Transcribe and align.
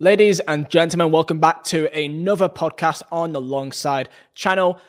Ladies 0.00 0.40
and 0.40 0.68
gentlemen, 0.68 1.12
welcome 1.12 1.38
back 1.38 1.62
to 1.62 1.88
another 1.96 2.48
podcast 2.48 3.02
on 3.12 3.30
the 3.30 3.40
Long 3.40 3.70
Side 3.70 4.08
channel. 4.34 4.80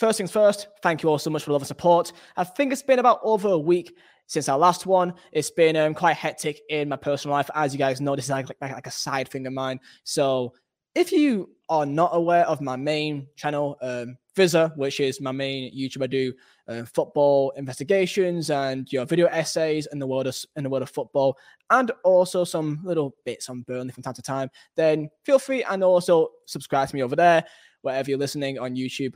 First 0.00 0.18
things 0.18 0.32
first, 0.32 0.66
thank 0.82 1.00
you 1.00 1.08
all 1.08 1.18
so 1.20 1.30
much 1.30 1.44
for 1.44 1.50
the 1.50 1.52
love 1.52 1.62
and 1.62 1.68
support. 1.68 2.12
I 2.36 2.42
think 2.42 2.72
it's 2.72 2.82
been 2.82 2.98
about 2.98 3.20
over 3.22 3.50
a 3.50 3.58
week 3.58 3.94
since 4.26 4.48
our 4.48 4.58
last 4.58 4.84
one. 4.84 5.14
It's 5.30 5.52
been 5.52 5.76
um, 5.76 5.94
quite 5.94 6.16
hectic 6.16 6.60
in 6.68 6.88
my 6.88 6.96
personal 6.96 7.36
life. 7.36 7.50
As 7.54 7.72
you 7.72 7.78
guys 7.78 8.00
know, 8.00 8.16
this 8.16 8.24
is 8.24 8.30
like, 8.32 8.48
like, 8.60 8.72
like 8.72 8.86
a 8.88 8.90
side 8.90 9.28
thing 9.28 9.46
of 9.46 9.52
mine. 9.52 9.78
So 10.02 10.54
if 10.96 11.12
you 11.12 11.50
are 11.68 11.86
not 11.86 12.10
aware 12.12 12.44
of 12.48 12.60
my 12.60 12.74
main 12.74 13.28
channel, 13.36 13.78
um, 13.80 14.18
Vizza, 14.36 14.76
which 14.76 14.98
is 14.98 15.20
my 15.20 15.30
main 15.30 15.72
YouTube, 15.72 16.02
I 16.02 16.08
do 16.08 16.32
uh, 16.68 16.84
football 16.84 17.50
investigations 17.56 18.50
and 18.50 18.90
your 18.92 19.04
video 19.04 19.26
essays 19.26 19.86
in 19.92 19.98
the 19.98 20.06
world 20.06 20.26
of 20.26 20.36
in 20.56 20.64
the 20.64 20.70
world 20.70 20.82
of 20.82 20.90
football, 20.90 21.36
and 21.70 21.90
also 22.04 22.44
some 22.44 22.80
little 22.84 23.14
bits 23.24 23.48
on 23.48 23.62
Burnley 23.62 23.92
from 23.92 24.02
time 24.02 24.14
to 24.14 24.22
time. 24.22 24.48
Then 24.76 25.08
feel 25.24 25.38
free 25.38 25.62
and 25.64 25.82
also 25.82 26.28
subscribe 26.46 26.88
to 26.88 26.94
me 26.94 27.02
over 27.02 27.16
there 27.16 27.44
wherever 27.82 28.08
you're 28.08 28.18
listening 28.18 28.58
on 28.58 28.76
YouTube. 28.76 29.14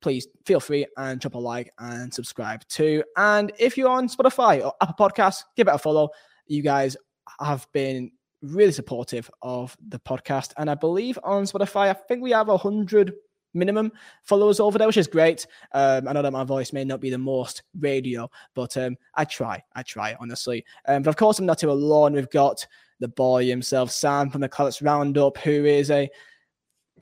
Please 0.00 0.28
feel 0.46 0.60
free 0.60 0.86
and 0.96 1.20
drop 1.20 1.34
a 1.34 1.38
like 1.38 1.72
and 1.78 2.12
subscribe 2.12 2.66
too. 2.68 3.02
And 3.16 3.52
if 3.58 3.76
you're 3.76 3.88
on 3.88 4.08
Spotify 4.08 4.64
or 4.64 4.72
Apple 4.80 5.08
Podcasts, 5.08 5.42
give 5.56 5.68
it 5.68 5.74
a 5.74 5.78
follow. 5.78 6.10
You 6.46 6.62
guys 6.62 6.96
have 7.40 7.66
been 7.72 8.12
really 8.42 8.72
supportive 8.72 9.30
of 9.42 9.76
the 9.88 9.98
podcast. 9.98 10.52
And 10.56 10.70
I 10.70 10.74
believe 10.74 11.18
on 11.24 11.44
Spotify, 11.44 11.90
I 11.90 11.94
think 11.94 12.22
we 12.22 12.30
have 12.30 12.48
a 12.48 12.56
hundred 12.56 13.12
minimum 13.54 13.92
followers 14.24 14.60
over 14.60 14.78
there, 14.78 14.86
which 14.86 14.96
is 14.96 15.06
great. 15.06 15.46
Um, 15.72 16.08
I 16.08 16.12
know 16.12 16.22
that 16.22 16.32
my 16.32 16.44
voice 16.44 16.72
may 16.72 16.84
not 16.84 17.00
be 17.00 17.10
the 17.10 17.18
most 17.18 17.62
radio, 17.78 18.30
but 18.54 18.76
um, 18.76 18.96
I 19.14 19.24
try. 19.24 19.62
I 19.74 19.82
try, 19.82 20.16
honestly. 20.20 20.64
Um, 20.86 21.02
but 21.02 21.10
of 21.10 21.16
course, 21.16 21.38
I'm 21.38 21.46
not 21.46 21.58
too 21.58 21.70
alone. 21.70 22.12
We've 22.12 22.30
got 22.30 22.66
the 23.00 23.08
boy 23.08 23.46
himself, 23.46 23.90
Sam 23.90 24.30
from 24.30 24.40
the 24.40 24.48
Clarets 24.48 24.82
Roundup, 24.82 25.38
who 25.38 25.64
is 25.64 25.90
a 25.90 26.08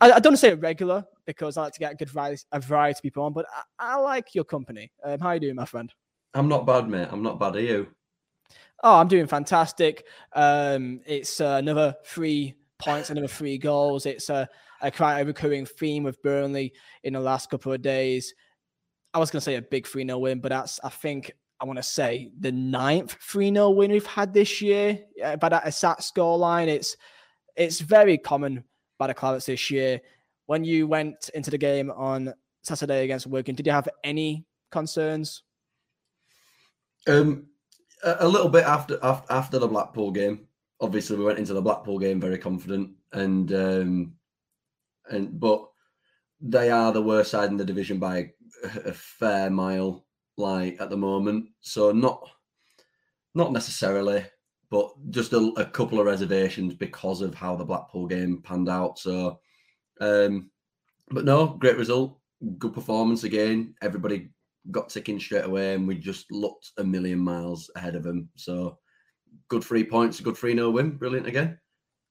I, 0.00 0.12
I 0.12 0.20
don't 0.20 0.36
say 0.36 0.50
a 0.50 0.56
regular 0.56 1.05
because 1.27 1.56
I 1.56 1.62
like 1.62 1.72
to 1.75 1.78
get 1.78 1.92
a 1.92 1.97
good 1.97 2.11
variety, 2.11 2.42
a 2.53 2.60
variety 2.60 2.98
of 2.98 3.03
people 3.03 3.25
on, 3.25 3.33
but 3.33 3.47
I, 3.78 3.94
I 3.94 3.97
like 3.97 4.34
your 4.34 4.44
company. 4.44 4.92
Um, 5.05 5.19
how 5.20 5.28
are 5.28 5.34
you 5.34 5.41
doing, 5.41 5.55
my 5.56 5.64
friend? 5.64 5.92
I'm 6.34 6.48
not 6.48 6.66
bad, 6.66 6.88
mate. 6.88 7.08
I'm 7.10 7.22
not 7.22 7.41
bad. 7.41 7.56
Are 7.56 7.60
you? 7.60 7.88
Oh, 8.83 8.97
I'm 8.97 9.08
doing 9.08 9.27
fantastic. 9.27 10.05
Um, 10.34 11.00
it's 11.06 11.41
uh, 11.41 11.56
another 11.58 11.97
three 12.05 12.55
points, 12.78 13.10
and 13.10 13.30
three 13.30 13.58
goals. 13.58 14.06
It's 14.06 14.30
a, 14.30 14.48
a 14.80 14.91
quite 14.91 15.20
a 15.20 15.24
recurring 15.24 15.66
theme 15.66 16.02
with 16.02 16.22
Burnley 16.22 16.72
in 17.05 17.14
the 17.14 17.20
last 17.20 17.50
couple 17.50 17.72
of 17.72 17.82
days. 17.82 18.34
I 19.14 19.19
was 19.19 19.30
going 19.30 19.41
to 19.41 19.44
say 19.44 19.56
a 19.56 19.62
big 19.62 19.86
3 19.86 20.06
0 20.06 20.19
win, 20.19 20.41
but 20.41 20.50
that's, 20.50 20.78
I 20.84 20.91
think, 20.91 21.32
I 21.58 21.64
want 21.64 21.78
to 21.78 21.82
say 21.82 22.30
the 22.38 22.52
ninth 22.52 23.16
3 23.22 23.52
0 23.52 23.70
win 23.70 23.92
we've 23.92 24.06
had 24.06 24.34
this 24.34 24.60
year. 24.60 24.98
Uh, 25.24 25.36
but 25.36 25.52
at 25.52 25.66
a 25.66 25.72
sat 25.72 26.02
score 26.02 26.36
line, 26.36 26.69
it's, 26.69 26.97
it's 27.56 27.80
very 27.80 28.19
common 28.19 28.64
by 28.98 29.06
the 29.06 29.14
Clarets 29.14 29.47
this 29.47 29.70
year. 29.70 30.00
When 30.47 30.64
you 30.64 30.86
went 30.86 31.30
into 31.34 31.50
the 31.50 31.58
game 31.58 31.91
on 31.91 32.34
Saturday 32.62 33.04
against 33.04 33.27
Wigan, 33.27 33.54
did 33.54 33.66
you 33.66 33.72
have 33.72 33.88
any 34.04 34.44
concerns? 34.70 35.42
Um, 37.06 37.47
a 38.04 38.28
little 38.28 38.48
bit 38.48 38.64
after 38.64 38.98
after 39.02 39.32
after 39.32 39.58
the 39.58 39.69
Blackpool 39.69 40.10
game. 40.10 40.45
Obviously, 40.80 41.16
we 41.16 41.24
went 41.24 41.38
into 41.38 41.55
the 41.55 41.62
Blackpool 41.62 41.98
game 41.98 42.20
very 42.20 42.38
confident, 42.38 42.91
and 43.12 43.52
um, 43.52 44.14
and 45.10 45.41
but 45.41 45.69
they 46.41 46.70
are 46.70 46.92
the 46.92 47.02
worst 47.02 47.30
side 47.30 47.50
in 47.50 47.56
the 47.56 47.64
division 47.64 47.98
by 47.98 48.30
a, 48.64 48.91
a 48.91 48.92
fair 48.92 49.50
mile, 49.50 50.04
like 50.36 50.80
at 50.80 50.91
the 50.91 50.97
moment. 50.97 51.48
So 51.60 51.92
not 51.92 52.28
not 53.34 53.52
necessarily, 53.52 54.24
but 54.70 54.91
just 55.10 55.32
a, 55.32 55.52
a, 55.58 55.64
couple 55.66 56.00
of 56.00 56.06
reservations 56.06 56.74
because 56.74 57.20
of 57.20 57.34
how 57.34 57.54
the 57.54 57.64
Blackpool 57.64 58.06
game 58.06 58.41
panned 58.42 58.69
out. 58.69 58.98
So, 58.98 59.38
um, 60.00 60.50
but 61.10 61.27
no, 61.27 61.48
great 61.48 61.77
result, 61.77 62.19
good 62.58 62.72
performance 62.72 63.24
again. 63.24 63.74
Everybody 63.82 64.30
got 64.70 64.88
ticking 64.88 65.20
straight 65.20 65.44
away, 65.44 65.75
and 65.75 65.86
we 65.86 65.97
just 65.97 66.32
looked 66.32 66.72
a 66.78 66.84
million 66.84 67.19
miles 67.19 67.70
ahead 67.76 67.94
of 67.94 68.03
them. 68.03 68.28
So, 68.36 68.78
good 69.48 69.64
three 69.64 69.84
points, 69.84 70.20
good 70.20 70.36
three 70.36 70.54
no 70.54 70.70
win, 70.70 70.91
brilliant 70.91 71.26
again. 71.26 71.58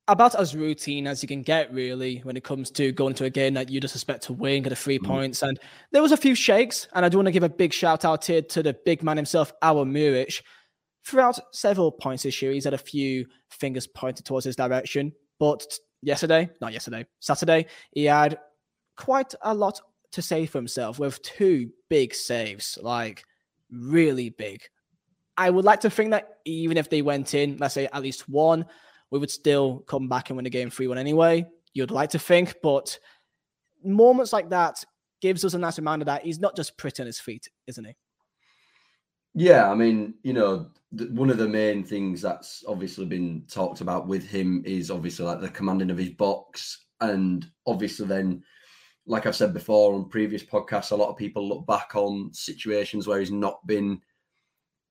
About 0.07 0.35
as 0.35 0.55
routine 0.55 1.07
as 1.07 1.23
you 1.23 1.27
can 1.27 1.41
get, 1.41 1.73
really, 1.73 2.19
when 2.19 2.37
it 2.37 2.43
comes 2.43 2.69
to 2.71 2.91
going 2.91 3.15
to 3.15 3.25
a 3.25 3.29
game 3.29 3.55
that 3.55 3.69
you 3.69 3.79
just 3.79 3.95
expect 3.95 4.23
to 4.23 4.33
win, 4.33 4.61
get 4.61 4.69
the 4.69 4.75
three 4.75 4.99
mm. 4.99 5.05
points. 5.05 5.41
And 5.41 5.59
there 5.91 6.01
was 6.01 6.11
a 6.11 6.17
few 6.17 6.35
shakes, 6.35 6.87
and 6.93 7.03
I 7.03 7.09
do 7.09 7.17
want 7.17 7.27
to 7.27 7.31
give 7.31 7.43
a 7.43 7.49
big 7.49 7.73
shout 7.73 8.05
out 8.05 8.25
here 8.25 8.41
to 8.43 8.61
the 8.61 8.75
big 8.85 9.01
man 9.01 9.17
himself, 9.17 9.51
Aaron 9.63 9.91
Muric. 9.91 10.41
Throughout 11.05 11.39
several 11.53 11.91
points 11.91 12.23
this 12.23 12.41
year, 12.41 12.51
he's 12.51 12.65
had 12.65 12.73
a 12.73 12.79
few 12.79 13.25
fingers 13.49 13.87
pointed 13.87 14.25
towards 14.25 14.45
his 14.45 14.55
direction. 14.55 15.11
But 15.39 15.65
yesterday, 16.01 16.49
not 16.61 16.73
yesterday, 16.73 17.05
Saturday, 17.19 17.65
he 17.91 18.05
had 18.05 18.37
quite 18.97 19.33
a 19.41 19.53
lot 19.53 19.81
to 20.11 20.21
say 20.21 20.45
for 20.45 20.57
himself 20.57 20.99
with 20.99 21.21
two 21.21 21.69
big 21.89 22.13
saves, 22.13 22.77
like 22.81 23.23
really 23.71 24.29
big. 24.29 24.61
I 25.37 25.49
would 25.49 25.65
like 25.65 25.81
to 25.81 25.89
think 25.89 26.11
that 26.11 26.37
even 26.45 26.77
if 26.77 26.89
they 26.89 27.01
went 27.01 27.33
in, 27.33 27.57
let's 27.57 27.73
say 27.73 27.87
at 27.91 28.01
least 28.01 28.29
one, 28.29 28.65
we 29.11 29.19
would 29.19 29.31
still 29.31 29.79
come 29.79 30.07
back 30.07 30.29
and 30.29 30.37
win 30.37 30.45
the 30.45 30.49
game 30.49 30.69
3 30.69 30.87
1 30.87 30.97
anyway. 30.97 31.45
You'd 31.73 31.91
like 31.91 32.11
to 32.11 32.19
think, 32.19 32.55
but 32.63 32.97
moments 33.83 34.33
like 34.33 34.49
that 34.49 34.83
gives 35.21 35.43
us 35.43 35.53
a 35.53 35.59
nice 35.59 35.77
reminder 35.77 36.05
that 36.05 36.23
he's 36.23 36.39
not 36.39 36.55
just 36.55 36.77
pretty 36.77 37.03
on 37.03 37.07
his 37.07 37.19
feet, 37.19 37.49
isn't 37.67 37.85
he? 37.85 37.95
Yeah, 39.33 39.69
I 39.69 39.75
mean, 39.75 40.13
you 40.23 40.31
know, 40.31 40.69
th- 40.97 41.09
one 41.11 41.29
of 41.29 41.37
the 41.37 41.47
main 41.47 41.83
things 41.83 42.21
that's 42.21 42.63
obviously 42.67 43.05
been 43.05 43.43
talked 43.49 43.81
about 43.81 44.07
with 44.07 44.25
him 44.25 44.63
is 44.65 44.89
obviously 44.89 45.25
like 45.25 45.41
the 45.41 45.49
commanding 45.49 45.91
of 45.91 45.97
his 45.97 46.11
box. 46.11 46.85
And 47.01 47.45
obviously, 47.67 48.07
then 48.07 48.43
like 49.05 49.25
I've 49.25 49.35
said 49.35 49.53
before 49.53 49.93
on 49.93 50.09
previous 50.09 50.43
podcasts, 50.43 50.91
a 50.91 50.95
lot 50.95 51.09
of 51.09 51.17
people 51.17 51.47
look 51.47 51.65
back 51.67 51.95
on 51.95 52.31
situations 52.33 53.07
where 53.07 53.19
he's 53.19 53.31
not 53.31 53.65
been 53.67 53.99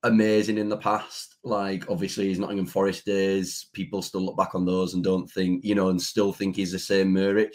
amazing 0.04 0.58
in 0.58 0.68
the 0.68 0.76
past. 0.76 1.36
Like 1.42 1.90
obviously 1.90 2.28
his 2.28 2.38
Nottingham 2.38 2.66
Forest 2.66 3.04
days, 3.04 3.66
people 3.72 4.00
still 4.00 4.24
look 4.24 4.36
back 4.36 4.54
on 4.54 4.64
those 4.64 4.94
and 4.94 5.02
don't 5.02 5.30
think, 5.30 5.64
you 5.64 5.74
know, 5.74 5.88
and 5.88 6.00
still 6.00 6.32
think 6.32 6.56
he's 6.56 6.72
the 6.72 6.78
same 6.78 7.12
Muric. 7.12 7.50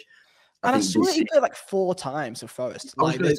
And 0.62 0.76
I, 0.76 0.78
I 0.78 0.82
saw 0.82 1.02
he 1.06 1.24
played 1.24 1.40
like 1.40 1.56
four 1.56 1.94
times 1.94 2.40
for 2.40 2.46
Forest. 2.46 2.92
Like, 2.98 3.18
say, 3.24 3.34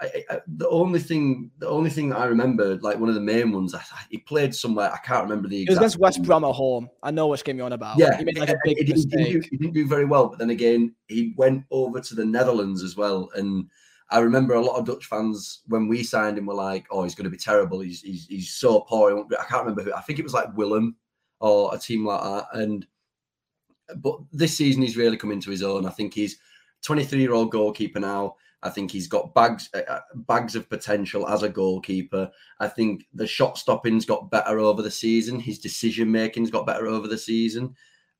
I, 0.00 0.24
I, 0.30 0.40
the 0.46 0.68
only 0.70 1.00
thing, 1.00 1.50
the 1.58 1.68
only 1.68 1.90
thing 1.90 2.08
that 2.08 2.18
I 2.18 2.24
remember, 2.24 2.76
like 2.76 2.98
one 2.98 3.10
of 3.10 3.14
the 3.14 3.20
main 3.20 3.52
ones, 3.52 3.74
he 4.08 4.16
played 4.16 4.54
somewhere. 4.54 4.90
I 4.90 4.96
can't 5.06 5.22
remember 5.24 5.48
the. 5.48 5.60
Exact 5.62 5.68
It 5.68 5.72
was 5.72 5.78
against 5.78 5.98
West 5.98 6.22
Brom 6.22 6.44
at 6.44 6.54
home. 6.54 6.88
I 7.02 7.10
know 7.10 7.26
which 7.26 7.44
game 7.44 7.58
you're 7.58 7.66
on 7.66 7.74
about. 7.74 7.98
Yeah, 7.98 8.16
he 8.16 8.24
made 8.24 8.38
like 8.38 8.48
a 8.48 8.56
big 8.64 8.78
he 8.78 8.90
mistake. 8.90 9.10
Didn't, 9.10 9.42
do, 9.42 9.48
he 9.50 9.56
didn't 9.58 9.74
do 9.74 9.86
very 9.86 10.06
well, 10.06 10.28
but 10.28 10.38
then 10.38 10.48
again, 10.48 10.94
he 11.08 11.34
went 11.36 11.64
over 11.70 12.00
to 12.00 12.14
the 12.14 12.24
Netherlands 12.24 12.82
as 12.82 12.96
well, 12.96 13.28
and 13.34 13.68
I 14.10 14.18
remember 14.18 14.54
a 14.54 14.60
lot 14.60 14.78
of 14.78 14.84
Dutch 14.84 15.06
fans 15.06 15.62
when 15.66 15.88
we 15.88 16.02
signed 16.02 16.38
him 16.38 16.46
were 16.46 16.54
like, 16.54 16.86
"Oh, 16.90 17.04
he's 17.04 17.14
going 17.14 17.24
to 17.24 17.30
be 17.30 17.36
terrible. 17.36 17.80
He's 17.80 18.02
he's, 18.02 18.26
he's 18.26 18.50
so 18.50 18.80
poor." 18.80 19.26
I 19.38 19.44
can't 19.44 19.62
remember 19.64 19.82
who. 19.82 19.94
I 19.94 20.00
think 20.02 20.18
it 20.18 20.24
was 20.24 20.34
like 20.34 20.56
Willem 20.56 20.96
or 21.40 21.74
a 21.74 21.78
team 21.78 22.06
like 22.06 22.22
that. 22.22 22.46
And 22.52 22.86
but 23.96 24.20
this 24.32 24.56
season 24.56 24.82
he's 24.82 24.96
really 24.96 25.16
come 25.16 25.32
into 25.32 25.50
his 25.50 25.62
own. 25.62 25.86
I 25.86 25.90
think 25.90 26.14
he's 26.14 26.38
23 26.82 27.20
year 27.20 27.32
old 27.32 27.50
goalkeeper 27.50 28.00
now. 28.00 28.36
I 28.64 28.70
think 28.70 28.90
he's 28.90 29.08
got 29.08 29.34
bags 29.34 29.68
uh, 29.74 29.80
uh, 29.88 30.00
bags 30.14 30.54
of 30.54 30.70
potential 30.70 31.28
as 31.28 31.42
a 31.42 31.48
goalkeeper. 31.48 32.30
I 32.60 32.68
think 32.68 33.04
the 33.12 33.26
shot 33.26 33.58
stopping's 33.58 34.04
got 34.04 34.30
better 34.30 34.58
over 34.60 34.82
the 34.82 34.90
season. 34.90 35.40
His 35.40 35.58
decision 35.58 36.10
making's 36.10 36.50
got 36.50 36.66
better 36.66 36.86
over 36.86 37.08
the 37.08 37.18
season, 37.18 37.74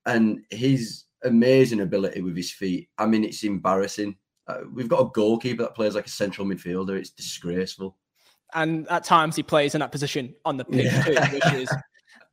and 0.07 0.41
his 0.51 1.05
amazing 1.25 1.81
ability 1.81 2.23
with 2.23 2.37
his 2.37 2.51
feet. 2.51 2.89
I 2.99 3.07
mean, 3.07 3.25
it's 3.25 3.45
embarrassing. 3.45 4.17
Uh, 4.47 4.61
we've 4.73 4.89
got 4.89 5.01
a 5.01 5.11
goalkeeper 5.11 5.63
that 5.63 5.75
plays 5.75 5.95
like 5.95 6.07
a 6.07 6.11
central 6.11 6.47
midfielder. 6.47 6.99
It's 6.99 7.11
disgraceful. 7.11 7.97
And 8.55 8.89
at 8.89 9.05
times 9.05 9.37
he 9.37 9.43
plays 9.43 9.75
in 9.75 9.81
that 9.81 9.93
position 9.93 10.35
on 10.45 10.57
the 10.57 10.65
pitch 10.65 10.93
yeah. 10.93 11.03
too, 11.03 11.35
which 11.35 11.53
is 11.55 11.75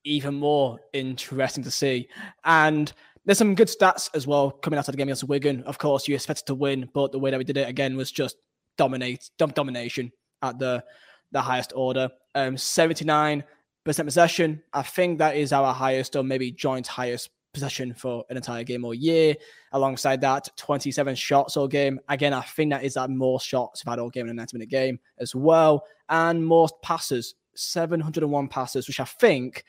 even 0.04 0.36
more 0.36 0.80
interesting 0.94 1.64
to 1.64 1.72
see. 1.72 2.10
And 2.44 2.92
there's 3.26 3.38
some 3.38 3.56
good 3.56 3.68
stats 3.68 4.10
as 4.14 4.28
well 4.28 4.52
coming 4.52 4.78
out 4.78 4.88
of 4.88 4.94
the 4.94 4.98
game 4.98 5.08
against 5.08 5.24
Wigan. 5.26 5.64
Of 5.64 5.78
course, 5.78 6.08
you 6.08 6.16
expected 6.16 6.48
to 6.48 6.56
win, 6.56 6.90
but 6.94 7.12
the 7.12 7.20
way 7.20 7.32
that 7.32 7.38
we 7.38 7.44
did 7.44 7.58
it 7.58 7.70
again 7.70 7.96
was 7.96 8.12
just 8.12 8.38
dominate, 8.78 9.30
domination 9.38 10.12
at 10.42 10.58
the 10.60 10.84
the 11.32 11.42
highest 11.42 11.74
order. 11.76 12.10
Um, 12.34 12.56
79% 12.56 13.44
possession. 13.86 14.64
I 14.74 14.82
think 14.82 15.20
that 15.20 15.36
is 15.36 15.54
our 15.54 15.74
highest, 15.74 16.16
or 16.16 16.24
maybe 16.24 16.52
joint 16.52 16.88
highest 16.88 17.30
possession 17.54 17.94
for 17.94 18.24
an 18.30 18.38
entire 18.38 18.64
game 18.64 18.86
or 18.86 18.94
year. 18.94 19.36
Alongside 19.72 20.22
that, 20.22 20.50
27 20.58 21.16
shots 21.16 21.58
all 21.58 21.68
game. 21.68 22.00
Again, 22.10 22.34
I 22.34 22.42
think 22.42 22.72
that 22.72 22.84
is 22.84 22.96
that 22.96 23.10
most 23.10 23.48
shots 23.48 23.84
we've 23.84 23.92
had 23.92 24.00
all 24.00 24.10
game 24.10 24.26
in 24.26 24.32
a 24.32 24.34
90 24.34 24.58
minute 24.58 24.70
game 24.70 25.00
as 25.20 25.36
well. 25.36 25.86
And 26.10 26.46
most 26.46 26.76
passes, 26.82 27.36
701 27.56 28.48
passes, 28.48 28.88
which 28.88 29.00
I 29.00 29.06
think 29.06 29.64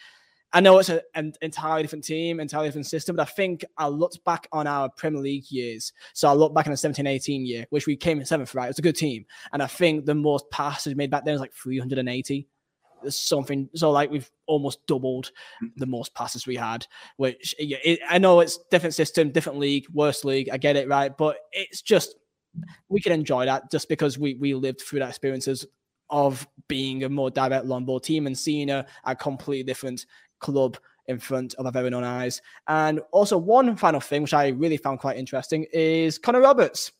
I 0.52 0.60
know 0.60 0.78
it's 0.78 0.88
a, 0.88 1.00
an 1.14 1.32
entirely 1.42 1.82
different 1.82 2.04
team, 2.04 2.40
entirely 2.40 2.68
different 2.68 2.86
system, 2.86 3.14
but 3.14 3.22
I 3.22 3.30
think 3.30 3.64
I 3.78 3.86
looked 3.86 4.22
back 4.24 4.48
on 4.50 4.66
our 4.66 4.88
Premier 4.88 5.20
League 5.20 5.50
years. 5.50 5.92
So 6.12 6.28
I 6.28 6.32
looked 6.32 6.56
back 6.56 6.66
in 6.66 6.72
the 6.72 6.76
17 6.76 7.06
18 7.06 7.46
year, 7.46 7.66
which 7.70 7.86
we 7.86 7.96
came 7.96 8.18
in 8.18 8.26
seventh, 8.26 8.54
right? 8.54 8.64
It 8.64 8.70
was 8.70 8.78
a 8.80 8.82
good 8.82 8.96
team. 8.96 9.26
And 9.52 9.62
I 9.62 9.68
think 9.68 10.06
the 10.06 10.14
most 10.14 10.50
passes 10.50 10.96
made 10.96 11.10
back 11.10 11.24
then 11.24 11.34
was 11.34 11.40
like 11.40 11.52
380. 11.52 12.48
Something. 13.08 13.68
So 13.74 13.90
like 13.90 14.10
we've 14.10 14.30
almost 14.46 14.86
doubled 14.86 15.30
mm. 15.62 15.70
the 15.76 15.86
most 15.86 16.14
passes 16.14 16.46
we 16.46 16.56
had, 16.56 16.86
which 17.16 17.54
it, 17.58 18.00
I 18.08 18.18
know 18.18 18.40
it's 18.40 18.58
different 18.70 18.94
system, 18.94 19.30
different 19.30 19.58
league, 19.58 19.86
worse 19.92 20.24
league. 20.24 20.48
I 20.50 20.56
get 20.56 20.76
it, 20.76 20.88
right? 20.88 21.16
But 21.16 21.38
it's 21.52 21.82
just 21.82 22.16
we 22.88 23.00
can 23.00 23.12
enjoy 23.12 23.46
that 23.46 23.70
just 23.70 23.88
because 23.88 24.18
we 24.18 24.34
we 24.34 24.54
lived 24.54 24.80
through 24.80 25.00
that 25.00 25.10
experiences 25.10 25.66
of 26.10 26.46
being 26.68 27.04
a 27.04 27.08
more 27.08 27.30
direct 27.30 27.66
long 27.66 27.84
ball 27.84 28.00
team 28.00 28.26
and 28.26 28.36
seeing 28.36 28.68
a, 28.70 28.84
a 29.04 29.14
completely 29.14 29.62
different 29.62 30.06
club 30.40 30.76
in 31.06 31.18
front 31.18 31.54
of 31.54 31.66
our 31.66 31.72
very 31.72 31.92
own 31.92 32.04
eyes. 32.04 32.42
And 32.66 33.00
also 33.12 33.38
one 33.38 33.76
final 33.76 34.00
thing, 34.00 34.22
which 34.22 34.34
I 34.34 34.48
really 34.48 34.76
found 34.76 34.98
quite 34.98 35.16
interesting, 35.16 35.66
is 35.72 36.18
Connor 36.18 36.40
Roberts 36.40 36.92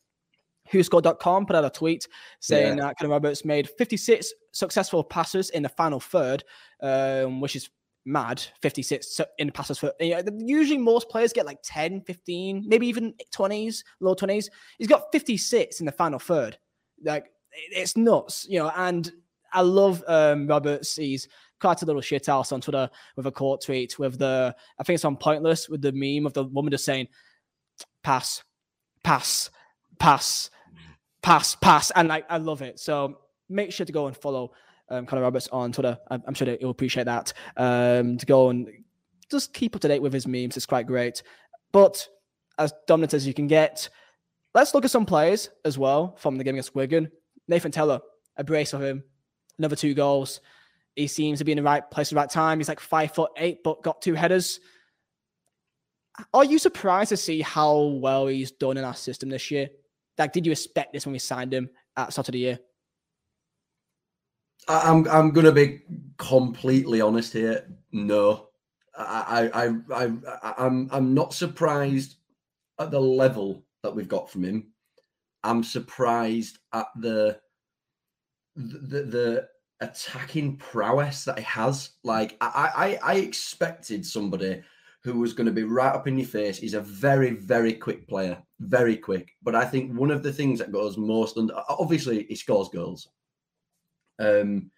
WhoScored.com 0.71 1.45
put 1.45 1.55
out 1.55 1.65
a 1.65 1.69
tweet 1.69 2.07
saying 2.39 2.77
yeah. 2.77 2.85
that 2.85 2.97
Connor 2.97 3.11
Roberts 3.11 3.43
made 3.43 3.69
56 3.77 4.33
successful 4.51 5.03
passes 5.03 5.49
in 5.51 5.63
the 5.63 5.69
final 5.69 5.99
third, 5.99 6.43
um, 6.81 7.41
which 7.41 7.55
is 7.55 7.69
mad 8.03 8.41
56 8.63 9.21
in 9.37 9.45
the 9.45 9.53
passes 9.53 9.77
for 9.77 9.93
you 9.99 10.15
know, 10.15 10.23
usually 10.39 10.79
most 10.79 11.07
players 11.07 11.31
get 11.31 11.45
like 11.45 11.59
10 11.63 12.01
15 12.01 12.63
maybe 12.67 12.87
even 12.87 13.13
20s 13.31 13.83
low 13.99 14.15
20s 14.15 14.49
he's 14.79 14.87
got 14.87 15.03
56 15.11 15.79
in 15.79 15.85
the 15.85 15.91
final 15.91 16.17
third 16.17 16.57
like 17.03 17.27
it's 17.51 17.95
nuts 17.95 18.47
you 18.49 18.57
know 18.57 18.71
and 18.75 19.11
i 19.53 19.61
love 19.61 20.03
um 20.07 20.47
roberts 20.47 20.95
he's 20.95 21.27
quite 21.59 21.79
a 21.83 21.85
little 21.85 22.01
shit 22.01 22.25
house 22.25 22.51
on 22.51 22.59
twitter 22.59 22.89
with 23.15 23.27
a 23.27 23.31
court 23.31 23.61
tweet 23.61 23.99
with 23.99 24.17
the 24.17 24.55
i 24.79 24.83
think 24.83 24.95
it's 24.95 25.05
on 25.05 25.15
pointless 25.15 25.69
with 25.69 25.83
the 25.83 25.91
meme 25.91 26.25
of 26.25 26.33
the 26.33 26.45
woman 26.45 26.71
just 26.71 26.85
saying 26.85 27.07
pass 28.01 28.43
pass 29.03 29.51
pass 29.99 30.49
pass, 31.21 31.55
pass, 31.55 31.91
and 31.91 32.07
like 32.07 32.25
I 32.29 32.37
love 32.37 32.61
it. 32.61 32.79
So 32.79 33.19
make 33.51 33.71
sure 33.71 33.85
to 33.85 33.91
go 33.91 34.07
and 34.07 34.15
follow 34.15 34.51
um, 34.89 35.05
Connor 35.05 35.21
Roberts 35.21 35.47
on 35.51 35.71
Twitter. 35.71 35.97
I'm, 36.09 36.23
I'm 36.27 36.33
sure 36.33 36.45
that 36.45 36.59
he'll 36.59 36.69
appreciate 36.69 37.05
that. 37.05 37.33
Um, 37.57 38.17
to 38.17 38.25
go 38.25 38.49
and 38.49 38.67
just 39.29 39.53
keep 39.53 39.75
up 39.75 39.81
to 39.81 39.87
date 39.87 40.01
with 40.01 40.13
his 40.13 40.27
memes. 40.27 40.57
It's 40.57 40.65
quite 40.65 40.87
great. 40.87 41.23
But 41.71 42.07
as 42.57 42.73
dominant 42.87 43.13
as 43.13 43.25
you 43.25 43.33
can 43.33 43.47
get, 43.47 43.89
let's 44.53 44.73
look 44.73 44.85
at 44.85 44.91
some 44.91 45.05
players 45.05 45.49
as 45.63 45.77
well 45.77 46.15
from 46.17 46.37
the 46.37 46.43
game 46.43 46.55
against 46.55 46.75
Wigan. 46.75 47.11
Nathan 47.47 47.71
Tella, 47.71 48.01
a 48.37 48.43
brace 48.43 48.71
for 48.71 48.79
him, 48.79 49.03
another 49.57 49.75
two 49.75 49.93
goals. 49.93 50.41
He 50.95 51.07
seems 51.07 51.39
to 51.39 51.45
be 51.45 51.53
in 51.53 51.57
the 51.57 51.63
right 51.63 51.89
place 51.89 52.07
at 52.07 52.15
the 52.15 52.15
right 52.17 52.29
time. 52.29 52.59
He's 52.59 52.67
like 52.67 52.79
five 52.79 53.13
foot 53.13 53.31
eight, 53.37 53.63
but 53.63 53.81
got 53.81 54.01
two 54.01 54.13
headers. 54.13 54.59
Are 56.33 56.43
you 56.43 56.59
surprised 56.59 57.09
to 57.09 57.17
see 57.17 57.41
how 57.41 57.77
well 57.81 58.27
he's 58.27 58.51
done 58.51 58.77
in 58.77 58.83
our 58.83 58.93
system 58.93 59.29
this 59.29 59.49
year? 59.49 59.69
Like, 60.17 60.33
did 60.33 60.45
you 60.45 60.51
expect 60.51 60.93
this 60.93 61.05
when 61.05 61.13
we 61.13 61.19
signed 61.19 61.53
him 61.53 61.69
at 61.95 62.11
start 62.11 62.27
of 62.27 62.33
the 62.33 62.39
year? 62.39 62.59
I'm 64.67 65.07
I'm 65.07 65.31
gonna 65.31 65.51
be 65.51 65.81
completely 66.17 67.01
honest 67.01 67.33
here. 67.33 67.67
No, 67.91 68.49
I 68.97 69.49
I 69.53 69.67
I, 69.93 70.11
I 70.43 70.53
I'm 70.57 70.89
I'm 70.91 71.13
not 71.13 71.33
surprised 71.33 72.15
at 72.79 72.91
the 72.91 72.99
level 72.99 73.65
that 73.83 73.95
we've 73.95 74.07
got 74.07 74.29
from 74.29 74.43
him. 74.43 74.67
I'm 75.43 75.63
surprised 75.63 76.59
at 76.73 76.87
the 76.97 77.39
the 78.55 79.03
the 79.03 79.47
attacking 79.81 80.57
prowess 80.57 81.25
that 81.25 81.39
he 81.39 81.45
has. 81.45 81.91
Like 82.03 82.37
I 82.41 82.99
I 83.03 83.13
I 83.13 83.15
expected 83.17 84.05
somebody 84.05 84.61
who 85.03 85.19
was 85.19 85.33
going 85.33 85.47
to 85.47 85.51
be 85.51 85.63
right 85.63 85.93
up 85.93 86.07
in 86.07 86.17
your 86.17 86.27
face. 86.27 86.59
He's 86.59 86.75
a 86.75 86.81
very, 86.81 87.31
very 87.31 87.73
quick 87.73 88.07
player, 88.07 88.37
very 88.59 88.95
quick. 88.95 89.31
But 89.41 89.55
I 89.55 89.65
think 89.65 89.97
one 89.97 90.11
of 90.11 90.21
the 90.21 90.31
things 90.31 90.59
that 90.59 90.71
goes 90.71 90.95
most 90.95 91.37
under, 91.37 91.55
obviously, 91.69 92.25
he 92.25 92.35
scores 92.35 92.69
goals. 92.69 93.09
Um, 94.21 94.71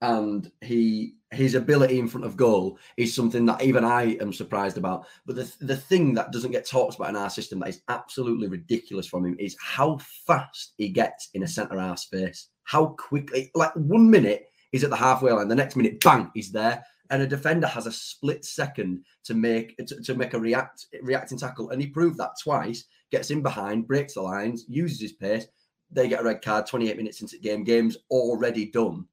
and 0.00 0.50
he 0.60 1.14
his 1.30 1.54
ability 1.54 1.98
in 1.98 2.08
front 2.08 2.24
of 2.24 2.36
goal 2.36 2.78
is 2.96 3.14
something 3.14 3.44
that 3.44 3.62
even 3.62 3.84
I 3.84 4.16
am 4.20 4.32
surprised 4.32 4.78
about. 4.78 5.06
But 5.26 5.36
the 5.36 5.52
the 5.60 5.76
thing 5.76 6.14
that 6.14 6.30
doesn't 6.30 6.52
get 6.52 6.66
talked 6.66 6.96
about 6.96 7.10
in 7.10 7.16
our 7.16 7.30
system 7.30 7.58
that 7.60 7.68
is 7.68 7.82
absolutely 7.88 8.48
ridiculous 8.48 9.06
from 9.06 9.26
him 9.26 9.36
is 9.38 9.56
how 9.60 9.98
fast 10.26 10.74
he 10.78 10.88
gets 10.88 11.30
in 11.34 11.42
a 11.42 11.48
centre 11.48 11.80
half 11.80 11.98
space. 11.98 12.48
How 12.64 12.86
quickly, 12.98 13.50
like 13.54 13.74
one 13.74 14.08
minute 14.10 14.46
he's 14.70 14.84
at 14.84 14.90
the 14.90 14.96
halfway 14.96 15.32
line, 15.32 15.48
the 15.48 15.54
next 15.54 15.74
minute, 15.74 16.00
bang, 16.00 16.30
he's 16.34 16.52
there 16.52 16.84
and 17.10 17.22
a 17.22 17.26
defender 17.26 17.66
has 17.66 17.86
a 17.86 17.92
split 17.92 18.44
second 18.44 19.04
to 19.24 19.34
make 19.34 19.76
to, 19.78 20.00
to, 20.02 20.14
make 20.14 20.34
a 20.34 20.38
react 20.38 20.86
reacting 21.02 21.38
tackle, 21.38 21.70
and 21.70 21.80
he 21.80 21.88
proved 21.88 22.18
that 22.18 22.32
twice. 22.42 22.84
Gets 23.10 23.30
in 23.30 23.42
behind, 23.42 23.88
breaks 23.88 24.14
the 24.14 24.22
lines, 24.22 24.66
uses 24.68 25.00
his 25.00 25.12
pace. 25.12 25.46
They 25.90 26.08
get 26.08 26.20
a 26.20 26.24
red 26.24 26.42
card 26.42 26.66
28 26.66 26.96
minutes 26.96 27.20
into 27.20 27.36
the 27.36 27.42
game. 27.42 27.64
Game's 27.64 27.96
already 28.10 28.66
done 28.66 29.06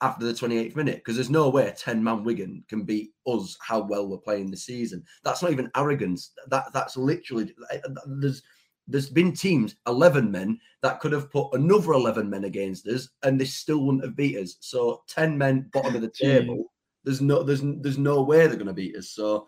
after 0.00 0.26
the 0.26 0.32
28th 0.32 0.76
minute 0.76 0.96
because 0.96 1.16
there's 1.16 1.30
no 1.30 1.48
way 1.48 1.72
10 1.76 2.02
man 2.02 2.22
Wigan 2.22 2.62
can 2.68 2.84
beat 2.84 3.10
us 3.26 3.56
how 3.60 3.80
well 3.80 4.06
we're 4.06 4.18
playing 4.18 4.50
this 4.50 4.64
season. 4.64 5.02
That's 5.24 5.42
not 5.42 5.52
even 5.52 5.70
arrogance. 5.76 6.32
That 6.48 6.66
that's 6.72 6.96
literally 6.96 7.54
eh, 7.72 7.78
eh, 7.84 7.88
there's 8.06 8.42
there's 8.86 9.10
been 9.10 9.32
teams 9.32 9.76
11 9.86 10.30
men 10.30 10.58
that 10.82 11.00
could 11.00 11.12
have 11.12 11.30
put 11.30 11.52
another 11.52 11.92
11 11.92 12.30
men 12.30 12.44
against 12.44 12.86
us 12.86 13.08
and 13.22 13.38
they 13.38 13.44
still 13.44 13.84
wouldn't 13.84 14.04
have 14.04 14.16
beat 14.16 14.36
us. 14.36 14.56
So 14.60 15.02
10 15.08 15.36
men 15.36 15.68
bottom 15.72 15.94
of 15.94 16.00
the 16.00 16.08
table 16.14 16.70
there's 17.04 17.20
no 17.20 17.42
there's 17.42 17.62
there's 17.80 17.98
no 17.98 18.22
way 18.22 18.46
they're 18.46 18.56
going 18.56 18.66
to 18.66 18.72
beat 18.72 18.96
us. 18.96 19.10
So 19.10 19.46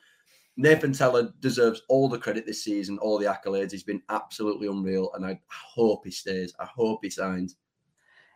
Nathan 0.61 0.93
Tella 0.93 1.33
deserves 1.41 1.81
all 1.89 2.09
the 2.09 2.19
credit 2.19 2.45
this 2.45 2.63
season, 2.63 2.99
all 2.99 3.19
the 3.19 3.25
accolades. 3.25 3.73
He's 3.73 3.83
been 3.83 4.03
absolutely 4.11 4.69
unreal, 4.69 5.11
and 5.15 5.25
I 5.25 5.41
hope 5.49 6.05
he 6.05 6.11
stays. 6.11 6.55
I 6.61 6.67
hope 6.67 7.01
he 7.03 7.09
signs. 7.09 7.57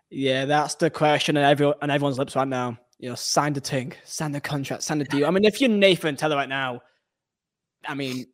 Yeah, 0.08 0.46
that's 0.46 0.74
the 0.74 0.88
question 0.88 1.36
on 1.36 1.44
everyone 1.44 1.74
on 1.82 1.90
everyone's 1.90 2.18
lips 2.18 2.34
right 2.34 2.48
now. 2.48 2.78
You 2.98 3.10
know, 3.10 3.14
sign 3.14 3.52
the 3.52 3.60
thing, 3.60 3.92
sign 4.04 4.32
the 4.32 4.40
contract, 4.40 4.84
sign 4.84 4.98
the 4.98 5.04
deal. 5.04 5.26
I 5.26 5.30
mean, 5.30 5.44
if 5.44 5.60
you're 5.60 5.68
Nathan 5.68 6.16
Tella 6.16 6.36
right 6.36 6.48
now, 6.48 6.80
I 7.86 7.94
mean, 7.94 8.26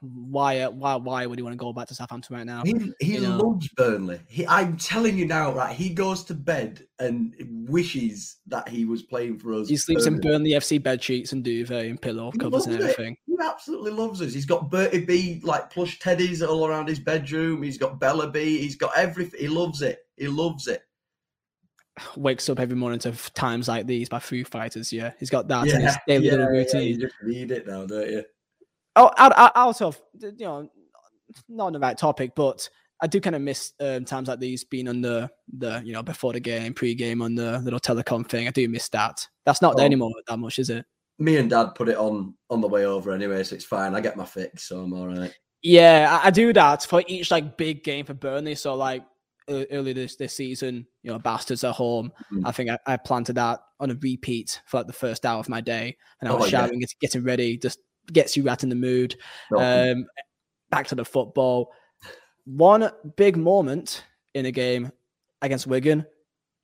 why 0.00 0.60
uh, 0.60 0.70
why 0.70 0.96
why 0.96 1.26
would 1.26 1.38
he 1.38 1.42
want 1.42 1.52
to 1.52 1.58
go 1.58 1.72
back 1.72 1.88
to 1.88 1.94
Southampton 1.94 2.36
right 2.36 2.46
now? 2.46 2.62
He 2.64 2.92
he 3.00 3.14
you 3.16 3.28
loves? 3.28 3.68
Burnley. 3.76 4.20
He, 4.28 4.46
I'm 4.46 4.76
telling 4.76 5.18
you 5.18 5.26
now, 5.26 5.52
right? 5.52 5.74
He 5.74 5.90
goes 5.90 6.24
to 6.24 6.34
bed 6.34 6.84
and 6.98 7.34
wishes 7.68 8.36
that 8.46 8.68
he 8.68 8.84
was 8.84 9.02
playing 9.02 9.38
for 9.38 9.52
us. 9.54 9.68
He 9.68 9.76
sleeps 9.76 10.04
Burnley. 10.04 10.16
in 10.16 10.20
Burnley 10.20 10.50
FC 10.50 10.82
bed 10.82 11.02
sheets 11.02 11.32
and 11.32 11.44
duvet 11.44 11.86
and 11.86 12.00
pillow 12.00 12.32
covers 12.32 12.66
and 12.66 12.76
everything. 12.80 13.12
It. 13.12 13.18
He 13.26 13.36
absolutely 13.40 13.92
loves 13.92 14.22
us. 14.22 14.32
He's 14.32 14.46
got 14.46 14.70
Bertie 14.70 15.04
B 15.04 15.40
like 15.42 15.70
plush 15.70 15.98
teddies 15.98 16.46
all 16.46 16.66
around 16.66 16.88
his 16.88 17.00
bedroom. 17.00 17.62
He's 17.62 17.78
got 17.78 18.00
Bella 18.00 18.30
B. 18.30 18.58
He's 18.58 18.76
got 18.76 18.96
everything. 18.96 19.40
He 19.40 19.48
loves 19.48 19.82
it. 19.82 19.98
He 20.16 20.28
loves 20.28 20.66
it 20.66 20.82
wakes 22.16 22.48
up 22.48 22.60
every 22.60 22.76
morning 22.76 22.98
to 23.00 23.12
times 23.32 23.68
like 23.68 23.86
these 23.86 24.08
by 24.08 24.18
Foo 24.18 24.44
Fighters. 24.44 24.92
Yeah, 24.92 25.12
he's 25.18 25.30
got 25.30 25.48
that 25.48 25.66
yeah, 25.66 25.74
in 25.74 25.80
his 25.82 25.98
daily 26.06 26.26
yeah, 26.26 26.34
routine. 26.34 26.80
Yeah, 26.80 26.88
you 26.88 26.98
just 26.98 27.14
read 27.22 27.50
it 27.50 27.66
now, 27.66 27.86
don't 27.86 28.10
you? 28.10 28.24
Oh, 29.00 29.10
out, 29.18 29.52
out 29.54 29.82
of 29.82 30.00
you 30.20 30.32
know, 30.38 30.70
not 31.48 31.66
on 31.66 31.72
the 31.72 31.78
right 31.78 31.96
topic, 31.96 32.32
but 32.34 32.68
I 33.02 33.06
do 33.06 33.20
kind 33.20 33.36
of 33.36 33.42
miss 33.42 33.72
um, 33.80 34.04
times 34.04 34.28
like 34.28 34.40
these 34.40 34.64
being 34.64 34.88
on 34.88 35.00
the 35.00 35.30
the 35.58 35.80
you 35.84 35.92
know 35.92 36.02
before 36.02 36.32
the 36.32 36.40
game, 36.40 36.74
pre-game 36.74 37.22
on 37.22 37.34
the 37.34 37.58
little 37.60 37.80
telecom 37.80 38.28
thing. 38.28 38.46
I 38.46 38.50
do 38.50 38.68
miss 38.68 38.88
that. 38.90 39.26
That's 39.46 39.62
not 39.62 39.74
oh, 39.74 39.76
there 39.76 39.86
anymore 39.86 40.10
that 40.26 40.36
much, 40.38 40.58
is 40.58 40.70
it? 40.70 40.84
Me 41.18 41.36
and 41.36 41.50
Dad 41.50 41.74
put 41.74 41.88
it 41.88 41.96
on 41.96 42.34
on 42.50 42.60
the 42.60 42.68
way 42.68 42.84
over 42.86 43.12
anyway, 43.12 43.42
so 43.42 43.54
it's 43.54 43.64
fine. 43.64 43.94
I 43.94 44.00
get 44.00 44.16
my 44.16 44.24
fix, 44.24 44.64
so 44.64 44.80
I'm 44.80 44.92
all 44.92 45.08
right. 45.08 45.34
Yeah, 45.62 46.20
I, 46.22 46.28
I 46.28 46.30
do 46.30 46.52
that 46.52 46.84
for 46.84 47.02
each 47.06 47.30
like 47.30 47.56
big 47.56 47.84
game 47.84 48.04
for 48.04 48.14
Burnley. 48.14 48.54
So 48.54 48.74
like 48.74 49.04
early 49.48 49.92
this 49.92 50.16
this 50.16 50.34
season, 50.34 50.86
you 51.02 51.12
know, 51.12 51.18
Bastards 51.18 51.64
at 51.64 51.72
home. 51.72 52.12
Mm-hmm. 52.32 52.46
I 52.46 52.52
think 52.52 52.70
I, 52.70 52.78
I 52.86 52.96
planted 52.96 53.34
that 53.34 53.60
on 53.78 53.90
a 53.90 53.94
repeat 53.94 54.60
for 54.66 54.78
like 54.78 54.86
the 54.86 54.92
first 54.92 55.26
hour 55.26 55.40
of 55.40 55.48
my 55.48 55.60
day, 55.60 55.96
and 56.20 56.30
I 56.30 56.34
was 56.34 56.46
oh, 56.46 56.48
shouting, 56.48 56.80
yeah. 56.80 56.86
getting 57.00 57.24
ready, 57.24 57.56
just 57.56 57.78
gets 58.12 58.36
you 58.36 58.42
right 58.42 58.62
in 58.62 58.68
the 58.68 58.74
mood. 58.74 59.16
Um, 59.56 60.06
back 60.70 60.86
to 60.88 60.94
the 60.94 61.04
football. 61.04 61.72
One 62.44 62.90
big 63.16 63.36
moment 63.36 64.04
in 64.34 64.46
a 64.46 64.52
game 64.52 64.92
against 65.42 65.66
Wigan, 65.66 66.06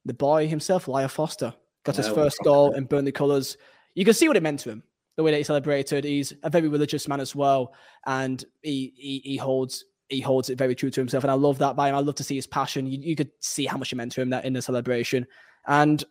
the 0.04 0.14
boy 0.14 0.46
himself, 0.48 0.88
Lyle 0.88 1.08
Foster, 1.08 1.54
got 1.84 1.96
his 1.96 2.08
first 2.08 2.38
goal 2.42 2.68
and 2.68 2.78
in 2.78 2.84
Burnley 2.84 3.12
colours. 3.12 3.56
You 3.94 4.04
can 4.04 4.14
see 4.14 4.28
what 4.28 4.36
it 4.36 4.42
meant 4.42 4.60
to 4.60 4.70
him, 4.70 4.82
the 5.16 5.22
way 5.22 5.30
that 5.30 5.38
he 5.38 5.44
celebrated. 5.44 6.04
He's 6.04 6.32
a 6.42 6.50
very 6.50 6.68
religious 6.68 7.08
man 7.08 7.20
as 7.20 7.34
well, 7.34 7.74
and 8.06 8.44
he 8.62 8.92
he, 8.96 9.20
he 9.24 9.36
holds 9.36 9.84
he 10.08 10.20
holds 10.20 10.50
it 10.50 10.58
very 10.58 10.74
true 10.74 10.90
to 10.90 11.00
himself, 11.00 11.24
and 11.24 11.30
I 11.30 11.34
love 11.34 11.58
that 11.58 11.76
by 11.76 11.88
him. 11.88 11.94
I 11.94 12.00
love 12.00 12.14
to 12.16 12.24
see 12.24 12.36
his 12.36 12.46
passion. 12.46 12.86
You, 12.86 12.98
you 13.00 13.16
could 13.16 13.30
see 13.40 13.66
how 13.66 13.76
much 13.76 13.92
it 13.92 13.96
meant 13.96 14.12
to 14.12 14.22
him 14.22 14.30
that 14.30 14.44
in 14.44 14.52
the 14.52 14.62
celebration, 14.62 15.26
and 15.66 16.02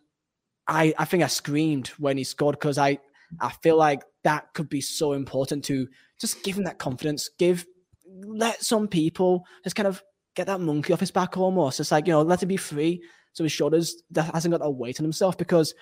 I 0.68 0.94
I 0.98 1.04
think 1.04 1.22
I 1.22 1.28
screamed 1.28 1.88
when 1.98 2.18
he 2.18 2.24
scored 2.24 2.58
because 2.58 2.78
I 2.78 2.98
I 3.40 3.50
feel 3.62 3.76
like 3.76 4.02
that 4.26 4.52
could 4.54 4.68
be 4.68 4.80
so 4.80 5.12
important 5.12 5.64
to 5.64 5.86
just 6.20 6.42
give 6.42 6.56
him 6.58 6.64
that 6.64 6.78
confidence, 6.78 7.30
give 7.38 7.64
let 8.24 8.60
some 8.60 8.88
people 8.88 9.46
just 9.62 9.76
kind 9.76 9.86
of 9.86 10.02
get 10.34 10.48
that 10.48 10.60
monkey 10.60 10.92
off 10.92 10.98
his 10.98 11.12
back 11.12 11.36
almost. 11.36 11.78
It's 11.78 11.92
like, 11.92 12.08
you 12.08 12.12
know, 12.12 12.22
let 12.22 12.42
him 12.42 12.48
be 12.48 12.56
free 12.56 13.00
so 13.34 13.44
his 13.44 13.52
shoulders 13.52 14.02
that 14.10 14.34
hasn't 14.34 14.50
got 14.50 14.60
that 14.60 14.70
weight 14.70 14.98
on 14.98 15.04
himself 15.04 15.38
because 15.38 15.74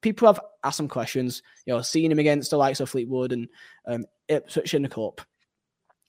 people 0.00 0.26
have 0.26 0.40
asked 0.64 0.78
some 0.78 0.88
questions, 0.88 1.42
you 1.66 1.74
know, 1.74 1.82
seeing 1.82 2.10
him 2.10 2.18
against 2.18 2.50
the 2.50 2.56
likes 2.56 2.80
of 2.80 2.88
Fleetwood 2.88 3.32
and 3.32 3.46
um, 3.86 4.06
Ipswich 4.28 4.72
in 4.72 4.82
the 4.82 4.88
Cup. 4.88 5.20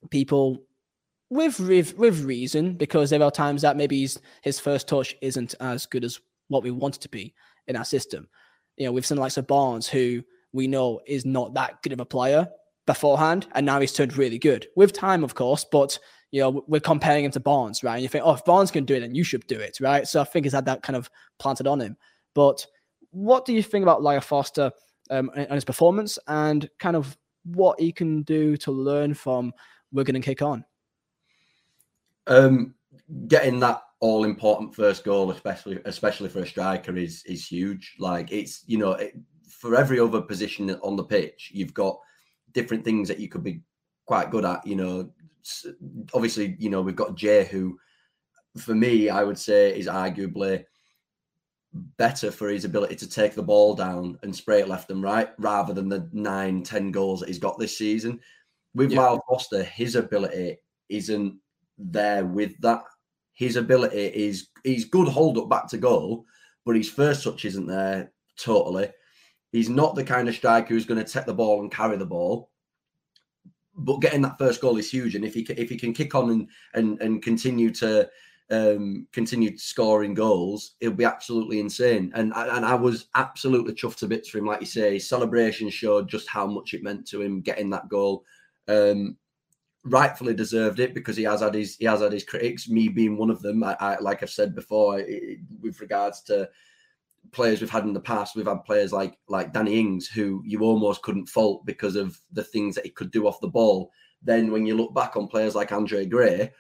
People 0.10 0.64
with, 1.30 1.60
with 1.60 1.98
with 1.98 2.24
reason 2.24 2.76
because 2.76 3.10
there 3.10 3.24
are 3.24 3.32
times 3.32 3.62
that 3.64 3.76
maybe 3.76 4.08
his 4.42 4.60
first 4.60 4.88
touch 4.88 5.16
isn't 5.22 5.54
as 5.60 5.86
good 5.86 6.06
as 6.06 6.22
what 6.48 6.64
we 6.64 6.72
want 6.72 6.96
it 6.96 7.02
to 7.02 7.10
be 7.10 7.34
in 7.68 7.76
our 7.76 7.86
system. 7.86 8.30
you 8.78 8.86
know, 8.86 8.94
we've 8.94 9.06
seen 9.06 9.18
the 9.18 9.22
likes 9.22 9.38
of 9.38 9.48
Barnes, 9.48 9.88
who 9.88 10.24
we 10.54 10.68
know 10.68 11.02
is 11.06 11.26
not 11.26 11.54
that 11.56 11.82
good 11.82 11.94
of 11.94 12.00
a 12.00 12.06
player 12.06 12.48
beforehand, 12.86 13.48
and 13.54 13.66
now 13.66 13.80
he's 13.80 13.94
turned 13.94 14.18
really 14.18 14.40
good 14.40 14.68
with 14.76 14.94
time, 14.94 15.24
of 15.24 15.36
course. 15.36 15.66
But 15.70 16.00
you 16.32 16.42
know, 16.42 16.64
we're 16.68 16.80
comparing 16.80 17.26
him 17.26 17.32
to 17.32 17.40
Barnes, 17.40 17.84
right? 17.84 17.94
And 17.94 18.02
you 18.02 18.10
think, 18.10 18.26
oh, 18.26 18.34
if 18.34 18.44
Barnes 18.46 18.72
can 18.72 18.86
do 18.86 18.96
it, 18.96 19.02
then 19.02 19.14
you 19.14 19.24
should 19.24 19.46
do 19.46 19.60
it, 19.60 19.78
right? 19.80 20.08
So 20.08 20.20
I 20.22 20.24
think 20.24 20.46
he's 20.46 20.54
had 20.54 20.66
that 20.66 20.82
kind 20.82 20.96
of 20.96 21.10
planted 21.38 21.68
on 21.68 21.80
him. 21.80 21.96
But 22.34 22.66
what 23.12 23.46
do 23.46 23.54
you 23.54 23.62
think 23.62 23.84
about 23.84 24.02
Lyle 24.02 24.20
Foster 24.20 24.72
um, 25.12 25.30
and 25.36 25.52
his 25.52 25.66
performance, 25.66 26.18
and 26.28 26.70
kind 26.80 26.96
of 26.96 27.18
what 27.44 27.80
he 27.80 27.92
can 27.92 28.24
do 28.24 28.58
to 28.58 28.72
learn 28.72 29.14
from 29.14 29.54
Wigan 29.92 30.16
and 30.16 30.24
kick 30.24 30.42
on? 30.42 30.66
Um, 32.28 32.74
getting 33.28 33.60
that 33.60 33.82
all 34.00 34.24
important 34.24 34.76
first 34.76 35.04
goal, 35.04 35.32
especially 35.32 35.80
especially 35.86 36.30
for 36.30 36.40
a 36.40 36.48
striker, 36.48 36.96
is 36.96 37.24
is 37.26 37.46
huge. 37.46 37.96
Like 38.00 38.32
it's 38.32 38.64
you 38.66 38.78
know 38.78 38.94
it, 38.94 39.16
for 39.64 39.78
every 39.78 39.98
other 39.98 40.20
position 40.20 40.70
on 40.84 40.98
the 40.98 41.04
pitch, 41.06 41.50
you've 41.54 41.74
got 41.74 41.98
different 42.52 42.84
things 42.84 43.08
that 43.08 43.18
you 43.18 43.30
could 43.30 43.46
be 43.46 43.62
quite 44.06 44.30
good 44.30 44.44
at. 44.44 44.68
You 44.68 44.76
know, 44.76 45.10
obviously, 46.14 46.58
you 46.60 46.70
know 46.70 46.82
we've 46.82 46.98
got 46.98 47.16
Jay, 47.16 47.46
who 47.46 47.80
for 48.58 48.76
me 48.76 49.08
I 49.08 49.24
would 49.24 49.40
say 49.40 49.80
is 49.80 49.88
arguably 49.88 50.66
better 51.96 52.30
for 52.30 52.50
his 52.50 52.66
ability 52.66 52.98
to 52.98 53.10
take 53.10 53.36
the 53.36 53.42
ball 53.42 53.74
down 53.74 54.20
and 54.22 54.36
spray 54.36 54.60
it 54.60 54.68
left 54.68 54.92
and 54.92 55.02
right 55.02 55.30
rather 55.38 55.74
than 55.74 55.88
the 55.88 56.10
nine, 56.12 56.62
ten 56.62 56.92
goals 56.92 57.22
that 57.22 57.30
he's 57.30 57.40
got 57.40 57.58
this 57.58 57.78
season. 57.78 58.20
With 58.76 58.92
yeah. 58.92 59.00
Lyle 59.00 59.24
Foster, 59.30 59.64
his 59.64 59.96
ability 59.96 60.58
isn't 60.90 61.36
there 61.78 62.26
with 62.26 62.60
that. 62.60 62.84
His 63.32 63.56
ability 63.56 64.08
is 64.08 64.50
he's 64.66 64.84
good 64.84 65.08
hold 65.08 65.38
up 65.38 65.48
back 65.48 65.70
to 65.70 65.78
goal, 65.78 66.26
but 66.66 66.76
his 66.76 66.90
first 66.90 67.24
touch 67.24 67.46
isn't 67.46 67.66
there 67.66 68.12
totally. 68.38 68.90
He's 69.54 69.70
not 69.70 69.94
the 69.94 70.04
kind 70.04 70.28
of 70.28 70.36
striker 70.36 70.74
who's 70.74 70.86
going 70.86 71.02
to 71.04 71.10
take 71.10 71.26
the 71.26 71.34
ball 71.34 71.62
and 71.62 71.72
carry 71.72 71.96
the 71.96 72.06
ball. 72.06 72.50
But 73.76 74.02
getting 74.02 74.24
that 74.24 74.40
first 74.40 74.60
goal 74.60 74.78
is 74.78 74.92
huge, 74.92 75.16
and 75.16 75.24
if 75.24 75.34
he 75.36 75.42
if 75.42 75.70
he 75.70 75.78
can 75.78 75.94
kick 75.94 76.14
on 76.16 76.30
and 76.32 76.50
and 76.74 77.02
and 77.02 77.22
continue 77.24 77.72
to 77.76 78.10
um, 78.50 79.08
continue 79.12 79.58
scoring 79.58 80.14
goals, 80.16 80.76
it'll 80.80 80.96
be 80.96 81.06
absolutely 81.06 81.60
insane. 81.60 82.12
And 82.16 82.34
and 82.36 82.66
I 82.66 82.76
was 82.76 83.08
absolutely 83.16 83.74
chuffed 83.74 83.98
to 83.98 84.08
bits 84.08 84.30
for 84.30 84.40
him, 84.40 84.46
like 84.46 84.60
you 84.60 84.68
say. 84.68 85.00
Celebration 85.00 85.70
showed 85.70 86.10
just 86.10 86.28
how 86.28 86.46
much 86.48 86.74
it 86.74 86.84
meant 86.84 87.08
to 87.08 87.22
him 87.22 87.42
getting 87.42 87.70
that 87.72 87.90
goal. 87.90 88.26
Um, 88.68 89.18
rightfully 89.86 90.34
deserved 90.34 90.80
it 90.80 90.94
because 90.94 91.18
he 91.18 91.24
has 91.24 91.42
had 91.42 91.54
his 91.54 91.76
he 91.78 91.86
has 91.86 92.02
had 92.02 92.14
his 92.14 92.24
critics, 92.24 92.70
me 92.70 92.88
being 92.88 93.18
one 93.18 93.30
of 93.30 93.42
them. 93.42 93.64
I, 93.64 93.76
I 93.80 94.00
like 94.00 94.24
I've 94.24 94.30
said 94.30 94.56
before, 94.56 95.00
it, 95.00 95.40
with 95.62 95.80
regards 95.80 96.22
to 96.24 96.50
players 97.32 97.62
we've 97.62 97.70
had 97.70 97.84
in 97.84 97.94
the 97.94 98.00
past, 98.00 98.36
we've 98.36 98.48
had 98.48 98.66
players 98.66 98.92
like 98.92 99.18
like 99.28 99.54
Danny 99.54 99.80
Ings 99.80 100.08
who 100.08 100.42
you 100.46 100.62
almost 100.62 101.02
couldn't 101.02 101.28
fault 101.28 101.66
because 101.66 101.96
of 101.96 102.20
the 102.32 102.44
things 102.44 102.76
that 102.76 102.86
he 102.86 102.92
could 102.92 103.12
do 103.12 103.28
off 103.28 103.42
the 103.42 103.48
ball. 103.48 103.92
Then 104.22 104.52
when 104.52 104.66
you 104.66 104.76
look 104.76 104.94
back 104.94 105.16
on 105.16 105.28
players 105.28 105.56
like 105.56 105.72
Andre 105.72 106.06
Gray, 106.06 106.52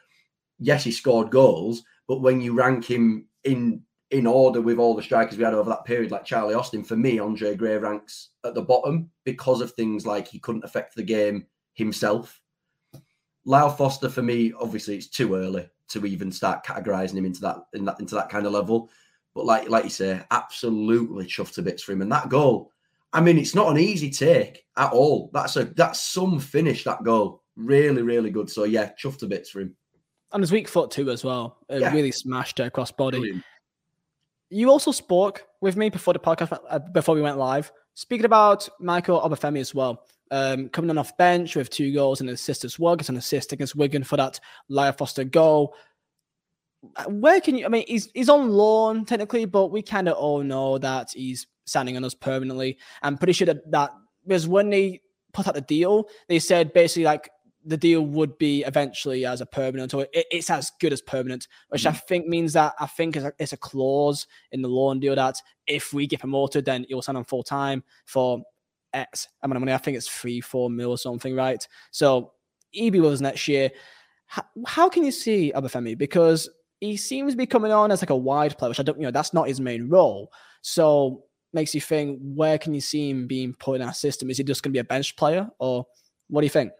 yes, 0.59 0.83
he 0.83 0.91
scored 0.91 1.31
goals, 1.31 1.83
but 2.07 2.21
when 2.21 2.41
you 2.41 2.53
rank 2.53 2.85
him 2.85 3.27
in 3.43 3.81
in 4.11 4.27
order 4.27 4.61
with 4.61 4.77
all 4.77 4.95
the 4.95 5.01
strikers 5.01 5.37
we 5.37 5.43
had 5.43 5.55
over 5.55 5.69
that 5.69 5.85
period, 5.85 6.11
like 6.11 6.25
Charlie 6.25 6.53
Austin, 6.53 6.83
for 6.83 6.95
me, 6.95 7.17
Andre 7.17 7.55
Gray 7.55 7.77
ranks 7.77 8.29
at 8.43 8.53
the 8.53 8.61
bottom 8.61 9.09
because 9.23 9.59
of 9.59 9.71
things 9.71 10.05
like 10.05 10.27
he 10.27 10.39
couldn't 10.39 10.65
affect 10.65 10.95
the 10.95 11.03
game 11.03 11.47
himself 11.73 12.39
Lyle 13.45 13.69
Foster 13.69 14.09
for 14.09 14.21
me, 14.21 14.53
obviously, 14.59 14.95
it's 14.95 15.07
too 15.07 15.35
early 15.35 15.67
to 15.89 16.05
even 16.05 16.31
start 16.31 16.65
categorizing 16.65 17.15
him 17.15 17.25
into 17.25 17.41
that 17.41 17.57
in 17.73 17.85
that 17.85 17.99
into 17.99 18.15
that 18.15 18.29
kind 18.29 18.45
of 18.45 18.53
level. 18.53 18.89
But 19.35 19.45
like 19.45 19.69
like 19.69 19.83
you 19.83 19.89
say, 19.89 20.21
absolutely 20.31 21.25
chuffed 21.25 21.55
to 21.55 21.61
bits 21.61 21.83
for 21.83 21.91
him. 21.91 22.01
And 22.01 22.11
that 22.11 22.29
goal, 22.29 22.71
I 23.11 23.21
mean, 23.21 23.37
it's 23.37 23.55
not 23.55 23.69
an 23.69 23.79
easy 23.79 24.09
take 24.09 24.65
at 24.77 24.91
all. 24.91 25.29
That's 25.33 25.55
a 25.55 25.65
that's 25.65 25.99
some 25.99 26.39
finish 26.39 26.83
that 26.83 27.03
goal. 27.03 27.41
Really, 27.55 28.01
really 28.01 28.29
good. 28.29 28.49
So 28.49 28.63
yeah, 28.63 28.91
chuffed 29.01 29.19
to 29.19 29.27
bits 29.27 29.49
for 29.49 29.61
him. 29.61 29.75
And 30.31 30.41
his 30.41 30.51
weak 30.51 30.67
foot 30.67 30.91
too, 30.91 31.09
as 31.11 31.23
well. 31.23 31.57
It 31.69 31.81
yeah. 31.81 31.93
really 31.93 32.11
smashed 32.11 32.59
it 32.59 32.67
across 32.67 32.91
body. 32.91 33.19
Brilliant. 33.19 33.43
You 34.49 34.69
also 34.69 34.91
spoke 34.91 35.47
with 35.61 35.77
me 35.77 35.89
before 35.89 36.13
the 36.13 36.19
podcast, 36.19 36.57
uh, 36.69 36.79
before 36.79 37.15
we 37.15 37.21
went 37.21 37.37
live, 37.37 37.71
speaking 37.95 38.25
about 38.25 38.67
Michael 38.79 39.19
Obafemi 39.21 39.59
as 39.59 39.73
well 39.73 40.05
um, 40.33 40.67
coming 40.69 40.89
on 40.89 40.97
off 40.97 41.15
bench 41.15 41.55
with 41.55 41.69
two 41.69 41.93
goals 41.93 42.19
and 42.19 42.27
an 42.27 42.33
assist 42.33 42.65
as 42.65 42.79
well. 42.79 42.95
Gets 42.95 43.09
an 43.09 43.17
assist 43.17 43.53
against 43.53 43.75
Wigan 43.75 44.03
for 44.03 44.17
that 44.17 44.39
Lyle 44.67 44.91
Foster 44.91 45.23
goal. 45.23 45.75
Where 47.07 47.39
can 47.39 47.55
you? 47.55 47.65
I 47.65 47.69
mean, 47.69 47.85
he's 47.87 48.09
he's 48.13 48.29
on 48.29 48.49
loan 48.49 49.05
technically, 49.05 49.45
but 49.45 49.67
we 49.67 49.81
kind 49.81 50.07
of 50.07 50.17
all 50.17 50.43
know 50.43 50.77
that 50.77 51.11
he's 51.13 51.47
signing 51.65 51.95
on 51.97 52.03
us 52.03 52.13
permanently. 52.13 52.77
I'm 53.01 53.17
pretty 53.17 53.33
sure 53.33 53.45
that 53.45 53.71
that 53.71 53.91
because 54.25 54.47
when 54.47 54.69
they 54.69 55.01
put 55.33 55.47
out 55.47 55.55
the 55.55 55.61
deal, 55.61 56.09
they 56.27 56.39
said 56.39 56.73
basically 56.73 57.05
like 57.05 57.29
the 57.65 57.77
deal 57.77 58.01
would 58.01 58.37
be 58.37 58.63
eventually 58.63 59.25
as 59.25 59.39
a 59.39 59.45
permanent, 59.45 59.91
so 59.91 60.01
it, 60.01 60.09
it's 60.13 60.49
as 60.49 60.71
good 60.81 60.91
as 60.91 61.01
permanent, 61.01 61.47
which 61.69 61.83
mm-hmm. 61.83 61.95
I 61.95 61.99
think 61.99 62.27
means 62.27 62.53
that 62.53 62.73
I 62.79 62.87
think 62.87 63.15
it's 63.15 63.25
a, 63.25 63.33
it's 63.39 63.53
a 63.53 63.57
clause 63.57 64.27
in 64.51 64.61
the 64.61 64.67
loan 64.67 64.99
deal 64.99 65.15
that 65.15 65.35
if 65.65 65.93
we 65.93 66.05
get 66.05 66.19
promoted, 66.19 66.65
then 66.65 66.85
he'll 66.89 67.01
sign 67.01 67.15
on 67.15 67.23
full 67.23 67.43
time 67.43 67.83
for 68.05 68.43
X 68.93 69.29
amount 69.41 69.57
of 69.57 69.61
money. 69.61 69.73
I 69.73 69.77
think 69.77 69.97
it's 69.97 70.09
three, 70.09 70.41
four 70.41 70.69
mil 70.69 70.91
or 70.91 70.97
something, 70.97 71.35
right? 71.35 71.65
So 71.91 72.33
EB 72.75 72.95
was 72.95 73.21
next 73.21 73.47
year. 73.47 73.71
How, 74.25 74.43
how 74.65 74.89
can 74.89 75.03
you 75.03 75.11
see 75.11 75.53
Obafemi? 75.55 75.97
Because 75.97 76.49
he 76.83 76.97
seems 76.97 77.33
to 77.33 77.37
be 77.37 77.45
coming 77.45 77.71
on 77.71 77.91
as 77.91 78.01
like 78.01 78.09
a 78.09 78.15
wide 78.15 78.57
player, 78.57 78.69
which 78.69 78.79
I 78.79 78.83
don't, 78.83 78.99
you 78.99 79.05
know, 79.05 79.11
that's 79.11 79.33
not 79.33 79.47
his 79.47 79.61
main 79.61 79.89
role. 79.89 80.31
So 80.61 81.23
makes 81.53 81.73
you 81.73 81.81
think, 81.81 82.19
where 82.21 82.57
can 82.57 82.73
you 82.73 82.81
see 82.81 83.09
him 83.09 83.27
being 83.27 83.53
put 83.53 83.75
in 83.75 83.81
our 83.81 83.93
system? 83.93 84.29
Is 84.29 84.37
he 84.37 84.43
just 84.43 84.63
going 84.63 84.71
to 84.71 84.75
be 84.75 84.79
a 84.79 84.83
bench 84.83 85.15
player, 85.15 85.49
or 85.59 85.85
what 86.29 86.41
do 86.41 86.45
you 86.45 86.49
think? 86.49 86.71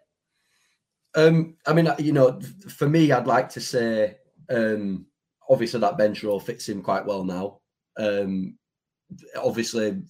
Um, 1.16 1.56
I 1.66 1.74
mean, 1.74 1.88
you 2.00 2.12
know, 2.12 2.40
for 2.70 2.90
me, 2.90 3.12
I'd 3.12 3.28
like 3.28 3.50
to 3.50 3.62
say, 3.62 4.18
um, 4.50 5.06
obviously 5.50 5.80
that 5.80 5.98
bench 5.98 6.24
role 6.24 6.40
fits 6.40 6.68
him 6.68 6.82
quite 6.82 7.06
well 7.06 7.24
now. 7.24 7.60
Um, 7.98 8.58
obviously, 9.38 10.02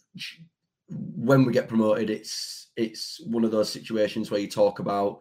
when 0.90 1.46
we 1.46 1.54
get 1.54 1.68
promoted, 1.68 2.10
it's 2.10 2.72
it's 2.76 3.20
one 3.26 3.44
of 3.44 3.52
those 3.52 3.70
situations 3.70 4.32
where 4.32 4.40
you 4.40 4.48
talk 4.48 4.80
about, 4.80 5.20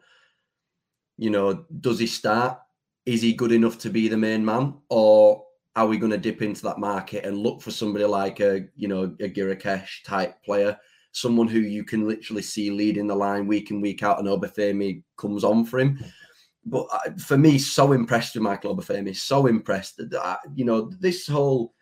you 1.19 1.31
know, 1.31 1.67
does 1.81 1.99
he 1.99 2.07
start? 2.07 2.59
Is 3.05 3.23
he 3.23 3.33
good 3.33 3.53
enough 3.53 3.79
to 3.79 3.91
be 3.91 4.09
the 4.09 4.17
main 4.17 4.45
man, 4.45 4.75
or 4.89 5.45
are 5.75 5.87
we 5.87 5.99
going 5.99 6.13
to 6.13 6.19
dip 6.19 6.43
into 6.43 6.63
that 6.63 6.79
market 6.79 7.25
and 7.25 7.39
look 7.39 7.63
for 7.63 7.71
somebody 7.71 8.05
like 8.05 8.41
a 8.41 8.67
you 8.77 8.89
know 8.89 9.05
a 9.21 9.29
Gyökeres 9.29 10.03
type 10.05 10.43
player, 10.45 10.79
someone 11.13 11.49
who 11.49 11.61
you 11.61 11.85
can 11.85 12.07
literally 12.07 12.43
see 12.43 12.71
leading 12.71 13.07
the 13.07 13.15
line 13.15 13.47
week 13.47 13.71
in 13.71 13.81
week 13.81 14.03
out, 14.03 14.19
and 14.19 14.29
Obafemi 14.29 15.03
comes 15.17 15.45
on 15.45 15.65
for 15.65 15.81
him. 15.81 15.99
But 16.65 16.87
uh, 16.93 17.11
for 17.19 17.37
me, 17.37 17.59
so 17.59 17.93
impressed 17.93 18.35
with 18.35 18.45
Michael 18.45 18.77
Obafemi, 18.77 19.17
so 19.17 19.47
impressed 19.47 19.97
that 19.97 20.15
uh, 20.15 20.37
you 20.55 20.65
know 20.65 20.91
this 21.01 21.27
whole 21.27 21.75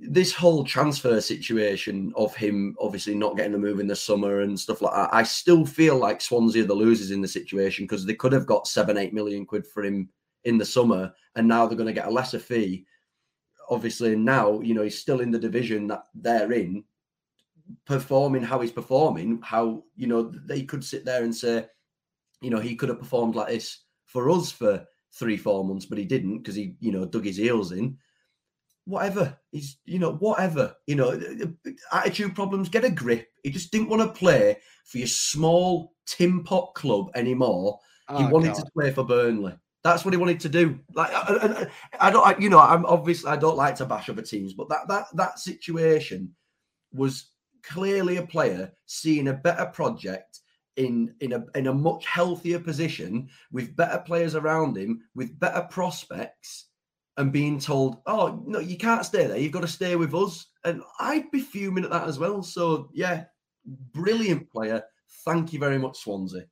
this 0.00 0.32
whole 0.32 0.64
transfer 0.64 1.20
situation 1.20 2.12
of 2.16 2.34
him 2.34 2.74
obviously 2.80 3.14
not 3.14 3.36
getting 3.36 3.52
the 3.52 3.58
move 3.58 3.80
in 3.80 3.86
the 3.86 3.96
summer 3.96 4.40
and 4.40 4.58
stuff 4.58 4.80
like 4.80 4.94
that, 4.94 5.12
I 5.12 5.22
still 5.22 5.66
feel 5.66 5.96
like 5.96 6.20
Swansea 6.20 6.64
are 6.64 6.66
the 6.66 6.74
losers 6.74 7.10
in 7.10 7.20
the 7.20 7.28
situation 7.28 7.84
because 7.84 8.06
they 8.06 8.14
could 8.14 8.32
have 8.32 8.46
got 8.46 8.66
seven, 8.66 8.96
eight 8.96 9.12
million 9.12 9.44
quid 9.44 9.66
for 9.66 9.84
him 9.84 10.08
in 10.44 10.56
the 10.56 10.64
summer, 10.64 11.12
and 11.36 11.46
now 11.46 11.66
they're 11.66 11.76
going 11.76 11.86
to 11.86 11.92
get 11.92 12.08
a 12.08 12.10
lesser 12.10 12.38
fee. 12.38 12.86
Obviously, 13.68 14.16
now 14.16 14.60
you 14.60 14.74
know 14.74 14.82
he's 14.82 14.98
still 14.98 15.20
in 15.20 15.30
the 15.30 15.38
division 15.38 15.86
that 15.88 16.04
they're 16.14 16.52
in, 16.52 16.82
performing 17.84 18.42
how 18.42 18.60
he's 18.60 18.72
performing. 18.72 19.40
How 19.42 19.84
you 19.96 20.06
know 20.06 20.32
they 20.46 20.62
could 20.62 20.82
sit 20.82 21.04
there 21.04 21.24
and 21.24 21.34
say, 21.34 21.66
you 22.40 22.48
know, 22.50 22.60
he 22.60 22.74
could 22.74 22.88
have 22.88 22.98
performed 22.98 23.34
like 23.34 23.48
this 23.48 23.80
for 24.06 24.30
us 24.30 24.50
for 24.50 24.86
three, 25.12 25.36
four 25.36 25.64
months, 25.64 25.84
but 25.84 25.98
he 25.98 26.04
didn't 26.04 26.38
because 26.38 26.54
he, 26.54 26.74
you 26.80 26.90
know, 26.90 27.04
dug 27.04 27.24
his 27.26 27.36
heels 27.36 27.72
in 27.72 27.98
whatever. 28.90 29.38
He's, 29.52 29.78
you 29.84 29.98
know, 29.98 30.14
whatever. 30.14 30.74
You 30.86 30.96
know, 30.96 31.20
attitude 31.92 32.34
problems, 32.34 32.68
get 32.68 32.84
a 32.84 32.90
grip. 32.90 33.28
He 33.42 33.50
just 33.50 33.70
didn't 33.72 33.88
want 33.88 34.02
to 34.02 34.18
play 34.18 34.58
for 34.84 34.98
your 34.98 35.06
small 35.06 35.94
tin 36.06 36.42
pot 36.44 36.74
club 36.74 37.10
anymore. 37.14 37.78
Oh, 38.08 38.18
he 38.18 38.32
wanted 38.32 38.54
God. 38.54 38.64
to 38.64 38.70
play 38.72 38.90
for 38.90 39.04
Burnley. 39.04 39.54
That's 39.82 40.04
what 40.04 40.12
he 40.12 40.18
wanted 40.18 40.40
to 40.40 40.48
do. 40.48 40.78
Like, 40.94 41.10
I, 41.12 41.68
I, 42.00 42.08
I 42.08 42.10
don't, 42.10 42.26
I, 42.26 42.38
you 42.38 42.50
know, 42.50 42.58
I'm 42.58 42.84
obviously 42.84 43.30
I 43.30 43.36
don't 43.36 43.56
like 43.56 43.76
to 43.76 43.86
bash 43.86 44.10
other 44.10 44.22
teams, 44.22 44.52
but 44.52 44.68
that 44.68 44.88
that 44.88 45.06
that 45.14 45.38
situation 45.38 46.34
was 46.92 47.30
clearly 47.62 48.16
a 48.16 48.26
player 48.26 48.72
seeing 48.86 49.28
a 49.28 49.32
better 49.32 49.66
project 49.66 50.40
in 50.76 51.14
in 51.20 51.32
a 51.32 51.44
in 51.54 51.68
a 51.68 51.74
much 51.74 52.04
healthier 52.04 52.58
position 52.58 53.28
with 53.52 53.76
better 53.76 53.98
players 54.00 54.34
around 54.34 54.76
him, 54.76 55.00
with 55.14 55.38
better 55.38 55.62
prospects 55.70 56.66
and 57.16 57.32
being 57.32 57.58
told, 57.58 57.98
"Oh 58.06 58.42
no, 58.46 58.58
you 58.58 58.76
can't 58.76 59.04
stay 59.04 59.26
there. 59.26 59.38
You've 59.38 59.52
got 59.52 59.62
to 59.62 59.68
stay 59.68 59.96
with 59.96 60.14
us." 60.14 60.46
And 60.64 60.82
I'd 60.98 61.30
be 61.30 61.40
fuming 61.40 61.84
at 61.84 61.90
that 61.90 62.08
as 62.08 62.18
well. 62.18 62.42
So 62.42 62.90
yeah, 62.92 63.24
brilliant 63.64 64.50
player. 64.50 64.82
Thank 65.24 65.52
you 65.52 65.58
very 65.58 65.78
much, 65.78 65.98
Swansea. 65.98 66.44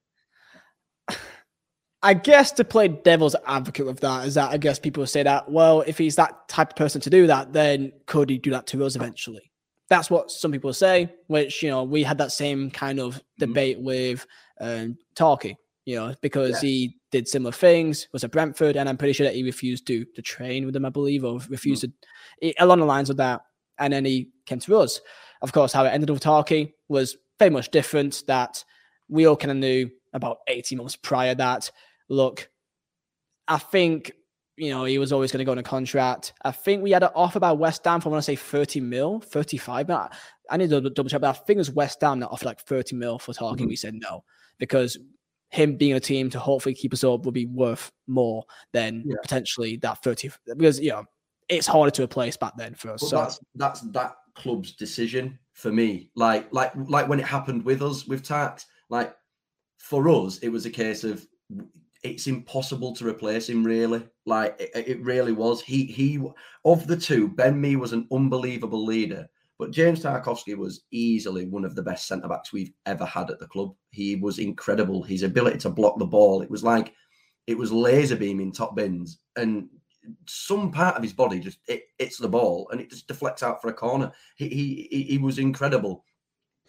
I 2.03 2.15
guess 2.15 2.53
to 2.53 2.65
play 2.65 2.87
devil's 2.89 3.35
advocate 3.47 3.87
with 3.87 4.01
that 4.01 4.27
is 4.27 4.35
that 4.35 4.53
I 4.53 4.57
guess 4.57 4.79
people 4.79 5.05
say 5.07 5.25
that 5.25 5.51
well, 5.51 5.83
if 5.83 5.99
he's 5.99 6.17
that 6.17 6.49
type 6.49 6.71
of 6.71 6.77
person 6.77 7.01
to 7.03 7.11
do 7.11 7.27
that, 7.27 7.53
then 7.53 7.93
could 8.07 8.31
he 8.31 8.39
do 8.39 8.51
that 8.51 8.67
to 8.69 8.85
us 8.85 8.95
eventually? 8.95 9.49
that's 9.89 10.11
what 10.11 10.31
some 10.31 10.53
people 10.53 10.73
say. 10.73 11.13
Which 11.27 11.63
you 11.63 11.71
know, 11.71 11.83
we 11.83 12.03
had 12.03 12.19
that 12.19 12.33
same 12.33 12.71
kind 12.71 13.01
of 13.01 13.15
mm-hmm. 13.15 13.47
debate 13.47 13.77
mm-hmm. 13.79 13.87
with 13.87 14.27
um, 14.61 14.99
Tarky, 15.15 15.57
you 15.89 15.95
know, 15.95 16.15
because 16.21 16.63
yeah. 16.63 16.69
he 16.69 16.97
did 17.11 17.27
similar 17.27 17.51
things, 17.51 18.09
was 18.13 18.23
at 18.23 18.31
Brentford, 18.31 18.77
and 18.77 18.91
I'm 18.91 18.99
pretty 18.99 19.15
sure 19.15 19.25
that 19.25 19.35
he 19.35 19.43
refused 19.43 19.87
to 19.87 20.05
to 20.05 20.21
train 20.21 20.67
with 20.67 20.75
them, 20.75 20.85
I 20.85 20.91
believe, 20.91 21.25
or 21.25 21.41
refused 21.49 21.83
mm-hmm. 21.83 22.49
to 22.49 22.55
along 22.63 22.81
the 22.81 22.85
lines 22.85 23.09
of 23.09 23.17
that. 23.17 23.41
And 23.79 23.95
then 23.95 24.05
he 24.05 24.29
came 24.45 24.59
to 24.59 24.77
us. 24.77 25.01
Of 25.41 25.53
course, 25.53 25.73
how 25.73 25.87
it 25.87 25.89
ended 25.89 26.11
with 26.11 26.21
Tarky 26.21 26.75
was 26.89 27.17
very 27.39 27.51
much 27.51 27.71
different. 27.71 28.23
That 28.27 28.63
we 29.09 29.27
all 29.27 29.35
kind 29.35 29.51
of 29.51 29.57
knew 29.57 29.89
about 30.13 30.41
18 30.49 30.77
months 30.77 30.95
prior 30.95 31.35
that 31.37 31.71
look, 32.11 32.51
I 33.47 33.57
think 33.57 34.13
you 34.57 34.69
know 34.69 34.85
he 34.85 34.99
was 34.99 35.11
always 35.11 35.33
going 35.33 35.39
to 35.39 35.47
go 35.47 35.53
on 35.53 35.59
a 35.59 35.63
contract. 35.63 36.35
I 36.45 36.51
think 36.51 36.83
we 36.83 36.91
had 36.91 37.03
an 37.03 37.13
offer 37.15 37.41
by 37.41 37.53
West 37.53 37.83
Ham 37.87 38.03
for 38.03 38.11
I 38.11 38.13
want 38.13 38.25
to 38.25 38.31
say 38.31 38.37
30 38.37 38.83
mil, 38.83 39.21
35. 39.21 39.87
But 39.87 40.13
I 40.51 40.59
need 40.59 40.69
to 40.69 40.83
double 40.91 41.09
check, 41.09 41.23
but 41.23 41.31
I 41.31 41.33
think 41.33 41.57
it 41.57 41.61
was 41.61 41.71
West 41.71 42.03
Ham 42.03 42.21
that 42.21 42.29
offered 42.29 42.45
like 42.45 42.61
30 42.61 42.95
mil 42.95 43.19
for 43.19 43.33
Tarky. 43.33 43.61
Mm-hmm. 43.61 43.69
We 43.69 43.77
said 43.77 43.95
no 43.95 44.23
because 44.59 44.99
him 45.51 45.77
being 45.77 45.95
a 45.95 46.01
team 46.01 46.29
to 46.31 46.39
hopefully 46.39 46.75
keep 46.75 46.93
us 46.93 47.05
up 47.05 47.25
would 47.25 47.35
be 47.35 47.47
worth 47.47 47.91
more 48.07 48.45
than 48.73 49.03
yeah. 49.07 49.17
potentially 49.23 49.77
that 49.77 50.03
30 50.03 50.31
because 50.57 50.79
you 50.79 50.91
know 50.91 51.05
it's 51.49 51.67
harder 51.67 51.91
to 51.91 52.03
replace 52.03 52.37
back 52.37 52.53
then 52.57 52.75
for 52.75 52.91
us. 52.91 53.09
so 53.09 53.17
that's 53.17 53.41
that's 53.55 53.81
that 53.93 54.15
club's 54.35 54.73
decision 54.73 55.39
for 55.53 55.73
me. 55.73 56.11
Like 56.15 56.49
like 56.53 56.73
like 56.75 57.09
when 57.09 57.21
it 57.21 57.27
happened 57.27 57.65
with 57.65 57.83
us 57.83 58.07
with 58.07 58.23
tax, 58.23 58.67
like 58.89 59.15
for 59.79 60.09
us, 60.09 60.39
it 60.39 60.49
was 60.49 60.67
a 60.67 60.71
case 60.71 61.05
of 61.05 61.27
it's 62.05 62.27
impossible 62.27 62.95
to 62.95 63.07
replace 63.07 63.49
him. 63.49 63.65
Really, 63.65 64.07
like 64.25 64.57
it, 64.61 64.89
it 64.89 65.03
really 65.03 65.33
was. 65.33 65.61
He 65.61 65.85
he 65.85 66.21
of 66.65 66.87
the 66.87 66.97
two, 66.97 67.29
Ben 67.29 67.61
Mee 67.61 67.77
was 67.77 67.93
an 67.93 68.07
unbelievable 68.13 68.85
leader. 68.85 69.29
But 69.59 69.73
James 69.73 70.03
Tarkowski 70.03 70.57
was 70.57 70.85
easily 70.93 71.47
one 71.47 71.65
of 71.65 71.75
the 71.75 71.83
best 71.83 72.07
centre 72.07 72.29
backs 72.29 72.53
we've 72.53 72.73
ever 72.87 73.05
had 73.05 73.31
at 73.31 73.41
the 73.41 73.49
club. 73.49 73.75
He 73.91 74.15
was 74.15 74.39
incredible. 74.39 75.03
His 75.03 75.25
ability 75.25 75.59
to 75.59 75.71
block 75.71 75.99
the 75.99 76.07
ball, 76.07 76.43
it 76.43 76.51
was 76.51 76.63
like 76.63 76.95
it 77.49 77.59
was 77.59 77.73
laser 77.73 78.15
beaming 78.15 78.53
top 78.53 78.77
bins. 78.77 79.19
And 79.37 79.69
some 80.27 80.71
part 80.71 80.97
of 80.97 81.03
his 81.03 81.13
body 81.13 81.41
just 81.41 81.59
it, 81.67 81.83
hits 81.99 82.19
the 82.19 82.29
ball 82.29 82.69
and 82.71 82.81
it 82.81 82.91
just 82.91 83.09
deflects 83.09 83.43
out 83.43 83.61
for 83.61 83.69
a 83.69 83.75
corner. 83.75 84.13
He, 84.37 84.49
he 84.91 85.03
he 85.03 85.19
was 85.19 85.39
incredible. 85.39 86.05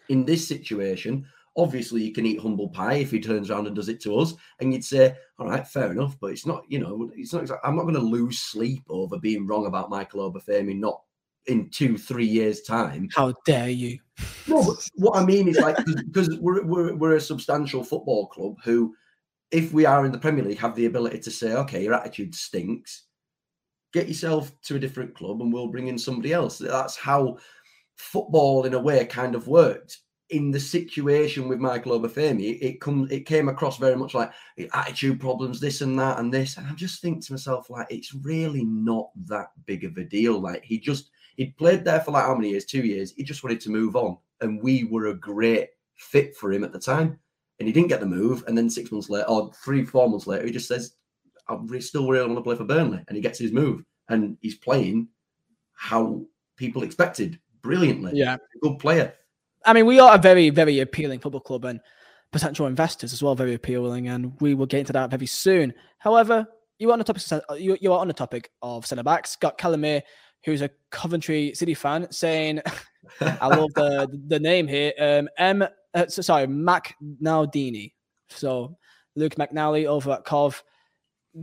In 0.08 0.24
this 0.24 0.48
situation, 0.48 1.24
obviously 1.56 2.02
you 2.02 2.12
can 2.12 2.26
eat 2.26 2.40
humble 2.40 2.70
pie 2.70 2.94
if 2.94 3.10
he 3.10 3.20
turns 3.20 3.50
around 3.50 3.66
and 3.66 3.76
does 3.76 3.88
it 3.88 4.00
to 4.02 4.16
us, 4.18 4.34
and 4.58 4.72
you'd 4.72 4.84
say, 4.84 5.14
all 5.38 5.48
right, 5.48 5.66
fair 5.66 5.92
enough, 5.92 6.16
but 6.20 6.32
it's 6.32 6.46
not, 6.46 6.64
you 6.68 6.80
know, 6.80 7.10
it's 7.14 7.32
not. 7.32 7.48
I'm 7.62 7.76
not 7.76 7.82
going 7.82 7.94
to 7.94 8.00
lose 8.00 8.40
sleep 8.40 8.82
over 8.88 9.18
being 9.18 9.46
wrong 9.46 9.66
about 9.66 9.90
Michael 9.90 10.32
Obafemi 10.32 10.76
not 10.76 11.00
in 11.46 11.70
two, 11.70 11.96
three 11.96 12.26
years' 12.26 12.62
time. 12.62 13.08
How 13.14 13.34
dare 13.46 13.70
you? 13.70 13.98
No, 14.46 14.76
what 14.94 15.16
I 15.16 15.24
mean 15.24 15.48
is 15.48 15.58
like 15.58 15.76
because 15.84 16.38
we're, 16.38 16.64
we're 16.64 16.94
we're 16.94 17.16
a 17.16 17.20
substantial 17.20 17.82
football 17.82 18.26
club 18.26 18.56
who, 18.62 18.94
if 19.50 19.72
we 19.72 19.86
are 19.86 20.04
in 20.04 20.12
the 20.12 20.18
Premier 20.18 20.44
League, 20.44 20.58
have 20.58 20.76
the 20.76 20.86
ability 20.86 21.20
to 21.20 21.30
say, 21.30 21.54
okay, 21.54 21.82
your 21.82 21.94
attitude 21.94 22.34
stinks 22.34 23.04
get 23.92 24.08
yourself 24.08 24.52
to 24.62 24.76
a 24.76 24.78
different 24.78 25.14
club 25.14 25.40
and 25.40 25.52
we'll 25.52 25.68
bring 25.68 25.88
in 25.88 25.98
somebody 25.98 26.32
else. 26.32 26.58
That's 26.58 26.96
how 26.96 27.38
football, 27.96 28.64
in 28.64 28.74
a 28.74 28.78
way, 28.78 29.04
kind 29.06 29.34
of 29.34 29.48
worked. 29.48 29.98
In 30.30 30.52
the 30.52 30.60
situation 30.60 31.48
with 31.48 31.58
Michael 31.58 31.98
Obafemi, 31.98 32.56
it 32.62 32.80
comes 32.80 33.10
it 33.10 33.26
came 33.26 33.48
across 33.48 33.78
very 33.78 33.96
much 33.96 34.14
like 34.14 34.30
attitude 34.72 35.18
problems, 35.18 35.58
this 35.58 35.80
and 35.80 35.98
that 35.98 36.20
and 36.20 36.32
this. 36.32 36.56
And 36.56 36.68
I 36.68 36.72
just 36.74 37.02
think 37.02 37.24
to 37.26 37.32
myself, 37.32 37.68
like, 37.68 37.88
it's 37.90 38.14
really 38.14 38.64
not 38.64 39.10
that 39.26 39.48
big 39.66 39.82
of 39.82 39.96
a 39.96 40.04
deal. 40.04 40.40
Like 40.40 40.62
he 40.62 40.78
just 40.78 41.10
he'd 41.40 41.56
played 41.56 41.84
there 41.86 42.00
for 42.00 42.10
like 42.10 42.24
how 42.24 42.34
many 42.34 42.50
years? 42.50 42.66
Two 42.66 42.82
years. 42.82 43.14
He 43.16 43.24
just 43.24 43.42
wanted 43.42 43.62
to 43.62 43.70
move 43.70 43.96
on. 43.96 44.18
And 44.42 44.62
we 44.62 44.84
were 44.84 45.06
a 45.06 45.14
great 45.14 45.70
fit 45.96 46.36
for 46.36 46.52
him 46.52 46.64
at 46.64 46.70
the 46.70 46.78
time. 46.78 47.18
And 47.58 47.66
he 47.66 47.72
didn't 47.72 47.88
get 47.88 48.00
the 48.00 48.06
move. 48.06 48.44
And 48.46 48.56
then 48.56 48.68
six 48.68 48.92
months 48.92 49.08
later, 49.08 49.26
or 49.26 49.50
three, 49.54 49.86
four 49.86 50.06
months 50.10 50.26
later, 50.26 50.44
he 50.44 50.52
just 50.52 50.68
says, 50.68 50.96
I 51.48 51.78
still 51.78 52.08
really 52.08 52.26
want 52.26 52.36
to 52.36 52.42
play 52.42 52.56
for 52.56 52.64
Burnley. 52.64 53.02
And 53.08 53.16
he 53.16 53.22
gets 53.22 53.38
his 53.38 53.52
move 53.52 53.82
and 54.10 54.36
he's 54.42 54.56
playing 54.56 55.08
how 55.72 56.20
people 56.56 56.82
expected 56.82 57.40
brilliantly. 57.62 58.12
Yeah. 58.14 58.36
Good 58.60 58.78
player. 58.78 59.14
I 59.64 59.72
mean, 59.72 59.86
we 59.86 59.98
are 59.98 60.14
a 60.16 60.18
very, 60.18 60.50
very 60.50 60.80
appealing 60.80 61.20
football 61.20 61.40
club 61.40 61.64
and 61.64 61.80
potential 62.32 62.66
investors 62.66 63.14
as 63.14 63.22
well, 63.22 63.34
very 63.34 63.54
appealing. 63.54 64.08
And 64.08 64.38
we 64.42 64.52
will 64.52 64.66
get 64.66 64.80
into 64.80 64.92
that 64.92 65.08
very 65.08 65.26
soon. 65.26 65.72
However, 66.00 66.46
you 66.78 66.90
are 66.90 66.92
on 66.92 66.98
the 66.98 67.04
topic, 67.04 67.22
you, 67.58 67.78
you 67.80 67.94
are 67.94 67.98
on 68.00 68.08
the 68.08 68.14
topic 68.14 68.50
of 68.60 68.84
centre 68.84 69.02
backs. 69.02 69.36
Got 69.36 69.56
Calamir, 69.56 70.02
who's 70.44 70.62
a 70.62 70.70
Coventry 70.90 71.52
City 71.54 71.74
fan, 71.74 72.10
saying, 72.10 72.62
I 73.20 73.46
love 73.48 73.72
the 73.74 74.20
the 74.28 74.40
name 74.40 74.66
here. 74.66 74.92
Um, 74.98 75.28
M, 75.38 75.64
uh, 75.94 76.06
so, 76.06 76.22
sorry, 76.22 76.46
Mac 76.46 76.96
Naldini. 77.22 77.92
So 78.28 78.76
Luke 79.16 79.34
McNally 79.34 79.86
over 79.86 80.12
at 80.12 80.24
Cov 80.24 80.62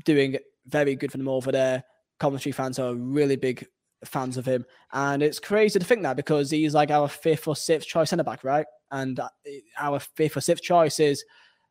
doing 0.05 0.37
very 0.67 0.95
good 0.95 1.11
for 1.11 1.17
them 1.17 1.27
over 1.27 1.51
there. 1.51 1.83
Coventry 2.19 2.51
fans 2.51 2.79
are 2.79 2.95
really 2.95 3.35
big 3.35 3.65
fans 4.05 4.37
of 4.37 4.45
him, 4.45 4.65
and 4.93 5.21
it's 5.21 5.39
crazy 5.39 5.79
to 5.79 5.85
think 5.85 6.03
that 6.03 6.15
because 6.15 6.49
he's 6.49 6.73
like 6.73 6.91
our 6.91 7.07
fifth 7.07 7.47
or 7.47 7.55
sixth 7.55 7.87
choice 7.87 8.09
centre 8.09 8.23
back, 8.23 8.43
right? 8.43 8.65
And 8.91 9.19
uh, 9.19 9.29
our 9.77 9.99
fifth 9.99 10.37
or 10.37 10.41
sixth 10.41 10.63
choice 10.63 10.99
is 10.99 11.23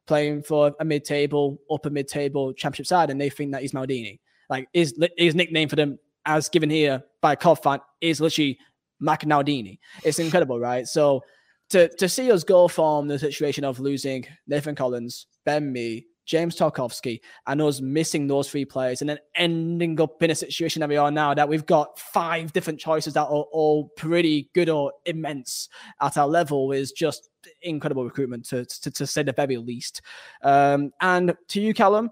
playing 0.06 0.42
for 0.42 0.72
a 0.78 0.84
mid-table, 0.84 1.58
upper 1.70 1.90
mid-table 1.90 2.52
championship 2.52 2.86
side, 2.86 3.10
and 3.10 3.20
they 3.20 3.30
think 3.30 3.52
that 3.52 3.62
he's 3.62 3.72
Maldini. 3.72 4.20
Like 4.48 4.68
his 4.72 4.94
his 5.16 5.34
nickname 5.34 5.68
for 5.68 5.76
them, 5.76 5.98
as 6.26 6.48
given 6.48 6.68
here 6.68 7.02
by 7.22 7.36
fan, 7.36 7.80
is 8.00 8.20
literally 8.20 8.58
Mac 9.00 9.22
Naldini. 9.22 9.78
It's 10.04 10.18
incredible, 10.18 10.60
right? 10.60 10.86
So 10.86 11.22
to 11.70 11.88
to 11.96 12.08
see 12.08 12.30
us 12.30 12.44
go 12.44 12.68
from 12.68 13.08
the 13.08 13.18
situation 13.18 13.64
of 13.64 13.80
losing 13.80 14.26
Nathan 14.46 14.74
Collins, 14.74 15.26
Ben 15.44 15.72
Mee, 15.72 16.06
James 16.26 16.56
Tarkowski, 16.56 17.20
and 17.46 17.62
us 17.62 17.80
missing 17.80 18.26
those 18.26 18.50
three 18.50 18.64
players 18.64 19.00
and 19.00 19.08
then 19.08 19.18
ending 19.36 20.00
up 20.00 20.22
in 20.22 20.30
a 20.30 20.34
situation 20.34 20.80
that 20.80 20.88
we 20.88 20.96
are 20.96 21.10
now 21.10 21.32
that 21.32 21.48
we've 21.48 21.66
got 21.66 21.98
five 21.98 22.52
different 22.52 22.80
choices 22.80 23.14
that 23.14 23.22
are 23.22 23.46
all 23.52 23.88
pretty 23.96 24.50
good 24.54 24.68
or 24.68 24.92
immense 25.06 25.68
at 26.00 26.16
our 26.16 26.26
level 26.26 26.72
is 26.72 26.92
just 26.92 27.30
incredible 27.62 28.04
recruitment 28.04 28.44
to, 28.44 28.64
to, 28.64 28.90
to 28.90 29.06
say 29.06 29.22
the 29.22 29.32
very 29.32 29.56
least. 29.56 30.02
Um, 30.42 30.92
and 31.00 31.34
to 31.48 31.60
you, 31.60 31.72
Callum, 31.72 32.10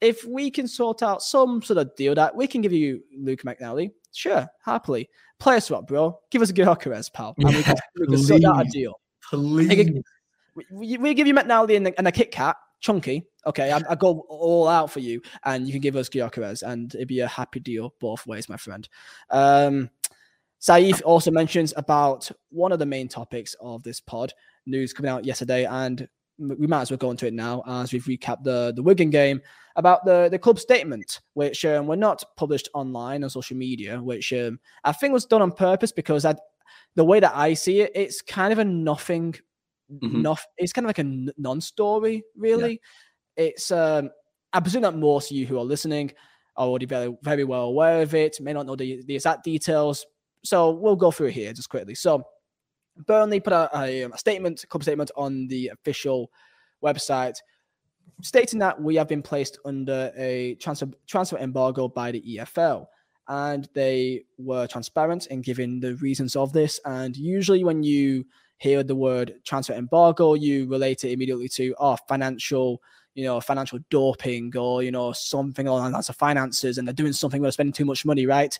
if 0.00 0.24
we 0.24 0.50
can 0.50 0.68
sort 0.68 1.02
out 1.02 1.22
some 1.22 1.62
sort 1.62 1.78
of 1.78 1.94
deal 1.96 2.14
that 2.14 2.34
we 2.34 2.46
can 2.46 2.60
give 2.60 2.72
you 2.72 3.02
Luke 3.16 3.42
McNally, 3.42 3.90
sure, 4.12 4.46
happily. 4.64 5.08
Play 5.38 5.56
us 5.56 5.70
up, 5.70 5.86
bro. 5.86 6.18
Give 6.30 6.42
us 6.42 6.52
Gyökeres, 6.52 7.12
pal. 7.12 7.34
And 7.38 7.54
we 7.54 7.62
can, 7.62 7.76
we 7.98 8.06
can 8.06 8.18
sort 8.18 8.44
out 8.44 8.66
a 8.66 8.68
deal. 8.68 8.98
Please. 9.28 10.02
We, 10.70 10.96
we 10.96 11.12
give 11.12 11.26
you 11.26 11.34
McNally 11.34 11.76
and, 11.76 11.92
and 11.98 12.08
a 12.08 12.12
Kit 12.12 12.30
Kat, 12.30 12.56
chunky, 12.80 13.26
okay, 13.46 13.72
I, 13.72 13.80
I, 13.88 13.94
go 13.94 14.26
all 14.28 14.68
out 14.68 14.90
for 14.90 15.00
you, 15.00 15.22
and 15.44 15.66
you 15.66 15.72
can 15.72 15.80
give 15.80 15.96
us 15.96 16.08
Gyökeres, 16.08 16.62
and 16.62 16.94
it'd 16.94 17.08
be 17.08 17.20
a 17.20 17.28
happy 17.28 17.60
deal 17.60 17.94
both 18.00 18.26
ways, 18.26 18.48
my 18.48 18.56
friend. 18.56 18.88
Um, 19.30 19.90
Saif 20.60 21.00
also 21.04 21.30
mentions 21.30 21.72
about 21.76 22.30
one 22.50 22.72
of 22.72 22.78
the 22.78 22.86
main 22.86 23.08
topics 23.08 23.54
of 23.60 23.82
this 23.82 24.00
pod 24.00 24.32
news 24.66 24.92
coming 24.92 25.10
out 25.10 25.24
yesterday, 25.24 25.64
and 25.64 26.08
we 26.38 26.66
might 26.66 26.82
as 26.82 26.90
well 26.90 26.98
go 26.98 27.10
into 27.10 27.26
it 27.26 27.34
now 27.34 27.62
as 27.66 27.92
we've 27.92 28.04
recapped 28.04 28.44
the 28.44 28.72
the 28.74 28.82
Wigan 28.82 29.10
game 29.10 29.40
about 29.76 30.04
the 30.04 30.28
the 30.30 30.38
club 30.38 30.58
statement, 30.58 31.20
which 31.34 31.64
um, 31.64 31.86
were 31.86 31.96
not 31.96 32.22
published 32.36 32.68
online 32.74 33.24
on 33.24 33.30
social 33.30 33.56
media, 33.56 34.00
which 34.02 34.32
um, 34.32 34.60
I 34.84 34.92
think 34.92 35.12
was 35.12 35.26
done 35.26 35.42
on 35.42 35.52
purpose 35.52 35.92
because 35.92 36.24
I, 36.24 36.34
the 36.94 37.04
way 37.04 37.20
that 37.20 37.32
I 37.34 37.54
see 37.54 37.80
it, 37.80 37.92
it's 37.94 38.22
kind 38.22 38.52
of 38.52 38.58
a 38.58 38.64
nothing. 38.64 39.34
Mm-hmm. 39.92 40.22
Not, 40.22 40.40
it's 40.58 40.72
kind 40.72 40.84
of 40.84 40.88
like 40.88 40.98
a 40.98 41.32
non-story, 41.40 42.24
really 42.36 42.80
it's 43.36 43.70
um, 43.70 44.10
I 44.52 44.60
presume 44.60 44.82
that 44.82 44.96
most 44.96 45.30
of 45.30 45.36
you 45.36 45.46
who 45.46 45.58
are 45.58 45.64
listening 45.64 46.12
are 46.56 46.66
already 46.66 46.86
very 46.86 47.14
very 47.22 47.44
well 47.44 47.64
aware 47.64 48.02
of 48.02 48.14
it, 48.14 48.40
may 48.40 48.52
not 48.52 48.66
know 48.66 48.76
the, 48.76 49.02
the 49.06 49.14
exact 49.14 49.44
details. 49.44 50.06
So 50.44 50.70
we'll 50.70 50.96
go 50.96 51.10
through 51.10 51.28
here 51.28 51.52
just 51.52 51.68
quickly. 51.68 51.94
So 51.94 52.24
Burnley 53.06 53.40
put 53.40 53.52
out 53.52 53.70
a, 53.74 54.02
a 54.02 54.04
um, 54.04 54.12
statement, 54.16 54.64
a 54.64 54.66
club 54.66 54.82
statement 54.82 55.10
on 55.16 55.46
the 55.48 55.68
official 55.68 56.30
website 56.82 57.36
stating 58.22 58.58
that 58.60 58.80
we 58.80 58.94
have 58.96 59.08
been 59.08 59.22
placed 59.22 59.58
under 59.64 60.12
a 60.16 60.54
transfer 60.56 60.88
transfer 61.06 61.38
embargo 61.38 61.88
by 61.88 62.10
the 62.10 62.22
EFL. 62.22 62.86
And 63.28 63.68
they 63.74 64.24
were 64.38 64.68
transparent 64.68 65.26
in 65.26 65.42
giving 65.42 65.80
the 65.80 65.96
reasons 65.96 66.36
of 66.36 66.52
this. 66.52 66.80
And 66.84 67.16
usually, 67.16 67.64
when 67.64 67.82
you 67.82 68.24
hear 68.58 68.82
the 68.82 68.94
word 68.94 69.34
transfer 69.44 69.74
embargo, 69.74 70.34
you 70.34 70.68
relate 70.68 71.04
it 71.04 71.10
immediately 71.10 71.48
to 71.48 71.74
our 71.78 71.94
oh, 72.00 72.04
financial 72.08 72.80
you 73.16 73.24
know, 73.24 73.40
financial 73.40 73.78
doping 73.88 74.54
or, 74.58 74.82
you 74.82 74.92
know, 74.92 75.10
something 75.10 75.66
along 75.66 75.84
the 75.84 75.90
lines 75.90 76.10
of 76.10 76.16
finances 76.16 76.76
and 76.76 76.86
they're 76.86 76.92
doing 76.92 77.14
something 77.14 77.40
where 77.40 77.46
they're 77.46 77.52
spending 77.52 77.72
too 77.72 77.86
much 77.86 78.04
money, 78.04 78.26
right? 78.26 78.56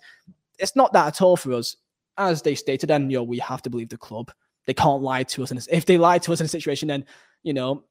It's 0.59 0.75
not 0.75 0.95
that 0.95 1.07
at 1.07 1.21
all 1.21 1.37
for 1.37 1.53
us. 1.53 1.77
As 2.19 2.43
they 2.43 2.55
stated, 2.55 2.91
and, 2.91 3.11
you 3.11 3.19
know, 3.19 3.25
we 3.25 3.39
have 3.39 3.63
to 3.63 3.71
believe 3.71 3.91
the 3.91 3.99
club. 3.99 4.33
They 4.67 4.75
can't 4.75 5.03
lie 5.03 5.23
to 5.25 5.43
us. 5.43 5.51
And 5.51 5.67
if 5.71 5.85
they 5.87 5.99
lie 5.99 6.19
to 6.19 6.33
us 6.33 6.41
in 6.41 6.47
a 6.47 6.49
situation, 6.49 6.89
then, 6.89 7.05
you 7.43 7.53
know, 7.53 7.85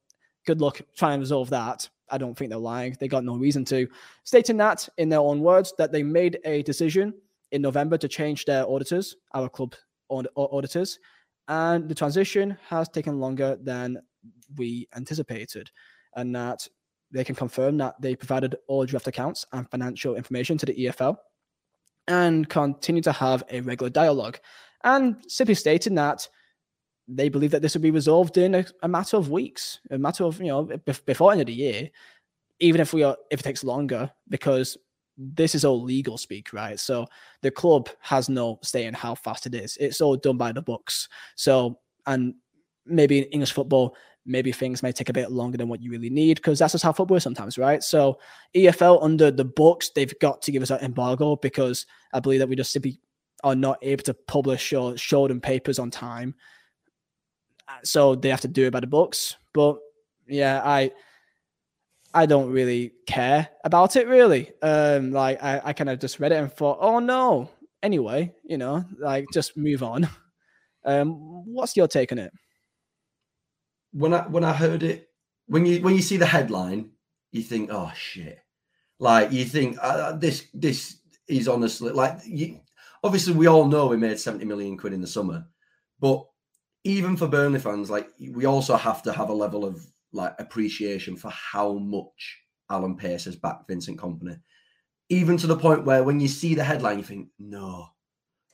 good 0.46 0.60
luck 0.60 0.80
trying 0.96 1.18
to 1.18 1.20
resolve 1.20 1.50
that. 1.50 1.88
I 2.10 2.18
don't 2.18 2.36
think 2.36 2.50
they're 2.50 2.58
lying. 2.58 2.96
They 2.98 3.08
got 3.08 3.24
no 3.24 3.36
reason 3.36 3.64
to. 3.66 3.88
Stating 4.24 4.56
that 4.58 4.88
in 4.98 5.08
their 5.08 5.20
own 5.20 5.40
words, 5.40 5.74
that 5.78 5.92
they 5.92 6.02
made 6.02 6.38
a 6.44 6.62
decision 6.62 7.14
in 7.52 7.62
November 7.62 7.96
to 7.98 8.08
change 8.08 8.44
their 8.44 8.68
auditors, 8.68 9.16
our 9.34 9.48
club 9.48 9.74
auditors, 10.10 10.98
and 11.48 11.88
the 11.88 11.94
transition 11.94 12.56
has 12.68 12.88
taken 12.88 13.18
longer 13.18 13.56
than 13.62 13.98
we 14.56 14.88
anticipated, 14.94 15.70
and 16.14 16.34
that 16.34 16.66
they 17.10 17.24
can 17.24 17.34
confirm 17.34 17.76
that 17.78 17.94
they 18.00 18.14
provided 18.14 18.56
all 18.68 18.84
draft 18.84 19.06
accounts 19.06 19.46
and 19.52 19.70
financial 19.70 20.16
information 20.16 20.58
to 20.58 20.66
the 20.66 20.74
EFL 20.74 21.16
and 22.08 22.48
continue 22.48 23.02
to 23.02 23.12
have 23.12 23.44
a 23.50 23.60
regular 23.60 23.90
dialogue. 23.90 24.38
And 24.84 25.16
simply 25.28 25.54
stating 25.54 25.94
that 25.96 26.28
they 27.08 27.28
believe 27.28 27.52
that 27.52 27.62
this 27.62 27.74
will 27.74 27.82
be 27.82 27.90
resolved 27.90 28.36
in 28.36 28.54
a, 28.54 28.64
a 28.82 28.88
matter 28.88 29.16
of 29.16 29.30
weeks, 29.30 29.80
a 29.90 29.98
matter 29.98 30.24
of, 30.24 30.40
you 30.40 30.48
know, 30.48 30.64
before 31.06 31.32
end 31.32 31.40
of 31.40 31.46
the 31.46 31.52
year, 31.52 31.90
even 32.60 32.80
if 32.80 32.92
we 32.92 33.02
are, 33.02 33.16
if 33.30 33.40
it 33.40 33.42
takes 33.42 33.64
longer, 33.64 34.10
because 34.28 34.76
this 35.16 35.54
is 35.54 35.64
all 35.64 35.82
legal 35.82 36.18
speak, 36.18 36.52
right? 36.52 36.78
So 36.78 37.06
the 37.42 37.50
club 37.50 37.88
has 38.00 38.28
no 38.28 38.58
say 38.62 38.84
in 38.84 38.94
how 38.94 39.14
fast 39.14 39.46
it 39.46 39.54
is. 39.54 39.76
It's 39.78 40.00
all 40.00 40.16
done 40.16 40.36
by 40.36 40.52
the 40.52 40.62
books. 40.62 41.08
So, 41.36 41.78
and 42.06 42.34
maybe 42.84 43.18
in 43.18 43.24
English 43.24 43.52
football, 43.52 43.96
maybe 44.26 44.52
things 44.52 44.82
may 44.82 44.92
take 44.92 45.08
a 45.08 45.12
bit 45.12 45.30
longer 45.30 45.56
than 45.56 45.68
what 45.68 45.80
you 45.80 45.90
really 45.90 46.10
need 46.10 46.36
because 46.36 46.58
that's 46.58 46.72
just 46.72 46.84
how 46.84 46.92
football 46.92 47.16
is 47.16 47.22
sometimes, 47.22 47.58
right? 47.58 47.82
So 47.82 48.18
EFL 48.54 49.02
under 49.02 49.30
the 49.30 49.44
books, 49.44 49.90
they've 49.94 50.18
got 50.18 50.42
to 50.42 50.52
give 50.52 50.62
us 50.62 50.70
an 50.70 50.80
embargo 50.80 51.36
because 51.36 51.86
I 52.12 52.20
believe 52.20 52.40
that 52.40 52.48
we 52.48 52.56
just 52.56 52.72
simply 52.72 53.00
are 53.44 53.54
not 53.54 53.78
able 53.82 54.02
to 54.04 54.14
publish 54.14 54.72
or 54.72 54.96
show 54.96 55.28
them 55.28 55.40
papers 55.40 55.78
on 55.78 55.90
time. 55.90 56.34
So 57.82 58.14
they 58.14 58.28
have 58.28 58.40
to 58.42 58.48
do 58.48 58.66
it 58.66 58.72
by 58.72 58.80
the 58.80 58.86
books. 58.86 59.36
But 59.52 59.78
yeah, 60.26 60.62
I 60.64 60.92
I 62.14 62.26
don't 62.26 62.50
really 62.50 62.92
care 63.06 63.48
about 63.64 63.96
it 63.96 64.08
really. 64.08 64.52
Um, 64.62 65.12
like 65.12 65.42
I, 65.42 65.60
I 65.64 65.72
kind 65.72 65.90
of 65.90 66.00
just 66.00 66.18
read 66.18 66.32
it 66.32 66.36
and 66.36 66.52
thought, 66.52 66.78
oh 66.80 66.98
no. 66.98 67.50
Anyway, 67.82 68.32
you 68.44 68.58
know, 68.58 68.84
like 68.98 69.26
just 69.32 69.56
move 69.56 69.82
on. 69.82 70.08
Um, 70.84 71.44
what's 71.44 71.76
your 71.76 71.88
take 71.88 72.12
on 72.12 72.18
it? 72.18 72.32
When 73.96 74.12
I 74.12 74.22
when 74.28 74.44
I 74.44 74.52
heard 74.52 74.82
it, 74.82 75.08
when 75.46 75.64
you 75.64 75.82
when 75.82 75.94
you 75.94 76.02
see 76.02 76.16
the 76.16 76.26
headline, 76.26 76.90
you 77.32 77.42
think, 77.42 77.70
oh 77.72 77.92
shit. 77.94 78.38
Like 78.98 79.32
you 79.32 79.44
think 79.44 79.78
uh, 79.80 80.12
this 80.12 80.46
this 80.54 80.98
is 81.28 81.48
honestly 81.48 81.92
like 81.92 82.18
you, 82.24 82.60
obviously 83.02 83.34
we 83.34 83.46
all 83.46 83.66
know 83.66 83.86
we 83.86 83.96
made 83.96 84.18
70 84.18 84.44
million 84.44 84.76
quid 84.76 84.92
in 84.92 85.00
the 85.00 85.06
summer, 85.06 85.46
but 86.00 86.26
even 86.84 87.16
for 87.16 87.26
Burnley 87.26 87.58
fans, 87.58 87.90
like 87.90 88.08
we 88.18 88.46
also 88.46 88.76
have 88.76 89.02
to 89.02 89.12
have 89.12 89.28
a 89.28 89.34
level 89.34 89.64
of 89.64 89.84
like 90.12 90.34
appreciation 90.38 91.16
for 91.16 91.30
how 91.30 91.74
much 91.74 92.38
Alan 92.70 92.96
Pace 92.96 93.24
has 93.24 93.36
backed 93.36 93.68
Vincent 93.68 93.98
Kompany. 93.98 94.38
Even 95.08 95.36
to 95.36 95.46
the 95.46 95.56
point 95.56 95.84
where 95.84 96.04
when 96.04 96.20
you 96.20 96.28
see 96.28 96.54
the 96.54 96.64
headline, 96.64 96.98
you 96.98 97.04
think, 97.04 97.28
no, 97.38 97.86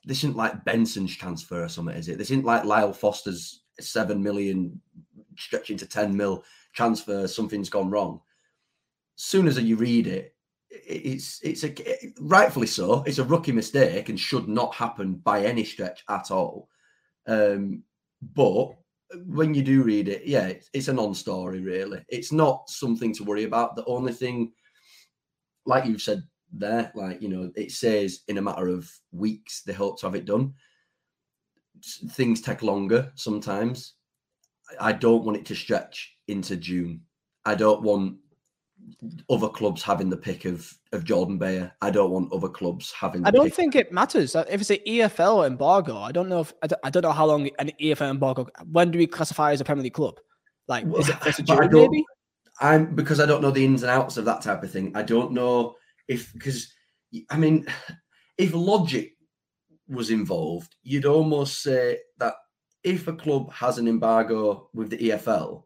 this 0.04 0.18
isn't 0.18 0.36
like 0.36 0.64
Benson's 0.64 1.14
transfer 1.14 1.62
or 1.64 1.68
something, 1.68 1.96
is 1.96 2.08
it? 2.08 2.18
This 2.18 2.30
isn't 2.30 2.44
like 2.44 2.64
Lyle 2.64 2.92
Foster's 2.92 3.62
seven 3.80 4.22
million 4.22 4.80
stretching 5.36 5.76
to 5.78 5.86
10 5.86 6.16
mil 6.16 6.44
transfer, 6.74 7.26
something's 7.26 7.70
gone 7.70 7.90
wrong. 7.90 8.20
Soon 9.16 9.46
as 9.46 9.58
you 9.58 9.76
read 9.76 10.06
it, 10.06 10.34
it's 10.70 11.40
it's 11.42 11.64
a 11.64 11.74
rightfully 12.18 12.66
so. 12.66 13.02
It's 13.06 13.18
a 13.18 13.24
rookie 13.24 13.52
mistake 13.52 14.08
and 14.08 14.18
should 14.18 14.48
not 14.48 14.74
happen 14.74 15.14
by 15.14 15.44
any 15.44 15.64
stretch 15.64 16.02
at 16.08 16.30
all. 16.30 16.68
Um, 17.26 17.82
but 18.34 18.74
when 19.26 19.52
you 19.54 19.62
do 19.62 19.82
read 19.82 20.08
it, 20.08 20.24
yeah, 20.24 20.46
it's, 20.46 20.70
it's 20.72 20.88
a 20.88 20.92
non-story 20.92 21.60
really. 21.60 22.04
It's 22.08 22.32
not 22.32 22.68
something 22.70 23.12
to 23.14 23.24
worry 23.24 23.44
about. 23.44 23.76
The 23.76 23.84
only 23.84 24.12
thing, 24.12 24.52
like 25.66 25.84
you've 25.84 26.02
said 26.02 26.22
there, 26.52 26.90
like 26.94 27.20
you 27.20 27.28
know, 27.28 27.50
it 27.54 27.72
says 27.72 28.20
in 28.28 28.38
a 28.38 28.42
matter 28.42 28.68
of 28.68 28.90
weeks 29.12 29.62
they 29.62 29.72
hope 29.72 30.00
to 30.00 30.06
have 30.06 30.14
it 30.14 30.24
done. 30.24 30.54
Things 32.10 32.40
take 32.40 32.62
longer 32.62 33.12
sometimes. 33.14 33.94
I 34.80 34.92
don't 34.92 35.24
want 35.24 35.38
it 35.38 35.46
to 35.46 35.54
stretch 35.54 36.16
into 36.28 36.56
June. 36.56 37.02
I 37.44 37.54
don't 37.54 37.82
want 37.82 38.16
other 39.30 39.48
clubs 39.48 39.82
having 39.82 40.10
the 40.10 40.16
pick 40.16 40.44
of 40.44 40.72
of 40.92 41.04
Jordan 41.04 41.38
Beyer. 41.38 41.72
I 41.80 41.90
don't 41.90 42.10
want 42.10 42.32
other 42.32 42.48
clubs 42.48 42.92
having. 42.92 43.26
I 43.26 43.30
don't 43.30 43.52
think 43.52 43.74
it 43.74 43.92
matters 43.92 44.34
if 44.34 44.60
it's 44.60 44.70
an 44.70 44.78
EFL 44.86 45.46
embargo. 45.46 45.96
I 45.98 46.12
don't 46.12 46.28
know 46.28 46.40
if 46.40 46.52
I 46.62 46.66
don't, 46.66 46.80
I 46.84 46.90
don't 46.90 47.02
know 47.02 47.12
how 47.12 47.26
long 47.26 47.48
an 47.58 47.70
EFL 47.80 48.10
embargo. 48.10 48.46
When 48.70 48.90
do 48.90 48.98
we 48.98 49.06
classify 49.06 49.52
as 49.52 49.60
a 49.60 49.64
Premier 49.64 49.84
League 49.84 49.94
club? 49.94 50.18
Like, 50.68 50.84
is 50.98 51.08
it 51.08 51.16
first 51.22 51.40
of 51.40 51.46
June 51.46 51.68
maybe? 51.70 52.04
I'm 52.60 52.94
because 52.94 53.20
I 53.20 53.26
don't 53.26 53.42
know 53.42 53.50
the 53.50 53.64
ins 53.64 53.82
and 53.82 53.90
outs 53.90 54.16
of 54.16 54.24
that 54.26 54.42
type 54.42 54.62
of 54.62 54.70
thing. 54.70 54.92
I 54.94 55.02
don't 55.02 55.32
know 55.32 55.76
if 56.08 56.32
because 56.32 56.72
I 57.30 57.36
mean, 57.36 57.66
if 58.38 58.54
logic 58.54 59.14
was 59.88 60.10
involved, 60.10 60.74
you'd 60.82 61.06
almost 61.06 61.62
say 61.62 61.98
if 62.84 63.08
a 63.08 63.12
club 63.12 63.52
has 63.52 63.78
an 63.78 63.88
embargo 63.88 64.68
with 64.74 64.90
the 64.90 64.98
EFL, 64.98 65.64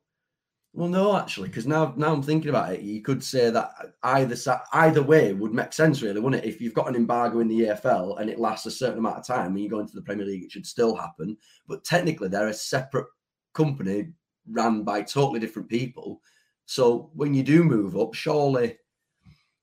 well, 0.77 0.89
no, 0.89 1.17
actually, 1.17 1.49
because 1.49 1.67
now 1.67 1.95
now 1.97 2.13
I'm 2.13 2.23
thinking 2.23 2.51
about 2.51 2.75
it, 2.75 2.83
you 2.83 3.01
could 3.01 3.25
say 3.25 3.49
that 3.49 3.71
either 4.03 4.37
either 4.75 5.03
way 5.03 5.33
would 5.33 5.55
make 5.55 5.73
sense, 5.73 6.03
really, 6.03 6.21
wouldn't 6.21 6.45
it? 6.45 6.49
If 6.49 6.61
you've 6.61 6.75
got 6.75 6.89
an 6.89 6.97
embargo 6.97 7.41
in 7.41 7.49
the 7.49 7.61
EFL 7.61 8.21
and 8.21 8.29
it 8.29 8.39
lasts 8.39 8.67
a 8.67 8.71
certain 8.71 8.99
amount 8.99 9.17
of 9.17 9.27
time, 9.27 9.53
and 9.53 9.61
you 9.61 9.71
go 9.71 9.81
into 9.81 9.95
the 9.95 10.03
Premier 10.03 10.27
League, 10.27 10.45
it 10.45 10.53
should 10.53 10.67
still 10.67 10.95
happen. 10.95 11.39
But 11.67 11.83
technically, 11.83 12.29
they're 12.29 12.49
a 12.49 12.55
separate 12.55 13.07
company 13.55 14.09
ran 14.51 14.83
by 14.83 15.01
totally 15.01 15.41
different 15.41 15.71
people. 15.71 16.21
So 16.67 17.11
when 17.15 17.33
you 17.33 17.43
do 17.43 17.65
move 17.65 17.97
up, 17.97 18.13
surely, 18.13 18.77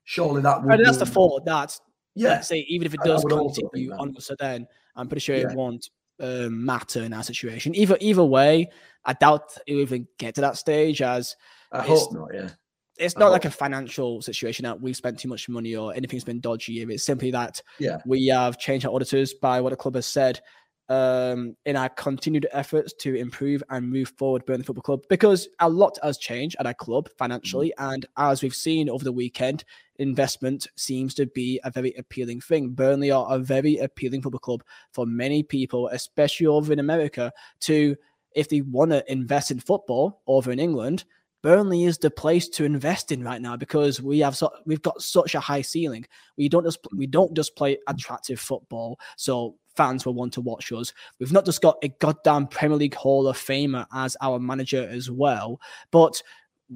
surely 0.06 0.42
that 0.42 0.64
would. 0.64 0.84
that's 0.84 0.98
the 0.98 1.06
fault. 1.06 1.46
That's 1.46 1.80
yeah. 2.16 2.42
Say 2.42 2.66
even 2.68 2.88
if 2.88 2.96
it 2.96 3.02
does 3.04 3.24
continue 3.24 3.92
on, 3.92 4.20
so 4.20 4.36
then 4.40 4.66
I'm 4.96 5.08
pretty 5.08 5.22
sure 5.22 5.36
yeah. 5.36 5.52
it 5.52 5.56
won't 5.56 5.88
um, 6.24 6.66
matter 6.66 7.04
in 7.04 7.12
that 7.12 7.26
situation. 7.26 7.76
Either 7.76 7.98
either 8.00 8.24
way, 8.24 8.70
I 9.04 9.14
doubt 9.14 9.58
it 9.68 9.74
will 9.74 9.82
even 9.82 10.08
get 10.18 10.36
to 10.36 10.42
that 10.42 10.58
stage. 10.58 11.02
As 11.02 11.36
I 11.72 11.82
hope 11.82 12.14
not. 12.14 12.30
Yeah, 12.34 12.50
it's 12.98 13.18
not 13.18 13.32
like 13.32 13.46
a 13.46 13.52
financial 13.52 14.22
situation 14.22 14.64
that 14.64 14.80
we've 14.80 14.96
spent 14.96 15.20
too 15.20 15.28
much 15.28 15.50
money 15.50 15.76
or 15.76 15.94
anything's 15.94 16.24
been 16.24 16.40
dodgy. 16.40 16.82
It's 16.82 17.04
simply 17.04 17.32
that 17.32 17.62
yeah 17.80 17.98
we 18.06 18.28
have 18.28 18.58
changed 18.58 18.86
our 18.86 18.94
auditors 18.94 19.34
by 19.34 19.60
what 19.62 19.72
the 19.72 19.76
club 19.76 19.96
has 19.96 20.06
said 20.06 20.40
um, 20.90 21.56
in 21.66 21.76
our 21.76 21.90
continued 21.90 22.48
efforts 22.52 22.94
to 22.94 23.16
improve 23.16 23.64
and 23.70 23.90
move 23.90 24.12
forward 24.18 24.46
Burnley 24.46 24.64
Football 24.64 24.84
Club 24.84 25.02
because 25.10 25.48
a 25.60 25.70
lot 25.70 25.98
has 26.04 26.18
changed 26.18 26.56
at 26.60 26.66
our 26.66 26.74
club 26.74 27.10
financially. 27.18 27.74
Mm-hmm. 27.80 27.94
And 27.94 28.06
as 28.18 28.44
we've 28.44 28.56
seen 28.56 28.90
over 28.90 29.04
the 29.04 29.12
weekend, 29.12 29.64
investment 29.98 30.68
seems 30.76 31.14
to 31.16 31.26
be 31.28 31.60
a 31.64 31.72
very 31.72 31.94
appealing 31.98 32.42
thing. 32.42 32.70
Burnley 32.70 33.12
are 33.12 33.28
a 33.30 33.40
very 33.40 33.78
appealing 33.78 34.22
football 34.22 34.40
club 34.40 34.64
for 34.92 35.06
many 35.06 35.44
people, 35.44 35.88
especially 35.90 36.48
over 36.48 36.74
in 36.74 36.80
America, 36.80 37.32
to 37.62 37.96
if 38.36 38.50
they 38.50 38.62
want 38.62 38.92
to 38.92 39.12
invest 39.12 39.52
in 39.52 39.60
football 39.60 40.22
over 40.28 40.52
in 40.52 40.60
England. 40.60 41.06
Burnley 41.44 41.84
is 41.84 41.98
the 41.98 42.10
place 42.10 42.48
to 42.50 42.64
invest 42.64 43.12
in 43.12 43.22
right 43.22 43.42
now 43.42 43.58
because 43.58 44.02
we 44.02 44.20
have 44.20 44.36
so, 44.36 44.50
we've 44.66 44.82
got 44.82 45.02
such 45.02 45.36
a 45.36 45.42
high 45.42 45.62
ceiling. 45.62 46.06
We 46.38 46.48
don't 46.48 46.64
just 46.64 46.80
we 46.96 47.06
don't 47.06 47.36
just 47.36 47.56
play 47.56 47.78
attractive 47.88 48.40
football. 48.40 48.98
So 49.18 49.58
fans 49.76 50.06
will 50.06 50.14
want 50.14 50.32
to 50.34 50.42
watch 50.42 50.72
us. 50.72 50.94
We've 51.20 51.34
not 51.34 51.46
just 51.46 51.62
got 51.62 51.78
a 51.84 51.90
goddamn 51.90 52.48
Premier 52.48 52.78
League 52.78 52.96
Hall 52.96 53.28
of 53.28 53.38
Famer 53.38 53.86
as 53.94 54.16
our 54.22 54.40
manager 54.40 54.88
as 54.90 55.12
well, 55.12 55.60
but 55.92 56.24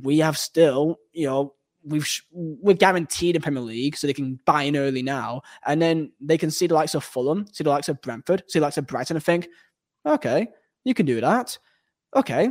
we 0.01 0.19
have 0.19 0.37
still, 0.37 0.99
you 1.13 1.27
know, 1.27 1.53
we've 1.85 2.07
we're 2.31 2.75
guaranteed 2.75 3.37
a 3.37 3.39
Premier 3.39 3.63
League, 3.63 3.95
so 3.95 4.05
they 4.05 4.13
can 4.13 4.37
buy 4.45 4.63
in 4.63 4.75
early 4.75 5.01
now, 5.01 5.41
and 5.65 5.81
then 5.81 6.11
they 6.19 6.37
can 6.37 6.51
see 6.51 6.67
the 6.67 6.73
likes 6.73 6.93
of 6.93 7.05
Fulham, 7.05 7.45
see 7.53 7.63
the 7.63 7.69
likes 7.69 7.87
of 7.87 8.01
Brentford, 8.01 8.43
see 8.49 8.59
the 8.59 8.65
likes 8.65 8.77
of 8.77 8.85
Brighton, 8.85 9.15
and 9.15 9.23
think, 9.23 9.47
okay, 10.05 10.49
you 10.83 10.93
can 10.93 11.05
do 11.05 11.21
that. 11.21 11.57
Okay, 12.15 12.49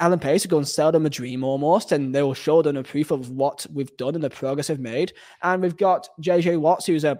Alan 0.00 0.18
Pace 0.18 0.44
will 0.44 0.50
go 0.50 0.58
and 0.58 0.68
sell 0.68 0.90
them 0.90 1.06
a 1.06 1.10
dream 1.10 1.44
almost, 1.44 1.92
and 1.92 2.14
they 2.14 2.22
will 2.22 2.34
show 2.34 2.62
them 2.62 2.76
a 2.76 2.82
proof 2.82 3.10
of 3.10 3.30
what 3.30 3.66
we've 3.72 3.96
done 3.96 4.14
and 4.14 4.24
the 4.24 4.30
progress 4.30 4.68
we've 4.68 4.80
made. 4.80 5.12
And 5.42 5.62
we've 5.62 5.76
got 5.76 6.08
JJ 6.20 6.58
Watts, 6.58 6.86
who's 6.86 7.04
a 7.04 7.18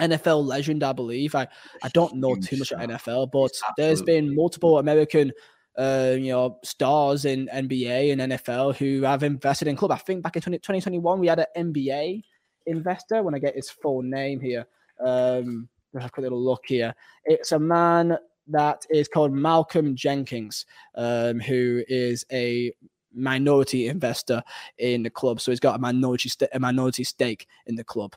NFL 0.00 0.44
legend, 0.44 0.82
I 0.82 0.92
believe. 0.92 1.34
I, 1.34 1.48
I 1.82 1.88
don't 1.88 2.16
know 2.16 2.34
too 2.34 2.58
much 2.58 2.72
about 2.72 2.88
NFL, 2.88 3.30
but 3.32 3.52
there's 3.76 4.02
been 4.02 4.34
multiple 4.34 4.78
American 4.78 5.32
uh, 5.76 6.14
you 6.16 6.30
know, 6.30 6.58
stars 6.62 7.24
in 7.24 7.48
NBA 7.52 8.12
and 8.12 8.32
NFL 8.32 8.76
who 8.76 9.02
have 9.02 9.22
invested 9.22 9.68
in 9.68 9.76
club. 9.76 9.90
I 9.90 9.96
think 9.96 10.22
back 10.22 10.36
in 10.36 10.42
20, 10.42 10.58
2021, 10.58 11.20
we 11.20 11.26
had 11.26 11.40
an 11.40 11.74
NBA 11.74 12.22
investor. 12.66 13.22
When 13.22 13.34
I 13.34 13.38
get 13.38 13.56
his 13.56 13.70
full 13.70 14.02
name 14.02 14.40
here, 14.40 14.66
um, 15.04 15.68
let's 15.92 16.04
have 16.04 16.12
a 16.16 16.20
little 16.20 16.42
look 16.42 16.62
here. 16.66 16.94
It's 17.24 17.52
a 17.52 17.58
man 17.58 18.16
that 18.48 18.84
is 18.90 19.08
called 19.08 19.32
Malcolm 19.32 19.96
Jenkins, 19.96 20.66
um, 20.94 21.40
who 21.40 21.82
is 21.88 22.24
a 22.32 22.72
minority 23.14 23.88
investor 23.88 24.42
in 24.78 25.02
the 25.02 25.10
club. 25.10 25.40
So 25.40 25.52
he's 25.52 25.60
got 25.60 25.76
a 25.76 25.78
minority 25.78 26.28
st- 26.28 26.50
a 26.52 26.60
minority 26.60 27.04
stake 27.04 27.46
in 27.66 27.76
the 27.76 27.84
club, 27.84 28.14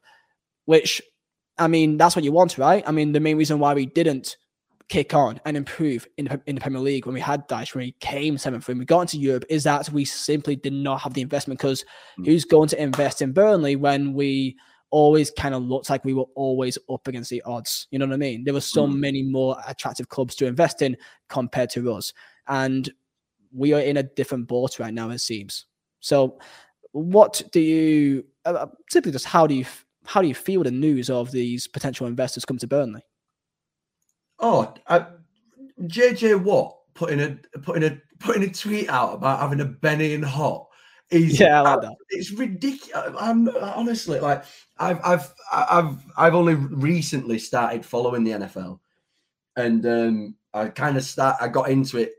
which 0.66 1.02
I 1.58 1.68
mean, 1.68 1.98
that's 1.98 2.16
what 2.16 2.26
you 2.26 2.32
want, 2.32 2.58
right? 2.58 2.84
I 2.86 2.92
mean, 2.92 3.12
the 3.12 3.20
main 3.20 3.38
reason 3.38 3.60
why 3.60 3.74
we 3.74 3.86
didn't 3.86 4.38
kick 4.90 5.14
on 5.14 5.40
and 5.44 5.58
improve 5.58 6.08
in 6.18 6.26
the, 6.26 6.42
in 6.46 6.56
the 6.56 6.62
Premier 6.62 6.80
League 6.80 7.06
when 7.06 7.14
we 7.14 7.20
had 7.20 7.48
Dyche, 7.48 7.76
when 7.76 7.86
we 7.86 7.92
came 8.00 8.38
seventh, 8.38 8.68
when 8.68 8.78
we 8.78 8.86
got 8.86 9.02
into 9.02 9.18
Europe, 9.18 9.46
is 9.50 9.64
that 9.64 9.90
we 9.92 10.06
simply 10.06 10.56
did 10.56 10.74
not 10.74 11.02
have 11.02 11.14
the 11.14 11.22
investment 11.22 11.60
because 11.60 11.84
mm. 12.20 12.26
who's 12.26 12.46
going 12.46 12.70
to 12.70 12.82
invest 12.82 13.22
in 13.22 13.34
Burnley 13.34 13.76
when 13.76 14.14
we 14.14 14.56
always 14.90 15.32
kind 15.32 15.54
of 15.54 15.64
looked 15.64 15.90
like 15.90 16.06
we 16.06 16.14
were 16.14 16.26
always 16.36 16.78
up 16.90 17.08
against 17.08 17.30
the 17.30 17.42
odds. 17.44 17.88
You 17.92 18.00
know 18.00 18.06
what 18.06 18.14
I 18.14 18.18
mean? 18.18 18.44
There 18.44 18.54
were 18.54 18.62
so 18.62 18.88
Mm. 18.88 19.00
many 19.00 19.24
more 19.24 19.58
attractive 19.68 20.08
clubs 20.10 20.36
to 20.36 20.46
invest 20.46 20.82
in 20.82 20.96
compared 21.30 21.70
to 21.72 21.92
us. 21.94 22.14
And 22.48 22.90
we 23.54 23.74
are 23.74 23.82
in 23.82 23.98
a 23.98 24.04
different 24.04 24.48
boat 24.48 24.80
right 24.80 24.94
now, 24.94 25.10
it 25.10 25.20
seems. 25.20 25.66
So, 26.00 26.40
what 26.92 27.42
do 27.52 27.60
you 27.60 28.26
uh, 28.46 28.54
uh, 28.54 28.68
simply 28.90 29.12
just 29.12 29.26
how 29.26 29.46
do 29.46 29.54
you 29.56 29.66
how 30.06 30.22
do 30.22 30.28
you 30.28 30.36
feel 30.36 30.64
the 30.64 30.72
news 30.72 31.10
of 31.10 31.32
these 31.32 31.68
potential 31.68 32.08
investors 32.08 32.46
come 32.46 32.58
to 32.60 32.68
Burnley? 32.68 33.02
Oh, 34.40 34.74
I, 34.88 35.06
JJ 35.82 36.42
Watt 36.44 36.78
putting 36.94 37.20
a 37.20 37.38
putting 37.60 37.84
a 37.84 38.00
putting 38.20 38.44
a 38.44 38.54
tweet 38.54 38.90
out 38.90 39.14
about 39.16 39.40
having 39.40 39.60
a 39.62 39.66
Benny 39.66 40.14
and 40.14 40.24
hot. 40.26 40.67
Yeah, 41.12 41.60
I 41.60 41.76
like 41.76 41.82
that. 41.82 41.96
It's 42.10 42.32
ridiculous. 42.32 43.16
I'm 43.18 43.48
honestly 43.58 44.20
like 44.20 44.44
I've 44.78 45.00
I've 45.04 45.34
I've 45.52 45.98
I've 46.18 46.36
only 46.36 46.56
recently 46.56 47.40
started 47.40 47.86
following 47.86 48.24
the 48.24 48.32
NFL, 48.32 48.80
and 49.56 49.86
um, 49.86 50.36
I 50.54 50.68
kind 50.68 50.98
of 50.98 51.04
start 51.04 51.38
I 51.40 51.48
got 51.48 51.70
into 51.70 51.98
it 51.98 52.14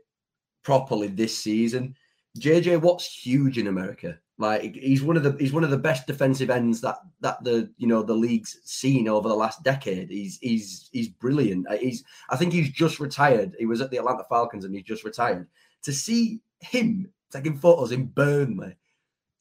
properly 0.63 1.07
this 1.07 1.37
season. 1.37 1.95
JJ 2.39 2.81
Watt's 2.81 3.05
huge 3.05 3.57
in 3.59 3.67
America. 3.67 4.17
Like 4.39 4.73
he's 4.75 5.03
one 5.03 5.17
of 5.17 5.23
the 5.23 5.35
he's 5.39 5.53
one 5.53 5.63
of 5.65 5.69
the 5.69 5.77
best 5.77 6.07
defensive 6.07 6.49
ends 6.49 6.81
that 6.81 6.97
that 7.19 7.43
the 7.43 7.71
you 7.77 7.87
know 7.87 8.01
the 8.01 8.13
league's 8.13 8.57
seen 8.63 9.07
over 9.07 9.27
the 9.29 9.35
last 9.35 9.61
decade. 9.63 10.09
He's 10.09 10.39
he's 10.41 10.89
he's 10.93 11.09
brilliant. 11.09 11.67
Uh, 11.69 11.77
He's 11.77 12.03
I 12.29 12.37
think 12.37 12.53
he's 12.53 12.69
just 12.71 12.99
retired. 12.99 13.55
He 13.59 13.65
was 13.65 13.81
at 13.81 13.91
the 13.91 13.97
Atlanta 13.97 14.23
Falcons 14.29 14.65
and 14.65 14.73
he's 14.73 14.85
just 14.85 15.03
retired. 15.03 15.47
To 15.83 15.91
see 15.93 16.39
him 16.59 17.11
taking 17.31 17.57
photos 17.57 17.91
in 17.91 18.05
Burnley, 18.07 18.75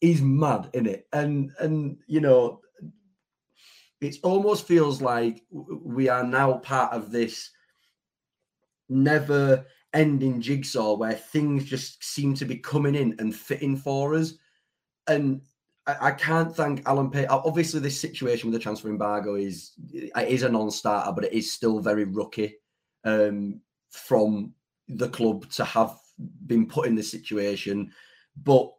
he's 0.00 0.22
mad 0.22 0.70
in 0.74 0.86
it. 0.86 1.06
And 1.12 1.52
and 1.60 1.98
you 2.06 2.20
know, 2.20 2.60
it 4.00 4.16
almost 4.22 4.66
feels 4.66 5.02
like 5.02 5.42
we 5.50 6.08
are 6.08 6.24
now 6.24 6.54
part 6.54 6.92
of 6.92 7.10
this 7.10 7.50
never 8.88 9.66
ending 9.92 10.40
jigsaw 10.40 10.94
where 10.96 11.14
things 11.14 11.64
just 11.64 12.02
seem 12.04 12.34
to 12.34 12.44
be 12.44 12.56
coming 12.56 12.94
in 12.94 13.14
and 13.18 13.34
fitting 13.34 13.76
for 13.76 14.14
us. 14.14 14.34
And 15.06 15.42
I, 15.86 16.10
can't 16.10 16.54
thank 16.54 16.86
Alan 16.86 17.10
Pace. 17.10 17.26
Obviously, 17.30 17.80
this 17.80 17.98
situation 17.98 18.50
with 18.50 18.58
the 18.58 18.62
transfer 18.62 18.90
embargo 18.90 19.36
is 19.36 19.72
is 19.92 20.42
a 20.42 20.48
non-starter, 20.48 21.12
but 21.12 21.24
it 21.24 21.32
is 21.32 21.50
still 21.50 21.80
very 21.80 22.04
rookie 22.04 22.56
um, 23.04 23.60
from 23.90 24.52
the 24.88 25.08
club 25.08 25.48
to 25.52 25.64
have 25.64 25.96
been 26.46 26.66
put 26.66 26.86
in 26.86 26.94
this 26.94 27.10
situation. 27.10 27.90
But 28.44 28.70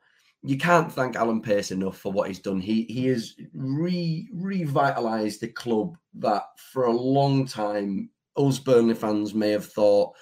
you 0.42 0.58
can't 0.58 0.92
thank 0.92 1.16
Alan 1.16 1.42
Pace 1.42 1.72
enough 1.72 1.98
for 1.98 2.12
what 2.12 2.28
he's 2.28 2.40
done. 2.40 2.62
He 2.62 2.84
he 2.84 3.08
has 3.08 3.36
re 3.54 4.30
revitalized 4.34 5.42
the 5.42 5.50
club 5.50 5.98
that 6.16 6.44
for 6.58 6.86
a 6.86 6.92
long 6.92 7.46
time 7.46 8.10
us 8.38 8.60
Burnley 8.60 8.96
fans 8.96 9.34
may 9.34 9.50
have 9.50 9.66
thought, 9.66 10.16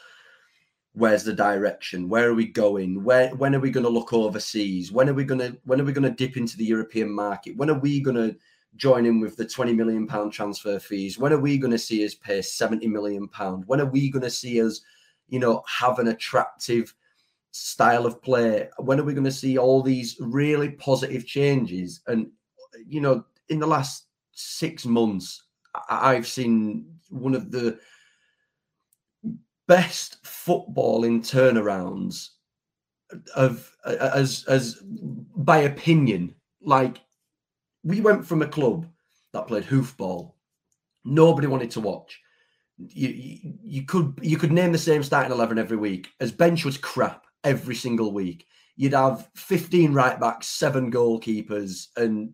where's 0.94 1.24
the 1.24 1.34
direction? 1.34 2.10
Where 2.10 2.30
are 2.30 2.34
we 2.34 2.48
going? 2.48 3.04
Where 3.04 3.30
when 3.36 3.56
are 3.56 3.60
we 3.60 3.70
going 3.70 3.86
to 3.86 3.90
look 3.90 4.12
overseas? 4.12 4.92
When 4.92 5.08
are 5.08 5.14
we 5.14 5.24
going 5.24 5.40
to 5.40 5.58
when 5.66 5.80
are 5.80 5.86
we 5.86 5.94
going 5.94 6.10
to 6.10 6.26
dip 6.26 6.36
into 6.36 6.58
the 6.58 6.66
European 6.66 7.12
market? 7.12 7.56
When 7.56 7.70
are 7.70 7.80
we 7.80 8.02
going 8.02 8.18
to 8.18 8.36
join 8.76 9.06
in 9.06 9.20
with 9.20 9.36
the 9.38 9.46
20 9.46 9.74
million 9.74 10.08
pound 10.08 10.34
transfer 10.34 10.80
fees? 10.80 11.20
When 11.20 11.32
are 11.32 11.40
we 11.40 11.60
going 11.60 11.72
to 11.72 11.78
see 11.78 12.04
us 12.04 12.16
pay 12.16 12.42
70 12.42 12.88
million 12.88 13.28
pound? 13.28 13.66
When 13.68 13.80
are 13.82 13.86
we 13.86 14.10
going 14.10 14.24
to 14.24 14.32
see 14.32 14.62
us, 14.62 14.82
you 15.30 15.40
know, 15.40 15.64
have 15.68 16.00
an 16.00 16.08
attractive 16.08 16.94
style 17.52 18.06
of 18.06 18.22
play? 18.22 18.70
When 18.78 19.00
are 19.00 19.04
we 19.04 19.14
going 19.14 19.24
to 19.24 19.32
see 19.32 19.58
all 19.58 19.82
these 19.82 20.18
really 20.20 20.72
positive 20.72 21.26
changes? 21.26 22.02
And 22.08 22.32
you 22.86 23.02
know, 23.02 23.26
in 23.50 23.60
the 23.60 23.68
last 23.68 24.06
six 24.32 24.86
months, 24.86 25.44
I've 25.90 26.28
seen 26.28 26.86
one 27.10 27.36
of 27.36 27.52
the 27.52 27.80
best 29.68 30.24
footballing 30.24 31.20
turnarounds 31.20 32.30
of 33.36 33.76
as 33.86 34.46
as 34.48 34.82
by 34.84 35.60
opinion. 35.60 36.36
Like 36.62 37.00
we 37.84 38.02
went 38.02 38.26
from 38.26 38.42
a 38.42 38.48
club 38.48 38.86
that 39.34 39.48
played 39.48 39.64
hoofball, 39.64 40.34
nobody 41.06 41.48
wanted 41.48 41.72
to 41.72 41.82
watch. 41.82 42.20
You, 42.78 43.10
you 43.10 43.54
you 43.64 43.84
could 43.84 44.20
you 44.22 44.38
could 44.38 44.52
name 44.52 44.72
the 44.72 44.78
same 44.78 45.04
starting 45.04 45.32
eleven 45.32 45.58
every 45.58 45.78
week. 45.78 46.10
As 46.20 46.32
bench 46.32 46.66
was 46.66 46.78
crap 46.78 47.27
every 47.48 47.76
single 47.76 48.12
week. 48.12 48.46
You'd 48.76 48.94
have 48.94 49.28
fifteen 49.36 49.94
right 49.94 50.20
backs, 50.20 50.48
seven 50.48 50.92
goalkeepers, 50.92 51.88
and 51.96 52.34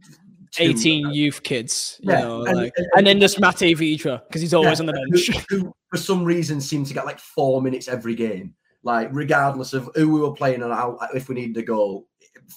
two- 0.51 0.63
18 0.63 1.05
uh, 1.05 1.09
youth 1.11 1.41
kids, 1.43 1.99
you 2.01 2.11
Yeah, 2.11 2.19
know, 2.21 2.43
and- 2.45 2.57
like, 2.57 2.73
and- 2.75 2.87
and, 2.97 3.07
then 3.07 3.19
just 3.21 3.39
Matej 3.39 3.75
Vydra 3.77 4.21
because 4.27 4.41
he's 4.41 4.53
always 4.53 4.79
Yeah, 4.79 4.83
on 4.83 4.85
the 4.87 4.93
who- 4.93 5.11
bench. 5.11 5.45
Who, 5.49 5.73
for 5.89 5.97
some 5.97 6.23
reason, 6.25 6.59
seemed 6.59 6.87
to 6.87 6.93
get 6.93 7.05
like 7.05 7.19
four 7.19 7.61
minutes 7.61 7.87
every 7.87 8.15
game. 8.15 8.55
Like, 8.83 9.07
regardless 9.13 9.71
of 9.73 9.89
who 9.95 10.13
we 10.13 10.19
were 10.19 10.33
playing 10.33 10.61
and 10.61 10.73
how, 10.73 10.99
if 11.13 11.29
we 11.29 11.35
needed 11.35 11.55
a 11.57 11.63
goal, 11.63 12.09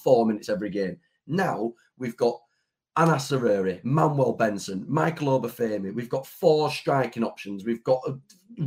four 0.03 0.25
minutes 0.25 0.49
every 0.49 0.69
game. 0.69 0.97
Now 1.25 1.71
we've 1.97 2.17
got 2.17 2.39
Anass 2.97 3.29
Zaroury, 3.31 3.83
Manuel 3.83 4.33
Benson, 4.33 4.83
Michael 4.87 5.39
Obafemi. 5.39 5.93
We've 5.93 6.09
got 6.09 6.25
four 6.25 6.71
striking 6.71 7.23
options. 7.23 7.63
We've 7.63 7.83
got 7.83 8.01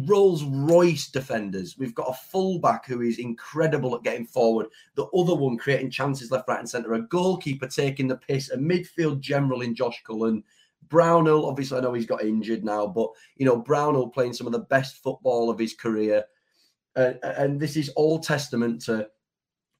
Rolls 0.06 0.44
Royce 0.44 1.10
defenders. 1.10 1.76
We've 1.76 1.96
got 1.96 2.10
a 2.10 2.18
fullback 2.30 2.86
who 2.86 3.00
is 3.00 3.18
incredible 3.18 3.96
at 3.96 4.04
getting 4.04 4.24
forward. 4.24 4.66
The 4.94 5.06
other 5.06 5.34
one 5.34 5.58
creating 5.58 5.90
chances 5.90 6.30
left, 6.30 6.46
right, 6.46 6.60
and 6.60 6.70
centre. 6.70 6.94
A 6.94 7.02
goalkeeper 7.02 7.66
taking 7.66 8.06
the 8.06 8.18
piss. 8.18 8.50
A 8.50 8.56
midfield 8.56 9.18
general 9.18 9.62
in 9.62 9.74
Josh 9.74 10.00
Cullen. 10.06 10.44
Brownhill, 10.88 11.44
obviously, 11.46 11.78
I 11.78 11.80
know 11.80 11.92
he's 11.92 12.06
got 12.06 12.22
injured 12.22 12.64
now, 12.64 12.86
but 12.86 13.10
you 13.36 13.46
know, 13.46 13.56
Brownhill 13.56 14.10
playing 14.10 14.34
some 14.34 14.46
of 14.46 14.52
the 14.52 14.60
best 14.60 15.02
football 15.02 15.50
of 15.50 15.58
his 15.58 15.74
career. 15.74 16.24
Uh, 16.94 17.14
and 17.22 17.58
this 17.58 17.76
is 17.76 17.88
all 17.90 18.20
testament 18.20 18.82
to 18.82 19.08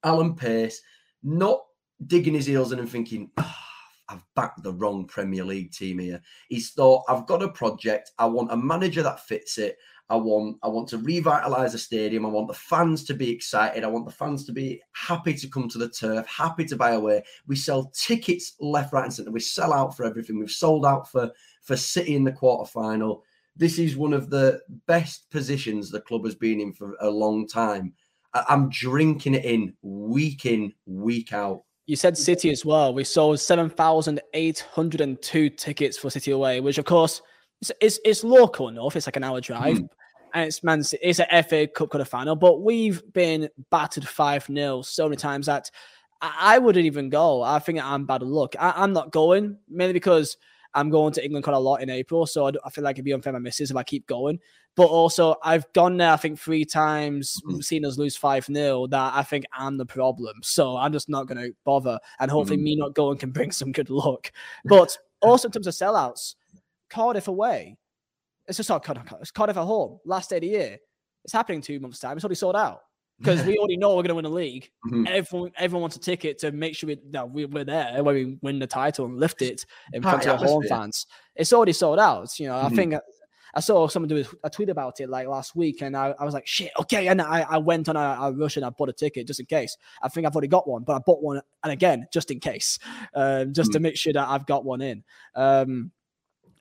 Alan 0.03 0.35
Pace 0.35 0.83
not 1.23 1.61
digging 2.07 2.35
his 2.35 2.47
heels 2.47 2.73
in 2.73 2.81
and 2.81 2.89
thinking, 2.89 3.31
"Ah, 3.37 3.70
I've 4.11 4.25
backed 4.35 4.63
the 4.63 4.73
wrong 4.73 5.07
Premier 5.07 5.45
League 5.45 5.73
team 5.73 5.99
here. 5.99 6.21
He's 6.49 6.71
thought, 6.71 7.05
I've 7.09 7.27
got 7.27 7.43
a 7.43 7.49
project. 7.49 8.11
I 8.19 8.27
want 8.27 8.53
a 8.53 8.57
manager 8.57 9.03
that 9.03 9.27
fits 9.27 9.57
it. 9.59 9.77
I 10.09 10.17
want, 10.17 10.57
I 10.65 10.69
want 10.69 10.89
to 10.89 10.99
revitalize 10.99 11.73
the 11.73 11.79
stadium. 11.79 12.27
I 12.27 12.31
want 12.31 12.49
the 12.49 12.55
fans 12.55 13.05
to 13.05 13.15
be 13.15 13.31
excited. 13.31 13.85
I 13.85 13.87
want 13.87 14.07
the 14.07 14.13
fans 14.13 14.45
to 14.47 14.53
be 14.53 14.83
happy 14.93 15.35
to 15.35 15.49
come 15.49 15.69
to 15.69 15.79
the 15.79 15.89
turf, 15.89 16.27
happy 16.27 16.65
to 16.65 16.77
buy 16.77 16.91
away. 16.93 17.23
We 17.47 17.55
sell 17.55 17.93
tickets 17.95 18.57
left, 18.59 18.93
right, 18.93 19.05
and 19.05 19.15
centre. 19.15 19.31
We 19.31 19.39
sell 19.39 19.73
out 19.73 19.97
for 19.97 20.05
everything. 20.05 20.41
We've 20.41 20.51
sold 20.51 20.85
out 20.85 21.09
for 21.09 21.31
for 21.63 21.77
City 21.77 22.17
in 22.17 22.25
the 22.25 22.33
quarter 22.33 22.69
final. 22.69 23.23
This 23.57 23.79
is 23.79 23.97
one 23.97 24.13
of 24.13 24.31
the 24.31 24.61
best 24.87 25.31
positions 25.31 25.91
the 25.91 26.01
club 26.01 26.25
has 26.25 26.35
been 26.35 26.61
in 26.61 26.73
for 26.73 26.97
a 27.01 27.11
long 27.11 27.47
time. 27.47 27.93
I'm 28.33 28.69
drinking 28.71 29.35
it 29.35 29.45
in 29.45 29.75
week 29.83 30.47
in, 30.47 30.73
week 30.87 31.33
out. 31.33 31.63
You 31.91 31.97
said 31.97 32.17
City 32.17 32.51
as 32.53 32.65
well. 32.65 32.95
We 32.95 33.03
sold 33.03 33.41
7,802 33.41 35.51
tickets 35.51 35.99
for 35.99 36.09
City 36.09 36.31
away, 36.31 36.61
which 36.61 36.79
of 36.79 36.85
course 36.85 37.21
is 37.61 37.73
it's, 37.81 37.99
it's 38.05 38.23
local 38.23 38.69
enough. 38.69 38.95
It's 38.95 39.09
like 39.09 39.17
an 39.17 39.25
hour 39.25 39.41
drive. 39.41 39.79
Hmm. 39.79 39.87
And 40.33 40.47
it's 40.47 40.63
Man 40.63 40.85
City, 40.85 41.05
it's 41.05 41.19
an 41.19 41.27
FA 41.43 41.67
Cup 41.67 41.91
quarter 41.91 42.05
final, 42.05 42.37
but 42.37 42.63
we've 42.63 43.03
been 43.13 43.49
battered 43.73 44.07
5 44.07 44.47
0 44.47 44.83
so 44.83 45.07
many 45.07 45.17
times 45.17 45.47
that 45.47 45.69
I, 46.23 46.55
I 46.55 46.59
wouldn't 46.59 46.87
even 46.87 47.11
go. 47.11 47.43
I 47.43 47.59
think 47.59 47.85
I'm 47.85 48.07
bad 48.07 48.23
luck. 48.23 48.55
I, 48.57 48.73
I'm 48.77 48.93
not 48.93 49.11
going, 49.11 49.59
mainly 49.69 49.95
because 49.95 50.37
I'm 50.73 50.91
going 50.91 51.13
to 51.15 51.25
England 51.25 51.43
quite 51.43 51.57
a 51.57 51.59
lot 51.59 51.83
in 51.83 51.91
April. 51.91 52.25
So 52.25 52.53
I 52.65 52.71
feel 52.71 52.85
like 52.85 52.99
it'd 52.99 53.05
be 53.05 53.15
unfair 53.15 53.33
my 53.33 53.41
missus 53.41 53.73
if 53.73 53.77
I 53.77 53.83
keep 53.83 54.07
going. 54.07 54.39
But 54.77 54.87
also, 54.87 55.35
I've 55.43 55.71
gone 55.73 55.97
there, 55.97 56.13
I 56.13 56.17
think, 56.17 56.39
three 56.39 56.65
times, 56.65 57.41
Mhm. 57.45 57.63
seen 57.65 57.85
us 57.85 57.99
lose 57.99 58.17
5 58.17 58.45
0, 58.47 58.87
that 58.87 59.15
I 59.15 59.23
think 59.23 59.45
I'm 59.53 59.77
the 59.77 59.85
problem. 59.87 60.41
So 60.43 60.77
I'm 60.77 60.93
just 60.93 61.09
not 61.09 61.27
going 61.27 61.39
to 61.39 61.55
bother. 61.65 61.99
And 62.19 62.31
hopefully, 62.31 62.59
Mhm. 62.59 62.63
me 62.63 62.77
not 62.77 62.95
going 62.95 63.19
can 63.19 63.31
bring 63.33 63.51
some 63.53 63.73
good 63.73 63.91
luck. 63.91 64.33
But 64.65 64.97
also, 65.23 65.49
in 65.49 65.53
terms 65.53 65.67
of 65.67 65.75
sellouts, 65.75 66.37
Cardiff 66.89 67.29
away, 67.29 67.77
it's 68.47 68.57
just 68.57 68.69
not 68.69 68.83
Cardiff, 68.85 69.05
it's 69.21 69.31
Cardiff 69.31 69.57
at 69.57 69.65
home, 69.65 69.99
last 70.05 70.31
day 70.31 70.37
of 70.37 70.43
the 70.43 70.49
year. 70.49 70.79
It's 71.25 71.33
happening 71.33 71.61
two 71.61 71.79
months' 71.81 71.99
time. 71.99 72.17
It's 72.17 72.25
already 72.25 72.37
sold 72.37 72.57
out 72.57 72.83
because 73.19 73.45
we 73.45 73.59
already 73.59 73.77
know 73.77 73.91
we're 73.91 74.03
going 74.03 74.09
to 74.09 74.15
win 74.15 74.25
the 74.25 74.31
league. 74.31 74.71
Mhm. 74.87 75.07
Everyone, 75.09 75.53
everyone 75.57 75.83
wants 75.83 75.97
a 75.97 76.01
ticket 76.01 76.39
to 76.39 76.53
make 76.53 76.75
sure 76.75 76.87
we, 76.89 76.97
no, 77.11 77.27
we, 77.27 77.45
we're 77.45 77.65
there 77.65 78.03
when 78.03 78.15
we 78.15 78.39
win 78.41 78.59
the 78.59 78.67
title 78.67 79.05
and 79.05 79.19
lift 79.19 79.43
it 79.43 79.67
in 79.93 80.01
front 80.03 80.25
of 80.25 80.31
our 80.31 80.39
home 80.49 80.63
fans. 80.71 81.07
It's 81.37 81.53
already 81.53 81.73
sold 81.75 81.99
out. 81.99 82.39
You 82.41 82.47
know, 82.49 82.57
I 82.57 82.69
Mhm. 82.71 82.77
think 82.77 82.95
I- 83.55 83.61
saw 83.61 83.89
someone 83.89 84.09
do 84.09 84.25
a 84.45 84.51
tweet 84.51 84.69
about 84.69 85.01
it 85.01 85.09
like 85.09 85.27
last 85.27 85.55
week, 85.55 85.83
and 85.83 85.97
I, 85.97 86.15
I 86.19 86.25
was 86.25 86.35
like, 86.35 86.47
shit, 86.47 86.71
okay. 86.81 87.09
And 87.09 87.21
I, 87.21 87.43
I 87.49 87.59
went 87.59 87.89
on 87.89 87.97
a, 87.97 88.19
a 88.21 88.33
rush 88.33 88.57
and 88.57 88.65
I 88.65 88.71
bought 88.71 88.89
a 88.89 88.93
ticket 88.93 89.27
just 89.27 89.41
in 89.41 89.47
case. 89.47 89.77
I 90.03 90.09
think 90.09 90.27
I've 90.27 90.35
already 90.35 90.49
got 90.49 90.69
one, 90.69 90.83
but 90.83 90.97
I 90.97 90.99
bought 90.99 91.23
one, 91.23 91.41
and 91.63 91.73
again, 91.73 92.07
just 92.13 92.31
in 92.31 92.41
case, 92.41 92.79
um, 93.15 93.53
just 93.53 93.73
to 93.73 93.81
make 93.81 93.97
sure 93.97 94.13
that 94.13 94.29
I've 94.29 94.47
got 94.47 94.65
one 94.65 94.81
in. 94.81 95.05
Um, 95.35 95.91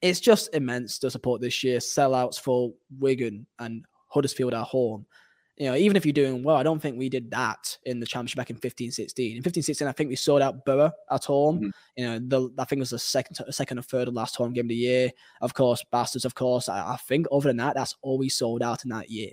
it's 0.02 0.20
just 0.20 0.54
immense 0.54 1.00
the 1.00 1.12
support 1.12 1.42
this 1.42 1.64
year. 1.64 1.80
Sellouts 1.80 2.40
for 2.40 2.74
Wigan 3.00 3.46
and 3.60 3.86
Huddersfield 4.08 4.54
at 4.54 4.64
home. 4.64 5.06
You 5.60 5.66
know, 5.66 5.76
even 5.76 5.98
if 5.98 6.06
you're 6.06 6.14
doing 6.14 6.42
well, 6.42 6.56
I 6.56 6.64
don't 6.64 6.82
think 6.82 6.98
we 6.98 7.10
did 7.10 7.30
that 7.32 7.78
in 7.84 8.00
the 8.00 8.06
championship 8.06 8.38
back 8.38 8.50
in 8.50 8.56
15 8.56 8.92
16. 8.92 9.38
In 9.38 9.44
15 9.44 9.62
16, 9.62 9.88
I 9.88 9.92
think 9.92 10.10
we 10.10 10.16
sold 10.16 10.42
out 10.42 10.64
Borough 10.64 10.94
at 11.12 11.26
home. 11.26 11.58
Mm-hmm. 11.58 11.70
You 11.98 12.06
know, 12.06 12.20
the, 12.20 12.50
I 12.58 12.64
think 12.64 12.80
it 12.80 12.84
was 12.84 12.92
the 12.92 13.00
second, 13.00 13.38
second 13.52 13.78
or 13.78 13.82
third 13.82 14.08
of 14.08 14.14
last 14.14 14.38
home 14.38 14.54
game 14.54 14.66
of 14.66 14.70
the 14.70 14.76
year. 14.76 15.12
Of 15.42 15.54
course, 15.54 15.84
Bastards, 15.92 16.24
of 16.24 16.34
course. 16.34 16.70
I, 16.70 16.94
I 16.94 16.96
think 16.96 17.28
other 17.30 17.50
than 17.50 17.58
that, 17.58 17.76
that's 17.76 17.94
all 18.02 18.18
we 18.18 18.30
sold 18.30 18.64
out 18.64 18.86
in 18.86 18.90
that 18.92 19.12
year, 19.12 19.32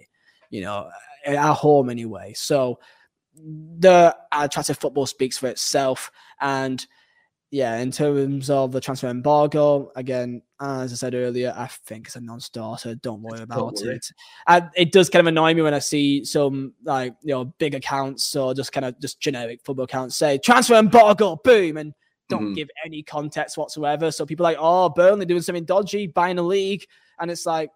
you 0.50 0.62
know, 0.62 0.90
at 1.24 1.54
home 1.54 1.90
anyway. 1.90 2.32
So 2.34 2.80
the 3.78 4.16
attractive 4.32 4.78
football 4.78 5.06
speaks 5.06 5.38
for 5.38 5.46
itself. 5.46 6.10
And 6.40 6.84
yeah, 7.52 7.76
in 7.76 7.92
terms 7.92 8.50
of 8.50 8.72
the 8.72 8.80
transfer 8.80 9.06
embargo, 9.06 9.92
again, 9.94 10.42
as 10.60 10.92
I 10.92 10.96
said 10.96 11.14
earlier, 11.14 11.52
I 11.56 11.66
think 11.66 12.06
it's 12.06 12.16
a 12.16 12.20
non-starter. 12.20 12.94
Don't 12.96 13.22
worry 13.22 13.42
about 13.42 13.58
Don't 13.76 13.86
worry. 13.86 13.96
it. 13.96 14.06
And 14.46 14.70
it 14.74 14.92
does 14.92 15.10
kind 15.10 15.20
of 15.20 15.26
annoy 15.26 15.54
me 15.54 15.62
when 15.62 15.74
I 15.74 15.78
see 15.78 16.24
some 16.24 16.72
like 16.84 17.14
you 17.22 17.34
know 17.34 17.46
big 17.58 17.74
accounts 17.74 18.34
or 18.34 18.54
just 18.54 18.72
kind 18.72 18.86
of 18.86 18.98
just 19.00 19.20
generic 19.20 19.60
football 19.64 19.84
accounts 19.84 20.16
say 20.16 20.38
transfer 20.38 20.74
embargo, 20.74 21.36
boom, 21.44 21.76
and 21.76 21.92
don't 22.28 22.42
mm-hmm. 22.42 22.54
give 22.54 22.68
any 22.84 23.02
context 23.02 23.58
whatsoever. 23.58 24.10
So 24.10 24.24
people 24.24 24.44
like, 24.44 24.56
oh, 24.58 24.88
Burnley 24.88 25.26
doing 25.26 25.42
something 25.42 25.64
dodgy, 25.64 26.06
buying 26.06 26.38
a 26.38 26.42
league, 26.42 26.84
and 27.20 27.30
it's 27.30 27.46
like 27.46 27.70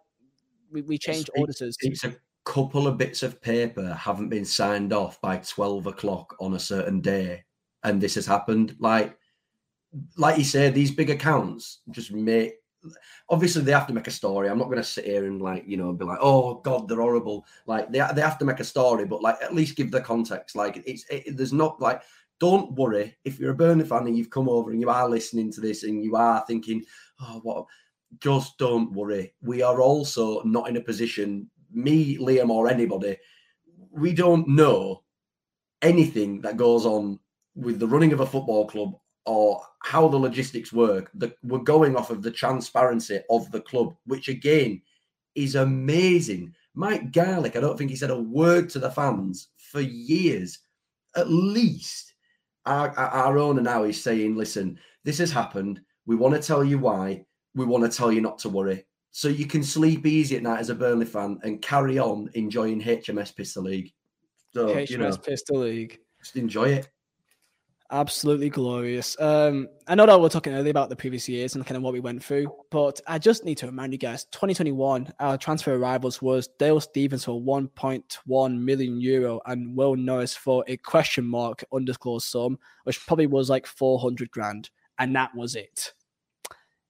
we, 0.72 0.82
we 0.82 0.98
change 0.98 1.28
it's, 1.28 1.42
auditors. 1.42 1.76
It's 1.80 2.04
a 2.04 2.16
couple 2.44 2.86
of 2.86 2.96
bits 2.96 3.22
of 3.22 3.40
paper 3.42 3.92
haven't 3.94 4.30
been 4.30 4.46
signed 4.46 4.92
off 4.92 5.20
by 5.20 5.36
twelve 5.38 5.86
o'clock 5.86 6.34
on 6.40 6.54
a 6.54 6.58
certain 6.58 7.00
day, 7.00 7.44
and 7.84 8.00
this 8.00 8.14
has 8.14 8.26
happened. 8.26 8.76
Like 8.78 9.16
like 10.16 10.38
you 10.38 10.44
said, 10.44 10.74
these 10.74 10.90
big 10.90 11.10
accounts 11.10 11.80
just 11.90 12.12
make 12.12 12.54
obviously 13.28 13.62
they 13.62 13.72
have 13.72 13.86
to 13.86 13.92
make 13.92 14.06
a 14.06 14.12
story. 14.12 14.48
I'm 14.48 14.58
not 14.58 14.66
going 14.66 14.78
to 14.78 14.84
sit 14.84 15.04
here 15.04 15.26
and 15.26 15.40
like 15.40 15.64
you 15.66 15.76
know 15.76 15.92
be 15.92 16.04
like, 16.04 16.18
oh 16.20 16.54
god, 16.54 16.88
they're 16.88 17.00
horrible. 17.00 17.46
Like 17.66 17.90
they 17.90 18.04
they 18.14 18.20
have 18.20 18.38
to 18.38 18.44
make 18.44 18.60
a 18.60 18.64
story, 18.64 19.04
but 19.04 19.22
like 19.22 19.36
at 19.42 19.54
least 19.54 19.76
give 19.76 19.90
the 19.90 20.00
context. 20.00 20.56
Like 20.56 20.82
it's 20.86 21.04
it, 21.10 21.36
there's 21.36 21.52
not 21.52 21.80
like 21.80 22.02
don't 22.38 22.72
worry 22.72 23.16
if 23.24 23.38
you're 23.38 23.52
a 23.52 23.54
Burnley 23.54 23.84
fan 23.84 24.06
and 24.06 24.16
you've 24.16 24.30
come 24.30 24.48
over 24.48 24.70
and 24.70 24.80
you 24.80 24.88
are 24.88 25.08
listening 25.08 25.52
to 25.52 25.60
this 25.60 25.82
and 25.82 26.02
you 26.02 26.16
are 26.16 26.44
thinking, 26.46 26.84
oh 27.20 27.40
what. 27.42 27.66
Just 28.18 28.58
don't 28.58 28.92
worry. 28.92 29.34
We 29.40 29.62
are 29.62 29.80
also 29.80 30.42
not 30.42 30.68
in 30.68 30.76
a 30.76 30.80
position, 30.80 31.48
me, 31.72 32.18
Liam, 32.18 32.50
or 32.50 32.66
anybody, 32.66 33.16
we 33.92 34.12
don't 34.12 34.48
know 34.48 35.04
anything 35.82 36.40
that 36.40 36.56
goes 36.56 36.86
on 36.86 37.18
with 37.54 37.78
the 37.78 37.86
running 37.86 38.12
of 38.12 38.18
a 38.18 38.26
football 38.26 38.66
club 38.66 38.94
or 39.30 39.62
how 39.84 40.08
the 40.08 40.16
logistics 40.16 40.72
work. 40.72 41.08
The, 41.14 41.32
we're 41.44 41.58
going 41.58 41.94
off 41.94 42.10
of 42.10 42.20
the 42.20 42.32
transparency 42.32 43.20
of 43.30 43.48
the 43.52 43.60
club, 43.60 43.94
which 44.04 44.28
again 44.28 44.82
is 45.36 45.54
amazing. 45.54 46.52
Mike 46.74 47.12
Garlick, 47.12 47.54
I 47.54 47.60
don't 47.60 47.78
think 47.78 47.90
he 47.90 47.96
said 47.96 48.10
a 48.10 48.20
word 48.20 48.68
to 48.70 48.80
the 48.80 48.90
fans 48.90 49.50
for 49.56 49.80
years. 49.80 50.58
At 51.14 51.30
least 51.30 52.14
our, 52.66 52.90
our 52.98 53.38
owner 53.38 53.62
now 53.62 53.84
is 53.84 54.02
saying, 54.02 54.34
listen, 54.34 54.76
this 55.04 55.18
has 55.18 55.30
happened. 55.30 55.80
We 56.06 56.16
want 56.16 56.34
to 56.34 56.42
tell 56.42 56.64
you 56.64 56.80
why. 56.80 57.24
We 57.54 57.64
want 57.64 57.84
to 57.84 57.96
tell 57.96 58.10
you 58.10 58.20
not 58.20 58.40
to 58.40 58.48
worry. 58.48 58.84
So 59.12 59.28
you 59.28 59.46
can 59.46 59.62
sleep 59.62 60.06
easy 60.06 60.38
at 60.38 60.42
night 60.42 60.58
as 60.58 60.70
a 60.70 60.74
Burnley 60.74 61.06
fan 61.06 61.38
and 61.44 61.62
carry 61.62 62.00
on 62.00 62.30
enjoying 62.34 62.82
HMS 62.82 63.36
Pistol 63.36 63.62
League. 63.62 63.92
So, 64.54 64.74
HMS 64.74 64.90
you 64.90 64.98
know, 64.98 65.16
Pistol 65.16 65.58
League. 65.58 66.00
Just 66.20 66.34
enjoy 66.34 66.70
it. 66.70 66.88
Absolutely 67.92 68.50
glorious. 68.50 69.20
Um, 69.20 69.68
I 69.88 69.96
know 69.96 70.06
that 70.06 70.20
we 70.20 70.24
are 70.24 70.30
talking 70.30 70.54
earlier 70.54 70.70
about 70.70 70.90
the 70.90 70.96
previous 70.96 71.28
years 71.28 71.56
and 71.56 71.66
kind 71.66 71.76
of 71.76 71.82
what 71.82 71.92
we 71.92 71.98
went 71.98 72.22
through, 72.22 72.46
but 72.70 73.00
I 73.08 73.18
just 73.18 73.44
need 73.44 73.58
to 73.58 73.66
remind 73.66 73.92
you 73.92 73.98
guys 73.98 74.26
2021, 74.26 75.12
our 75.18 75.36
transfer 75.36 75.74
arrivals 75.74 76.22
was 76.22 76.48
Dale 76.60 76.80
Stephens 76.80 77.24
for 77.24 77.40
1.1 77.40 78.58
million 78.60 79.00
euro 79.00 79.40
and 79.46 79.74
Will 79.74 79.96
Norris 79.96 80.36
for 80.36 80.64
a 80.68 80.76
question 80.76 81.24
mark 81.24 81.64
undisclosed 81.72 82.28
sum, 82.28 82.60
which 82.84 83.04
probably 83.06 83.26
was 83.26 83.50
like 83.50 83.66
400 83.66 84.30
grand. 84.30 84.70
And 85.00 85.16
that 85.16 85.34
was 85.34 85.56
it. 85.56 85.92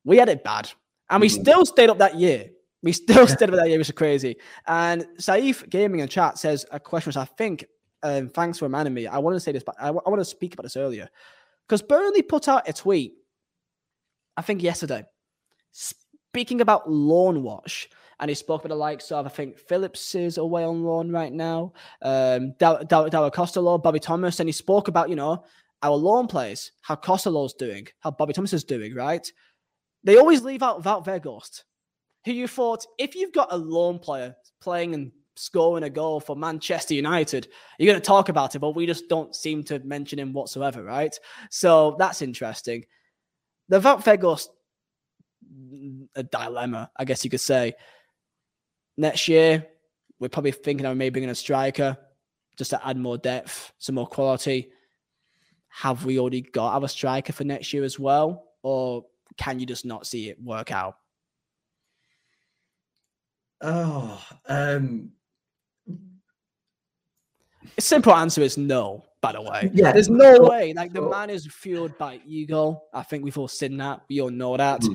We 0.04 0.18
had 0.18 0.28
it 0.28 0.44
bad. 0.44 0.70
And 1.08 1.22
we 1.22 1.28
mm-hmm. 1.28 1.42
still 1.42 1.64
stayed 1.64 1.88
up 1.88 1.98
that 1.98 2.16
year. 2.16 2.50
We 2.82 2.92
still 2.92 3.26
stayed 3.26 3.48
up 3.48 3.56
that 3.56 3.68
year, 3.70 3.78
which 3.78 3.88
is 3.88 3.94
crazy. 3.94 4.36
And 4.66 5.06
Saif 5.18 5.66
Gaming 5.70 6.00
in 6.00 6.08
chat 6.08 6.36
says 6.36 6.66
a 6.70 6.78
question 6.78 7.08
which 7.08 7.16
I 7.16 7.24
think 7.24 7.64
um, 8.02 8.28
thanks 8.28 8.58
for 8.58 8.64
reminding 8.64 8.94
me. 8.94 9.06
I 9.06 9.18
want 9.18 9.36
to 9.36 9.40
say 9.40 9.52
this, 9.52 9.64
but 9.64 9.76
I, 9.78 9.86
w- 9.86 10.02
I 10.04 10.10
want 10.10 10.20
to 10.20 10.24
speak 10.24 10.54
about 10.54 10.64
this 10.64 10.76
earlier 10.76 11.08
because 11.66 11.82
Burnley 11.82 12.22
put 12.22 12.48
out 12.48 12.68
a 12.68 12.72
tweet, 12.72 13.14
I 14.36 14.42
think 14.42 14.62
yesterday, 14.62 15.04
speaking 15.72 16.60
about 16.60 16.90
loan 16.90 17.42
watch. 17.42 17.88
And 18.18 18.28
he 18.28 18.34
spoke 18.34 18.60
about 18.60 18.74
the 18.74 18.78
likes 18.78 19.10
of, 19.12 19.24
I 19.24 19.30
think, 19.30 19.58
Phillips 19.58 20.14
is 20.14 20.36
away 20.36 20.62
on 20.62 20.84
loan 20.84 21.10
right 21.10 21.32
now, 21.32 21.72
um, 22.02 22.52
Dara 22.58 22.84
Costelloe, 22.84 23.82
Bobby 23.82 23.98
Thomas. 23.98 24.40
And 24.40 24.48
he 24.48 24.52
spoke 24.52 24.88
about, 24.88 25.08
you 25.08 25.16
know, 25.16 25.42
our 25.82 25.96
loan 25.96 26.26
players, 26.26 26.72
how 26.82 26.96
Costelloe's 26.96 27.54
doing, 27.54 27.88
how 28.00 28.10
Bobby 28.10 28.34
Thomas 28.34 28.52
is 28.52 28.62
doing, 28.62 28.94
right? 28.94 29.26
They 30.04 30.18
always 30.18 30.42
leave 30.42 30.62
out 30.62 30.82
Wout 30.82 31.06
Weghorst, 31.06 31.62
who 32.26 32.32
you 32.32 32.46
thought, 32.46 32.84
if 32.98 33.14
you've 33.14 33.32
got 33.32 33.52
a 33.52 33.56
loan 33.56 33.98
player 33.98 34.36
playing 34.60 34.92
in 34.92 35.12
scoring 35.40 35.84
a 35.84 35.90
goal 35.90 36.20
for 36.20 36.36
Manchester 36.36 36.94
United. 36.94 37.48
You're 37.78 37.92
going 37.92 38.00
to 38.00 38.06
talk 38.06 38.28
about 38.28 38.54
it, 38.54 38.58
but 38.58 38.74
we 38.74 38.86
just 38.86 39.08
don't 39.08 39.34
seem 39.34 39.64
to 39.64 39.78
mention 39.80 40.18
him 40.18 40.32
whatsoever, 40.32 40.82
right? 40.82 41.18
So 41.50 41.96
that's 41.98 42.22
interesting. 42.22 42.84
The 43.68 43.80
Weghorst 43.80 44.48
a 46.14 46.22
dilemma, 46.22 46.90
I 46.96 47.04
guess 47.04 47.24
you 47.24 47.30
could 47.30 47.40
say. 47.40 47.74
Next 48.96 49.28
year, 49.28 49.66
we're 50.18 50.28
probably 50.28 50.52
thinking 50.52 50.86
of 50.86 50.96
maybe 50.96 51.14
bringing 51.14 51.30
a 51.30 51.34
striker 51.34 51.96
just 52.56 52.70
to 52.70 52.86
add 52.86 52.98
more 52.98 53.16
depth, 53.16 53.72
some 53.78 53.94
more 53.94 54.06
quality. 54.06 54.70
Have 55.68 56.04
we 56.04 56.18
already 56.18 56.42
got 56.42 56.82
our 56.82 56.88
striker 56.88 57.32
for 57.32 57.44
next 57.44 57.72
year 57.72 57.84
as 57.84 57.98
well? 57.98 58.44
Or 58.62 59.06
can 59.38 59.58
you 59.58 59.66
just 59.66 59.86
not 59.86 60.06
see 60.06 60.28
it 60.28 60.42
work 60.42 60.70
out? 60.70 60.96
Oh, 63.62 64.22
um, 64.46 65.12
simple 67.78 68.14
answer 68.14 68.42
is 68.42 68.56
no, 68.56 69.04
by 69.20 69.32
the 69.32 69.42
way. 69.42 69.70
Yeah. 69.72 69.92
There's 69.92 70.08
no 70.08 70.40
way. 70.40 70.72
Like 70.72 70.92
the 70.92 71.02
man 71.02 71.30
is 71.30 71.46
fueled 71.46 71.96
by 71.98 72.20
ego. 72.26 72.82
I 72.92 73.02
think 73.02 73.24
we've 73.24 73.38
all 73.38 73.48
seen 73.48 73.76
that. 73.78 74.02
We 74.08 74.20
all 74.20 74.30
know 74.30 74.56
that. 74.56 74.80
Mm. 74.80 74.94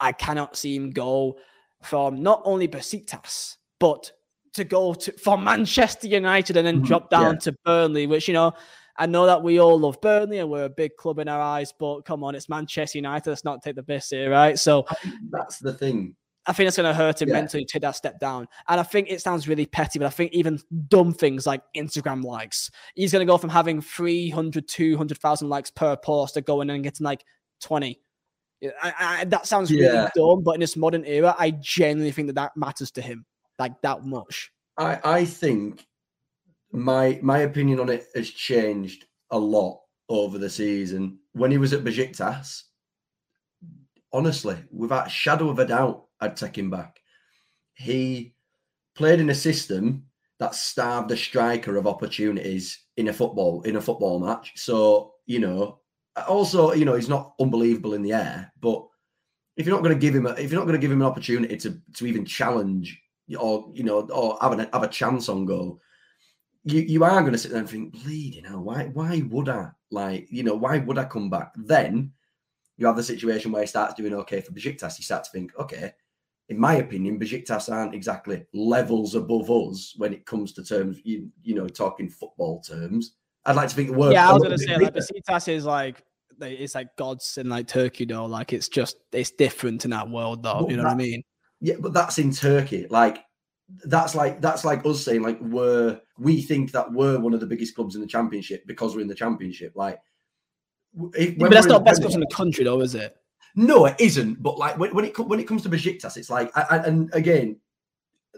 I 0.00 0.12
cannot 0.12 0.56
see 0.56 0.76
him 0.76 0.90
go 0.90 1.38
from 1.82 2.22
not 2.22 2.42
only 2.44 2.68
Besiktas, 2.68 3.56
but 3.78 4.10
to 4.54 4.64
go 4.64 4.94
to 4.94 5.12
for 5.12 5.38
Manchester 5.38 6.08
United 6.08 6.56
and 6.56 6.66
then 6.66 6.80
mm 6.80 6.86
drop 6.86 7.10
down 7.10 7.34
yeah. 7.34 7.40
to 7.40 7.56
Burnley, 7.64 8.06
which 8.06 8.26
you 8.26 8.34
know, 8.34 8.52
I 8.96 9.06
know 9.06 9.26
that 9.26 9.42
we 9.42 9.60
all 9.60 9.78
love 9.78 10.00
Burnley 10.00 10.38
and 10.38 10.50
we're 10.50 10.64
a 10.64 10.70
big 10.70 10.96
club 10.96 11.18
in 11.18 11.28
our 11.28 11.40
eyes, 11.40 11.72
but 11.78 12.02
come 12.02 12.24
on, 12.24 12.34
it's 12.34 12.48
Manchester 12.48 12.98
United. 12.98 13.28
Let's 13.28 13.44
not 13.44 13.62
take 13.62 13.76
the 13.76 13.82
piss 13.82 14.10
here, 14.10 14.30
right? 14.30 14.58
So 14.58 14.86
that's 15.30 15.58
the 15.58 15.74
thing. 15.74 16.16
I 16.46 16.52
think 16.52 16.68
it's 16.68 16.76
going 16.76 16.88
to 16.88 16.94
hurt 16.94 17.20
him 17.20 17.28
yeah. 17.28 17.34
mentally 17.34 17.64
to 17.64 17.72
take 17.72 17.82
that 17.82 17.96
step 17.96 18.20
down. 18.20 18.46
And 18.68 18.78
I 18.78 18.82
think 18.82 19.10
it 19.10 19.20
sounds 19.20 19.48
really 19.48 19.66
petty, 19.66 19.98
but 19.98 20.06
I 20.06 20.10
think 20.10 20.32
even 20.32 20.60
dumb 20.88 21.12
things 21.12 21.46
like 21.46 21.62
Instagram 21.76 22.22
likes, 22.22 22.70
he's 22.94 23.12
going 23.12 23.26
to 23.26 23.30
go 23.30 23.36
from 23.36 23.50
having 23.50 23.80
300, 23.80 24.68
200,000 24.68 25.48
likes 25.48 25.70
per 25.70 25.96
post 25.96 26.34
to 26.34 26.42
going 26.42 26.70
and 26.70 26.84
getting 26.84 27.04
like 27.04 27.24
20. 27.62 28.00
I, 28.82 28.92
I, 28.98 29.24
that 29.24 29.46
sounds 29.46 29.70
really 29.70 29.84
yeah. 29.84 30.08
dumb, 30.14 30.42
but 30.42 30.54
in 30.54 30.60
this 30.60 30.76
modern 30.76 31.04
era, 31.04 31.34
I 31.38 31.50
genuinely 31.50 32.12
think 32.12 32.28
that 32.28 32.36
that 32.36 32.56
matters 32.56 32.90
to 32.92 33.02
him 33.02 33.26
like 33.58 33.80
that 33.82 34.04
much. 34.04 34.50
I, 34.78 35.00
I 35.04 35.24
think 35.24 35.84
my 36.72 37.18
my 37.22 37.38
opinion 37.38 37.80
on 37.80 37.88
it 37.88 38.06
has 38.14 38.28
changed 38.28 39.06
a 39.30 39.38
lot 39.38 39.80
over 40.08 40.38
the 40.38 40.50
season. 40.50 41.18
When 41.32 41.50
he 41.50 41.58
was 41.58 41.72
at 41.72 41.84
Besiktas, 41.84 42.62
honestly, 44.12 44.56
without 44.70 45.08
a 45.08 45.10
shadow 45.10 45.48
of 45.48 45.58
a 45.58 45.66
doubt, 45.66 46.05
I'd 46.20 46.36
take 46.36 46.56
him 46.56 46.70
back. 46.70 47.00
He 47.74 48.34
played 48.94 49.20
in 49.20 49.30
a 49.30 49.34
system 49.34 50.06
that 50.38 50.54
starved 50.54 51.10
a 51.10 51.16
striker 51.16 51.76
of 51.76 51.86
opportunities 51.86 52.78
in 52.96 53.08
a 53.08 53.12
football 53.12 53.62
in 53.62 53.76
a 53.76 53.80
football 53.80 54.18
match. 54.18 54.52
So 54.56 55.14
you 55.26 55.40
know, 55.40 55.80
also 56.28 56.72
you 56.72 56.84
know 56.84 56.94
he's 56.94 57.08
not 57.08 57.34
unbelievable 57.40 57.94
in 57.94 58.02
the 58.02 58.12
air, 58.12 58.52
but 58.60 58.86
if 59.56 59.66
you're 59.66 59.74
not 59.74 59.82
going 59.82 59.94
to 59.94 60.00
give 60.00 60.14
him 60.14 60.26
a, 60.26 60.30
if 60.32 60.50
you're 60.50 60.60
not 60.60 60.66
going 60.66 60.78
to 60.78 60.80
give 60.80 60.92
him 60.92 61.02
an 61.02 61.08
opportunity 61.08 61.56
to 61.56 61.80
to 61.94 62.06
even 62.06 62.24
challenge 62.24 63.00
or 63.38 63.70
you 63.72 63.82
know 63.82 64.00
or 64.08 64.38
have 64.40 64.58
a 64.58 64.68
have 64.72 64.82
a 64.82 64.88
chance 64.88 65.28
on 65.28 65.44
goal, 65.44 65.80
you 66.64 66.80
you 66.80 67.04
are 67.04 67.20
going 67.20 67.32
to 67.32 67.38
sit 67.38 67.50
there 67.50 67.60
and 67.60 67.68
think, 67.68 67.92
bleeding 67.92 68.44
hell, 68.44 68.62
why 68.62 68.84
why 68.92 69.22
would 69.30 69.48
I 69.48 69.70
like 69.90 70.26
you 70.30 70.42
know 70.42 70.54
why 70.54 70.78
would 70.78 70.98
I 70.98 71.04
come 71.04 71.30
back? 71.30 71.52
Then 71.56 72.12
you 72.76 72.86
have 72.86 72.96
the 72.96 73.02
situation 73.02 73.52
where 73.52 73.62
he 73.62 73.68
starts 73.68 73.94
doing 73.94 74.14
okay 74.14 74.40
for 74.40 74.52
Besiktas. 74.52 74.98
You 74.98 75.04
start 75.04 75.24
to 75.24 75.30
think, 75.30 75.56
okay, 75.58 75.94
in 76.48 76.58
my 76.58 76.74
opinion, 76.74 77.18
Besiktas 77.18 77.72
aren't 77.72 77.94
exactly 77.94 78.44
levels 78.54 79.14
above 79.14 79.50
us 79.50 79.94
when 79.96 80.12
it 80.12 80.26
comes 80.26 80.52
to 80.52 80.64
terms, 80.64 80.98
you, 81.04 81.28
you 81.42 81.54
know, 81.54 81.68
talking 81.68 82.08
football 82.08 82.60
terms. 82.60 83.16
I'd 83.44 83.56
like 83.56 83.68
to 83.68 83.74
think 83.74 83.90
the 83.90 83.96
word. 83.96 84.12
Yeah, 84.12 84.30
I 84.30 84.32
was 84.32 84.42
going 84.42 84.56
to 84.56 84.64
say, 84.64 84.76
like, 84.76 84.94
Besiktas 84.94 85.48
is 85.48 85.64
like, 85.64 86.02
it's 86.40 86.74
like 86.74 86.94
gods 86.96 87.38
in 87.38 87.48
like 87.48 87.66
Turkey, 87.66 88.04
though. 88.04 88.26
Like, 88.26 88.52
it's 88.52 88.68
just, 88.68 88.96
it's 89.12 89.30
different 89.30 89.84
in 89.84 89.90
that 89.92 90.08
world, 90.08 90.42
though. 90.42 90.60
But 90.62 90.70
you 90.70 90.76
know 90.76 90.82
that, 90.82 90.96
what 90.96 91.02
I 91.02 91.04
mean? 91.04 91.22
Yeah, 91.60 91.74
but 91.80 91.92
that's 91.92 92.18
in 92.18 92.32
Turkey. 92.32 92.86
Like, 92.90 93.24
that's 93.84 94.14
like 94.14 94.40
that's 94.40 94.64
like 94.64 94.86
us 94.86 95.04
saying 95.04 95.22
like 95.22 95.40
we're 95.40 96.00
we 96.18 96.40
think 96.40 96.70
that 96.70 96.92
we're 96.92 97.18
one 97.18 97.34
of 97.34 97.40
the 97.40 97.46
biggest 97.46 97.74
clubs 97.74 97.96
in 97.96 98.00
the 98.00 98.06
championship 98.06 98.64
because 98.64 98.94
we're 98.94 99.00
in 99.00 99.08
the 99.08 99.14
championship. 99.14 99.72
Like, 99.74 99.98
if, 101.14 101.36
but 101.36 101.50
that's 101.50 101.66
not 101.66 101.84
best 101.84 102.00
clubs 102.00 102.14
in 102.14 102.20
the 102.20 102.30
country, 102.32 102.64
though, 102.64 102.80
is 102.80 102.94
it? 102.94 103.16
No, 103.56 103.86
it 103.86 103.96
isn't. 103.98 104.42
But 104.42 104.58
like 104.58 104.78
when, 104.78 104.94
when 104.94 105.06
it 105.06 105.18
when 105.18 105.40
it 105.40 105.48
comes 105.48 105.62
to 105.62 105.70
Besiktas, 105.70 106.18
it's 106.18 106.30
like 106.30 106.50
and 106.54 107.10
again, 107.14 107.58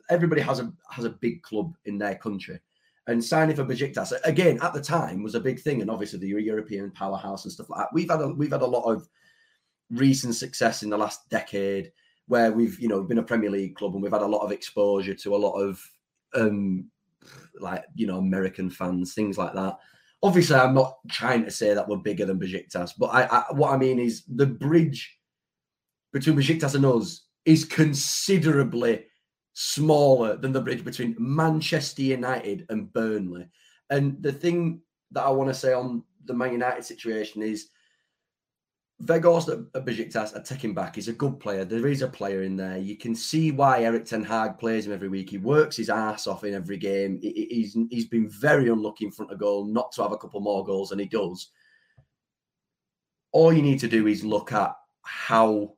everybody 0.08 0.40
has 0.40 0.60
a 0.60 0.72
has 0.90 1.04
a 1.04 1.10
big 1.10 1.42
club 1.42 1.74
in 1.84 1.98
their 1.98 2.14
country, 2.14 2.60
and 3.08 3.22
signing 3.22 3.56
for 3.56 3.64
Besiktas 3.64 4.12
again 4.24 4.60
at 4.62 4.72
the 4.72 4.80
time 4.80 5.24
was 5.24 5.34
a 5.34 5.40
big 5.40 5.60
thing, 5.60 5.82
and 5.82 5.90
obviously 5.90 6.20
the 6.20 6.28
European 6.28 6.92
powerhouse 6.92 7.44
and 7.44 7.52
stuff 7.52 7.68
like 7.68 7.80
that. 7.80 7.88
We've 7.92 8.08
had 8.08 8.20
a 8.20 8.28
we've 8.28 8.52
had 8.52 8.62
a 8.62 8.66
lot 8.66 8.84
of 8.84 9.08
recent 9.90 10.36
success 10.36 10.84
in 10.84 10.90
the 10.90 10.98
last 10.98 11.28
decade 11.30 11.90
where 12.28 12.52
we've 12.52 12.78
you 12.78 12.88
know 12.88 13.02
been 13.02 13.18
a 13.18 13.22
Premier 13.22 13.50
League 13.50 13.74
club 13.74 13.94
and 13.94 14.02
we've 14.02 14.12
had 14.12 14.22
a 14.22 14.26
lot 14.26 14.44
of 14.44 14.52
exposure 14.52 15.14
to 15.14 15.34
a 15.34 15.36
lot 15.36 15.54
of 15.54 15.82
um 16.34 16.88
like 17.58 17.84
you 17.96 18.06
know 18.06 18.18
American 18.18 18.70
fans, 18.70 19.14
things 19.14 19.36
like 19.36 19.54
that. 19.54 19.78
Obviously, 20.22 20.56
I'm 20.56 20.74
not 20.74 20.98
trying 21.08 21.44
to 21.44 21.50
say 21.50 21.74
that 21.74 21.88
we're 21.88 21.98
bigger 21.98 22.24
than 22.26 22.40
Besiktas, 22.40 22.92
but 22.98 23.06
I, 23.06 23.24
I 23.24 23.44
what 23.52 23.72
I 23.72 23.76
mean 23.76 23.98
is 23.98 24.24
the 24.26 24.46
bridge 24.46 25.16
between 26.12 26.36
Besiktas 26.36 26.74
and 26.74 26.84
us 26.86 27.26
is 27.44 27.64
considerably 27.64 29.06
smaller 29.52 30.36
than 30.36 30.52
the 30.52 30.60
bridge 30.60 30.84
between 30.84 31.16
Manchester 31.18 32.02
United 32.02 32.66
and 32.68 32.92
Burnley. 32.92 33.48
And 33.90 34.22
the 34.22 34.32
thing 34.32 34.80
that 35.12 35.24
I 35.24 35.30
want 35.30 35.48
to 35.50 35.54
say 35.54 35.72
on 35.72 36.02
the 36.24 36.34
Man 36.34 36.52
United 36.52 36.84
situation 36.84 37.42
is 37.42 37.68
Weghorst 39.04 39.48
at 39.74 39.84
Besiktas, 39.84 40.44
take 40.44 40.64
him 40.64 40.74
back. 40.74 40.96
He's 40.96 41.06
a 41.06 41.12
good 41.12 41.38
player. 41.38 41.64
There 41.64 41.86
is 41.86 42.02
a 42.02 42.08
player 42.08 42.42
in 42.42 42.56
there. 42.56 42.78
You 42.78 42.96
can 42.96 43.14
see 43.14 43.52
why 43.52 43.84
Erik 43.84 44.04
Ten 44.04 44.24
Hag 44.24 44.58
plays 44.58 44.86
him 44.86 44.92
every 44.92 45.08
week. 45.08 45.30
He 45.30 45.38
works 45.38 45.76
his 45.76 45.88
ass 45.88 46.26
off 46.26 46.42
in 46.42 46.52
every 46.52 46.78
game. 46.78 47.20
He's 47.22 47.76
he's 47.90 48.08
been 48.08 48.28
very 48.28 48.68
unlucky 48.68 49.04
in 49.04 49.12
front 49.12 49.30
of 49.30 49.38
goal, 49.38 49.66
not 49.66 49.92
to 49.92 50.02
have 50.02 50.10
a 50.10 50.18
couple 50.18 50.40
more 50.40 50.64
goals, 50.64 50.90
and 50.90 51.00
he 51.00 51.06
does. 51.06 51.50
All 53.30 53.52
you 53.52 53.62
need 53.62 53.78
to 53.80 53.88
do 53.88 54.08
is 54.08 54.24
look 54.24 54.52
at 54.52 54.74
how 55.02 55.74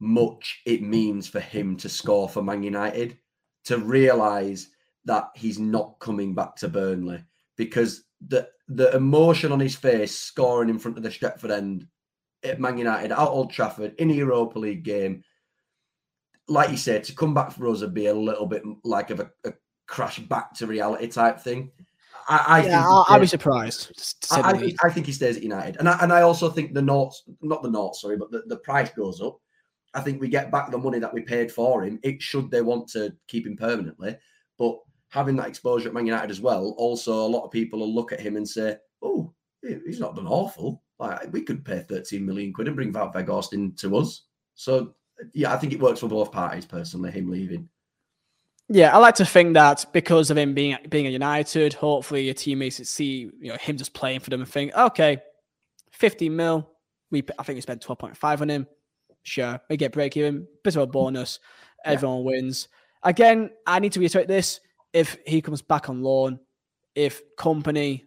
much 0.00 0.62
it 0.66 0.82
means 0.82 1.28
for 1.28 1.38
him 1.38 1.76
to 1.76 1.88
score 1.88 2.28
for 2.28 2.42
Man 2.42 2.64
United, 2.64 3.18
to 3.66 3.78
realise 3.78 4.68
that 5.04 5.28
he's 5.36 5.60
not 5.60 5.94
coming 6.00 6.34
back 6.34 6.56
to 6.56 6.68
Burnley 6.68 7.22
because 7.56 8.04
the 8.28 8.48
the 8.68 8.94
emotion 8.96 9.52
on 9.52 9.60
his 9.60 9.76
face 9.76 10.18
scoring 10.18 10.68
in 10.68 10.78
front 10.78 10.96
of 10.96 11.04
the 11.04 11.08
Stretford 11.08 11.50
end 11.50 11.86
at 12.44 12.60
Man 12.60 12.78
United 12.78 13.12
at 13.12 13.18
Old 13.18 13.52
Trafford 13.52 13.94
in 13.98 14.10
a 14.10 14.14
Europa 14.14 14.58
League 14.58 14.82
game. 14.82 15.22
Like 16.48 16.70
you 16.70 16.76
said, 16.76 17.04
to 17.04 17.14
come 17.14 17.34
back 17.34 17.52
for 17.52 17.68
us 17.68 17.80
would 17.80 17.94
be 17.94 18.06
a 18.06 18.14
little 18.14 18.46
bit 18.46 18.62
like 18.84 19.10
of 19.10 19.20
a, 19.20 19.30
a 19.44 19.52
crash 19.86 20.18
back 20.18 20.54
to 20.54 20.66
reality 20.66 21.06
type 21.06 21.40
thing. 21.40 21.70
I, 22.28 22.44
I 22.46 22.66
yeah, 22.66 22.84
I'll, 22.84 23.04
I'll, 23.08 23.20
be 23.20 23.26
surprised. 23.26 24.26
I, 24.30 24.40
I, 24.40 24.72
I, 24.84 24.90
think 24.90 25.06
he 25.06 25.12
stays 25.12 25.36
at 25.36 25.42
United, 25.42 25.76
and 25.78 25.88
I, 25.88 25.98
and 26.00 26.12
I 26.12 26.22
also 26.22 26.48
think 26.48 26.72
the 26.72 26.82
notes, 26.82 27.24
not 27.40 27.62
the 27.62 27.70
notes, 27.70 28.00
sorry, 28.00 28.16
but 28.16 28.30
the, 28.30 28.42
the 28.46 28.58
price 28.58 28.90
goes 28.90 29.20
up. 29.20 29.38
I 29.94 30.00
think 30.00 30.20
we 30.20 30.28
get 30.28 30.50
back 30.50 30.70
the 30.70 30.78
money 30.78 30.98
that 31.00 31.12
we 31.12 31.22
paid 31.22 31.50
for 31.50 31.84
him. 31.84 31.98
It 32.02 32.22
should 32.22 32.50
they 32.50 32.62
want 32.62 32.88
to 32.90 33.12
keep 33.28 33.46
him 33.46 33.56
permanently, 33.56 34.16
but 34.56 34.78
having 35.08 35.36
that 35.36 35.48
exposure 35.48 35.88
at 35.88 35.94
Man 35.94 36.06
United 36.06 36.30
as 36.30 36.40
well. 36.40 36.74
Also, 36.78 37.12
a 37.12 37.28
lot 37.28 37.44
of 37.44 37.50
people 37.50 37.80
will 37.80 37.94
look 37.94 38.12
at 38.12 38.20
him 38.20 38.36
and 38.36 38.48
say, 38.48 38.76
"Oh, 39.02 39.32
he's 39.62 40.00
not 40.00 40.16
done 40.16 40.28
awful." 40.28 40.82
Like 41.02 41.32
we 41.32 41.42
could 41.42 41.64
pay 41.64 41.80
13 41.80 42.24
million 42.24 42.52
quid 42.52 42.68
and 42.68 42.76
bring 42.76 42.92
Weghorst 42.92 43.52
in 43.52 43.72
to 43.76 43.96
us. 43.96 44.22
So 44.54 44.94
yeah, 45.32 45.52
I 45.52 45.56
think 45.56 45.72
it 45.72 45.80
works 45.80 46.00
for 46.00 46.08
both 46.08 46.32
parties 46.32 46.64
personally, 46.64 47.10
him 47.10 47.30
leaving. 47.30 47.68
Yeah, 48.68 48.94
I 48.94 48.98
like 48.98 49.16
to 49.16 49.26
think 49.26 49.54
that 49.54 49.84
because 49.92 50.30
of 50.30 50.38
him 50.38 50.54
being 50.54 50.78
being 50.88 51.06
a 51.06 51.10
United, 51.10 51.74
hopefully 51.74 52.24
your 52.24 52.34
teammates 52.34 52.88
see 52.88 53.30
you 53.40 53.50
know 53.50 53.56
him 53.56 53.76
just 53.76 53.92
playing 53.92 54.20
for 54.20 54.30
them 54.30 54.40
and 54.40 54.50
think, 54.50 54.74
okay, 54.74 55.18
15 55.92 56.34
mil. 56.34 56.70
We 57.10 57.22
I 57.38 57.42
think 57.42 57.56
we 57.56 57.60
spent 57.60 57.84
12.5 57.84 58.40
on 58.40 58.48
him. 58.48 58.66
Sure, 59.24 59.60
we 59.68 59.76
get 59.76 59.92
break 59.92 60.16
even, 60.16 60.46
bit 60.64 60.76
of 60.76 60.82
a 60.82 60.86
bonus. 60.86 61.38
Everyone 61.84 62.18
yeah. 62.18 62.24
wins. 62.24 62.68
Again, 63.02 63.50
I 63.66 63.78
need 63.78 63.92
to 63.92 64.00
reiterate 64.00 64.28
this: 64.28 64.60
if 64.92 65.18
he 65.26 65.42
comes 65.42 65.62
back 65.62 65.88
on 65.88 66.02
loan, 66.02 66.38
if 66.94 67.20
Kompany 67.36 68.04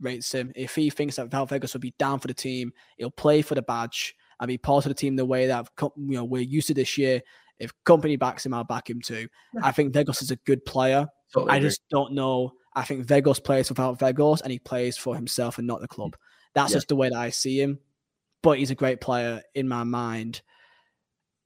rates 0.00 0.32
him. 0.32 0.52
If 0.54 0.74
he 0.74 0.90
thinks 0.90 1.16
that 1.16 1.30
Val 1.30 1.46
Vegas 1.46 1.72
will 1.72 1.80
be 1.80 1.94
down 1.98 2.20
for 2.20 2.28
the 2.28 2.34
team, 2.34 2.72
he'll 2.96 3.10
play 3.10 3.42
for 3.42 3.54
the 3.54 3.62
badge 3.62 4.14
and 4.40 4.48
be 4.48 4.58
part 4.58 4.86
of 4.86 4.90
the 4.90 4.94
team 4.94 5.16
the 5.16 5.24
way 5.24 5.46
that 5.46 5.68
you 5.80 5.92
know 5.96 6.24
we're 6.24 6.42
used 6.42 6.68
to 6.68 6.74
this 6.74 6.96
year. 6.96 7.22
If 7.58 7.72
Kompany 7.84 8.18
backs 8.18 8.46
him, 8.46 8.54
I'll 8.54 8.64
back 8.64 8.88
him 8.88 9.00
too. 9.00 9.28
I 9.62 9.72
think 9.72 9.92
Vegas 9.92 10.22
is 10.22 10.30
a 10.30 10.36
good 10.36 10.64
player. 10.64 11.08
Totally 11.32 11.52
I 11.52 11.56
agree. 11.56 11.68
just 11.68 11.82
don't 11.90 12.12
know. 12.12 12.52
I 12.74 12.84
think 12.84 13.04
Vegas 13.04 13.40
plays 13.40 13.68
without 13.68 13.98
Vegas 13.98 14.40
and 14.40 14.52
he 14.52 14.60
plays 14.60 14.96
for 14.96 15.16
himself 15.16 15.58
and 15.58 15.66
not 15.66 15.80
the 15.80 15.88
club. 15.88 16.12
Mm. 16.12 16.18
That's 16.54 16.70
yeah. 16.70 16.76
just 16.76 16.88
the 16.88 16.96
way 16.96 17.08
that 17.08 17.18
I 17.18 17.30
see 17.30 17.60
him. 17.60 17.80
But 18.42 18.58
he's 18.58 18.70
a 18.70 18.76
great 18.76 19.00
player 19.00 19.42
in 19.54 19.66
my 19.66 19.82
mind 19.82 20.42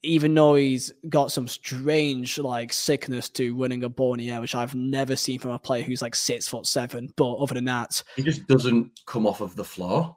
even 0.03 0.35
though 0.35 0.57
he's 0.57 0.93
got 1.09 1.31
some 1.31 1.47
strange 1.47 2.39
like 2.39 2.73
sickness 2.73 3.29
to 3.31 3.55
winning 3.55 3.85
a 3.85 3.89
ball 3.89 4.15
in 4.15 4.21
the 4.21 4.31
air, 4.31 4.41
which 4.41 4.55
I've 4.55 4.75
never 4.75 5.15
seen 5.15 5.39
from 5.39 5.53
a 5.53 5.59
player 5.59 5.83
who's 5.83 6.03
like 6.03 6.15
six 6.15 6.49
foot 6.49 6.67
seven. 6.67 7.13
But 7.17 7.35
other 7.35 7.55
than 7.55 7.67
that, 7.67 8.03
he 8.17 8.23
just 8.23 8.47
doesn't 8.47 8.91
come 9.07 9.27
off 9.27 9.41
of 9.41 9.55
the 9.55 9.65
floor. 9.65 10.17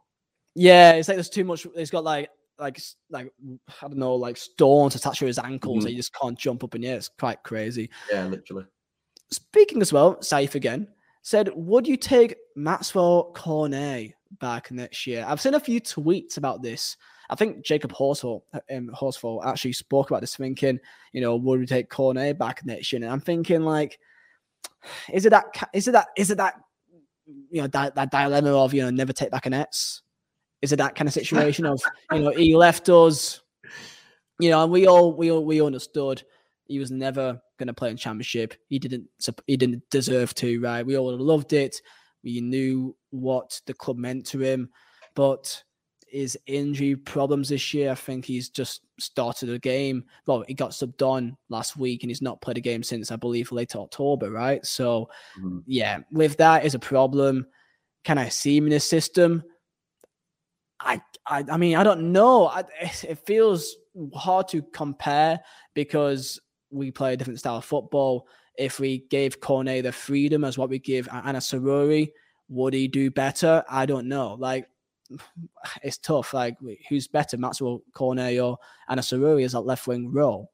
Yeah, 0.55 0.93
it's 0.93 1.07
like 1.07 1.17
there's 1.17 1.29
too 1.29 1.43
much. 1.43 1.67
He's 1.75 1.91
got 1.91 2.03
like 2.03 2.29
like 2.57 2.81
like 3.09 3.31
I 3.81 3.87
don't 3.87 3.97
know, 3.97 4.15
like 4.15 4.37
stones 4.37 4.95
attached 4.95 5.19
to 5.19 5.27
his 5.27 5.39
ankles. 5.39 5.79
Mm-hmm. 5.79 5.89
he 5.89 5.95
just 5.95 6.13
can't 6.13 6.37
jump 6.37 6.63
up 6.63 6.75
in 6.75 6.81
the 6.81 6.87
air. 6.87 6.97
It's 6.97 7.09
quite 7.09 7.43
crazy. 7.43 7.89
Yeah, 8.11 8.25
literally. 8.25 8.65
Speaking 9.31 9.81
as 9.81 9.93
well, 9.93 10.15
Saif 10.17 10.55
again 10.55 10.87
said, 11.21 11.49
"Would 11.55 11.87
you 11.87 11.97
take 11.97 12.35
Maxwell 12.55 13.31
Cornet 13.35 14.13
back 14.39 14.71
next 14.71 15.05
year?" 15.05 15.25
I've 15.27 15.41
seen 15.41 15.53
a 15.53 15.59
few 15.59 15.81
tweets 15.81 16.37
about 16.37 16.61
this. 16.61 16.97
I 17.29 17.35
think 17.35 17.65
Jacob 17.65 17.91
Horsfall, 17.91 18.41
um, 18.71 18.89
Horsfall 18.93 19.45
actually 19.45 19.73
spoke 19.73 20.09
about 20.09 20.21
this, 20.21 20.35
thinking, 20.35 20.79
you 21.11 21.21
know, 21.21 21.35
would 21.35 21.59
we 21.59 21.65
take 21.65 21.89
Cornet 21.89 22.37
back 22.37 22.65
next 22.65 22.91
year? 22.91 23.01
And 23.01 23.11
I'm 23.11 23.19
thinking, 23.19 23.61
like, 23.61 23.99
is 25.11 25.25
it 25.25 25.31
that? 25.31 25.45
Is 25.73 25.87
it 25.87 25.91
that? 25.91 26.07
Is 26.17 26.31
it 26.31 26.37
that? 26.37 26.55
You 27.49 27.61
know, 27.61 27.67
that, 27.67 27.95
that 27.95 28.11
dilemma 28.11 28.55
of 28.55 28.73
you 28.73 28.83
know 28.83 28.91
never 28.91 29.13
take 29.13 29.31
back 29.31 29.47
an 29.47 29.53
X? 29.53 30.03
Is 30.61 30.71
it 30.71 30.77
that 30.77 30.95
kind 30.95 31.07
of 31.07 31.13
situation 31.13 31.65
of 31.65 31.81
you 32.11 32.19
know 32.19 32.31
he 32.31 32.55
left 32.55 32.87
us, 32.89 33.41
you 34.39 34.49
know, 34.49 34.63
and 34.63 34.71
we 34.71 34.87
all 34.87 35.13
we 35.13 35.31
all 35.31 35.43
we 35.43 35.61
understood 35.61 36.23
he 36.67 36.79
was 36.79 36.91
never 36.91 37.41
going 37.57 37.67
to 37.67 37.73
play 37.73 37.89
in 37.89 37.97
championship. 37.97 38.55
He 38.67 38.79
didn't 38.79 39.07
he 39.47 39.57
didn't 39.57 39.83
deserve 39.89 40.33
to, 40.35 40.59
right? 40.61 40.85
We 40.85 40.97
all 40.97 41.15
loved 41.17 41.53
it. 41.53 41.81
We 42.23 42.41
knew 42.41 42.95
what 43.11 43.61
the 43.65 43.73
club 43.73 43.97
meant 43.97 44.25
to 44.27 44.39
him, 44.39 44.69
but 45.13 45.63
his 46.07 46.37
injury 46.45 46.95
problems 46.95 47.49
this 47.49 47.73
year. 47.73 47.91
I 47.91 47.95
think 47.95 48.25
he's 48.25 48.49
just 48.49 48.81
started 48.99 49.49
a 49.49 49.59
game. 49.59 50.05
Well, 50.25 50.43
he 50.47 50.53
got 50.53 50.71
subbed 50.71 51.01
on 51.01 51.35
last 51.49 51.77
week 51.77 52.03
and 52.03 52.09
he's 52.09 52.21
not 52.21 52.41
played 52.41 52.57
a 52.57 52.61
game 52.61 52.83
since 52.83 53.11
I 53.11 53.15
believe 53.15 53.51
late 53.51 53.75
October, 53.75 54.31
right? 54.31 54.65
So, 54.65 55.09
mm-hmm. 55.39 55.59
yeah, 55.65 55.99
with 56.11 56.37
that 56.37 56.65
is 56.65 56.75
a 56.75 56.79
problem. 56.79 57.47
Can 58.03 58.17
I 58.17 58.29
see 58.29 58.57
him 58.57 58.65
in 58.65 58.71
the 58.71 58.79
system? 58.79 59.43
I, 60.79 61.01
I, 61.25 61.43
I 61.49 61.57
mean, 61.57 61.75
I 61.75 61.83
don't 61.83 62.11
know. 62.11 62.47
I, 62.47 62.63
it 62.79 63.19
feels 63.25 63.75
hard 64.13 64.47
to 64.49 64.61
compare 64.61 65.39
because 65.73 66.39
we 66.69 66.91
play 66.91 67.13
a 67.13 67.17
different 67.17 67.39
style 67.39 67.57
of 67.57 67.65
football. 67.65 68.27
If 68.57 68.79
we 68.79 68.99
gave 69.09 69.41
Cornet 69.41 69.83
the 69.83 69.91
freedom 69.91 70.43
as 70.43 70.57
what 70.57 70.69
we 70.69 70.79
give 70.79 71.07
Anass 71.07 71.53
Zaroury, 71.53 72.11
would 72.47 72.73
he 72.73 72.87
do 72.87 73.09
better? 73.09 73.63
I 73.69 73.85
don't 73.85 74.07
know. 74.07 74.35
Like 74.39 74.69
it's 75.83 75.97
tough. 75.97 76.33
Like, 76.33 76.57
who's 76.89 77.07
better, 77.07 77.37
Maxwell 77.37 77.81
Cornet 77.93 78.39
or 78.39 78.57
Anass 78.89 79.13
Zaroury 79.13 79.45
as 79.45 79.53
that 79.53 79.61
left 79.61 79.87
wing 79.87 80.11
role? 80.11 80.51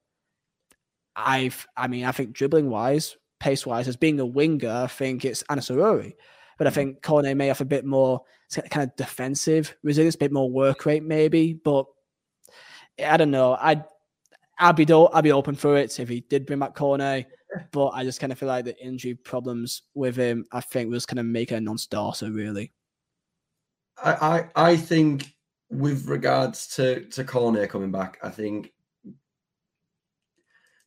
I've, 1.16 1.68
I 1.76 1.88
mean, 1.88 2.06
I 2.06 2.12
think 2.12 2.34
dribbling 2.34 2.70
wise, 2.70 3.18
pace 3.40 3.66
wise, 3.66 3.88
as 3.88 3.98
being 3.98 4.20
a 4.20 4.26
winger, 4.26 4.72
I 4.72 4.88
think 4.88 5.26
it's 5.26 5.44
Anass 5.44 5.72
Zaroury. 5.72 6.14
But 6.58 6.68
I 6.68 6.70
mm. 6.70 6.76
think 6.76 7.02
Cornet 7.02 7.38
may 7.38 7.48
have 7.48 7.62
a 7.62 7.66
bit 7.66 7.86
more 7.86 8.22
kind 8.70 8.90
of 8.90 8.96
defensive 8.96 9.76
resilience, 9.84 10.16
a 10.16 10.20
bit 10.20 10.32
more 10.32 10.50
work 10.50 10.86
rate, 10.86 11.04
maybe. 11.04 11.54
But 11.54 11.86
I 13.04 13.18
don't 13.18 13.32
know. 13.32 13.58
I'd, 13.60 13.84
I'd 14.60 14.76
be, 14.76 14.86
do- 14.86 15.08
I'd 15.08 15.24
be 15.24 15.32
open 15.32 15.56
for 15.56 15.78
it 15.78 16.00
if 16.00 16.08
he 16.08 16.22
did 16.22 16.46
bring 16.46 16.60
back 16.60 16.76
Cornet. 16.76 17.28
But 17.72 17.88
I 17.90 18.04
just 18.04 18.20
kind 18.22 18.32
of 18.32 18.40
feel 18.40 18.48
like 18.48 18.66
the 18.66 18.78
injury 18.82 19.14
problems 19.16 19.84
with 19.94 20.16
him, 20.16 20.46
I 20.54 20.62
think, 20.62 20.90
was 20.90 21.06
kind 21.06 21.20
of 21.20 21.26
make 21.26 21.52
a 21.52 21.60
non-starter, 21.60 22.32
really. 22.32 22.72
I, 24.04 24.12
I, 24.56 24.70
I 24.70 24.78
think 24.78 25.34
with 25.70 26.08
regards 26.08 26.68
to 26.76 27.06
to 27.06 27.24
Cornet 27.24 27.70
coming 27.70 27.92
back, 27.92 28.20
I 28.22 28.30
think 28.30 28.72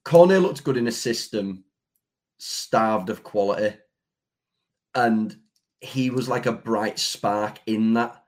Cornet 0.05 0.43
looked 0.43 0.65
good 0.65 0.77
in 0.77 0.89
a 0.89 0.93
system 0.93 1.65
starved 2.39 3.11
of 3.11 3.23
quality, 3.23 3.77
and 4.95 5.37
he 5.81 6.11
was 6.11 6.29
like 6.29 6.47
a 6.47 6.53
bright 6.53 6.99
spark 6.99 7.59
in 7.67 7.95
that. 7.95 8.25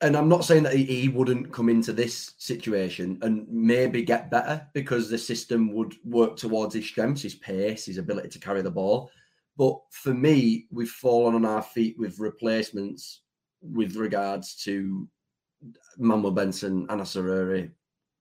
and 0.00 0.16
I'm 0.16 0.28
not 0.28 0.44
saying 0.44 0.64
that 0.64 0.74
he, 0.74 0.84
he, 0.84 1.08
wouldn't 1.08 1.52
come 1.52 1.68
into 1.68 1.92
this 1.92 2.34
situation 2.38 3.18
and 3.22 3.46
maybe 3.48 4.02
get 4.02 4.30
better 4.30 4.66
because 4.74 5.08
the 5.08 5.18
system 5.18 5.72
would 5.72 5.94
work 6.04 6.36
towards 6.36 6.74
his 6.74 6.86
strengths, 6.86 7.22
his 7.22 7.34
pace, 7.34 7.86
his 7.86 7.98
ability 7.98 8.28
to 8.30 8.38
carry 8.38 8.62
the 8.62 8.70
ball. 8.70 9.10
But 9.56 9.78
for 9.90 10.12
me, 10.12 10.66
we've 10.70 10.90
fallen 10.90 11.34
on 11.34 11.44
our 11.44 11.62
feet 11.62 11.98
with 11.98 12.18
replacements 12.18 13.22
with 13.72 13.96
regards 13.96 14.54
to 14.64 15.08
Manuel 15.98 16.32
Benson, 16.32 16.86
Anass 16.88 17.16
Zaroury, 17.16 17.70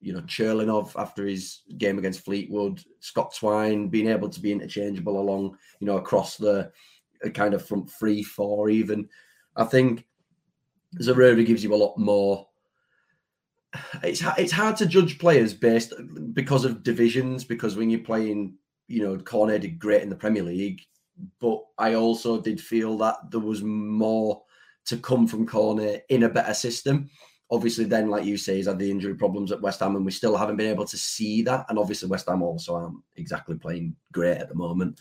you 0.02 0.14
know, 0.14 0.22
Churlinov 0.22 0.92
after 1.00 1.26
his 1.26 1.62
game 1.78 1.98
against 1.98 2.24
Fleetwood, 2.24 2.82
Scott 3.00 3.34
Twine 3.36 3.88
being 3.88 4.08
able 4.08 4.30
to 4.30 4.40
be 4.40 4.52
interchangeable 4.52 5.20
along, 5.20 5.58
you 5.80 5.88
know, 5.88 5.98
across 5.98 6.38
the 6.38 6.72
uh, 7.26 7.30
kind 7.30 7.54
of 7.54 7.66
front 7.66 7.90
three, 7.90 8.22
four 8.22 8.70
even. 8.70 9.10
I 9.56 9.64
think 9.64 10.06
Zaroury 11.02 11.46
gives 11.46 11.64
you 11.64 11.74
a 11.74 11.76
lot 11.76 11.98
more. 11.98 12.48
It's 14.04 14.24
it's 14.38 14.52
hard 14.52 14.78
to 14.78 14.86
judge 14.86 15.20
players 15.20 15.54
based 15.54 15.94
because 16.34 16.66
of 16.66 16.84
divisions. 16.84 17.44
Because 17.44 17.76
when 17.76 17.90
you're 17.90 18.00
playing, 18.00 18.54
you 18.88 19.04
know, 19.04 19.18
Cornet 19.18 19.62
did 19.62 19.80
great 19.80 20.02
in 20.02 20.10
the 20.10 20.16
Premier 20.16 20.44
League, 20.44 20.82
but 21.40 21.62
I 21.78 21.96
also 21.96 22.40
did 22.40 22.62
feel 22.62 22.98
that 23.00 23.32
there 23.32 23.42
was 23.42 23.64
more 23.64 24.44
to 24.86 24.98
come 24.98 25.28
from 25.28 25.48
Cornet 25.48 26.06
in 26.10 26.24
a 26.24 26.30
better 26.30 26.54
system. 26.54 27.10
Obviously, 27.52 27.86
then, 27.86 28.10
like 28.10 28.26
you 28.26 28.38
say, 28.38 28.56
he's 28.56 28.68
had 28.68 28.80
the 28.80 28.90
injury 28.90 29.16
problems 29.16 29.52
at 29.52 29.62
West 29.62 29.80
Ham, 29.80 29.96
and 29.96 30.06
we 30.06 30.12
still 30.12 30.36
haven't 30.36 30.58
been 30.58 30.72
able 30.72 30.86
to 30.86 30.98
see 30.98 31.42
that. 31.44 31.66
And 31.70 31.78
obviously, 31.78 32.10
West 32.10 32.28
Ham 32.28 32.42
also 32.42 32.76
aren't 32.76 32.98
exactly 33.16 33.56
playing 33.56 33.96
great 34.12 34.38
at 34.38 34.50
the 34.50 34.56
moment. 34.56 35.00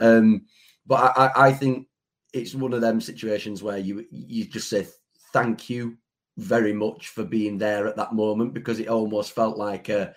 Um, 0.00 0.46
but 0.86 1.16
I, 1.16 1.48
I 1.48 1.52
think 1.52 1.88
it's 2.32 2.54
one 2.54 2.72
of 2.72 2.80
them 2.80 3.00
situations 3.00 3.62
where 3.62 3.78
you 3.78 4.06
you 4.10 4.46
just 4.46 4.68
say 4.68 4.86
thank 5.32 5.68
you 5.68 5.96
very 6.38 6.72
much 6.72 7.08
for 7.08 7.24
being 7.24 7.58
there 7.58 7.86
at 7.86 7.96
that 7.96 8.14
moment 8.14 8.54
because 8.54 8.80
it 8.80 8.88
almost 8.88 9.34
felt 9.34 9.58
like 9.58 9.90
uh, 9.90 10.08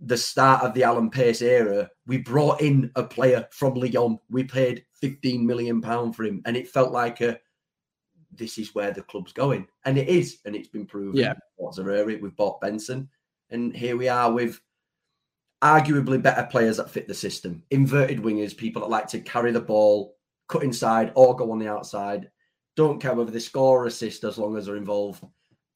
the 0.00 0.16
start 0.16 0.64
of 0.64 0.74
the 0.74 0.82
Alan 0.82 1.10
Pace 1.10 1.42
era. 1.42 1.88
We 2.06 2.18
brought 2.18 2.60
in 2.60 2.90
a 2.96 3.04
player 3.04 3.46
from 3.52 3.74
Lyon. 3.74 4.18
We 4.28 4.44
paid 4.44 4.84
15 5.00 5.46
million 5.46 5.80
pound 5.80 6.16
for 6.16 6.24
him, 6.24 6.42
and 6.46 6.56
it 6.56 6.68
felt 6.68 6.90
like 6.90 7.20
a 7.20 7.38
this 8.32 8.58
is 8.58 8.74
where 8.74 8.92
the 8.92 9.02
club's 9.02 9.32
going, 9.32 9.66
and 9.84 9.98
it 9.98 10.08
is, 10.08 10.38
and 10.44 10.54
it's 10.54 10.68
been 10.68 10.86
proven. 10.86 11.16
Yeah, 11.18 11.34
we've 11.58 12.36
bought 12.36 12.60
Benson, 12.60 13.08
and 13.50 13.74
here 13.74 13.96
we 13.96 14.08
are 14.08 14.32
with 14.32 14.60
arguably 15.62 16.20
better 16.20 16.46
players 16.50 16.78
that 16.78 16.90
fit 16.90 17.06
the 17.06 17.14
system. 17.14 17.62
Inverted 17.70 18.18
wingers, 18.18 18.56
people 18.56 18.80
that 18.82 18.88
like 18.88 19.06
to 19.08 19.20
carry 19.20 19.52
the 19.52 19.60
ball, 19.60 20.16
cut 20.48 20.62
inside, 20.62 21.12
or 21.14 21.36
go 21.36 21.50
on 21.52 21.58
the 21.58 21.68
outside, 21.68 22.30
don't 22.76 23.00
care 23.00 23.14
whether 23.14 23.30
they 23.30 23.38
score 23.38 23.82
or 23.82 23.86
assist 23.86 24.24
as 24.24 24.38
long 24.38 24.56
as 24.56 24.66
they're 24.66 24.76
involved. 24.76 25.24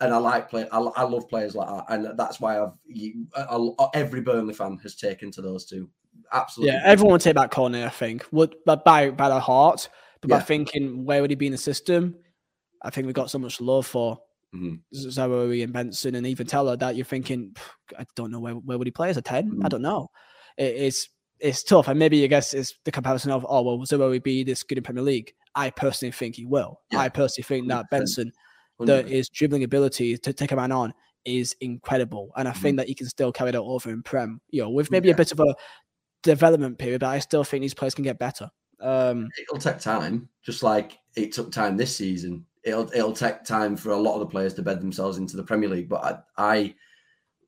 And 0.00 0.12
I 0.12 0.16
like 0.16 0.50
play. 0.50 0.66
I, 0.72 0.78
I 0.78 1.02
love 1.02 1.28
players 1.28 1.54
like 1.54 1.68
that, 1.68 1.84
and 1.88 2.18
that's 2.18 2.40
why 2.40 2.60
I've 2.60 2.72
you, 2.86 3.26
I, 3.36 3.86
every 3.94 4.20
Burnley 4.20 4.54
fan 4.54 4.78
has 4.82 4.96
taken 4.96 5.30
to 5.32 5.42
those 5.42 5.64
two. 5.64 5.88
Absolutely, 6.32 6.74
yeah. 6.74 6.82
Everyone 6.84 7.12
would 7.12 7.20
take 7.20 7.36
that 7.36 7.50
corner. 7.50 7.84
I 7.86 7.90
think 7.90 8.26
would, 8.32 8.56
but 8.66 8.84
by 8.84 9.10
by 9.10 9.28
the 9.28 9.38
heart, 9.38 9.88
but 10.20 10.30
yeah. 10.30 10.38
by 10.38 10.42
thinking 10.42 11.04
where 11.04 11.20
would 11.20 11.30
he 11.30 11.36
be 11.36 11.46
in 11.46 11.52
the 11.52 11.58
system? 11.58 12.16
I 12.84 12.90
think 12.90 13.06
we've 13.06 13.14
got 13.14 13.30
so 13.30 13.38
much 13.38 13.60
love 13.60 13.86
for 13.86 14.18
mm-hmm. 14.54 15.52
and 15.62 15.72
Benson 15.72 16.14
and 16.14 16.26
even 16.26 16.46
Tella 16.46 16.76
that 16.76 16.96
you're 16.96 17.04
thinking, 17.04 17.56
I 17.98 18.04
don't 18.14 18.30
know 18.30 18.40
where 18.40 18.54
where 18.54 18.78
would 18.78 18.86
he 18.86 18.92
play 18.92 19.10
as 19.10 19.16
a 19.16 19.22
10 19.22 19.50
mm-hmm. 19.50 19.66
I 19.66 19.68
don't 19.68 19.82
know. 19.82 20.10
It, 20.56 20.76
it's 20.76 21.08
it's 21.40 21.64
tough, 21.64 21.88
and 21.88 21.98
maybe 21.98 22.22
I 22.22 22.28
guess 22.28 22.54
it's 22.54 22.74
the 22.84 22.92
comparison 22.92 23.32
of 23.32 23.44
oh 23.48 23.62
well, 23.62 23.78
Zaroury 23.78 24.22
be 24.22 24.44
this 24.44 24.62
good 24.62 24.78
in 24.78 24.84
Premier 24.84 25.02
League? 25.02 25.32
I 25.54 25.70
personally 25.70 26.12
think 26.12 26.36
he 26.36 26.46
will. 26.46 26.80
Yeah. 26.92 27.00
I 27.00 27.08
personally 27.08 27.44
think 27.44 27.68
that 27.68 27.86
Benson, 27.90 28.32
that 28.80 29.08
his 29.08 29.28
dribbling 29.28 29.64
ability 29.64 30.16
to 30.18 30.32
take 30.32 30.52
a 30.52 30.56
man 30.56 30.72
on 30.72 30.92
is 31.24 31.54
incredible. 31.60 32.30
And 32.36 32.48
I 32.48 32.52
mm-hmm. 32.52 32.62
think 32.62 32.76
that 32.78 32.88
he 32.88 32.94
can 32.94 33.08
still 33.08 33.32
carry 33.32 33.50
that 33.52 33.60
over 33.60 33.90
in 33.90 34.02
Prem, 34.02 34.40
you 34.50 34.62
know, 34.62 34.70
with 34.70 34.90
maybe 34.90 35.08
yeah. 35.08 35.14
a 35.14 35.16
bit 35.16 35.32
of 35.32 35.40
a 35.40 35.54
development 36.22 36.78
period, 36.78 37.00
but 37.00 37.08
I 37.08 37.18
still 37.20 37.44
think 37.44 37.62
these 37.62 37.74
players 37.74 37.94
can 37.94 38.04
get 38.04 38.18
better. 38.18 38.50
Um, 38.80 39.28
it'll 39.40 39.60
take 39.60 39.78
time, 39.78 40.28
just 40.42 40.62
like 40.62 40.98
it 41.16 41.32
took 41.32 41.52
time 41.52 41.76
this 41.76 41.96
season. 41.96 42.44
It'll 42.64 42.90
it'll 42.94 43.12
take 43.12 43.44
time 43.44 43.76
for 43.76 43.90
a 43.90 43.96
lot 43.96 44.14
of 44.14 44.20
the 44.20 44.26
players 44.26 44.54
to 44.54 44.62
bed 44.62 44.80
themselves 44.80 45.18
into 45.18 45.36
the 45.36 45.44
Premier 45.44 45.68
League. 45.68 45.88
But 45.88 46.24
I, 46.36 46.54
I 46.54 46.74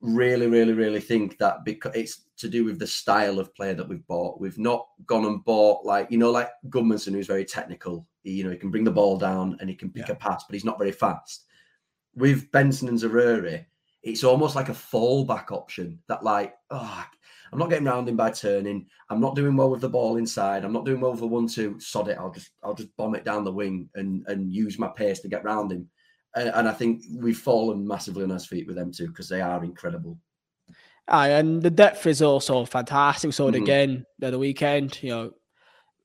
really, 0.01 0.47
really, 0.47 0.73
really 0.73 1.01
think 1.01 1.39
that 1.39 1.65
because 1.65 1.95
it's 1.95 2.23
to 2.39 2.49
do 2.49 2.65
with 2.65 2.79
the 2.79 2.87
style 2.87 3.39
of 3.39 3.55
player 3.55 3.75
that 3.75 3.89
we've 3.89 4.07
bought. 4.07 4.41
We've 4.41 4.59
not 4.59 4.87
gone 5.07 5.25
and 5.25 5.45
bought 5.45 5.85
like 5.85 6.11
you 6.11 6.19
know, 6.19 6.31
like 6.31 6.51
Gudmundsson, 6.69 7.13
who's 7.13 7.27
very 7.27 7.45
technical. 7.45 8.07
He, 8.23 8.33
you 8.33 8.45
know, 8.45 8.51
he 8.51 8.57
can 8.57 8.71
bring 8.71 8.85
the 8.85 8.91
ball 8.91 9.17
down 9.17 9.57
and 9.61 9.71
he 9.71 9.77
can 9.77 9.91
pick 9.91 10.09
yeah. 10.09 10.15
a 10.15 10.17
pass, 10.17 10.45
but 10.45 10.55
he's 10.55 10.65
not 10.65 10.79
very 10.79 10.93
fast. 10.93 11.45
With 12.15 12.51
Benson 12.51 12.89
and 12.89 12.99
Zaroury, 12.99 13.67
it's 14.03 14.25
almost 14.25 14.55
like 14.55 14.69
a 14.69 14.73
fallback 14.73 15.51
option 15.51 15.99
that, 16.09 16.23
like, 16.23 16.55
oh, 16.71 17.05
I'm 17.53 17.59
not 17.59 17.71
getting 17.71 17.87
round 17.87 18.09
him 18.09 18.17
by 18.17 18.31
turning. 18.31 18.87
I'm 19.11 19.21
not 19.21 19.37
doing 19.37 19.57
well 19.57 19.71
with 19.71 19.81
the 19.81 19.89
ball 19.89 20.17
inside. 20.17 20.65
I'm 20.65 20.73
not 20.73 20.85
doing 20.85 21.01
well 21.01 21.13
with 21.13 21.21
the 21.21 21.27
one-two. 21.27 21.79
Sod 21.81 22.09
it. 22.09 22.19
I'll 22.19 22.33
just 22.33 22.51
I'll 22.63 22.75
just 22.75 22.95
bomb 22.97 23.15
it 23.15 23.25
down 23.25 23.45
the 23.45 23.53
wing 23.53 23.89
and 23.95 24.27
and 24.27 24.53
use 24.53 24.79
my 24.79 24.89
pace 24.89 25.21
to 25.21 25.29
get 25.29 25.45
round 25.45 25.73
him. 25.73 25.89
And, 26.35 26.51
and 26.51 26.69
I 26.69 26.73
think 26.73 27.03
we've 27.15 27.39
fallen 27.39 27.87
massively 27.87 28.25
on 28.25 28.33
our 28.33 28.39
feet 28.39 28.67
with 28.67 28.77
them 28.77 28.93
too 28.93 29.09
because 29.09 29.29
they 29.29 29.41
are 29.41 29.65
incredible. 29.65 30.19
Aye, 31.09 31.31
and 31.31 31.63
the 31.63 31.71
depth 31.71 32.07
is 32.07 32.21
also 32.21 32.65
fantastic. 32.65 33.33
So 33.33 33.47
mm-hmm. 33.47 33.63
again, 33.63 34.07
the 34.19 34.29
other 34.29 34.39
weekend, 34.39 35.03
you 35.03 35.11
know, 35.11 35.31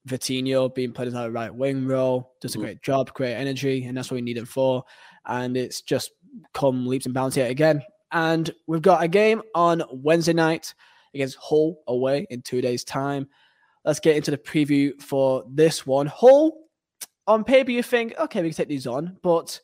Vitinho 0.07 0.73
being 0.73 0.93
put 0.93 1.07
in 1.07 1.13
that 1.13 1.31
right 1.31 1.53
wing 1.53 1.87
role 1.87 2.33
does 2.39 2.53
a 2.53 2.57
mm-hmm. 2.57 2.65
great 2.65 2.81
job, 2.81 3.13
great 3.13 3.33
energy, 3.33 3.85
and 3.85 3.97
that's 3.97 4.11
what 4.11 4.15
we 4.15 4.21
need 4.21 4.37
him 4.37 4.45
for. 4.45 4.83
And 5.25 5.57
it's 5.57 5.81
just 5.81 6.11
come 6.53 6.87
leaps 6.87 7.05
and 7.05 7.13
bounds 7.13 7.37
yet 7.37 7.51
again. 7.51 7.81
And 8.11 8.49
we've 8.67 8.81
got 8.81 9.03
a 9.03 9.07
game 9.07 9.41
on 9.55 9.83
Wednesday 9.91 10.33
night 10.33 10.73
against 11.13 11.37
Hull 11.37 11.77
away 11.87 12.25
in 12.29 12.41
two 12.41 12.61
days' 12.61 12.83
time. 12.83 13.27
Let's 13.83 13.99
get 13.99 14.15
into 14.15 14.31
the 14.31 14.37
preview 14.37 14.99
for 15.01 15.43
this 15.49 15.85
one. 15.85 16.07
Hull, 16.07 16.57
on 17.27 17.43
paper, 17.43 17.71
you 17.71 17.83
think, 17.83 18.13
okay, 18.19 18.41
we 18.41 18.49
can 18.49 18.55
take 18.55 18.67
these 18.67 18.87
on, 18.87 19.17
but 19.23 19.59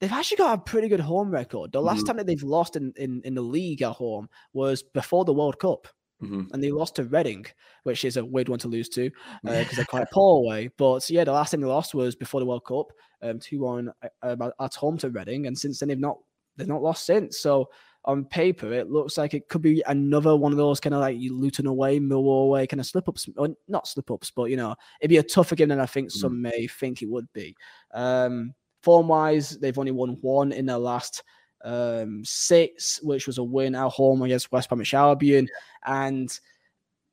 they've 0.00 0.12
actually 0.12 0.38
got 0.38 0.58
a 0.58 0.62
pretty 0.62 0.88
good 0.88 1.00
home 1.00 1.30
record. 1.30 1.72
The 1.72 1.80
last 1.80 1.98
mm-hmm. 1.98 2.06
time 2.06 2.16
that 2.18 2.26
they've 2.26 2.42
lost 2.42 2.76
in, 2.76 2.92
in, 2.96 3.22
in 3.24 3.34
the 3.34 3.42
league 3.42 3.82
at 3.82 3.92
home 3.92 4.28
was 4.52 4.82
before 4.82 5.24
the 5.24 5.32
World 5.32 5.58
Cup. 5.58 5.88
Mm-hmm. 6.22 6.54
And 6.54 6.62
they 6.62 6.70
lost 6.70 6.96
to 6.96 7.04
Reading, 7.04 7.44
which 7.82 8.04
is 8.04 8.16
a 8.16 8.24
weird 8.24 8.48
one 8.48 8.58
to 8.60 8.68
lose 8.68 8.88
to 8.90 9.10
because 9.42 9.72
uh, 9.72 9.72
they're 9.76 9.84
quite 9.84 10.10
poor 10.10 10.38
away. 10.38 10.70
But 10.78 11.08
yeah, 11.10 11.24
the 11.24 11.32
last 11.32 11.50
time 11.50 11.60
they 11.60 11.66
lost 11.66 11.94
was 11.94 12.14
before 12.14 12.40
the 12.40 12.46
World 12.46 12.64
Cup, 12.64 12.86
um, 13.22 13.38
two 13.40 13.60
one 13.60 13.92
uh, 14.22 14.50
at 14.60 14.74
home 14.74 14.96
to 14.98 15.10
Reading, 15.10 15.46
and 15.46 15.58
since 15.58 15.80
then 15.80 15.88
they've 15.88 15.98
not 15.98 16.18
they've 16.56 16.68
not 16.68 16.82
lost 16.82 17.04
since. 17.04 17.40
So 17.40 17.68
on 18.06 18.24
paper, 18.24 18.72
it 18.72 18.90
looks 18.90 19.16
like 19.16 19.34
it 19.34 19.48
could 19.48 19.62
be 19.62 19.82
another 19.86 20.36
one 20.36 20.52
of 20.52 20.58
those 20.58 20.80
kind 20.80 20.94
of 20.94 21.00
like 21.00 21.16
Luton 21.18 21.66
away, 21.66 21.98
Millwall 21.98 22.44
away 22.44 22.66
kind 22.66 22.80
of 22.80 22.86
slip 22.86 23.08
ups, 23.08 23.28
or 23.36 23.48
not 23.68 23.88
slip 23.88 24.10
ups, 24.10 24.30
but 24.30 24.50
you 24.50 24.56
know, 24.56 24.74
it'd 25.00 25.08
be 25.08 25.18
a 25.18 25.22
tougher 25.22 25.54
game 25.54 25.68
than 25.68 25.80
I 25.80 25.86
think 25.86 26.08
mm-hmm. 26.08 26.18
some 26.18 26.42
may 26.42 26.66
think 26.66 27.02
it 27.02 27.08
would 27.08 27.32
be. 27.32 27.56
Um, 27.92 28.54
Form 28.82 29.08
wise, 29.08 29.58
they've 29.58 29.78
only 29.78 29.92
won 29.92 30.18
one 30.20 30.52
in 30.52 30.66
their 30.66 30.76
last 30.76 31.22
um, 31.64 32.22
six, 32.22 33.00
which 33.02 33.26
was 33.26 33.38
a 33.38 33.42
win 33.42 33.74
at 33.74 33.88
home 33.88 34.20
against 34.20 34.52
West 34.52 34.68
Bromwich 34.68 34.92
Albion. 34.92 35.48
And 35.86 36.38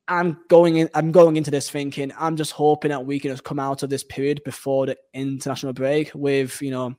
I'm 0.06 0.38
going 0.48 0.76
in. 0.76 0.90
I'm 0.94 1.12
going 1.12 1.36
into 1.36 1.50
this 1.50 1.70
thinking 1.70 2.12
I'm 2.18 2.36
just 2.36 2.52
hoping 2.52 2.90
that 2.90 3.06
we 3.06 3.18
can 3.18 3.30
just 3.30 3.44
come 3.44 3.58
out 3.58 3.82
of 3.82 3.88
this 3.88 4.04
period 4.04 4.42
before 4.44 4.84
the 4.84 4.96
international 5.14 5.72
break 5.72 6.10
with 6.14 6.60
you 6.60 6.70
know 6.70 6.94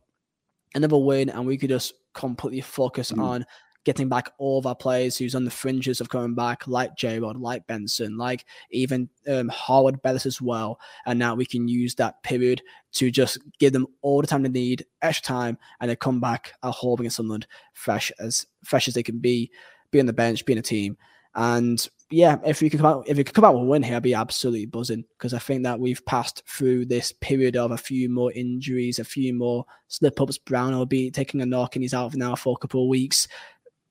another 0.73 0.97
win, 0.97 1.29
and 1.29 1.45
we 1.45 1.57
could 1.57 1.69
just 1.69 1.93
completely 2.13 2.61
focus 2.61 3.11
mm. 3.11 3.21
on 3.21 3.45
getting 3.83 4.07
back 4.07 4.31
all 4.37 4.59
of 4.59 4.65
our 4.65 4.75
players 4.75 5.17
who's 5.17 5.35
on 5.35 5.45
the 5.45 5.51
fringes 5.51 5.99
of 5.99 6.09
coming 6.09 6.33
back, 6.33 6.67
like 6.67 6.95
J 6.95 7.19
Rod, 7.19 7.37
like 7.37 7.65
Benson, 7.67 8.17
like 8.17 8.45
even 8.71 9.09
um, 9.27 9.49
Harwood 9.49 10.01
Bellis 10.01 10.25
as 10.25 10.41
well. 10.41 10.79
And 11.05 11.19
now 11.19 11.35
we 11.35 11.45
can 11.45 11.67
use 11.67 11.95
that 11.95 12.21
period 12.23 12.61
to 12.93 13.11
just 13.11 13.39
give 13.59 13.73
them 13.73 13.87
all 14.01 14.21
the 14.21 14.27
time 14.27 14.43
they 14.43 14.49
need, 14.49 14.85
extra 15.01 15.25
time, 15.25 15.57
and 15.79 15.89
they 15.89 15.95
come 15.95 16.19
back 16.19 16.53
at 16.63 16.71
home 16.71 16.99
against 16.99 17.17
Sunderland 17.17 17.47
fresh 17.73 18.11
as 18.19 18.45
fresh 18.63 18.87
as 18.87 18.93
they 18.93 19.03
can 19.03 19.19
be, 19.19 19.51
be 19.91 19.99
on 19.99 20.05
the 20.05 20.13
bench, 20.13 20.45
be 20.45 20.53
in 20.53 20.59
a 20.59 20.63
team. 20.63 20.97
And 21.35 21.85
yeah, 22.11 22.37
if 22.45 22.61
we 22.61 22.69
could 22.69 22.79
come 22.79 22.89
out, 22.89 23.09
if 23.09 23.17
we 23.17 23.23
could 23.23 23.33
come 23.33 23.43
out 23.43 23.55
with 23.55 23.63
a 23.63 23.65
win 23.65 23.81
here, 23.81 23.95
I'd 23.95 24.03
be 24.03 24.13
absolutely 24.13 24.67
buzzing 24.67 25.03
because 25.17 25.33
I 25.33 25.39
think 25.39 25.63
that 25.63 25.79
we've 25.79 26.05
passed 26.05 26.43
through 26.47 26.85
this 26.85 27.11
period 27.11 27.57
of 27.57 27.71
a 27.71 27.77
few 27.77 28.07
more 28.07 28.31
injuries, 28.33 28.99
a 28.99 29.03
few 29.03 29.33
more 29.33 29.65
slip 29.87 30.21
ups. 30.21 30.37
Brown 30.37 30.77
will 30.77 30.85
be 30.85 31.09
taking 31.09 31.41
a 31.41 31.45
knock 31.45 31.75
and 31.75 31.83
he's 31.83 31.95
out 31.95 32.13
now 32.13 32.35
for 32.35 32.53
a 32.55 32.61
couple 32.61 32.83
of 32.83 32.89
weeks 32.89 33.27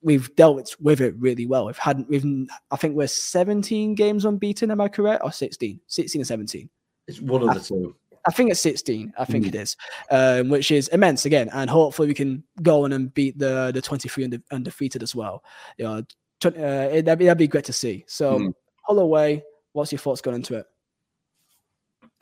we've 0.03 0.35
dealt 0.37 0.75
with 0.81 1.01
it 1.01 1.15
really 1.19 1.47
well. 1.47 1.67
We've 1.67 1.79
had 1.79 2.05
we've 2.09 2.25
I 2.71 2.77
think 2.77 2.97
we're 2.97 3.07
17 3.07 3.95
games 3.95 4.25
unbeaten. 4.25 4.71
Am 4.71 4.81
I 4.81 4.89
correct? 4.89 5.23
Or 5.25 5.33
16, 5.33 5.81
16 5.87 6.21
or 6.21 6.25
17? 6.25 6.69
It's 7.09 7.21
one 7.21 7.43
of 7.43 7.51
I, 7.51 7.55
the 7.55 7.61
two. 7.61 7.97
I 8.27 8.31
think 8.31 8.51
it's 8.51 8.61
16. 8.61 9.13
I 9.19 9.25
think 9.25 9.45
mm. 9.45 9.49
it 9.49 9.55
is, 9.57 9.77
um, 10.11 10.49
which 10.49 10.71
is 10.71 10.89
immense 10.89 11.25
again. 11.25 11.49
And 11.53 11.69
hopefully 11.69 12.09
we 12.09 12.15
can 12.15 12.45
go 12.63 12.85
on 12.85 12.93
and 12.93 13.13
beat 13.13 13.39
the 13.39 13.71
the 13.73 13.83
23 13.83 14.25
unde- 14.25 14.43
undefeated 14.51 15.03
as 15.03 15.15
well. 15.15 15.43
You 15.79 15.85
know, 15.85 15.95
uh, 15.95 15.99
it, 16.45 17.05
that'd, 17.05 17.19
be, 17.19 17.27
that'd 17.27 17.39
be 17.39 17.49
great 17.49 17.65
to 17.65 17.73
see. 17.73 18.05
So, 18.07 18.39
mm. 18.39 18.55
Holloway, 18.83 19.43
what's 19.73 19.93
your 19.93 19.99
thoughts 19.99 20.21
going 20.21 20.37
into 20.37 20.57
it? 20.57 20.67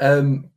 Um, 0.01 0.51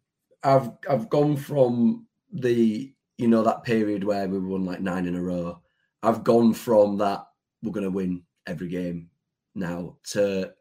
I've 0.43 0.71
I've 0.89 1.09
gone 1.09 1.35
from 1.35 2.07
the 2.31 2.93
you 3.17 3.27
know, 3.27 3.43
that 3.43 3.63
period 3.63 4.03
where 4.03 4.27
we 4.27 4.39
won 4.39 4.65
like 4.65 4.81
nine 4.81 5.05
in 5.05 5.15
a 5.15 5.21
row. 5.21 5.59
I've 6.03 6.23
gone 6.23 6.53
from 6.53 6.97
that 6.97 7.25
we're 7.63 7.71
going 7.71 7.85
to 7.85 7.89
win 7.89 8.23
every 8.45 8.67
game 8.67 9.09
now 9.55 9.95
to 10.11 10.53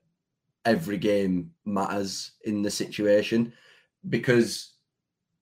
every 0.64 0.96
game 0.96 1.50
matters 1.64 2.32
in 2.44 2.62
the 2.62 2.70
situation 2.70 3.52
because 4.08 4.74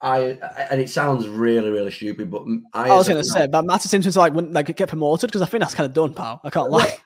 I 0.01 0.39
and 0.71 0.81
it 0.81 0.89
sounds 0.89 1.29
really 1.29 1.71
really 1.71 1.91
stupid, 1.91 2.31
but 2.31 2.45
I, 2.73 2.89
I 2.89 2.95
was 2.95 3.09
going 3.09 3.23
to 3.23 3.29
say 3.29 3.47
that 3.47 3.65
matters 3.65 3.91
seems 3.91 4.11
to 4.11 4.19
like 4.19 4.33
wouldn't 4.33 4.55
like 4.55 4.75
get 4.75 4.89
promoted 4.89 5.29
because 5.29 5.43
I 5.43 5.47
think 5.47 5.61
that's 5.61 5.75
kind 5.75 5.87
of 5.87 5.93
done, 5.93 6.15
pal. 6.15 6.41
I 6.43 6.51
can't 6.51 6.71
lie. 6.71 6.97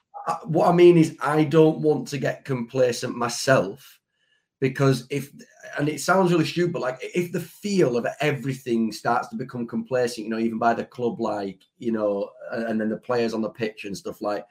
What 0.44 0.68
I 0.68 0.72
mean 0.72 0.96
is, 0.96 1.16
I 1.20 1.44
don't 1.44 1.80
want 1.80 2.08
to 2.08 2.18
get 2.18 2.46
complacent 2.46 3.14
myself 3.14 4.00
because 4.64 5.06
if 5.10 5.30
and 5.76 5.90
it 5.90 6.00
sounds 6.00 6.32
really 6.32 6.46
stupid, 6.46 6.72
but 6.72 6.80
like 6.80 6.98
if 7.14 7.32
the 7.32 7.40
feel 7.40 7.98
of 7.98 8.06
everything 8.20 8.92
starts 8.92 9.28
to 9.28 9.36
become 9.36 9.66
complacent, 9.66 10.24
you 10.24 10.30
know, 10.30 10.38
even 10.38 10.58
by 10.58 10.72
the 10.72 10.86
club, 10.86 11.20
like 11.20 11.60
you 11.76 11.92
know, 11.92 12.30
and 12.50 12.80
then 12.80 12.88
the 12.88 12.96
players 12.96 13.34
on 13.34 13.42
the 13.42 13.50
pitch 13.50 13.84
and 13.84 13.94
stuff 13.94 14.22
like 14.22 14.46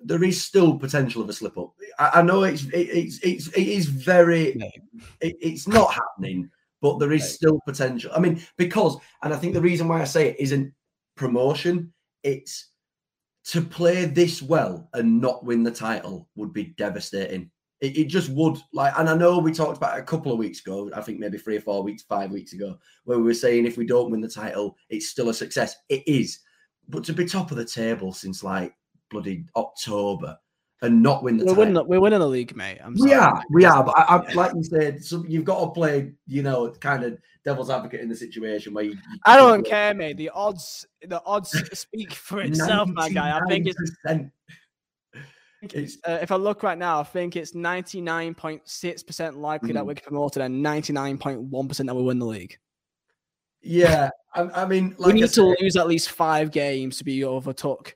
there 0.00 0.24
is 0.24 0.42
still 0.42 0.78
potential 0.78 1.20
of 1.20 1.28
a 1.28 1.34
slip 1.34 1.58
up. 1.58 1.74
I, 1.98 2.20
I 2.20 2.22
know 2.22 2.44
it's 2.44 2.64
it, 2.64 2.88
it's 2.88 3.18
it's 3.18 3.48
it 3.48 3.68
is 3.68 3.84
very 3.84 4.56
it, 5.20 5.36
it's 5.38 5.68
not 5.68 5.92
happening, 5.92 6.50
but 6.80 6.98
there 6.98 7.12
is 7.12 7.34
still 7.34 7.60
potential. 7.66 8.10
I 8.16 8.20
mean, 8.20 8.40
because 8.56 8.96
and 9.22 9.34
I 9.34 9.36
think 9.36 9.52
the 9.52 9.60
reason 9.60 9.86
why 9.86 10.00
I 10.00 10.04
say 10.04 10.30
it 10.30 10.36
isn't 10.38 10.72
promotion, 11.14 11.92
it's 12.22 12.68
to 13.48 13.60
play 13.60 14.06
this 14.06 14.40
well 14.40 14.88
and 14.94 15.20
not 15.20 15.44
win 15.44 15.62
the 15.62 15.70
title 15.70 16.30
would 16.36 16.54
be 16.54 16.72
devastating. 16.78 17.50
It, 17.82 17.98
it, 17.98 18.04
just 18.04 18.30
would 18.30 18.58
like, 18.72 18.94
and 18.96 19.10
I 19.10 19.16
know 19.16 19.38
we 19.38 19.52
talked 19.52 19.76
about 19.76 19.98
it 19.98 20.02
a 20.02 20.04
couple 20.04 20.30
of 20.30 20.38
weeks 20.38 20.60
ago. 20.60 20.88
I 20.94 21.00
think 21.00 21.18
maybe 21.18 21.36
three 21.36 21.56
or 21.56 21.60
four 21.60 21.82
weeks, 21.82 22.04
five 22.04 22.30
weeks 22.30 22.52
ago, 22.52 22.78
where 23.04 23.18
we 23.18 23.24
were 23.24 23.34
saying 23.34 23.66
if 23.66 23.76
we 23.76 23.84
don't 23.84 24.10
win 24.10 24.20
the 24.20 24.28
title, 24.28 24.76
it's 24.88 25.08
still 25.08 25.30
a 25.30 25.34
success. 25.34 25.74
It 25.88 26.06
is, 26.06 26.38
but 26.88 27.02
to 27.04 27.12
be 27.12 27.24
top 27.24 27.50
of 27.50 27.56
the 27.56 27.64
table 27.64 28.12
since 28.12 28.44
like 28.44 28.72
bloody 29.10 29.44
October 29.56 30.38
and 30.82 31.02
not 31.02 31.24
win 31.24 31.38
the 31.38 31.44
we're 31.44 31.50
title. 31.50 31.64
Winning, 31.64 31.88
we're 31.88 32.00
winning 32.00 32.18
the 32.20 32.28
league, 32.28 32.54
mate. 32.54 32.78
I'm 32.84 32.94
we 33.00 33.14
are, 33.14 33.42
we 33.50 33.64
are. 33.64 33.82
But 33.82 33.98
I, 33.98 34.16
I, 34.16 34.32
like 34.32 34.54
you 34.54 34.62
said, 34.62 35.04
so 35.04 35.24
you've 35.26 35.44
got 35.44 35.60
to 35.60 35.70
play, 35.70 36.12
you 36.26 36.42
know, 36.42 36.70
kind 36.70 37.04
of 37.04 37.18
devil's 37.44 37.70
advocate 37.70 38.00
in 38.00 38.08
the 38.08 38.16
situation 38.16 38.74
where 38.74 38.84
you. 38.84 38.90
you 38.90 39.18
I 39.24 39.36
don't 39.36 39.64
care, 39.64 39.94
mate. 39.94 40.16
The 40.16 40.30
odds, 40.30 40.86
the 41.06 41.22
odds 41.24 41.50
speak 41.78 42.12
for 42.12 42.42
itself, 42.42 42.88
my 42.90 43.08
guy. 43.08 43.36
I 43.36 43.40
think 43.48 43.66
it's. 43.66 43.78
Uh, 45.62 46.18
if 46.20 46.32
I 46.32 46.36
look 46.36 46.62
right 46.62 46.78
now, 46.78 47.00
I 47.00 47.04
think 47.04 47.36
it's 47.36 47.52
99.6% 47.52 49.36
likely 49.36 49.70
mm. 49.70 49.74
that 49.74 49.86
we 49.86 49.94
get 49.94 50.04
promoted 50.04 50.42
and 50.42 50.64
99.1% 50.64 51.86
that 51.86 51.94
we 51.94 52.02
win 52.02 52.18
the 52.18 52.26
league. 52.26 52.58
Yeah. 53.62 54.10
I, 54.34 54.62
I 54.62 54.66
mean, 54.66 54.94
like 54.98 55.14
we 55.14 55.20
need 55.20 55.30
to 55.30 55.54
lose 55.60 55.76
at 55.76 55.86
least 55.86 56.10
five 56.10 56.50
games 56.50 56.98
to 56.98 57.04
be 57.04 57.24
overtook 57.24 57.94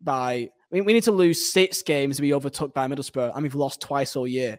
by. 0.00 0.32
I 0.32 0.74
mean, 0.74 0.84
we 0.84 0.92
need 0.92 1.04
to 1.04 1.12
lose 1.12 1.52
six 1.52 1.82
games 1.82 2.16
to 2.16 2.22
be 2.22 2.32
overtook 2.32 2.72
by 2.72 2.88
Middlesbrough, 2.88 3.34
and 3.34 3.42
we've 3.42 3.54
lost 3.54 3.80
twice 3.80 4.16
all 4.16 4.26
year. 4.26 4.58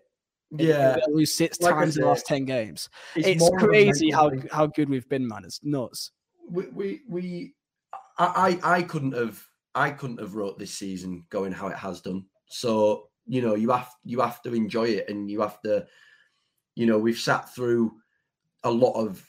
Yeah, 0.55 0.97
we 1.07 1.13
lose 1.15 1.35
six 1.35 1.59
like 1.59 1.73
times 1.73 1.97
in 1.97 2.03
the 2.03 2.07
last 2.07 2.27
ten 2.27 2.45
games. 2.45 2.89
It's, 3.15 3.27
it's 3.27 3.49
crazy 3.57 4.11
how 4.11 4.31
how 4.51 4.67
good 4.67 4.89
we've 4.89 5.07
been, 5.09 5.27
man. 5.27 5.43
It's 5.45 5.59
nuts. 5.63 6.11
We 6.47 6.67
we, 6.67 7.01
we 7.09 7.53
I, 8.19 8.59
I 8.63 8.75
I 8.77 8.81
couldn't 8.83 9.13
have 9.13 9.43
I 9.73 9.89
couldn't 9.89 10.19
have 10.19 10.35
wrote 10.35 10.59
this 10.59 10.71
season 10.71 11.25
going 11.29 11.51
how 11.51 11.67
it 11.67 11.77
has 11.77 12.01
done. 12.01 12.25
So 12.47 13.09
you 13.25 13.41
know 13.41 13.55
you 13.55 13.71
have 13.71 13.89
you 14.03 14.19
have 14.21 14.41
to 14.43 14.53
enjoy 14.53 14.87
it, 14.87 15.09
and 15.09 15.29
you 15.29 15.41
have 15.41 15.61
to, 15.61 15.85
you 16.75 16.85
know, 16.85 16.97
we've 16.97 17.17
sat 17.17 17.53
through 17.53 17.93
a 18.63 18.71
lot 18.71 18.93
of 18.93 19.25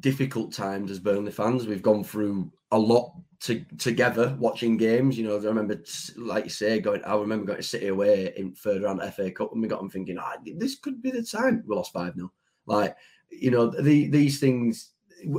difficult 0.00 0.52
times 0.52 0.90
as 0.90 0.98
Burnley 0.98 1.32
fans. 1.32 1.66
We've 1.66 1.82
gone 1.82 2.04
through 2.04 2.52
a 2.70 2.78
lot 2.78 3.12
to, 3.40 3.64
together 3.78 4.36
watching 4.38 4.76
games. 4.76 5.18
You 5.18 5.26
know, 5.26 5.36
I 5.36 5.44
remember, 5.44 5.82
like 6.16 6.44
you 6.44 6.50
say, 6.50 6.80
going. 6.80 7.04
I 7.04 7.14
remember 7.14 7.46
going 7.46 7.58
to 7.58 7.62
City 7.62 7.88
away 7.88 8.32
in 8.36 8.54
third 8.54 8.82
round 8.82 9.00
FA 9.14 9.30
Cup, 9.30 9.52
and 9.52 9.62
we 9.62 9.68
got 9.68 9.80
them 9.80 9.90
thinking, 9.90 10.18
ah, 10.18 10.36
this 10.56 10.76
could 10.76 11.02
be 11.02 11.10
the 11.10 11.22
time. 11.22 11.64
We 11.66 11.74
lost 11.74 11.92
five 11.92 12.14
0 12.14 12.32
Like, 12.66 12.96
you 13.30 13.50
know, 13.50 13.68
the, 13.68 14.08
these 14.08 14.40
things. 14.40 14.90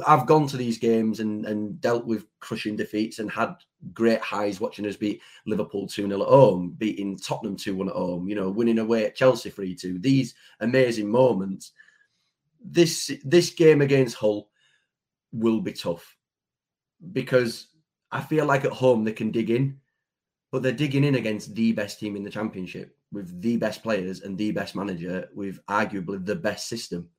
I've 0.05 0.25
gone 0.25 0.47
to 0.47 0.57
these 0.57 0.77
games 0.77 1.19
and 1.19 1.45
and 1.45 1.79
dealt 1.81 2.05
with 2.05 2.25
crushing 2.39 2.75
defeats 2.75 3.19
and 3.19 3.29
had 3.29 3.55
great 3.93 4.21
highs 4.21 4.59
watching 4.59 4.85
us 4.87 4.95
beat 4.95 5.21
Liverpool 5.45 5.87
2 5.87 6.07
0 6.07 6.21
at 6.21 6.27
home, 6.27 6.75
beating 6.77 7.17
Tottenham 7.17 7.55
2 7.55 7.75
1 7.75 7.89
at 7.89 7.95
home, 7.95 8.27
you 8.27 8.35
know, 8.35 8.49
winning 8.49 8.79
away 8.79 9.05
at 9.05 9.15
Chelsea 9.15 9.49
3 9.49 9.75
2. 9.75 9.99
These 9.99 10.35
amazing 10.59 11.09
moments. 11.09 11.71
This 12.65 13.11
this 13.25 13.49
game 13.49 13.81
against 13.81 14.15
Hull 14.15 14.49
will 15.33 15.59
be 15.59 15.73
tough 15.73 16.15
because 17.11 17.67
I 18.11 18.21
feel 18.21 18.45
like 18.45 18.63
at 18.63 18.71
home 18.71 19.03
they 19.03 19.11
can 19.11 19.31
dig 19.31 19.49
in, 19.49 19.79
but 20.51 20.63
they're 20.63 20.71
digging 20.71 21.03
in 21.03 21.15
against 21.15 21.55
the 21.55 21.73
best 21.73 21.99
team 21.99 22.15
in 22.15 22.23
the 22.23 22.29
championship 22.29 22.95
with 23.11 23.41
the 23.41 23.57
best 23.57 23.83
players 23.83 24.21
and 24.21 24.37
the 24.37 24.51
best 24.51 24.75
manager 24.75 25.29
with 25.35 25.59
arguably 25.67 26.25
the 26.25 26.35
best 26.35 26.67
system. 26.67 27.09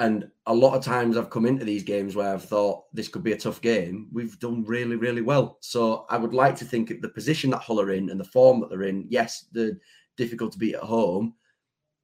And 0.00 0.30
a 0.46 0.54
lot 0.54 0.74
of 0.74 0.82
times 0.82 1.18
I've 1.18 1.28
come 1.28 1.44
into 1.44 1.66
these 1.66 1.82
games 1.82 2.16
where 2.16 2.32
I've 2.32 2.42
thought 2.42 2.84
this 2.94 3.06
could 3.06 3.22
be 3.22 3.32
a 3.32 3.38
tough 3.38 3.60
game. 3.60 4.08
We've 4.10 4.38
done 4.38 4.64
really, 4.64 4.96
really 4.96 5.20
well. 5.20 5.58
So 5.60 6.06
I 6.08 6.16
would 6.16 6.32
like 6.32 6.56
to 6.56 6.64
think 6.64 6.88
the 7.02 7.08
position 7.10 7.50
that 7.50 7.60
Hull 7.60 7.82
are 7.82 7.92
in 7.92 8.08
and 8.08 8.18
the 8.18 8.24
form 8.24 8.60
that 8.60 8.70
they're 8.70 8.84
in, 8.84 9.06
yes, 9.10 9.44
they're 9.52 9.78
difficult 10.16 10.52
to 10.52 10.58
beat 10.58 10.74
at 10.74 10.82
home. 10.82 11.34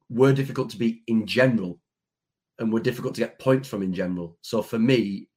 We're 0.09 0.33
difficult 0.33 0.69
to 0.69 0.77
beat 0.77 1.01
in 1.07 1.25
general. 1.25 1.79
And 2.59 2.71
we're 2.71 2.81
difficult 2.81 3.15
to 3.15 3.21
get 3.21 3.39
points 3.39 3.67
from 3.67 3.81
in 3.81 3.95
general. 3.95 4.37
So 4.41 4.61
for 4.61 4.77
me, 4.77 5.27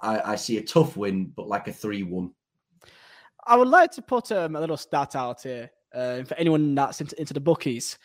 I, 0.00 0.32
I 0.32 0.36
see 0.36 0.56
a 0.56 0.62
tough 0.62 0.96
win, 0.96 1.34
but 1.36 1.48
like 1.48 1.68
a 1.68 1.72
3 1.72 2.02
1. 2.02 2.30
I 3.46 3.56
would 3.56 3.68
like 3.68 3.90
to 3.92 4.00
put 4.00 4.32
um, 4.32 4.56
a 4.56 4.60
little 4.60 4.78
stat 4.78 5.16
out 5.16 5.42
here 5.42 5.70
uh, 5.94 6.22
for 6.22 6.34
anyone 6.36 6.74
that's 6.74 7.02
into, 7.02 7.20
into 7.20 7.34
the 7.34 7.40
bookies 7.40 7.98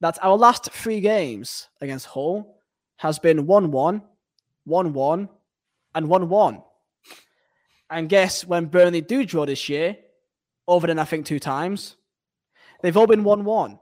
that 0.00 0.18
our 0.20 0.36
last 0.36 0.64
three 0.72 1.00
games 1.00 1.68
against 1.80 2.06
Hull 2.06 2.61
has 3.02 3.18
been 3.18 3.46
1 3.46 3.72
1, 3.72 4.02
1 4.64 4.92
1, 4.92 5.28
and 5.96 6.08
1 6.08 6.28
1. 6.28 6.62
And 7.90 8.08
guess 8.08 8.44
when 8.44 8.66
Burnley 8.66 9.00
do 9.00 9.26
draw 9.26 9.44
this 9.44 9.68
year, 9.68 9.96
over 10.68 10.86
than 10.86 11.00
I 11.00 11.04
think 11.04 11.26
two 11.26 11.40
times, 11.40 11.96
they've 12.80 12.96
all 12.96 13.08
been 13.08 13.24
1 13.24 13.44
1. 13.44 13.78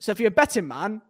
So 0.00 0.10
if 0.10 0.18
you're 0.18 0.28
a 0.28 0.32
betting 0.32 0.66
man, 0.66 1.02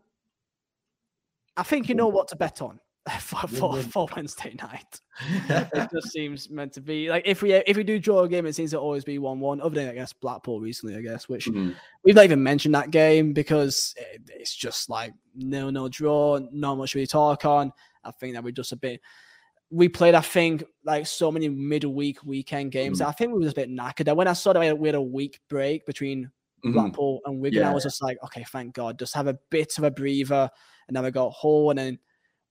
I 1.57 1.63
think 1.63 1.89
you 1.89 1.95
know 1.95 2.09
what 2.09 2.29
to 2.29 2.37
bet 2.37 2.61
on. 2.61 2.79
for, 3.21 3.47
for, 3.47 3.83
for 3.83 4.09
Wednesday 4.17 4.55
night. 4.61 5.01
it 5.49 5.91
just 5.93 6.11
seems 6.11 6.49
meant 6.49 6.73
to 6.73 6.81
be 6.81 7.11
like 7.11 7.23
if 7.27 7.43
we 7.43 7.53
if 7.53 7.77
we 7.77 7.85
do 7.85 7.99
draw 7.99 8.23
a 8.23 8.29
game, 8.29 8.47
it 8.47 8.55
seems 8.55 8.71
to 8.71 8.79
always 8.79 9.05
be 9.05 9.19
one 9.19 9.41
one. 9.41 9.61
Other 9.61 9.75
than 9.75 9.89
I 9.91 9.95
guess 9.95 10.15
Blackpool 10.15 10.61
recently, 10.61 10.97
I 10.97 11.03
guess, 11.03 11.29
which 11.29 11.47
mm-hmm. 11.47 11.73
we've 12.03 12.15
not 12.15 12.25
even 12.25 12.43
mentioned 12.43 12.75
that 12.75 12.91
game 12.91 13.35
because 13.35 13.95
it, 13.99 14.23
it's 14.35 14.55
just 14.55 14.89
like 14.89 15.13
no 15.35 15.69
no 15.69 15.89
draw, 15.89 16.41
not 16.51 16.77
much 16.77 16.95
really 16.95 17.07
talk 17.07 17.45
on. 17.45 17.73
I 18.05 18.11
think 18.11 18.35
that 18.35 18.45
we're 18.45 18.53
just 18.53 18.73
a 18.73 18.77
bit. 18.77 19.03
We 19.71 19.89
played, 19.89 20.15
I 20.15 20.21
think, 20.21 20.65
like 20.85 21.07
so 21.07 21.31
many 21.31 21.49
midweek 21.49 22.25
weekend 22.25 22.73
games. 22.73 23.01
Mm-hmm. 23.01 23.09
I 23.09 23.13
think 23.13 23.33
we 23.33 23.41
was 23.41 23.53
a 23.53 23.57
bit 23.57 23.71
knackered. 23.71 24.15
When 24.15 24.29
I 24.29 24.33
saw 24.33 24.53
that 24.53 24.79
we 24.79 24.89
had 24.89 24.95
a 24.95 25.03
week 25.03 25.41
break 25.49 25.85
between 25.85 26.25
mm-hmm. 26.25 26.73
Blackpool 26.73 27.21
and 27.27 27.41
Wigan, 27.41 27.61
yeah. 27.63 27.71
I 27.71 27.75
was 27.75 27.83
just 27.83 28.03
like, 28.03 28.17
okay, 28.25 28.45
thank 28.51 28.75
God, 28.75 28.99
just 28.99 29.15
have 29.15 29.27
a 29.27 29.39
bit 29.51 29.77
of 29.77 29.85
a 29.85 29.91
breather. 29.91 30.49
And 30.87 30.97
then 30.97 31.05
we 31.05 31.11
got 31.11 31.33
Hull, 31.33 31.71
and 31.71 31.79
then 31.79 31.99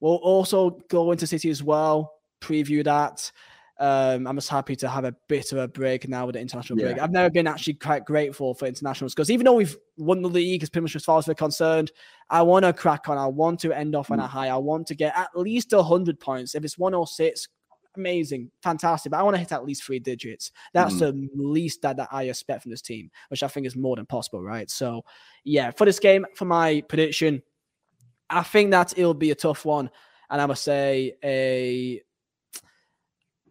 We'll 0.04 0.16
also 0.16 0.72
go 0.90 1.14
into 1.14 1.26
City 1.26 1.50
as 1.50 1.64
well, 1.64 2.16
preview 2.42 2.84
that. 2.84 3.32
Um, 3.80 4.28
I'm 4.28 4.36
just 4.36 4.50
happy 4.50 4.76
to 4.76 4.90
have 4.90 5.06
a 5.06 5.16
bit 5.30 5.54
of 5.54 5.60
a 5.60 5.68
break 5.70 6.10
now 6.10 6.26
with 6.26 6.34
the 6.34 6.42
international 6.42 6.78
break. 6.78 6.98
Yeah. 6.98 7.06
I've 7.06 7.14
never 7.14 7.30
been 7.30 7.48
actually 7.48 7.76
quite 7.76 8.04
grateful 8.04 8.54
for 8.54 8.66
internationals 8.66 9.14
because 9.14 9.32
even 9.32 9.46
though 9.46 9.54
we've 9.54 9.78
won 9.96 10.22
the 10.22 10.28
league, 10.28 10.62
as 10.62 10.70
pretty 10.70 10.84
much 10.84 10.98
as 10.98 11.06
far 11.06 11.20
as 11.20 11.28
we're 11.30 11.36
concerned, 11.36 11.94
I 12.30 12.42
want 12.42 12.66
to 12.66 12.74
crack 12.74 13.08
on. 13.08 13.18
I 13.18 13.28
want 13.28 13.62
to 13.62 13.72
end 13.72 13.96
off 13.96 14.10
mm. 14.10 14.16
on 14.16 14.20
a 14.20 14.28
high. 14.28 14.50
I 14.50 14.58
want 14.58 14.88
to 14.88 14.96
get 14.96 15.18
at 15.18 15.30
least 15.38 15.72
100 15.72 16.20
points. 16.20 16.54
If 16.54 16.66
it's 16.66 16.78
106, 16.78 17.48
amazing, 17.96 18.52
fantastic. 18.62 19.10
But 19.10 19.22
I 19.22 19.24
want 19.24 19.36
to 19.36 19.40
hit 19.40 19.54
at 19.54 19.64
least 19.64 19.86
three 19.86 20.00
digits. 20.00 20.52
That's 20.74 20.96
mm. 20.96 21.00
the 21.00 21.30
least 21.34 21.82
that, 21.84 21.96
that 21.96 22.10
I 22.12 22.24
expect 22.24 22.64
from 22.64 22.72
this 22.72 22.82
team, 22.82 23.10
which 23.30 23.42
I 23.42 23.48
think 23.48 23.66
is 23.66 23.78
more 23.78 23.96
than 23.96 24.06
possible, 24.06 24.44
right? 24.44 24.70
So, 24.70 25.06
yeah, 25.46 25.72
for 25.72 25.86
this 25.86 26.00
game, 26.00 26.26
for 26.36 26.44
my 26.44 26.84
prediction, 26.90 27.42
I 28.34 28.44
think 28.44 28.72
that 28.72 28.98
it'll 28.98 29.14
be 29.14 29.32
a 29.32 29.36
tough 29.36 29.66
one, 29.66 29.90
and 30.30 30.42
I 30.42 30.46
must 30.46 30.64
say 30.64 31.16
a. 31.24 32.02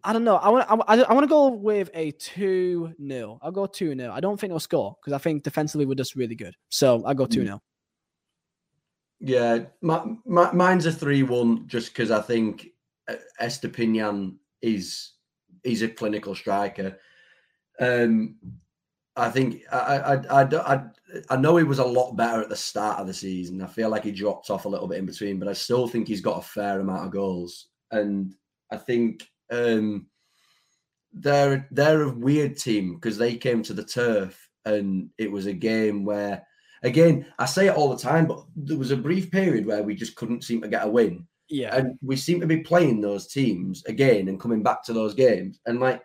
I 0.03 0.11
don't 0.11 0.25
know. 0.25 0.35
I 0.35 0.49
want. 0.49 0.65
I, 0.69 1.01
I 1.01 1.13
want 1.13 1.23
to 1.23 1.29
go 1.29 1.47
with 1.47 1.89
a 1.93 2.11
two 2.11 2.93
0 3.01 3.39
I'll 3.41 3.51
go 3.51 3.65
two 3.65 3.95
0 3.95 4.11
I 4.11 4.19
don't 4.19 4.37
think 4.37 4.51
they'll 4.51 4.59
score 4.59 4.97
because 4.99 5.13
I 5.13 5.17
think 5.17 5.43
defensively 5.43 5.85
we're 5.85 5.95
just 5.95 6.15
really 6.15 6.35
good. 6.35 6.55
So 6.69 7.03
I'll 7.05 7.13
go 7.13 7.25
two 7.25 7.45
0 7.45 7.61
Yeah, 9.21 9.59
my, 9.81 10.03
my, 10.25 10.51
mine's 10.51 10.85
a 10.85 10.91
three 10.91 11.23
one 11.23 11.67
just 11.67 11.93
because 11.93 12.11
I 12.11 12.21
think 12.21 12.67
uh, 13.07 13.15
Estupiñán 13.41 14.35
is 14.61 15.13
he's 15.63 15.81
a 15.81 15.87
clinical 15.87 16.35
striker. 16.35 16.99
Um, 17.79 18.35
I 19.15 19.29
think 19.29 19.61
I, 19.71 19.77
I, 19.77 20.41
I, 20.41 20.43
don't 20.43 20.67
I, 20.67 20.83
I 21.29 21.37
know 21.37 21.57
he 21.57 21.63
was 21.63 21.79
a 21.79 21.85
lot 21.85 22.15
better 22.15 22.41
at 22.41 22.49
the 22.49 22.55
start 22.55 22.99
of 22.99 23.07
the 23.07 23.13
season. 23.13 23.61
I 23.61 23.67
feel 23.67 23.89
like 23.89 24.03
he 24.03 24.11
dropped 24.11 24.49
off 24.49 24.65
a 24.65 24.69
little 24.69 24.87
bit 24.87 24.99
in 24.99 25.05
between, 25.05 25.39
but 25.39 25.47
I 25.47 25.53
still 25.53 25.87
think 25.87 26.07
he's 26.07 26.21
got 26.21 26.39
a 26.39 26.41
fair 26.41 26.79
amount 26.79 27.05
of 27.05 27.11
goals. 27.11 27.67
And 27.91 28.33
I 28.71 28.77
think 28.77 29.27
um, 29.51 30.07
they're 31.13 31.67
they're 31.71 32.03
a 32.03 32.13
weird 32.13 32.57
team 32.57 32.95
because 32.95 33.17
they 33.17 33.35
came 33.35 33.61
to 33.63 33.73
the 33.73 33.83
turf 33.83 34.49
and 34.65 35.09
it 35.17 35.31
was 35.31 35.45
a 35.45 35.53
game 35.53 36.05
where 36.05 36.45
again 36.81 37.25
I 37.37 37.45
say 37.45 37.67
it 37.67 37.75
all 37.75 37.89
the 37.89 38.01
time, 38.01 38.25
but 38.25 38.43
there 38.55 38.77
was 38.77 38.91
a 38.91 38.97
brief 38.97 39.29
period 39.29 39.65
where 39.65 39.83
we 39.83 39.95
just 39.95 40.15
couldn't 40.15 40.43
seem 40.43 40.61
to 40.61 40.67
get 40.67 40.85
a 40.85 40.89
win. 40.89 41.27
Yeah. 41.49 41.75
And 41.75 41.97
we 42.01 42.15
seem 42.15 42.39
to 42.39 42.47
be 42.47 42.61
playing 42.61 43.01
those 43.01 43.27
teams 43.27 43.83
again 43.85 44.27
and 44.27 44.39
coming 44.39 44.63
back 44.63 44.83
to 44.85 44.93
those 44.93 45.13
games. 45.13 45.59
And 45.65 45.79
like, 45.79 46.01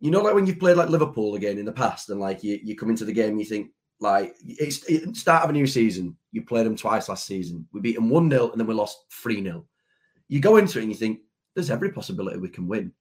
you 0.00 0.10
know, 0.10 0.22
like 0.22 0.34
when 0.34 0.46
you've 0.46 0.58
played 0.58 0.76
like 0.76 0.88
Liverpool 0.88 1.34
again 1.34 1.58
in 1.58 1.66
the 1.66 1.72
past, 1.72 2.08
and 2.08 2.20
like 2.20 2.42
you, 2.42 2.58
you 2.62 2.76
come 2.76 2.88
into 2.88 3.04
the 3.04 3.12
game 3.12 3.38
you 3.38 3.44
think, 3.44 3.70
like, 4.04 4.36
it's, 4.44 4.84
it's 4.84 5.20
start 5.20 5.42
of 5.42 5.50
a 5.50 5.52
new 5.52 5.66
season. 5.66 6.16
You 6.30 6.42
played 6.42 6.66
them 6.66 6.76
twice 6.76 7.08
last 7.08 7.26
season. 7.26 7.66
We 7.72 7.80
beat 7.80 7.96
them 7.96 8.08
1 8.08 8.30
0 8.30 8.50
and 8.50 8.60
then 8.60 8.68
we 8.68 8.74
lost 8.74 8.98
3 9.10 9.42
0. 9.42 9.64
You 10.28 10.40
go 10.40 10.56
into 10.56 10.78
it 10.78 10.82
and 10.82 10.92
you 10.92 10.96
think, 10.96 11.20
there's 11.54 11.70
every 11.70 11.90
possibility 11.90 12.38
we 12.38 12.48
can 12.48 12.66
win. 12.66 12.92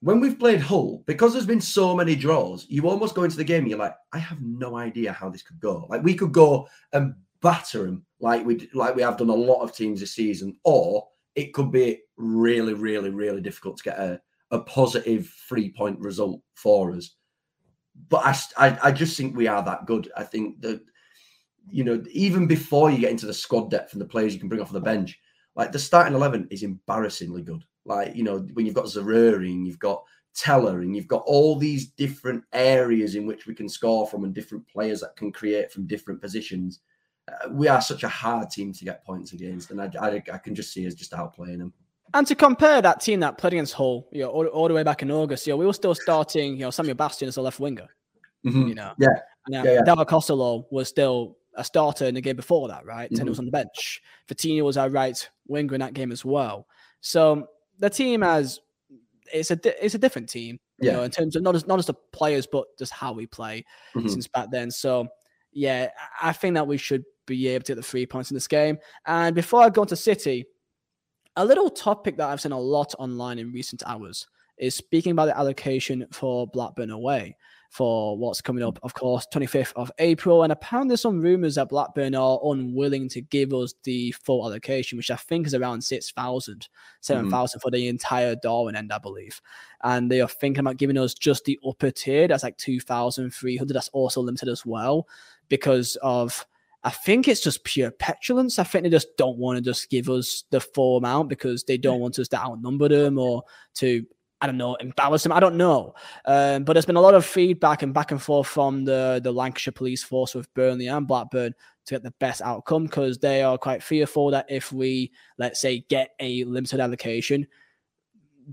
When 0.00 0.18
we've 0.18 0.38
played 0.38 0.60
Hull, 0.60 1.04
because 1.06 1.32
there's 1.32 1.46
been 1.46 1.60
so 1.60 1.94
many 1.94 2.16
draws, 2.16 2.66
you 2.68 2.88
almost 2.88 3.14
go 3.14 3.22
into 3.22 3.36
the 3.36 3.44
game 3.44 3.62
and 3.62 3.70
you're 3.70 3.78
like, 3.78 3.94
I 4.12 4.18
have 4.18 4.40
no 4.40 4.76
idea 4.76 5.12
how 5.12 5.28
this 5.28 5.42
could 5.42 5.60
go. 5.60 5.86
Like 5.88 6.02
we 6.02 6.14
could 6.14 6.32
go 6.32 6.68
and 6.92 7.14
batter 7.40 7.84
them 7.84 8.04
like 8.20 8.46
we 8.46 8.68
like 8.72 8.94
we 8.94 9.02
have 9.02 9.16
done 9.16 9.28
a 9.28 9.34
lot 9.34 9.62
of 9.62 9.74
teams 9.74 10.00
this 10.00 10.14
season, 10.14 10.56
or 10.64 11.06
it 11.34 11.52
could 11.52 11.70
be 11.70 12.00
really, 12.16 12.72
really, 12.74 13.10
really 13.10 13.40
difficult 13.40 13.76
to 13.76 13.82
get 13.82 13.98
a, 13.98 14.20
a 14.50 14.60
positive 14.60 15.28
three 15.48 15.70
point 15.70 15.98
result 15.98 16.40
for 16.54 16.92
us. 16.92 17.16
But 18.08 18.24
I, 18.24 18.66
I, 18.68 18.78
I 18.84 18.92
just 18.92 19.16
think 19.16 19.36
we 19.36 19.46
are 19.46 19.62
that 19.62 19.86
good. 19.86 20.10
I 20.16 20.24
think 20.24 20.60
that 20.62 20.80
you 21.70 21.84
know 21.84 22.02
even 22.10 22.46
before 22.46 22.90
you 22.90 22.98
get 22.98 23.10
into 23.10 23.26
the 23.26 23.34
squad 23.34 23.70
depth 23.70 23.92
and 23.92 24.00
the 24.00 24.06
players 24.06 24.34
you 24.34 24.40
can 24.40 24.48
bring 24.48 24.60
off 24.60 24.72
the 24.72 24.80
bench, 24.80 25.18
like 25.54 25.72
the 25.72 25.78
starting 25.78 26.14
eleven 26.14 26.48
is 26.50 26.62
embarrassingly 26.62 27.42
good. 27.42 27.64
Like, 27.84 28.14
you 28.14 28.22
know, 28.22 28.38
when 28.54 28.66
you've 28.66 28.74
got 28.74 28.86
Zaroury 28.86 29.50
and 29.50 29.66
you've 29.66 29.78
got 29.78 30.02
Tella 30.34 30.78
and 30.78 30.96
you've 30.96 31.08
got 31.08 31.22
all 31.26 31.56
these 31.56 31.88
different 31.88 32.44
areas 32.52 33.16
in 33.16 33.26
which 33.26 33.46
we 33.46 33.54
can 33.54 33.68
score 33.68 34.06
from 34.06 34.24
and 34.24 34.34
different 34.34 34.66
players 34.68 35.00
that 35.00 35.16
can 35.16 35.32
create 35.32 35.70
from 35.70 35.86
different 35.86 36.20
positions. 36.20 36.80
Uh, 37.28 37.50
we 37.50 37.68
are 37.68 37.80
such 37.80 38.02
a 38.02 38.08
hard 38.08 38.50
team 38.50 38.72
to 38.72 38.84
get 38.84 39.04
points 39.04 39.32
against, 39.32 39.70
and 39.70 39.80
I, 39.80 39.90
I, 40.00 40.22
I, 40.32 40.38
can 40.38 40.54
just 40.54 40.72
see 40.72 40.86
us 40.86 40.94
just 40.94 41.12
outplaying 41.12 41.58
them. 41.58 41.72
And 42.14 42.26
to 42.26 42.34
compare 42.34 42.82
that 42.82 43.00
team 43.00 43.20
that 43.20 43.38
played 43.38 43.54
against 43.54 43.74
Hull, 43.74 44.08
you 44.12 44.22
know, 44.22 44.28
all, 44.28 44.46
all 44.46 44.68
the 44.68 44.74
way 44.74 44.82
back 44.82 45.02
in 45.02 45.10
August, 45.10 45.46
you 45.46 45.52
know, 45.52 45.56
we 45.56 45.66
were 45.66 45.72
still 45.72 45.94
starting, 45.94 46.54
you 46.54 46.60
know, 46.60 46.70
Samuel 46.70 46.94
Bastien 46.94 47.28
as 47.28 47.36
a 47.36 47.42
left 47.42 47.58
winger. 47.58 47.88
Mm-hmm. 48.46 48.68
You 48.68 48.74
know, 48.74 48.92
yeah, 48.98 49.08
now, 49.48 49.64
yeah, 49.64 49.74
yeah. 49.74 49.82
Dara 49.84 50.04
Costelloe 50.04 50.64
was 50.70 50.88
still 50.88 51.36
a 51.54 51.64
starter 51.64 52.06
in 52.06 52.14
the 52.14 52.20
game 52.20 52.36
before 52.36 52.68
that, 52.68 52.84
right? 52.84 53.10
Mm-hmm. 53.10 53.20
And 53.20 53.28
was 53.28 53.38
on 53.38 53.44
the 53.44 53.52
bench. 53.52 54.02
Vitinho 54.28 54.64
was 54.64 54.76
our 54.76 54.90
right 54.90 55.28
winger 55.46 55.74
in 55.74 55.80
that 55.80 55.94
game 55.94 56.12
as 56.12 56.24
well. 56.24 56.66
So 57.00 57.46
the 57.78 57.90
team 57.90 58.22
has 58.22 58.60
it's 59.32 59.50
a 59.50 59.84
it's 59.84 59.94
a 59.94 59.98
different 59.98 60.28
team, 60.28 60.58
you 60.80 60.92
know, 60.92 61.04
in 61.04 61.10
terms 61.10 61.36
of 61.36 61.42
not 61.42 61.54
as 61.54 61.66
not 61.66 61.78
as 61.78 61.86
the 61.86 61.94
players, 62.12 62.46
but 62.46 62.66
just 62.78 62.92
how 62.92 63.12
we 63.12 63.26
play 63.26 63.64
mm-hmm. 63.94 64.08
since 64.08 64.28
back 64.28 64.50
then. 64.50 64.70
So 64.70 65.08
yeah, 65.52 65.88
I 66.20 66.32
think 66.32 66.54
that 66.54 66.66
we 66.66 66.76
should 66.76 67.04
be 67.26 67.48
able 67.48 67.64
to 67.64 67.72
get 67.72 67.76
the 67.76 67.82
three 67.82 68.06
points 68.06 68.30
in 68.30 68.34
this 68.34 68.48
game. 68.48 68.78
And 69.06 69.34
before 69.34 69.62
I 69.62 69.70
go 69.70 69.82
into 69.82 69.96
City, 69.96 70.46
a 71.36 71.44
little 71.44 71.70
topic 71.70 72.16
that 72.16 72.28
I've 72.28 72.40
seen 72.40 72.52
a 72.52 72.60
lot 72.60 72.94
online 72.98 73.38
in 73.38 73.52
recent 73.52 73.82
hours 73.86 74.26
is 74.58 74.74
speaking 74.74 75.12
about 75.12 75.26
the 75.26 75.36
allocation 75.36 76.06
for 76.10 76.46
Blackburn 76.46 76.90
away 76.90 77.36
for 77.72 78.18
what's 78.18 78.42
coming 78.42 78.62
up, 78.62 78.78
of 78.82 78.92
course, 78.92 79.26
25th 79.32 79.72
of 79.76 79.90
April. 79.98 80.42
And 80.42 80.52
apparently, 80.52 80.90
there's 80.90 81.00
some 81.00 81.22
rumors 81.22 81.54
that 81.54 81.70
Blackburn 81.70 82.14
are 82.14 82.38
unwilling 82.44 83.08
to 83.08 83.22
give 83.22 83.54
us 83.54 83.72
the 83.84 84.12
full 84.12 84.44
allocation, 84.44 84.98
which 84.98 85.10
I 85.10 85.16
think 85.16 85.46
is 85.46 85.54
around 85.54 85.80
6,000, 85.80 86.68
7,000 87.00 87.30
mm-hmm. 87.30 87.62
for 87.62 87.70
the 87.70 87.88
entire 87.88 88.36
Darwen 88.36 88.76
end, 88.76 88.92
I 88.92 88.98
believe. 88.98 89.40
And 89.82 90.10
they 90.10 90.20
are 90.20 90.28
thinking 90.28 90.60
about 90.60 90.76
giving 90.76 90.98
us 90.98 91.14
just 91.14 91.46
the 91.46 91.58
upper 91.66 91.90
tier. 91.90 92.28
That's 92.28 92.42
like 92.42 92.58
2,300. 92.58 93.72
That's 93.72 93.88
also 93.88 94.20
limited 94.20 94.50
as 94.50 94.66
well 94.66 95.08
because 95.48 95.96
of. 96.02 96.46
I 96.84 96.90
think 96.90 97.28
it's 97.28 97.40
just 97.40 97.64
pure 97.64 97.90
petulance. 97.90 98.58
I 98.58 98.64
think 98.64 98.84
they 98.84 98.90
just 98.90 99.16
don't 99.16 99.38
want 99.38 99.56
to 99.56 99.62
just 99.62 99.88
give 99.88 100.10
us 100.10 100.44
the 100.50 100.60
full 100.60 100.96
amount 100.96 101.28
because 101.28 101.62
they 101.64 101.78
don't 101.78 102.00
want 102.00 102.18
us 102.18 102.28
to 102.28 102.38
outnumber 102.38 102.88
them 102.88 103.18
or 103.18 103.44
to 103.74 104.04
I 104.40 104.46
don't 104.46 104.58
know, 104.58 104.74
embarrass 104.74 105.22
them. 105.22 105.30
I 105.30 105.38
don't 105.38 105.56
know. 105.56 105.94
Um, 106.24 106.64
but 106.64 106.72
there's 106.72 106.84
been 106.84 106.96
a 106.96 107.00
lot 107.00 107.14
of 107.14 107.24
feedback 107.24 107.82
and 107.82 107.94
back 107.94 108.10
and 108.10 108.20
forth 108.20 108.48
from 108.48 108.84
the, 108.84 109.20
the 109.22 109.30
Lancashire 109.30 109.70
police 109.70 110.02
force 110.02 110.34
with 110.34 110.52
Burnley 110.54 110.88
and 110.88 111.06
Blackburn 111.06 111.54
to 111.86 111.94
get 111.94 112.02
the 112.02 112.12
best 112.18 112.42
outcome 112.42 112.86
because 112.86 113.18
they 113.18 113.44
are 113.44 113.56
quite 113.56 113.84
fearful 113.84 114.32
that 114.32 114.46
if 114.48 114.72
we, 114.72 115.12
let's 115.38 115.60
say, 115.60 115.84
get 115.88 116.10
a 116.18 116.42
limited 116.42 116.80
allocation, 116.80 117.46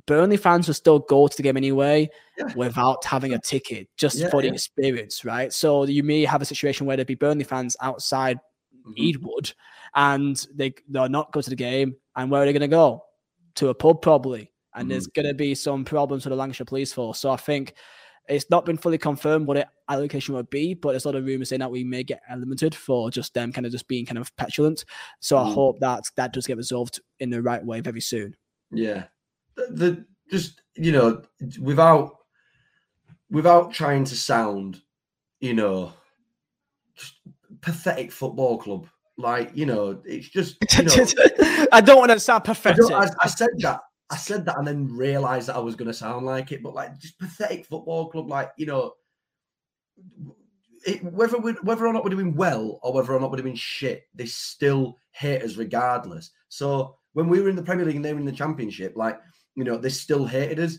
Burnley 0.06 0.38
fans 0.38 0.68
will 0.68 0.74
still 0.74 1.00
go 1.00 1.28
to 1.28 1.36
the 1.36 1.44
game 1.44 1.58
anyway 1.58 2.10
yeah. 2.38 2.54
without 2.56 3.04
having 3.06 3.34
a 3.34 3.40
ticket 3.40 3.88
just 3.98 4.18
yeah, 4.18 4.30
for 4.30 4.42
the 4.42 4.48
yeah. 4.48 4.54
experience, 4.54 5.26
right? 5.26 5.52
So 5.52 5.84
you 5.86 6.04
may 6.04 6.26
have 6.26 6.42
a 6.42 6.46
situation 6.46 6.86
where 6.86 6.96
there'd 6.96 7.08
be 7.08 7.16
Burnley 7.16 7.44
fans 7.44 7.76
outside 7.82 8.40
mm-hmm. 8.88 9.26
Ewood 9.26 9.54
and 9.96 10.46
they, 10.54 10.74
they'll 10.88 11.10
not 11.10 11.32
go 11.32 11.42
to 11.42 11.50
the 11.50 11.56
game. 11.56 11.96
And 12.16 12.30
where 12.30 12.42
are 12.42 12.46
they 12.46 12.54
going 12.54 12.62
to 12.62 12.68
go? 12.68 13.04
To 13.56 13.70
a 13.70 13.74
pub, 13.74 14.02
probably 14.02 14.52
and 14.76 14.88
mm 14.88 14.92
there's 14.92 15.08
going 15.08 15.28
to 15.28 15.34
be 15.34 15.56
some 15.56 15.86
problems 15.86 16.26
with 16.26 16.32
the 16.32 16.36
Lancashire 16.36 16.66
Police 16.66 16.94
Force. 16.94 17.20
So 17.20 17.32
I 17.32 17.38
think 17.38 17.74
it's 18.28 18.50
not 18.50 18.66
been 18.66 18.78
fully 18.78 18.98
confirmed 18.98 19.48
what 19.48 19.58
it 19.58 19.68
allocation 19.90 20.36
would 20.36 20.50
be, 20.50 20.74
but 20.74 20.92
there's 20.92 21.06
a 21.06 21.08
lot 21.08 21.16
of 21.16 21.26
rumors 21.26 21.50
saying 21.50 21.60
that 21.60 21.72
we 21.72 21.84
may 21.84 22.04
get 22.04 22.22
limited 22.30 22.76
for 22.76 23.10
just 23.10 23.34
them 23.34 23.52
kind 23.52 23.66
of 23.66 23.72
just 23.72 23.88
being 23.88 24.06
kind 24.06 24.18
of 24.18 24.36
petulant. 24.38 24.86
So 25.20 25.36
mm 25.36 25.46
I 25.46 25.52
hope 25.52 25.80
that 25.80 26.04
that 26.16 26.34
does 26.34 26.48
get 26.48 26.58
resolved 26.58 27.00
in 27.20 27.30
the 27.30 27.42
right 27.42 27.64
way 27.64 27.82
very 27.82 28.02
soon. 28.02 28.36
Yeah, 28.72 29.06
the, 29.70 30.05
just 30.32 30.62
you 30.76 30.91
know 30.91 31.22
without 31.60 32.18
without 33.30 33.74
trying 33.74 34.03
to 34.05 34.16
sound, 34.16 34.82
you 35.39 35.53
know, 35.53 35.93
pathetic 37.62 38.12
football 38.12 38.57
club. 38.57 38.88
Like 39.18 39.51
you 39.53 39.66
know, 39.66 40.01
it's 40.05 40.30
just. 40.30 40.57
You 40.80 40.86
know, 40.86 41.68
I 41.72 41.82
don't 41.82 41.97
want 41.97 42.12
to 42.12 42.20
sound 42.20 42.45
pathetic. 42.45 42.89
I, 42.91 43.03
I, 43.03 43.10
I 43.24 43.28
said 43.28 43.49
that 43.60 43.82
I 44.10 44.18
said 44.18 44.45
that 44.45 44.57
and 44.57 44.68
then 44.68 44.88
realized 44.88 45.49
that 45.49 45.55
I 45.55 45.60
was 45.60 45.76
going 45.76 45.88
to 45.88 45.93
sound 45.93 46.26
like 46.26 46.51
it, 46.51 46.64
but 46.64 46.74
like 46.74 46.97
just 46.97 47.20
pathetic 47.20 47.66
football 47.66 48.10
club, 48.10 48.28
like 48.28 48.51
you 48.57 48.66
know, 48.66 48.93
it, 50.86 51.03
whether 51.03 51.38
we, 51.38 51.51
whether 51.64 51.86
or 51.86 51.93
not 51.93 52.03
we're 52.03 52.10
doing 52.10 52.36
well 52.36 52.80
or 52.82 52.93
whether 52.93 53.14
or 53.14 53.20
not 53.20 53.30
we're 53.30 53.38
doing 53.38 53.55
shit, 53.55 54.07
they 54.16 54.26
still 54.26 54.97
hate 55.12 55.43
us 55.43 55.57
regardless. 55.57 56.32
So 56.47 56.95
when 57.14 57.30
we 57.30 57.39
were 57.39 57.49
in 57.49 57.55
the 57.55 57.62
Premier 57.62 57.86
League 57.86 57.97
and 57.97 58.05
they 58.05 58.14
were 58.14 58.20
in 58.20 58.26
the 58.26 58.32
Championship, 58.32 58.93
like 58.95 59.20
you 59.60 59.66
know, 59.66 59.78
they 59.78 59.89
still 59.89 60.26
hated 60.26 60.60
us. 60.60 60.78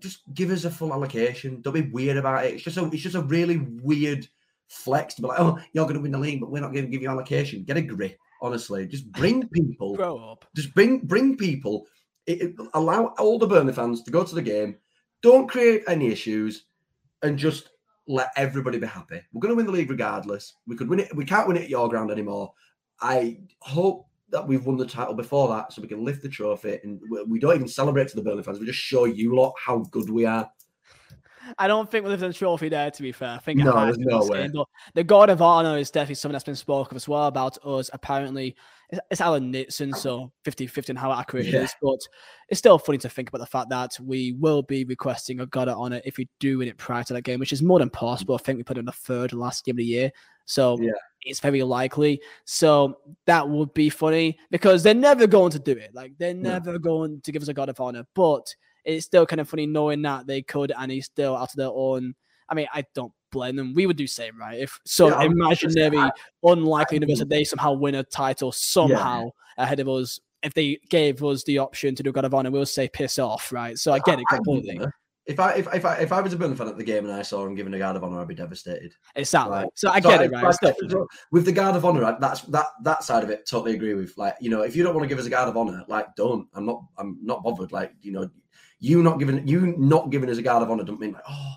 Just 0.00 0.22
give 0.34 0.50
us 0.50 0.64
a 0.64 0.70
full 0.70 0.92
allocation. 0.92 1.60
Don't 1.62 1.74
be 1.74 1.90
weird 1.90 2.16
about 2.16 2.44
it. 2.44 2.54
It's 2.54 2.62
just 2.62 2.76
a 2.76 2.84
it's 2.86 3.02
just 3.02 3.16
a 3.16 3.22
really 3.22 3.58
weird 3.82 4.28
flex 4.68 5.14
to 5.14 5.22
be 5.22 5.28
like, 5.28 5.40
oh, 5.40 5.58
you're 5.72 5.84
going 5.84 5.96
to 5.96 6.00
win 6.00 6.12
the 6.12 6.18
league, 6.18 6.40
but 6.40 6.50
we're 6.50 6.60
not 6.60 6.72
going 6.72 6.84
to 6.84 6.90
give 6.90 7.02
you 7.02 7.08
allocation. 7.08 7.64
Get 7.64 7.76
a 7.76 7.82
grip 7.82 8.16
honestly. 8.42 8.86
Just 8.86 9.10
bring 9.10 9.48
people. 9.52 9.96
Grow 9.96 10.18
up. 10.18 10.44
Just 10.54 10.74
bring 10.74 11.00
bring 11.00 11.36
people 11.36 11.86
it, 12.26 12.54
allow 12.74 13.06
all 13.18 13.38
the 13.38 13.46
Burnley 13.46 13.72
fans 13.72 14.02
to 14.02 14.10
go 14.10 14.24
to 14.24 14.34
the 14.34 14.42
game. 14.42 14.76
Don't 15.22 15.48
create 15.48 15.82
any 15.88 16.08
issues, 16.08 16.66
and 17.22 17.38
just 17.38 17.70
let 18.06 18.30
everybody 18.36 18.78
be 18.78 18.86
happy. 18.86 19.20
We're 19.32 19.40
going 19.40 19.52
to 19.52 19.56
win 19.56 19.66
the 19.66 19.72
league 19.72 19.90
regardless. 19.90 20.54
We 20.66 20.76
could 20.76 20.88
win 20.88 21.00
it. 21.00 21.16
We 21.16 21.24
can't 21.24 21.48
win 21.48 21.56
it 21.56 21.64
at 21.64 21.70
your 21.70 21.88
ground 21.88 22.10
anymore. 22.10 22.52
I 23.00 23.38
hope 23.60 24.06
that 24.34 24.46
we've 24.46 24.66
won 24.66 24.76
the 24.76 24.86
title 24.86 25.14
before 25.14 25.48
that, 25.48 25.72
so 25.72 25.80
we 25.80 25.88
can 25.88 26.04
lift 26.04 26.22
the 26.22 26.28
trophy. 26.28 26.78
And 26.82 27.00
we 27.28 27.38
don't 27.38 27.54
even 27.54 27.68
celebrate 27.68 28.08
to 28.08 28.16
the 28.16 28.22
Burnley 28.22 28.42
fans. 28.42 28.58
We 28.58 28.66
just 28.66 28.78
show 28.78 29.04
you 29.04 29.34
lot 29.34 29.54
how 29.58 29.78
good 29.90 30.10
we 30.10 30.26
are. 30.26 30.50
I 31.58 31.68
don't 31.68 31.90
think 31.90 32.04
we're 32.04 32.10
lifting 32.10 32.28
the 32.28 32.34
trophy 32.34 32.68
there, 32.68 32.90
to 32.90 33.02
be 33.02 33.12
fair. 33.12 33.30
I 33.30 33.38
think 33.38 33.60
no, 33.60 33.72
there's 33.72 33.98
no 33.98 34.26
way. 34.26 34.42
Game, 34.42 34.52
but 34.52 34.66
the 34.94 35.04
guard 35.04 35.30
of 35.30 35.40
honor 35.40 35.78
is 35.78 35.90
definitely 35.90 36.16
something 36.16 36.32
that's 36.32 36.44
been 36.44 36.56
spoken 36.56 36.94
of 36.94 36.96
as 36.96 37.06
well 37.06 37.26
about 37.26 37.58
us 37.64 37.90
apparently 37.92 38.56
it's 39.10 39.20
Alan 39.20 39.52
Nitson, 39.52 39.94
so 39.94 40.32
50 40.44 40.66
50 40.66 40.92
and 40.92 40.98
how 40.98 41.12
accurate 41.12 41.46
yeah. 41.46 41.60
it 41.60 41.64
is. 41.64 41.74
But 41.80 42.00
it's 42.48 42.58
still 42.58 42.78
funny 42.78 42.98
to 42.98 43.08
think 43.08 43.28
about 43.28 43.38
the 43.38 43.46
fact 43.46 43.70
that 43.70 43.96
we 44.00 44.32
will 44.32 44.62
be 44.62 44.84
requesting 44.84 45.40
a 45.40 45.46
guard 45.46 45.68
of 45.68 45.78
honor 45.78 46.00
if 46.04 46.16
we 46.16 46.28
do 46.40 46.58
win 46.58 46.68
it 46.68 46.76
prior 46.76 47.04
to 47.04 47.14
that 47.14 47.22
game, 47.22 47.40
which 47.40 47.52
is 47.52 47.62
more 47.62 47.78
than 47.78 47.90
possible. 47.90 48.34
I 48.34 48.38
think 48.38 48.58
we 48.58 48.64
put 48.64 48.76
it 48.76 48.80
in 48.80 48.86
the 48.86 48.92
third 48.92 49.32
last 49.32 49.64
game 49.64 49.74
of 49.74 49.78
the 49.78 49.84
year. 49.84 50.12
So 50.46 50.78
yeah. 50.80 50.92
it's 51.22 51.40
very 51.40 51.62
likely. 51.62 52.20
So 52.44 52.98
that 53.26 53.48
would 53.48 53.72
be 53.74 53.88
funny 53.88 54.38
because 54.50 54.82
they're 54.82 54.94
never 54.94 55.26
going 55.26 55.52
to 55.52 55.58
do 55.58 55.72
it. 55.72 55.94
Like 55.94 56.12
they're 56.18 56.34
never 56.34 56.72
yeah. 56.72 56.78
going 56.78 57.20
to 57.22 57.32
give 57.32 57.42
us 57.42 57.48
a 57.48 57.54
guard 57.54 57.70
of 57.70 57.80
honor. 57.80 58.06
But 58.14 58.54
it's 58.84 59.06
still 59.06 59.26
kind 59.26 59.40
of 59.40 59.48
funny 59.48 59.66
knowing 59.66 60.02
that 60.02 60.26
they 60.26 60.42
could 60.42 60.72
and 60.76 60.92
he's 60.92 61.06
still 61.06 61.36
out 61.36 61.50
of 61.50 61.56
their 61.56 61.70
own. 61.72 62.14
I 62.48 62.54
mean, 62.54 62.66
I 62.72 62.84
don't 62.94 63.12
blame 63.34 63.56
them. 63.56 63.74
We 63.74 63.86
would 63.86 63.98
do 63.98 64.06
same, 64.06 64.38
right? 64.38 64.58
If 64.58 64.80
so, 64.86 65.08
yeah, 65.08 65.24
imaginary, 65.24 65.98
I, 65.98 66.10
unlikely 66.42 66.96
universe 66.96 67.18
that 67.18 67.28
they 67.28 67.44
somehow 67.44 67.72
win 67.74 67.96
a 67.96 68.02
title 68.02 68.52
somehow 68.52 69.24
yeah. 69.24 69.64
ahead 69.64 69.80
of 69.80 69.88
us. 69.88 70.20
If 70.42 70.54
they 70.54 70.78
gave 70.88 71.22
us 71.22 71.44
the 71.44 71.58
option 71.58 71.94
to 71.96 72.02
do 72.02 72.12
guard 72.12 72.24
of 72.24 72.34
honor, 72.34 72.50
we'll 72.50 72.64
say 72.64 72.88
piss 72.88 73.18
off, 73.18 73.52
right? 73.52 73.78
So 73.78 73.92
I 73.92 73.98
get 73.98 74.18
it 74.18 74.26
completely. 74.30 74.80
I 74.80 74.88
If 75.26 75.40
I 75.40 75.52
if, 75.54 75.74
if 75.74 75.84
I 75.86 75.94
if 75.96 76.12
I 76.12 76.20
was 76.20 76.34
a 76.34 76.36
Burnley 76.36 76.54
fan 76.54 76.68
at 76.68 76.76
the 76.76 76.84
game 76.84 77.06
and 77.06 77.14
I 77.14 77.22
saw 77.22 77.46
him 77.46 77.54
giving 77.54 77.72
a 77.72 77.78
guard 77.78 77.96
of 77.96 78.04
honor, 78.04 78.20
I'd 78.20 78.28
be 78.28 78.34
devastated. 78.34 78.92
Exactly. 79.16 79.56
Like, 79.56 79.68
so 79.74 79.88
I 79.88 79.98
get 79.98 80.18
so 80.18 80.24
it, 80.24 80.34
I, 80.34 80.42
right? 80.42 80.56
I, 80.62 80.96
with 81.32 81.46
the 81.46 81.52
guard 81.52 81.76
of 81.76 81.84
honor, 81.86 82.16
that's 82.20 82.42
that 82.42 82.66
that 82.82 83.04
side 83.04 83.24
of 83.24 83.30
it. 83.30 83.48
Totally 83.48 83.74
agree 83.74 83.94
with. 83.94 84.16
Like, 84.18 84.36
you 84.40 84.50
know, 84.50 84.60
if 84.60 84.76
you 84.76 84.82
don't 84.82 84.94
want 84.94 85.04
to 85.04 85.08
give 85.08 85.18
us 85.18 85.24
a 85.24 85.30
guard 85.30 85.48
of 85.48 85.56
honor, 85.56 85.82
like, 85.88 86.14
don't. 86.14 86.46
I'm 86.52 86.66
not. 86.66 86.84
I'm 86.98 87.18
not 87.22 87.42
bothered. 87.42 87.72
Like, 87.72 87.94
you 88.02 88.12
know, 88.12 88.28
you 88.80 89.02
not 89.02 89.18
giving 89.18 89.48
you 89.48 89.74
not 89.78 90.10
giving 90.10 90.28
us 90.28 90.36
a 90.36 90.42
guard 90.42 90.62
of 90.62 90.70
honor 90.70 90.84
don't 90.84 91.00
mean 91.00 91.12
like, 91.12 91.22
oh, 91.26 91.54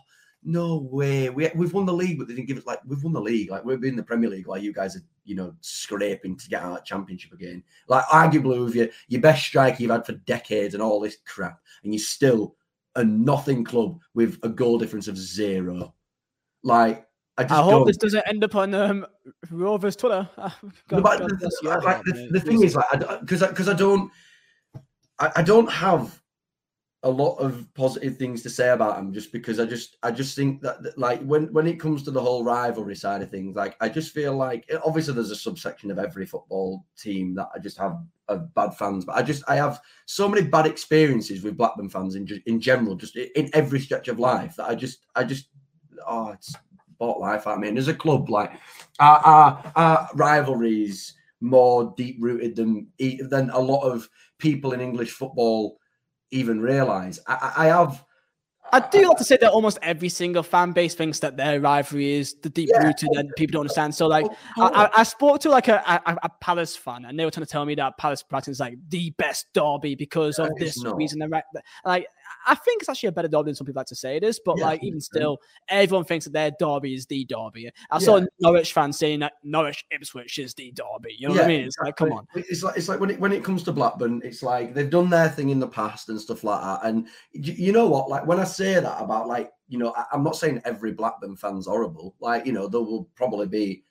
no 0.48 0.78
way. 0.78 1.30
We 1.30 1.52
we've 1.56 1.74
won 1.74 1.86
the 1.86 1.94
league, 1.94 2.18
but 2.18 2.28
they 2.28 2.34
didn't 2.34 2.48
give 2.48 2.58
us 2.58 2.66
like 2.66 2.80
we've 2.86 3.04
won 3.04 3.14
the 3.14 3.22
league. 3.22 3.52
Like 3.52 3.66
we've 3.66 3.82
been 3.82 3.92
in 3.92 3.96
the 3.98 4.04
Premier 4.04 4.30
League, 4.30 4.48
like 4.48 4.64
you 4.64 4.74
guys 4.74 4.96
are, 4.96 5.04
you 5.26 5.36
know, 5.36 5.54
scraping 5.60 6.38
to 6.38 6.50
get 6.50 6.64
out 6.64 6.80
of 6.80 6.86
Championship 6.86 7.34
again. 7.34 7.62
Like 7.90 8.06
arguably 8.06 8.64
with 8.64 8.74
your 8.74 8.88
your 9.10 9.22
best 9.22 9.46
striker 9.46 9.82
you've 9.82 9.92
had 9.92 10.06
for 10.06 10.14
decades 10.14 10.74
and 10.74 10.82
all 10.82 11.02
this 11.02 11.18
crap, 11.26 11.60
and 11.84 11.94
you're 11.94 12.00
still 12.00 12.56
a 12.96 13.04
nothing 13.04 13.66
club 13.66 14.00
with 14.14 14.40
a 14.44 14.50
goal 14.50 14.78
difference 14.78 15.10
of 15.10 15.18
zero. 15.18 15.94
Like 16.64 17.06
I, 17.38 17.44
I 17.44 17.62
hope 17.62 17.72
don't... 17.72 17.88
this 17.88 17.98
doesn't 17.98 18.24
end 18.26 18.44
up 18.46 18.56
on 18.56 18.74
um, 18.74 19.06
Rovers 19.52 19.98
Twitter. 19.98 20.30
God, 20.38 20.54
no, 20.92 21.02
God, 21.02 21.20
the, 21.20 21.82
like, 21.84 22.04
the, 22.04 22.30
the 22.32 22.40
thing 22.40 22.64
is, 22.64 22.76
like, 22.76 22.90
because 23.20 23.42
because 23.42 23.68
I, 23.68 23.74
I, 23.74 23.76
don't, 23.76 24.12
I, 25.20 25.32
I 25.36 25.42
don't 25.44 25.70
have 25.70 26.22
a 27.08 27.10
lot 27.10 27.36
of 27.38 27.66
positive 27.74 28.18
things 28.18 28.44
to 28.44 28.50
say 28.50 28.72
about 28.72 29.00
him 29.00 29.14
just 29.14 29.32
because 29.32 29.62
I 29.62 29.66
just 29.66 29.96
I 30.04 30.12
just 30.12 30.36
think 30.36 30.62
that, 30.62 30.98
like 30.98 31.22
when 31.24 31.54
when 31.54 31.66
it 31.66 31.80
comes 31.80 32.04
to 32.04 32.12
the 32.12 32.22
whole 32.22 32.44
rivalry 32.44 32.98
side 32.98 33.22
of 33.22 33.32
things 33.32 33.56
like 33.56 33.78
I 33.80 33.88
just 33.88 34.14
feel 34.14 34.36
like 34.36 34.66
eh, 34.70 34.78
obviously 34.86 35.14
there's 35.14 35.32
a 35.32 35.36
subsection 35.36 35.90
of 35.90 36.00
every 36.00 36.26
football 36.26 36.86
team 36.98 37.34
that 37.36 37.48
I 37.56 37.60
just 37.60 37.78
have 37.78 37.98
bad 38.54 38.76
fans 38.78 39.06
but 39.06 39.16
I 39.16 39.22
just 39.22 39.42
I 39.48 39.56
have 39.56 39.80
so 40.06 40.28
many 40.28 40.46
bad 40.46 40.68
experiences 40.68 41.44
with 41.44 41.56
Blackburn 41.56 41.88
fans 41.88 42.16
in 42.16 42.28
in 42.46 42.60
general 42.60 42.96
just 42.96 43.16
in 43.16 43.50
every 43.54 43.80
stretch 43.80 44.10
of 44.10 44.20
life 44.20 44.58
that 44.58 44.68
I 44.68 44.76
just 44.76 45.00
I 45.16 45.24
just 45.24 45.48
oh 46.06 46.32
it's 46.32 46.54
bought 47.00 47.22
life 47.22 47.48
I 47.48 47.56
mean 47.56 47.76
me. 47.76 47.80
As 47.80 47.88
a 47.88 47.94
club 47.94 48.30
like 48.30 48.52
our, 49.00 49.20
our, 49.20 49.72
our 49.78 50.10
rivalries 50.14 51.14
more 51.40 51.94
deep 51.96 52.18
rooted 52.20 52.58
than 52.58 52.88
than 53.30 53.50
a 53.52 53.60
lot 53.60 53.84
of 53.84 54.10
people 54.40 54.74
in 54.74 54.82
English 54.82 55.12
football 55.12 55.80
even 56.32 56.60
realize. 56.60 57.20
I, 57.28 57.54
I 57.58 57.66
have. 57.68 58.04
I 58.74 58.82
do 58.82 59.08
like 59.08 59.18
to 59.18 59.24
say 59.24 59.38
that 59.40 59.52
almost 59.52 59.80
every 59.82 60.10
single 60.10 60.44
fan 60.44 60.74
base 60.74 60.94
thinks 60.94 61.20
that 61.20 61.38
their 61.38 61.62
rivalry 61.62 62.16
is 62.16 62.36
the 62.42 62.50
deep 62.50 62.70
rooted 62.84 63.08
yeah. 63.14 63.22
and 63.22 63.32
people 63.38 63.54
don't 63.54 63.62
understand. 63.62 63.96
So, 63.96 64.08
like, 64.08 64.26
I, 64.26 64.30
oh, 64.58 64.72
oh. 64.76 64.90
I, 64.94 65.04
spoke 65.04 65.40
to 65.42 65.50
like 65.50 65.70
a, 65.70 65.82
a, 65.88 66.18
a, 66.24 66.30
Palace 66.42 66.76
fan, 66.76 67.06
and 67.06 67.18
they 67.18 67.24
were 67.24 67.32
trying 67.32 67.46
to 67.46 67.50
tell 67.50 67.64
me 67.64 67.76
that 67.76 67.98
Palace 67.98 68.24
Brighton 68.24 68.52
is 68.52 68.60
like 68.60 68.78
the 68.90 69.12
best 69.12 69.46
derby 69.54 69.96
because 69.96 70.38
of 70.38 70.50
this 70.58 70.84
reason. 70.84 71.32
Like, 71.86 72.08
I 72.48 72.56
think 72.56 72.82
it's 72.82 72.90
actually 72.90 73.10
a 73.10 73.12
better 73.12 73.28
derby 73.28 73.50
than 73.50 73.56
some 73.56 73.68
people 73.68 73.82
like 73.82 73.88
to 73.88 73.96
say 73.96 74.16
it 74.16 74.24
is, 74.24 74.40
but 74.44 74.58
yeah, 74.58 74.66
like 74.66 74.84
even 74.84 75.02
still, 75.02 75.40
everyone 75.68 76.06
thinks 76.06 76.26
that 76.26 76.34
their 76.34 76.52
derby 76.58 76.96
is 76.96 77.06
the 77.06 77.26
derby. 77.26 77.68
I 77.68 77.72
yeah. 77.96 78.00
saw 78.00 78.22
Norwich 78.40 78.72
fans 78.74 78.98
saying 78.98 79.20
that 79.20 79.34
Norwich 79.44 79.86
Ipswich 79.92 80.40
is 80.40 80.54
the 80.54 80.72
derby. 80.72 81.16
You 81.18 81.28
know 81.28 81.36
yeah, 81.36 81.42
what 81.42 81.46
I 81.46 81.48
mean? 81.50 81.66
It's 81.66 81.76
exactly. 81.78 82.10
like, 82.10 82.18
come 82.18 82.20
on. 82.20 82.28
It's 82.50 82.64
like 82.64 82.78
it's 82.78 82.88
like 82.88 83.00
when 83.02 83.10
it 83.12 83.20
when 83.20 83.34
it 83.34 83.44
comes 83.44 83.64
to 83.64 83.74
Blackburn, 83.74 84.22
it's 84.24 84.42
like 84.42 84.74
they've 84.74 84.90
done 84.90 85.10
their 85.10 85.30
thing 85.30 85.50
in 85.50 85.60
the 85.60 85.68
past 85.68 86.08
and 86.10 86.20
stuff 86.20 86.44
like 86.44 86.62
that. 86.62 86.88
And 86.88 87.08
you 87.34 87.74
know 87.74 87.88
what? 87.88 88.10
Like 88.10 88.26
when 88.26 88.40
I 88.40 88.46
say 88.46 88.76
that 88.76 89.02
about 89.02 89.28
like 89.28 89.52
you 89.68 89.78
know, 89.78 89.94
I, 89.98 90.06
I'm 90.14 90.24
not 90.24 90.38
saying 90.38 90.62
every 90.64 90.94
Blackburn 90.94 91.36
fan's 91.36 91.68
horrible. 91.68 92.16
Like 92.22 92.46
you 92.46 92.54
know, 92.54 92.68
there 92.68 92.82
will 92.82 93.10
probably 93.16 93.48
be 93.48 93.84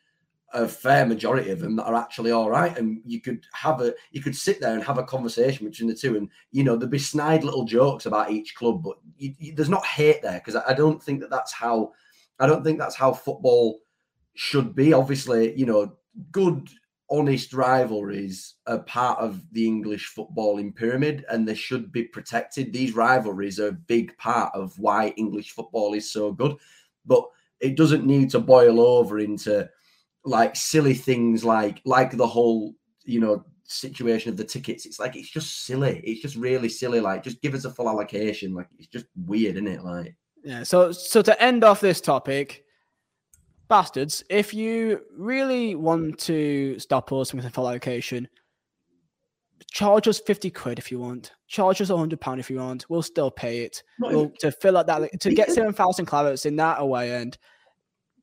a 0.52 0.66
fair 0.66 1.04
majority 1.04 1.50
of 1.50 1.60
them 1.60 1.76
that 1.76 1.84
are 1.84 1.94
actually 1.94 2.30
all 2.30 2.48
right 2.48 2.78
and 2.78 3.00
you 3.04 3.20
could 3.20 3.44
have 3.52 3.80
a 3.80 3.92
you 4.12 4.22
could 4.22 4.34
sit 4.34 4.60
there 4.60 4.74
and 4.74 4.82
have 4.82 4.98
a 4.98 5.02
conversation 5.02 5.68
between 5.68 5.88
the 5.88 5.94
two 5.94 6.16
and 6.16 6.28
you 6.52 6.62
know 6.62 6.76
there'd 6.76 6.90
be 6.90 6.98
snide 6.98 7.42
little 7.42 7.64
jokes 7.64 8.06
about 8.06 8.30
each 8.30 8.54
club 8.54 8.82
but 8.82 8.96
you, 9.18 9.34
you, 9.38 9.54
there's 9.54 9.68
not 9.68 9.84
hate 9.84 10.22
there 10.22 10.38
because 10.38 10.54
I, 10.54 10.70
I 10.70 10.74
don't 10.74 11.02
think 11.02 11.20
that 11.20 11.30
that's 11.30 11.52
how 11.52 11.92
i 12.38 12.46
don't 12.46 12.62
think 12.62 12.78
that's 12.78 12.94
how 12.94 13.12
football 13.12 13.80
should 14.34 14.74
be. 14.74 14.92
Obviously 14.92 15.58
you 15.58 15.66
know 15.66 15.96
good 16.30 16.68
honest 17.10 17.52
rivalries 17.52 18.54
are 18.66 18.80
part 18.80 19.18
of 19.18 19.42
the 19.52 19.66
english 19.66 20.12
footballing 20.16 20.74
pyramid 20.74 21.24
and 21.30 21.46
they 21.46 21.54
should 21.54 21.90
be 21.90 22.04
protected. 22.04 22.72
These 22.72 22.94
rivalries 22.94 23.58
are 23.58 23.68
a 23.68 23.72
big 23.72 24.16
part 24.16 24.54
of 24.54 24.78
why 24.78 25.08
english 25.16 25.50
football 25.50 25.94
is 25.94 26.12
so 26.12 26.32
good 26.32 26.56
but 27.04 27.24
it 27.60 27.76
doesn't 27.76 28.06
need 28.06 28.30
to 28.30 28.38
boil 28.38 28.80
over 28.80 29.18
into 29.18 29.68
like 30.26 30.56
silly 30.56 30.94
things 30.94 31.44
like 31.44 31.80
like 31.84 32.16
the 32.16 32.26
whole 32.26 32.74
you 33.04 33.20
know 33.20 33.44
situation 33.64 34.30
of 34.30 34.36
the 34.36 34.44
tickets. 34.44 34.86
It's 34.86 34.98
like 34.98 35.16
it's 35.16 35.30
just 35.30 35.64
silly. 35.64 36.00
It's 36.04 36.20
just 36.20 36.36
really 36.36 36.68
silly. 36.68 37.00
Like 37.00 37.22
just 37.22 37.40
give 37.40 37.54
us 37.54 37.64
a 37.64 37.70
full 37.70 37.88
allocation. 37.88 38.54
Like 38.54 38.68
it's 38.78 38.88
just 38.88 39.06
weird 39.26 39.56
isn't 39.56 39.68
it? 39.68 39.84
Like 39.84 40.14
yeah 40.44 40.62
so 40.62 40.92
so 40.92 41.22
to 41.22 41.42
end 41.42 41.64
off 41.64 41.80
this 41.80 42.00
topic 42.00 42.62
bastards 43.68 44.22
if 44.30 44.54
you 44.54 45.00
really 45.16 45.74
want 45.74 46.16
to 46.20 46.78
stop 46.78 47.12
us 47.12 47.34
with 47.34 47.44
a 47.44 47.50
full 47.50 47.66
allocation 47.66 48.28
charge 49.72 50.06
us 50.06 50.20
50 50.20 50.50
quid 50.50 50.78
if 50.78 50.90
you 50.92 50.98
want. 50.98 51.32
Charge 51.48 51.80
us 51.80 51.90
100 51.90 52.20
pound 52.20 52.40
if 52.40 52.48
you 52.48 52.58
want. 52.58 52.86
We'll 52.88 53.02
still 53.02 53.30
pay 53.30 53.60
it. 53.60 53.82
We'll, 53.98 54.30
to 54.38 54.50
fill 54.50 54.78
out 54.78 54.86
that 54.86 55.20
to 55.20 55.34
get 55.34 55.50
7000 55.50 56.06
clarets 56.06 56.46
in 56.46 56.56
that 56.56 56.80
away 56.80 57.12
end 57.12 57.38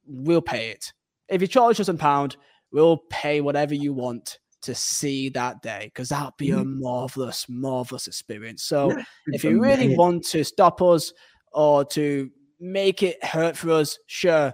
we'll 0.05 0.41
pay 0.41 0.69
it 0.69 0.91
if 1.33 1.41
you 1.41 1.47
charge 1.47 1.79
us 1.79 1.87
a 1.87 1.93
pound, 1.93 2.37
we'll 2.71 2.97
pay 3.09 3.41
whatever 3.41 3.73
you 3.73 3.93
want 3.93 4.39
to 4.61 4.73
see 4.73 5.29
that 5.29 5.61
day 5.61 5.85
because 5.85 6.09
that'll 6.09 6.33
be 6.37 6.51
a 6.51 6.55
mm-hmm. 6.55 6.81
marvelous, 6.81 7.47
marvelous 7.49 8.07
experience. 8.07 8.63
So 8.63 8.95
if 9.27 9.43
you 9.43 9.61
really 9.61 9.95
want 9.97 10.25
to 10.27 10.43
stop 10.43 10.81
us 10.81 11.11
or 11.51 11.83
to 11.85 12.29
make 12.59 13.03
it 13.03 13.23
hurt 13.23 13.57
for 13.57 13.71
us, 13.71 13.97
sure. 14.07 14.53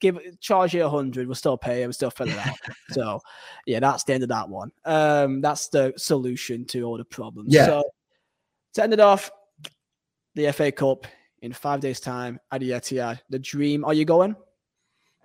Give 0.00 0.18
charge 0.40 0.74
you 0.74 0.84
a 0.84 0.90
hundred, 0.90 1.26
we'll 1.26 1.34
still 1.34 1.56
pay, 1.56 1.82
we'll 1.82 1.92
still 1.92 2.10
fill 2.10 2.28
it 2.28 2.36
out. 2.36 2.56
so 2.90 3.20
yeah, 3.64 3.80
that's 3.80 4.04
the 4.04 4.14
end 4.14 4.22
of 4.22 4.28
that 4.28 4.48
one. 4.48 4.70
Um, 4.84 5.40
that's 5.40 5.68
the 5.68 5.94
solution 5.96 6.66
to 6.66 6.82
all 6.82 6.98
the 6.98 7.04
problems. 7.04 7.54
Yeah. 7.54 7.66
So 7.66 7.84
to 8.74 8.82
end 8.82 8.92
it 8.92 9.00
off, 9.00 9.30
the 10.34 10.50
FA 10.52 10.72
Cup 10.72 11.06
in 11.42 11.52
five 11.52 11.80
days' 11.80 12.00
time 12.00 12.40
at 12.50 12.60
the 12.60 12.70
Etihad. 12.70 13.20
The 13.30 13.38
dream. 13.38 13.84
Are 13.84 13.94
you 13.94 14.04
going? 14.04 14.34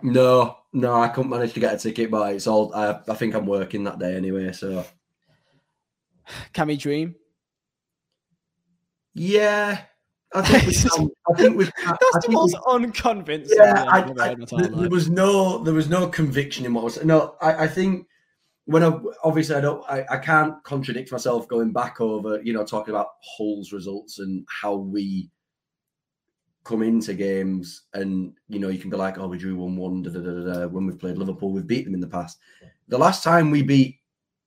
No, 0.01 0.57
no, 0.73 0.93
I 0.93 1.07
couldn't 1.07 1.31
manage 1.31 1.53
to 1.53 1.59
get 1.59 1.73
a 1.73 1.77
ticket, 1.77 2.11
but 2.11 2.35
it's 2.35 2.47
all. 2.47 2.73
I, 2.73 2.99
I 3.07 3.15
think 3.15 3.33
I'm 3.33 3.45
working 3.45 3.83
that 3.85 3.99
day 3.99 4.15
anyway. 4.15 4.51
So, 4.51 4.85
can 6.53 6.67
we 6.67 6.77
dream? 6.77 7.15
Yeah, 9.15 9.81
I 10.33 10.41
think 10.43 10.67
we 10.67 10.73
can. 10.89 11.09
I 11.33 11.37
think 11.37 11.57
we. 11.57 11.65
That's 11.65 12.25
the 12.25 12.31
most 12.31 12.53
we, 12.53 12.73
unconvincing. 12.73 13.57
Yeah, 13.59 13.85
I, 13.87 14.01
I, 14.03 14.35
there, 14.35 14.67
there 14.67 14.89
was 14.89 15.09
no, 15.09 15.63
there 15.63 15.73
was 15.73 15.89
no 15.89 16.07
conviction 16.07 16.65
in 16.65 16.73
what 16.73 16.83
was. 16.83 17.03
No, 17.03 17.35
I, 17.41 17.63
I 17.63 17.67
think 17.67 18.07
when 18.65 18.83
I 18.83 18.99
obviously 19.23 19.55
I 19.55 19.61
don't, 19.61 19.83
I, 19.89 20.05
I 20.09 20.17
can't 20.17 20.61
contradict 20.63 21.11
myself 21.11 21.47
going 21.47 21.71
back 21.71 22.01
over, 22.01 22.41
you 22.43 22.53
know, 22.53 22.65
talking 22.65 22.93
about 22.93 23.07
Hull's 23.23 23.71
results 23.71 24.19
and 24.19 24.45
how 24.61 24.75
we 24.75 25.31
come 26.67 26.83
into 26.83 27.13
games 27.13 27.83
and 27.93 28.33
you 28.49 28.59
know 28.59 28.67
you 28.67 28.77
can 28.77 28.89
be 28.89 28.97
like, 28.97 29.17
oh, 29.17 29.27
we 29.27 29.37
drew 29.37 29.55
one 29.55 29.77
one. 29.77 30.03
Da, 30.03 30.11
da, 30.11 30.19
da, 30.19 30.67
when 30.67 30.85
we've 30.85 30.99
played 30.99 31.17
Liverpool, 31.17 31.51
we've 31.51 31.65
beat 31.65 31.85
them 31.85 31.93
in 31.93 32.01
the 32.01 32.07
past. 32.07 32.39
The 32.89 32.97
last 32.97 33.23
time 33.23 33.49
we 33.49 33.61
beat 33.61 33.99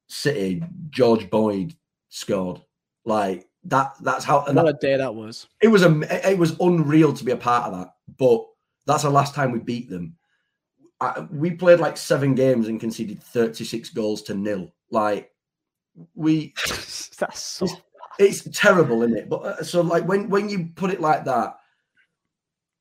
City, 0.07 0.63
George 0.91 1.31
Boyd 1.31 1.75
scored. 2.11 2.61
Like 3.07 3.49
that. 3.65 3.95
That's 4.03 4.25
how. 4.25 4.41
what 4.41 4.55
that, 4.55 4.67
a 4.69 4.73
day 4.75 4.99
that 4.99 5.15
was. 5.15 5.47
It 5.63 5.69
was 5.69 5.83
a. 5.83 6.31
It 6.31 6.39
was 6.39 6.61
unreal 6.61 7.15
to 7.15 7.25
be 7.25 7.33
a 7.33 7.37
part 7.37 7.73
of 7.73 7.79
that. 7.79 7.95
But 8.19 8.45
that's 8.87 9.05
the 9.05 9.11
last 9.11 9.35
time 9.35 9.51
we 9.51 9.61
beat 9.61 9.89
them. 9.89 10.17
I, 11.01 11.21
we 11.31 11.53
played 11.53 11.81
like 11.81 11.97
seven 11.97 12.35
games 12.35 12.69
and 12.69 12.79
conceded 12.79 13.23
thirty 13.23 13.65
six 13.65 13.89
goals 13.89 14.23
to 14.23 14.35
nil. 14.35 14.71
Like 14.91 15.31
we. 16.15 16.53
that's 16.67 17.41
so. 17.41 17.65
It's, 18.19 18.45
it's 18.47 18.59
terrible, 18.59 19.03
isn't 19.03 19.17
it? 19.17 19.29
But 19.31 19.43
uh, 19.43 19.63
so 19.63 19.81
like 19.81 20.07
when 20.07 20.29
when 20.29 20.51
you 20.51 20.69
put 20.75 20.91
it 20.91 21.01
like 21.01 21.25
that 21.25 21.60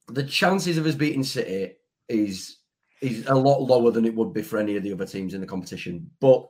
the 0.10 0.24
chances 0.24 0.78
of 0.78 0.86
us 0.86 0.96
beating 0.96 1.24
City 1.24 1.74
is 2.08 2.58
is 3.02 3.26
a 3.28 3.36
lot 3.36 3.62
lower 3.62 3.92
than 3.92 4.06
it 4.06 4.14
would 4.14 4.34
be 4.34 4.42
for 4.42 4.58
any 4.58 4.76
of 4.76 4.84
the 4.84 4.92
other 4.92 5.06
teams 5.06 5.34
in 5.34 5.42
the 5.42 5.48
competition. 5.48 6.10
But 6.20 6.48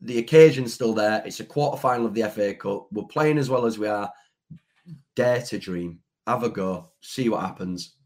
the 0.00 0.18
occasion's 0.18 0.72
still 0.72 0.94
there. 0.94 1.22
It's 1.26 1.40
a 1.40 1.44
quarter 1.44 1.76
final 1.76 2.06
of 2.06 2.14
the 2.14 2.22
FA 2.30 2.54
Cup. 2.54 2.86
We're 2.90 3.04
playing 3.04 3.36
as 3.36 3.50
well 3.50 3.66
as 3.66 3.78
we 3.78 3.86
are. 3.86 4.10
Dare 5.14 5.42
to 5.42 5.58
dream. 5.58 6.00
Have 6.26 6.42
a 6.42 6.48
go. 6.48 6.90
See 7.02 7.28
what 7.28 7.42
happens. 7.42 7.96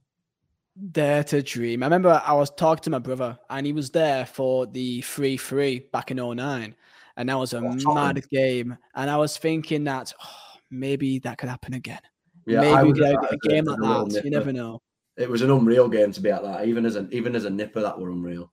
Dare 0.91 1.23
to 1.25 1.41
dream. 1.41 1.85
I 1.85 1.87
remember 1.87 2.21
I 2.25 2.33
was 2.33 2.51
talking 2.51 2.83
to 2.85 2.91
my 2.91 2.99
brother 2.99 3.39
and 3.49 3.65
he 3.65 3.73
was 3.73 3.91
there 3.91 4.27
for 4.27 4.67
the 4.67 5.03
3 5.03 5.37
3 5.37 5.87
back 5.93 6.11
in 6.11 6.17
09. 6.17 6.75
And 7.17 7.29
that 7.29 7.39
was 7.39 7.53
a 7.53 7.59
oh, 7.59 7.95
mad 7.95 8.29
game. 8.29 8.77
And 8.97 9.09
I 9.09 9.17
was 9.17 9.39
thinking 9.39 9.85
that 9.85 10.13
oh, 10.21 10.59
maybe 10.73 11.21
that 11.21 11.39
could 11.39 11.49
happen 11.49 11.75
again. 11.75 12.01
Yeah, 12.45 12.61
maybe 12.61 13.01
we 13.01 13.05
a 13.05 13.37
game 13.49 13.67
like 13.67 13.79
that. 13.79 14.23
You 14.25 14.31
never 14.31 14.53
know 14.53 14.83
it 15.17 15.29
was 15.29 15.43
an 15.43 15.51
unreal 15.51 15.89
game 15.89 16.13
to 16.13 16.21
be 16.21 16.31
at 16.31 16.43
that. 16.43 16.67
Even 16.67 16.87
as 16.87 16.97
an 16.97 17.09
even 17.13 17.35
as 17.37 17.45
a 17.45 17.51
nipper, 17.51 17.81
that 17.81 17.99
were 17.99 18.11
unreal. 18.11 18.53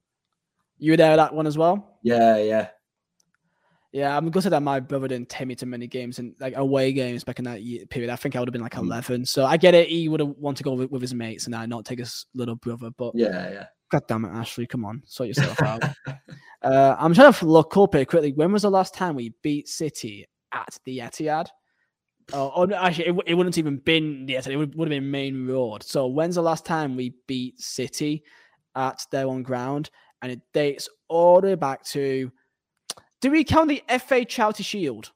You 0.78 0.94
were 0.94 0.98
there 0.98 1.12
at 1.12 1.18
that 1.18 1.34
one 1.34 1.48
as 1.48 1.58
well. 1.58 1.98
Yeah, 2.04 2.38
yeah, 2.38 2.68
Yeah, 3.92 4.16
I'm 4.16 4.30
gonna 4.30 4.42
say 4.42 4.50
that 4.50 4.64
my 4.64 4.80
brother 4.80 5.08
didn't 5.08 5.30
take 5.30 5.48
me 5.48 5.56
to 5.56 5.66
many 5.66 5.88
games 5.88 6.20
and 6.20 6.34
like 6.40 6.56
away 6.56 6.92
games 6.92 7.24
back 7.24 7.40
in 7.40 7.46
that 7.46 7.62
year, 7.62 7.86
period. 7.86 8.10
I 8.12 8.16
think 8.16 8.36
I 8.36 8.40
would 8.40 8.48
have 8.48 8.54
been 8.54 8.62
like 8.62 8.74
mm. 8.74 8.84
11. 8.84 9.26
So 9.26 9.46
I 9.46 9.58
get 9.58 9.74
it. 9.74 9.90
He 9.90 10.10
would 10.10 10.20
have 10.20 10.30
wanted 10.30 10.58
to 10.58 10.64
go 10.64 10.74
with, 10.74 10.92
with, 10.92 11.02
his 11.02 11.14
mates 11.14 11.46
and 11.46 11.56
I 11.56 11.66
not 11.66 11.86
take 11.86 12.00
his 12.00 12.26
little 12.34 12.56
brother. 12.56 12.90
But 12.98 13.14
yeah, 13.16 13.50
yeah. 13.52 13.66
God 13.92 14.04
damn 14.08 14.26
it, 14.26 14.30
Ashley, 14.30 14.66
come 14.66 14.86
on, 14.86 15.04
sort 15.06 15.28
yourself 15.28 15.62
out. 15.64 15.84
uh, 16.62 16.96
I'm 16.98 17.14
trying 17.14 17.34
to 17.34 17.46
look 17.46 17.76
up 17.78 17.94
here 17.94 18.06
quickly. 18.06 18.32
When 18.32 18.52
was 18.52 18.62
the 18.62 18.72
last 18.72 18.94
time 18.94 19.16
we 19.16 19.34
beat 19.44 19.68
City 19.68 20.26
at 20.52 20.78
the 20.86 21.00
Etihad? 21.00 21.48
Oh, 22.34 22.52
oh 22.56 22.66
no, 22.66 22.78
actually, 22.78 23.08
it, 23.08 23.16
it, 23.28 23.34
wouldn't 23.34 23.58
even 23.58 23.78
been 23.78 24.26
the 24.26 24.36
It 24.36 24.56
would, 24.56 24.76
would 24.76 24.88
have 24.88 25.02
been 25.02 25.12
Maine 25.12 25.48
Road. 25.48 25.84
So 25.84 26.08
when's 26.08 26.36
the 26.36 26.42
last 26.42 26.66
time 26.66 26.96
we 26.96 27.16
beat 27.28 27.60
City 27.60 28.24
at 28.76 29.06
their 29.12 29.28
own 29.28 29.44
ground? 29.44 29.90
And 30.22 30.32
it 30.32 30.42
dates 30.54 30.88
all 31.08 31.42
the 31.42 31.48
way 31.48 31.56
back 31.56 31.84
to 31.86 32.32
do 33.22 33.32
we 33.32 33.44
count 33.44 33.70
the 33.70 33.84
FA 34.00 34.26
Charity 34.26 34.64
Shield? 34.64 35.12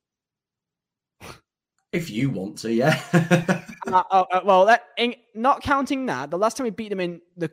If 1.91 2.09
you 2.09 2.29
want 2.29 2.57
to, 2.59 2.73
yeah. 2.73 3.01
uh, 3.87 4.03
uh, 4.11 4.25
uh, 4.31 4.41
well, 4.43 4.65
that, 4.65 4.83
in, 4.97 5.15
not 5.33 5.63
counting 5.63 6.05
that, 6.07 6.29
the 6.29 6.37
last 6.37 6.57
time 6.57 6.65
we 6.65 6.71
beat 6.71 6.89
them 6.89 6.99
in 6.99 7.21
the 7.37 7.49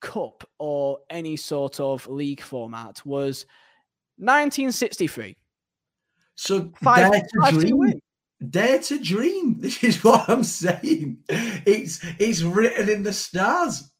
cup 0.00 0.48
or 0.58 0.98
any 1.10 1.36
sort 1.36 1.80
of 1.80 2.06
league 2.08 2.40
format 2.40 3.04
was 3.04 3.46
1963. 4.16 5.36
So 6.34 6.72
five, 6.82 7.12
five 7.40 7.54
dream. 7.54 8.00
Dare 8.50 8.80
to 8.80 8.98
dream. 8.98 9.56
This 9.60 9.82
is 9.82 10.04
what 10.04 10.28
I'm 10.28 10.44
saying. 10.44 11.18
It's 11.28 12.00
it's 12.18 12.42
written 12.42 12.88
in 12.88 13.02
the 13.02 13.12
stars. 13.12 13.90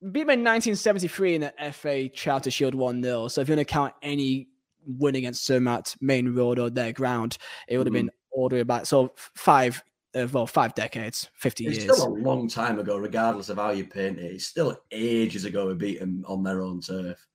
Beat 0.00 0.20
them 0.20 0.30
in 0.30 0.44
1973 0.44 1.34
in 1.34 1.40
the 1.42 1.72
FA 1.72 2.08
Charity 2.08 2.50
Shield 2.50 2.74
1 2.74 3.02
0. 3.02 3.28
So 3.28 3.40
if 3.40 3.48
you 3.48 3.54
want 3.54 3.66
to 3.66 3.72
count 3.72 3.94
any 4.02 4.48
win 4.86 5.14
against 5.14 5.46
Zermatt 5.46 5.94
Maine 6.00 6.34
Road 6.34 6.58
or 6.58 6.70
their 6.70 6.92
ground, 6.92 7.36
it 7.68 7.76
would 7.76 7.86
have 7.86 7.92
mm-hmm. 7.92 8.06
been 8.06 8.10
all 8.32 8.48
the 8.48 8.56
way 8.56 8.62
back. 8.62 8.86
So 8.86 9.12
five, 9.34 9.82
uh, 10.14 10.26
well, 10.32 10.46
five 10.46 10.74
decades, 10.74 11.28
50 11.34 11.66
it's 11.66 11.76
years. 11.76 11.84
It's 11.90 11.98
still 12.00 12.14
a 12.14 12.14
long 12.14 12.48
time 12.48 12.78
ago, 12.78 12.96
regardless 12.96 13.50
of 13.50 13.58
how 13.58 13.70
you 13.70 13.84
paint 13.84 14.18
it. 14.18 14.32
It's 14.32 14.46
still 14.46 14.74
ages 14.90 15.44
ago 15.44 15.66
we 15.66 15.74
beat 15.74 16.00
them 16.00 16.24
on 16.26 16.42
their 16.42 16.62
own 16.62 16.80
turf. 16.80 17.26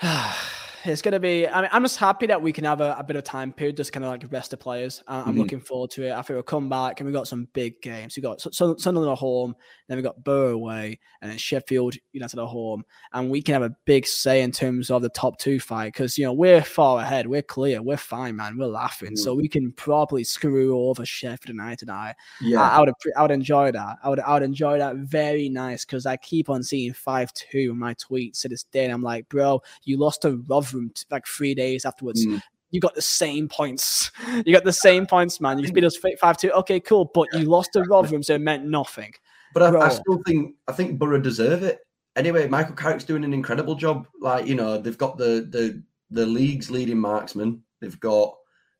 it's 0.84 1.02
going 1.02 1.12
to 1.12 1.20
be. 1.20 1.46
I 1.46 1.62
mean, 1.62 1.70
I'm 1.72 1.82
just 1.82 1.98
happy 1.98 2.26
that 2.26 2.40
we 2.40 2.52
can 2.52 2.64
have 2.64 2.80
a, 2.80 2.96
a 2.98 3.04
bit 3.04 3.16
of 3.16 3.24
time 3.24 3.52
period, 3.52 3.76
just 3.76 3.92
kind 3.92 4.04
of 4.04 4.10
like 4.10 4.24
rest 4.30 4.52
the 4.52 4.56
players. 4.56 5.02
I, 5.06 5.18
am 5.18 5.26
mm-hmm. 5.26 5.38
looking 5.38 5.60
forward 5.60 5.90
to 5.92 6.06
it. 6.06 6.12
I 6.12 6.16
think 6.22 6.30
we'll 6.30 6.42
come 6.42 6.68
back 6.68 7.00
and 7.00 7.06
we 7.06 7.12
got 7.12 7.28
some 7.28 7.48
big 7.52 7.80
games. 7.82 8.16
We 8.16 8.22
got 8.22 8.40
Sunderland 8.40 9.12
at 9.12 9.18
home, 9.18 9.54
then 9.88 9.96
we 9.96 10.02
got 10.02 10.22
Borough 10.22 10.54
away, 10.54 10.98
and 11.20 11.30
then 11.30 11.38
Sheffield 11.38 11.96
United 12.12 12.38
at 12.38 12.46
home, 12.46 12.84
and 13.12 13.30
we 13.30 13.42
can 13.42 13.54
have 13.54 13.62
a 13.62 13.74
big 13.84 14.06
say 14.06 14.42
in 14.42 14.52
terms 14.52 14.90
of 14.90 15.02
the 15.02 15.08
top 15.10 15.38
two 15.38 15.60
fight 15.60 15.92
because 15.92 16.16
you 16.16 16.24
know 16.24 16.32
we're 16.32 16.62
far 16.62 17.00
ahead, 17.00 17.26
we're 17.26 17.42
clear, 17.42 17.82
we're 17.82 17.96
fine, 17.96 18.36
man, 18.36 18.56
we're 18.56 18.66
laughing, 18.66 19.10
mm-hmm. 19.10 19.16
so 19.16 19.34
we 19.34 19.48
can 19.48 19.72
probably 19.72 20.24
screw 20.24 20.78
over 20.88 21.04
Sheffield 21.04 21.48
United. 21.48 21.90
I, 21.90 22.14
yeah, 22.40 22.62
I, 22.62 22.76
I 22.76 22.80
would, 22.80 22.92
I 23.16 23.22
would 23.22 23.30
enjoy 23.30 23.72
that. 23.72 23.98
I 24.02 24.08
would, 24.08 24.20
I 24.20 24.34
would 24.34 24.42
enjoy 24.42 24.78
that 24.78 24.96
very 24.96 25.48
nice 25.48 25.84
because 25.84 26.06
I 26.06 26.16
keep 26.16 26.48
on 26.48 26.62
seeing 26.62 26.92
five 26.92 27.32
two 27.34 27.70
in 27.72 27.78
my 27.78 27.94
tweets 27.94 28.40
to 28.42 28.48
this 28.48 28.64
day, 28.64 28.84
and 28.84 28.92
I'm 28.92 29.02
like, 29.02 29.28
bro, 29.28 29.60
you 29.84 29.98
lost 29.98 30.22
to 30.22 30.42
Rotherham 30.46 30.69
like 31.10 31.26
three 31.26 31.54
days 31.54 31.84
afterwards. 31.84 32.26
Mm. 32.26 32.42
You 32.70 32.80
got 32.80 32.94
the 32.94 33.02
same 33.02 33.48
points. 33.48 34.10
You 34.46 34.54
got 34.54 34.64
the 34.64 34.72
same 34.72 35.06
points, 35.06 35.40
man. 35.40 35.58
You 35.58 35.72
beat 35.72 35.84
us 35.84 35.98
five 36.20 36.36
two. 36.36 36.50
Okay, 36.52 36.80
cool. 36.80 37.10
But 37.12 37.28
you 37.34 37.44
lost 37.44 37.72
to 37.72 37.82
Rotherham, 37.82 38.22
so 38.22 38.34
it 38.34 38.40
meant 38.40 38.64
nothing. 38.64 39.12
But 39.52 39.74
I, 39.74 39.86
I, 39.86 39.88
still 39.88 40.22
think 40.24 40.54
I 40.68 40.72
think 40.72 40.98
Borough 40.98 41.20
deserve 41.20 41.62
it. 41.62 41.80
Anyway, 42.16 42.46
Michael 42.46 42.76
Carrick's 42.76 43.04
doing 43.04 43.24
an 43.24 43.34
incredible 43.34 43.74
job. 43.74 44.06
Like 44.20 44.46
you 44.46 44.54
know, 44.54 44.78
they've 44.78 44.96
got 44.96 45.18
the 45.18 45.48
the 45.50 45.82
the 46.10 46.26
league's 46.26 46.70
leading 46.70 46.98
marksman. 46.98 47.62
They've 47.80 47.98
got 48.00 48.36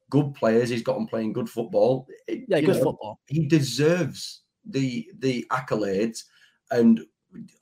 good 0.08 0.34
players. 0.34 0.68
He's 0.68 0.82
got 0.82 0.94
them 0.94 1.06
playing 1.06 1.32
good 1.32 1.48
football. 1.48 2.06
Yeah, 2.28 2.60
good 2.60 2.68
know, 2.68 2.82
football. 2.82 3.20
He 3.26 3.46
deserves 3.46 4.42
the 4.64 5.08
the 5.18 5.46
accolades 5.50 6.24
and 6.70 7.00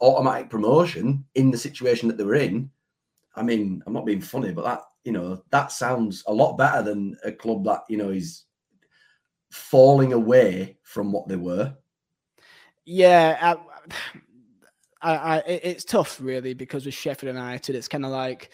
automatic 0.01 0.51
promotion 0.51 1.25
in 1.35 1.51
the 1.51 1.59
situation 1.59 2.09
that 2.09 2.19
they 2.19 2.25
were 2.25 2.35
in. 2.35 2.71
I 3.37 3.43
mean, 3.43 3.83
I'm 3.87 3.93
not 3.93 4.07
being 4.07 4.21
funny, 4.21 4.53
but 4.53 4.65
that 4.65 4.83
you 5.05 5.13
know 5.13 5.43
that 5.51 5.73
sounds 5.73 6.25
a 6.27 6.33
lot 6.33 6.57
better 6.57 6.83
than 6.83 7.17
a 7.25 7.33
club 7.33 7.65
that 7.65 7.83
you 7.89 7.97
know 7.97 8.11
is 8.11 8.45
falling 9.51 10.13
away 10.13 10.79
from 10.83 11.13
what 11.13 11.29
they 11.29 11.37
were. 11.37 11.75
Yeah, 12.85 13.39
I, 13.41 15.13
I, 15.13 15.17
I, 15.17 15.39
it's 15.47 15.85
tough 15.85 16.21
really 16.21 16.55
because 16.55 16.87
with 16.87 16.95
Sheffield 16.95 17.35
United, 17.35 17.77
it's 17.77 17.89
kind 17.89 18.05
of 18.05 18.11
like 18.11 18.51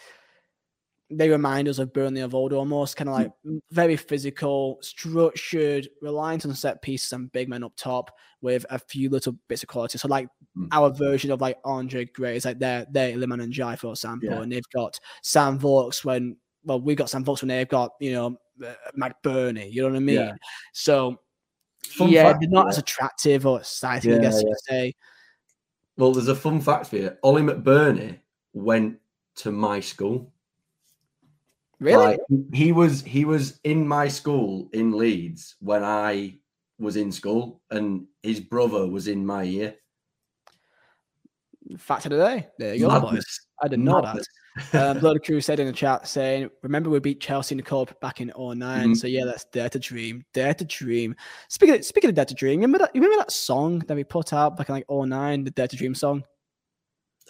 they 1.09 1.29
remind 1.29 1.67
us 1.67 1.77
of 1.77 1.93
Burnley 1.93 2.21
of 2.21 2.33
old, 2.33 2.51
almost 2.51 2.97
kind 2.97 3.09
of 3.09 3.15
like 3.15 3.31
very 3.71 3.95
physical, 3.95 4.79
structured, 4.81 5.87
reliant 6.01 6.45
on 6.45 6.55
set 6.55 6.81
pieces 6.81 7.13
and 7.13 7.31
big 7.31 7.47
men 7.47 7.63
up 7.63 7.73
top 7.75 8.11
with 8.41 8.65
a 8.69 8.79
few 8.79 9.09
little 9.09 9.35
bits 9.47 9.61
of 9.61 9.69
quality. 9.69 9.97
So 9.97 10.07
like 10.07 10.27
mm. 10.57 10.67
our 10.71 10.89
version 10.89 11.31
of 11.31 11.41
like 11.41 11.57
Andre 11.63 12.05
Gray 12.05 12.35
is 12.35 12.45
like 12.45 12.59
they're 12.59 12.87
they're 12.91 13.15
Iliman 13.15 13.41
Ndiaye 13.51 13.77
for 13.77 13.91
example, 13.91 14.29
yeah. 14.29 14.41
and 14.41 14.51
they've 14.51 14.69
got 14.73 14.99
Sam 15.21 15.59
Vokes 15.59 16.03
when 16.03 16.37
well 16.63 16.81
we've 16.81 16.97
got 16.97 17.09
Sam 17.09 17.23
Vokes 17.23 17.41
when 17.41 17.49
they've 17.49 17.69
got 17.69 17.91
you 17.99 18.13
know 18.13 18.37
uh, 18.65 18.73
McBurnie, 18.97 19.71
you 19.71 19.83
know 19.83 19.89
what 19.89 19.97
I 19.97 19.99
mean? 19.99 20.15
Yeah. 20.15 20.33
So 20.73 21.19
fun 21.83 22.09
yeah, 22.09 22.23
fact, 22.23 22.41
they're 22.41 22.49
not 22.49 22.65
yeah. 22.65 22.69
as 22.69 22.77
attractive 22.79 23.45
or 23.45 23.59
exciting, 23.59 24.13
I 24.13 24.19
guess 24.19 24.41
you 24.41 24.47
could 24.47 24.57
say. 24.67 24.93
Well, 25.97 26.11
there's 26.11 26.27
a 26.27 26.35
fun 26.35 26.61
fact 26.61 26.87
for 26.87 26.97
you. 26.97 27.15
Oli 27.23 27.41
McBurnie 27.41 28.19
went 28.53 28.99
to 29.35 29.51
my 29.51 29.79
school. 29.79 30.31
Really? 31.79 32.05
Like, 32.05 32.19
he 32.53 32.71
was 32.71 33.01
he 33.03 33.25
was 33.25 33.59
in 33.63 33.87
my 33.87 34.07
school 34.07 34.69
in 34.73 34.97
Leeds 34.97 35.55
when 35.59 35.83
I 35.83 36.39
was 36.79 36.95
in 36.95 37.11
school, 37.11 37.61
and 37.69 38.05
his 38.23 38.39
brother 38.39 38.87
was 38.87 39.07
in 39.07 39.25
my 39.25 39.43
year. 39.43 39.75
Fact 41.77 42.05
of 42.05 42.11
the 42.11 42.17
day. 42.17 42.47
There 42.59 42.75
you 42.75 42.87
go, 42.87 42.99
boys. 42.99 43.25
I 43.61 43.67
didn't 43.67 43.85
know 43.85 44.01
Madness. 44.01 44.27
that. 44.71 44.91
um, 44.91 44.99
Blood 45.01 45.23
Crew 45.23 45.41
said 45.41 45.59
in 45.59 45.67
the 45.67 45.73
chat 45.73 46.07
saying, 46.07 46.49
"Remember 46.61 46.89
we 46.89 46.99
beat 46.99 47.19
Chelsea 47.19 47.53
in 47.53 47.57
the 47.57 47.63
cup 47.63 47.99
back 48.01 48.21
in 48.21 48.31
9 48.37 48.57
mm-hmm. 48.57 48.93
So 48.93 49.07
yeah, 49.07 49.25
that's 49.25 49.45
Dare 49.45 49.69
to 49.69 49.79
Dream. 49.79 50.23
Dare 50.33 50.53
to 50.53 50.65
Dream. 50.65 51.15
Speaking 51.49 51.75
of, 51.75 51.85
speaking 51.85 52.09
of 52.09 52.15
Dare 52.15 52.25
to 52.25 52.33
Dream, 52.33 52.59
remember 52.59 52.77
that? 52.79 52.91
Remember 52.93 53.17
that 53.17 53.31
song 53.31 53.79
that 53.79 53.95
we 53.95 54.03
put 54.03 54.33
out 54.33 54.57
back 54.57 54.69
in 54.69 54.75
like 54.75 54.85
09, 54.89 55.43
the 55.43 55.51
Dare 55.51 55.67
to 55.67 55.75
Dream 55.75 55.95
song? 55.95 56.23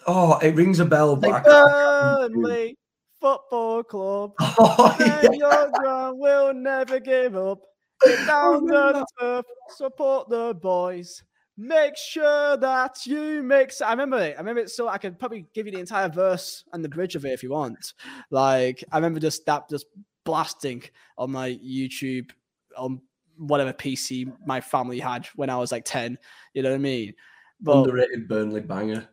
Oh, 0.06 0.38
it 0.38 0.54
rings 0.54 0.78
a 0.80 0.84
bell. 0.84 1.16
Like, 1.16 1.44
Burnley, 1.44 2.76
Football 3.26 3.82
Club. 3.82 4.32
Oh, 4.58 4.96
yeah. 5.00 5.30
your 5.32 5.70
ground 5.72 6.18
will 6.18 6.54
never 6.54 7.00
give 7.00 7.36
up. 7.36 7.58
Get 8.04 8.18
oh, 8.22 8.26
down 8.26 8.66
the 8.66 9.06
turf, 9.18 9.44
support 9.76 10.28
the 10.28 10.54
boys. 10.54 11.22
Make 11.58 11.96
sure 11.96 12.56
that 12.56 13.04
you 13.04 13.42
mix. 13.42 13.80
I 13.80 13.90
remember 13.90 14.18
it. 14.18 14.34
I 14.36 14.38
remember 14.38 14.62
it. 14.62 14.70
So 14.70 14.88
I 14.88 14.98
could 14.98 15.18
probably 15.18 15.46
give 15.54 15.66
you 15.66 15.72
the 15.72 15.80
entire 15.80 16.08
verse 16.08 16.64
and 16.72 16.84
the 16.84 16.88
bridge 16.88 17.16
of 17.16 17.24
it 17.24 17.32
if 17.32 17.42
you 17.42 17.50
want. 17.50 17.94
Like 18.30 18.84
I 18.92 18.96
remember 18.96 19.20
just 19.20 19.44
that 19.46 19.68
just 19.68 19.86
blasting 20.24 20.82
on 21.18 21.32
my 21.32 21.50
YouTube 21.50 22.30
on 22.76 23.00
whatever 23.38 23.72
PC 23.72 24.32
my 24.46 24.60
family 24.60 25.00
had 25.00 25.26
when 25.36 25.50
I 25.50 25.56
was 25.56 25.72
like 25.72 25.84
ten. 25.84 26.16
You 26.54 26.62
know 26.62 26.70
what 26.70 26.76
I 26.76 26.78
mean? 26.78 27.14
But, 27.60 27.78
Underrated 27.78 28.28
Burnley 28.28 28.60
banger. 28.60 29.08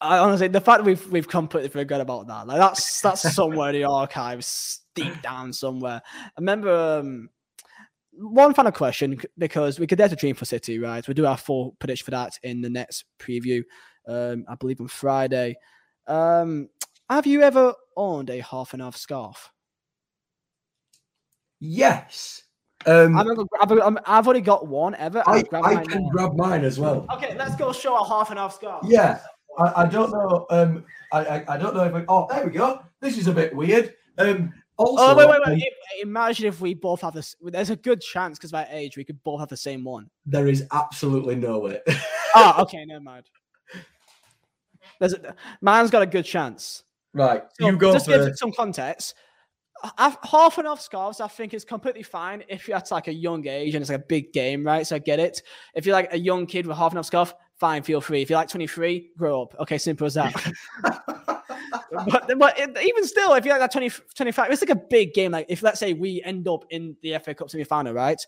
I 0.00 0.18
honestly, 0.18 0.48
the 0.48 0.60
fact 0.60 0.80
that 0.80 0.84
we've 0.84 1.10
we've 1.10 1.28
completely 1.28 1.70
forgot 1.70 2.00
about 2.00 2.26
that, 2.26 2.46
like 2.46 2.58
that's 2.58 3.00
that's 3.00 3.34
somewhere 3.34 3.70
in 3.70 3.76
the 3.76 3.84
archives, 3.84 4.80
deep 4.94 5.22
down 5.22 5.52
somewhere. 5.52 6.02
I 6.06 6.30
remember 6.38 6.98
um, 6.98 7.30
one 8.12 8.54
final 8.54 8.72
question 8.72 9.18
because 9.38 9.78
we 9.78 9.86
could 9.86 9.98
dare 9.98 10.08
to 10.08 10.16
dream 10.16 10.34
for 10.34 10.44
City, 10.44 10.78
right? 10.78 11.06
We 11.06 11.14
do 11.14 11.26
our 11.26 11.36
full 11.36 11.76
prediction 11.78 12.04
for 12.04 12.10
that 12.12 12.38
in 12.42 12.60
the 12.60 12.70
next 12.70 13.04
preview, 13.18 13.62
um, 14.06 14.44
I 14.48 14.54
believe 14.56 14.80
on 14.80 14.88
Friday. 14.88 15.56
Um, 16.06 16.68
have 17.08 17.26
you 17.26 17.42
ever 17.42 17.74
owned 17.96 18.30
a 18.30 18.40
half 18.40 18.72
and 18.72 18.82
half 18.82 18.96
scarf? 18.96 19.50
Yes. 21.60 22.42
Um, 22.84 23.16
I've, 23.18 23.26
I've, 23.60 23.98
I've, 24.06 24.26
already 24.26 24.42
got 24.42 24.66
one 24.68 24.94
ever. 24.96 25.22
I, 25.26 25.42
I 25.52 25.84
can 25.84 26.04
now. 26.04 26.10
grab 26.10 26.36
mine 26.36 26.64
as 26.64 26.78
well. 26.78 27.06
Okay, 27.14 27.36
let's 27.36 27.56
go 27.56 27.72
show 27.72 27.96
a 27.96 28.06
half 28.06 28.30
and 28.30 28.38
half 28.38 28.54
scarf. 28.54 28.84
Yeah. 28.86 29.20
I, 29.58 29.82
I 29.82 29.86
don't 29.86 30.10
know. 30.10 30.46
Um, 30.50 30.84
I, 31.12 31.24
I, 31.24 31.44
I 31.54 31.56
don't 31.56 31.74
know 31.74 31.84
if. 31.84 31.94
I, 31.94 32.04
oh, 32.08 32.26
there 32.30 32.44
we 32.44 32.52
go. 32.52 32.82
This 33.00 33.18
is 33.18 33.26
a 33.26 33.32
bit 33.32 33.54
weird. 33.54 33.94
Um, 34.18 34.52
also, 34.78 35.04
oh 35.04 35.16
wait, 35.16 35.28
wait, 35.28 35.40
wait! 35.46 35.54
Um, 35.54 35.68
Imagine 36.02 36.46
if 36.46 36.60
we 36.60 36.74
both 36.74 37.00
have 37.00 37.14
this. 37.14 37.34
There's 37.40 37.70
a 37.70 37.76
good 37.76 38.00
chance 38.00 38.38
because 38.38 38.50
of 38.50 38.56
our 38.56 38.66
age, 38.70 38.96
we 38.96 39.04
could 39.04 39.22
both 39.22 39.40
have 39.40 39.48
the 39.48 39.56
same 39.56 39.84
one. 39.84 40.10
There 40.26 40.48
is 40.48 40.66
absolutely 40.70 41.34
no 41.34 41.58
way. 41.60 41.80
oh, 42.34 42.54
okay, 42.58 42.84
never 42.84 43.00
mind. 43.00 43.24
There's 45.00 45.14
a, 45.14 45.34
man's 45.62 45.90
got 45.90 46.02
a 46.02 46.06
good 46.06 46.24
chance. 46.24 46.84
Right, 47.14 47.42
so 47.58 47.66
you 47.66 47.76
go. 47.76 47.92
Just 47.94 48.06
give 48.06 48.36
some 48.36 48.52
context. 48.52 49.14
Half 49.98 50.58
and 50.58 50.66
half 50.66 50.80
scarves, 50.80 51.20
I 51.20 51.28
think, 51.28 51.54
is 51.54 51.64
completely 51.64 52.02
fine 52.02 52.42
if 52.48 52.66
you're 52.66 52.76
at 52.76 52.90
like 52.90 53.08
a 53.08 53.14
young 53.14 53.46
age 53.46 53.74
and 53.74 53.82
it's 53.82 53.90
like 53.90 54.00
a 54.00 54.04
big 54.06 54.32
game, 54.32 54.64
right? 54.64 54.86
So 54.86 54.96
I 54.96 54.98
get 54.98 55.20
it. 55.20 55.42
If 55.74 55.86
you're 55.86 55.94
like 55.94 56.12
a 56.12 56.18
young 56.18 56.46
kid 56.46 56.66
with 56.66 56.76
half 56.76 56.92
and 56.92 56.98
half 56.98 57.06
scarf, 57.06 57.34
fine, 57.58 57.82
feel 57.82 58.00
free. 58.00 58.22
If 58.22 58.30
you're 58.30 58.38
like 58.38 58.48
23, 58.48 59.10
grow 59.16 59.42
up. 59.42 59.54
Okay, 59.60 59.78
simple 59.78 60.06
as 60.06 60.14
that. 60.14 60.32
but, 61.92 62.38
but 62.38 62.58
it, 62.58 62.76
even 62.82 63.06
still, 63.06 63.34
if 63.34 63.44
you're 63.44 63.54
like 63.54 63.70
that 63.70 63.72
20, 63.72 63.90
25, 64.14 64.50
it's 64.50 64.62
like 64.62 64.70
a 64.70 64.74
big 64.76 65.14
game. 65.14 65.32
Like 65.32 65.46
if 65.48 65.62
let's 65.62 65.80
say 65.80 65.92
we 65.92 66.22
end 66.24 66.48
up 66.48 66.64
in 66.70 66.96
the 67.02 67.18
FA 67.18 67.34
Cup 67.34 67.50
semi 67.50 67.64
final, 67.64 67.92
right? 67.92 68.20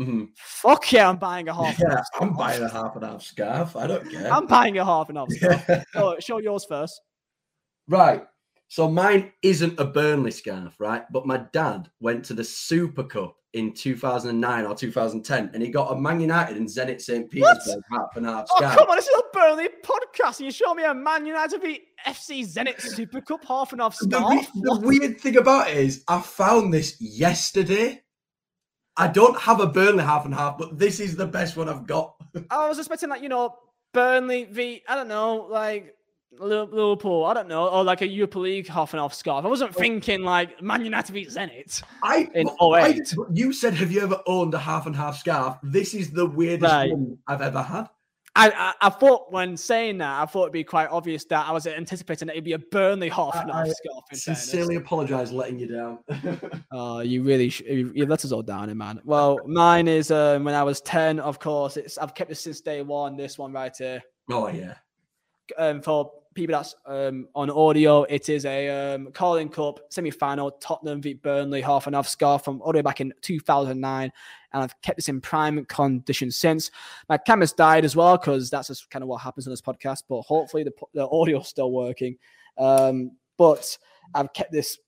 Mhm. 0.00 0.28
Fuck 0.36 0.92
yeah, 0.92 1.08
I'm 1.08 1.18
buying 1.18 1.48
a 1.48 1.54
half. 1.54 1.78
Yeah, 1.78 2.02
I'm 2.20 2.32
buying 2.34 2.62
a 2.62 2.68
half 2.68 2.96
and 2.96 3.04
half 3.04 3.22
scarf. 3.22 3.76
I 3.76 3.86
don't 3.86 4.10
care. 4.10 4.32
I'm 4.32 4.46
buying 4.46 4.76
a 4.78 4.84
half 4.84 5.08
and 5.08 5.18
half. 5.18 5.30
scarf. 5.30 5.64
Yeah. 5.68 5.84
Oh, 5.94 6.18
show 6.18 6.38
yours 6.38 6.64
first. 6.64 7.00
Right. 7.86 8.24
So 8.74 8.90
mine 8.90 9.30
isn't 9.42 9.78
a 9.78 9.84
Burnley 9.84 10.32
scarf, 10.32 10.74
right? 10.80 11.04
But 11.12 11.28
my 11.28 11.36
dad 11.52 11.88
went 12.00 12.24
to 12.24 12.34
the 12.34 12.42
Super 12.42 13.04
Cup 13.04 13.36
in 13.52 13.72
2009 13.72 14.64
or 14.66 14.74
2010 14.74 15.50
and 15.54 15.62
he 15.62 15.68
got 15.68 15.92
a 15.92 15.94
Man 15.94 16.18
United 16.18 16.56
and 16.56 16.66
Zenit 16.68 17.00
St. 17.00 17.30
Petersburg 17.30 17.84
half 17.92 18.16
and 18.16 18.26
half 18.26 18.48
Oh 18.50 18.56
scarf. 18.56 18.76
come 18.76 18.90
on, 18.90 18.96
this 18.96 19.06
is 19.06 19.16
a 19.16 19.22
Burnley 19.32 19.68
podcast. 19.84 20.38
And 20.40 20.46
you 20.46 20.50
show 20.50 20.74
me 20.74 20.82
a 20.82 20.92
Man 20.92 21.24
United 21.24 21.62
v 21.62 21.82
FC 22.04 22.44
Zenit 22.44 22.80
Super 22.80 23.20
Cup 23.20 23.44
half 23.44 23.70
and 23.72 23.80
half 23.80 23.96
The, 23.96 24.06
scarf. 24.16 24.40
re- 24.56 24.60
the 24.62 24.80
weird 24.80 25.20
thing 25.20 25.36
about 25.36 25.68
it 25.70 25.76
is 25.76 26.02
I 26.08 26.20
found 26.20 26.74
this 26.74 27.00
yesterday. 27.00 28.02
I 28.96 29.06
don't 29.06 29.38
have 29.38 29.60
a 29.60 29.68
Burnley 29.68 30.02
half 30.02 30.24
and 30.24 30.34
half, 30.34 30.58
but 30.58 30.80
this 30.80 30.98
is 30.98 31.14
the 31.14 31.26
best 31.28 31.56
one 31.56 31.68
I've 31.68 31.86
got. 31.86 32.16
I 32.50 32.68
was 32.68 32.80
expecting 32.80 33.08
like 33.08 33.22
you 33.22 33.28
know 33.28 33.54
Burnley 33.92 34.46
v 34.46 34.82
I 34.88 34.96
don't 34.96 35.06
know 35.06 35.46
like 35.48 35.94
Liverpool. 36.38 37.24
I 37.24 37.34
don't 37.34 37.48
know 37.48 37.68
or 37.68 37.84
like 37.84 38.02
a 38.02 38.06
Europa 38.08 38.38
League 38.38 38.68
half 38.68 38.92
and 38.94 39.00
half 39.00 39.14
scarf. 39.14 39.44
I 39.44 39.48
wasn't 39.48 39.74
thinking 39.74 40.22
like 40.22 40.60
Man 40.62 40.84
United 40.84 41.12
v 41.12 41.26
Zenit. 41.26 41.82
I, 42.02 42.28
In 42.34 42.46
but 42.58 42.68
I 42.70 42.88
08. 42.88 42.94
did- 42.96 43.16
but 43.16 43.36
you 43.36 43.52
said, 43.52 43.74
Have 43.74 43.90
you 43.92 44.00
ever 44.02 44.20
owned 44.26 44.54
a 44.54 44.58
half 44.58 44.86
and 44.86 44.94
half 44.96 45.18
scarf? 45.18 45.56
This 45.62 45.94
is 45.94 46.10
the 46.10 46.26
weirdest 46.26 46.72
Right. 46.72 46.90
one 46.90 47.18
I've 47.26 47.42
ever 47.42 47.62
had. 47.62 47.88
I, 48.36 48.50
I 48.50 48.86
I 48.88 48.90
thought 48.90 49.30
when 49.30 49.56
saying 49.56 49.98
that 49.98 50.20
I 50.20 50.26
thought 50.26 50.42
it'd 50.46 50.52
be 50.52 50.64
quite 50.64 50.88
obvious 50.90 51.24
that 51.26 51.46
I 51.46 51.52
was 51.52 51.68
anticipating 51.68 52.26
that 52.26 52.32
it'd 52.32 52.42
be 52.42 52.54
a 52.54 52.58
Burnley 52.58 53.08
half 53.08 53.36
and 53.36 53.48
half 53.48 53.68
scarf. 53.68 54.02
Fairness. 54.10 54.24
Sincerely 54.24 54.74
apologize 54.74 55.30
letting 55.30 55.60
you 55.60 55.68
down. 55.68 55.98
Oh, 56.72 56.98
you 56.98 57.22
really 57.22 57.48
sh- 57.50 57.62
you, 57.64 57.92
you 57.94 58.06
let 58.06 58.24
us 58.24 58.32
all 58.32 58.42
down, 58.42 58.68
eh, 58.70 58.74
man. 58.74 59.00
Well, 59.04 59.38
mine 59.46 59.86
is 59.86 60.10
um, 60.10 60.42
when 60.42 60.56
I 60.56 60.64
was 60.64 60.80
ten. 60.80 61.20
Of 61.20 61.38
course, 61.38 61.76
it's 61.76 61.96
I've 61.96 62.16
kept 62.16 62.32
it 62.32 62.34
since 62.34 62.60
day 62.60 62.82
one. 62.82 63.16
This 63.16 63.38
one 63.38 63.52
right 63.52 63.72
here. 63.76 64.02
oh, 64.32 64.48
yeah. 64.48 64.74
um, 65.56 65.80
for 65.80 66.10
people 66.34 66.54
that's 66.54 66.74
um, 66.86 67.28
on 67.34 67.50
audio, 67.50 68.02
it 68.02 68.28
is 68.28 68.44
a 68.44 68.94
um, 68.94 69.10
Carling 69.12 69.48
Cup 69.48 69.80
semi-final. 69.90 70.52
Tottenham 70.52 71.00
v 71.00 71.14
Burnley 71.14 71.60
half 71.60 71.86
and 71.86 71.94
half 71.94 72.08
scarf 72.08 72.44
from 72.44 72.60
all 72.62 72.72
the 72.72 72.78
way 72.78 72.82
back 72.82 73.00
in 73.00 73.12
2009, 73.22 74.12
and 74.52 74.62
I've 74.62 74.80
kept 74.82 74.96
this 74.96 75.08
in 75.08 75.20
prime 75.20 75.64
condition 75.66 76.30
since. 76.30 76.70
My 77.08 77.16
camera's 77.16 77.52
died 77.52 77.84
as 77.84 77.96
well 77.96 78.16
because 78.16 78.50
that's 78.50 78.68
just 78.68 78.90
kind 78.90 79.02
of 79.02 79.08
what 79.08 79.18
happens 79.18 79.46
on 79.46 79.52
this 79.52 79.62
podcast. 79.62 80.02
But 80.08 80.22
hopefully 80.22 80.64
the 80.64 80.72
the 80.92 81.06
audio's 81.06 81.48
still 81.48 81.72
working. 81.72 82.18
Um, 82.58 83.12
but 83.36 83.76
I've 84.14 84.32
kept 84.32 84.52
this 84.52 84.78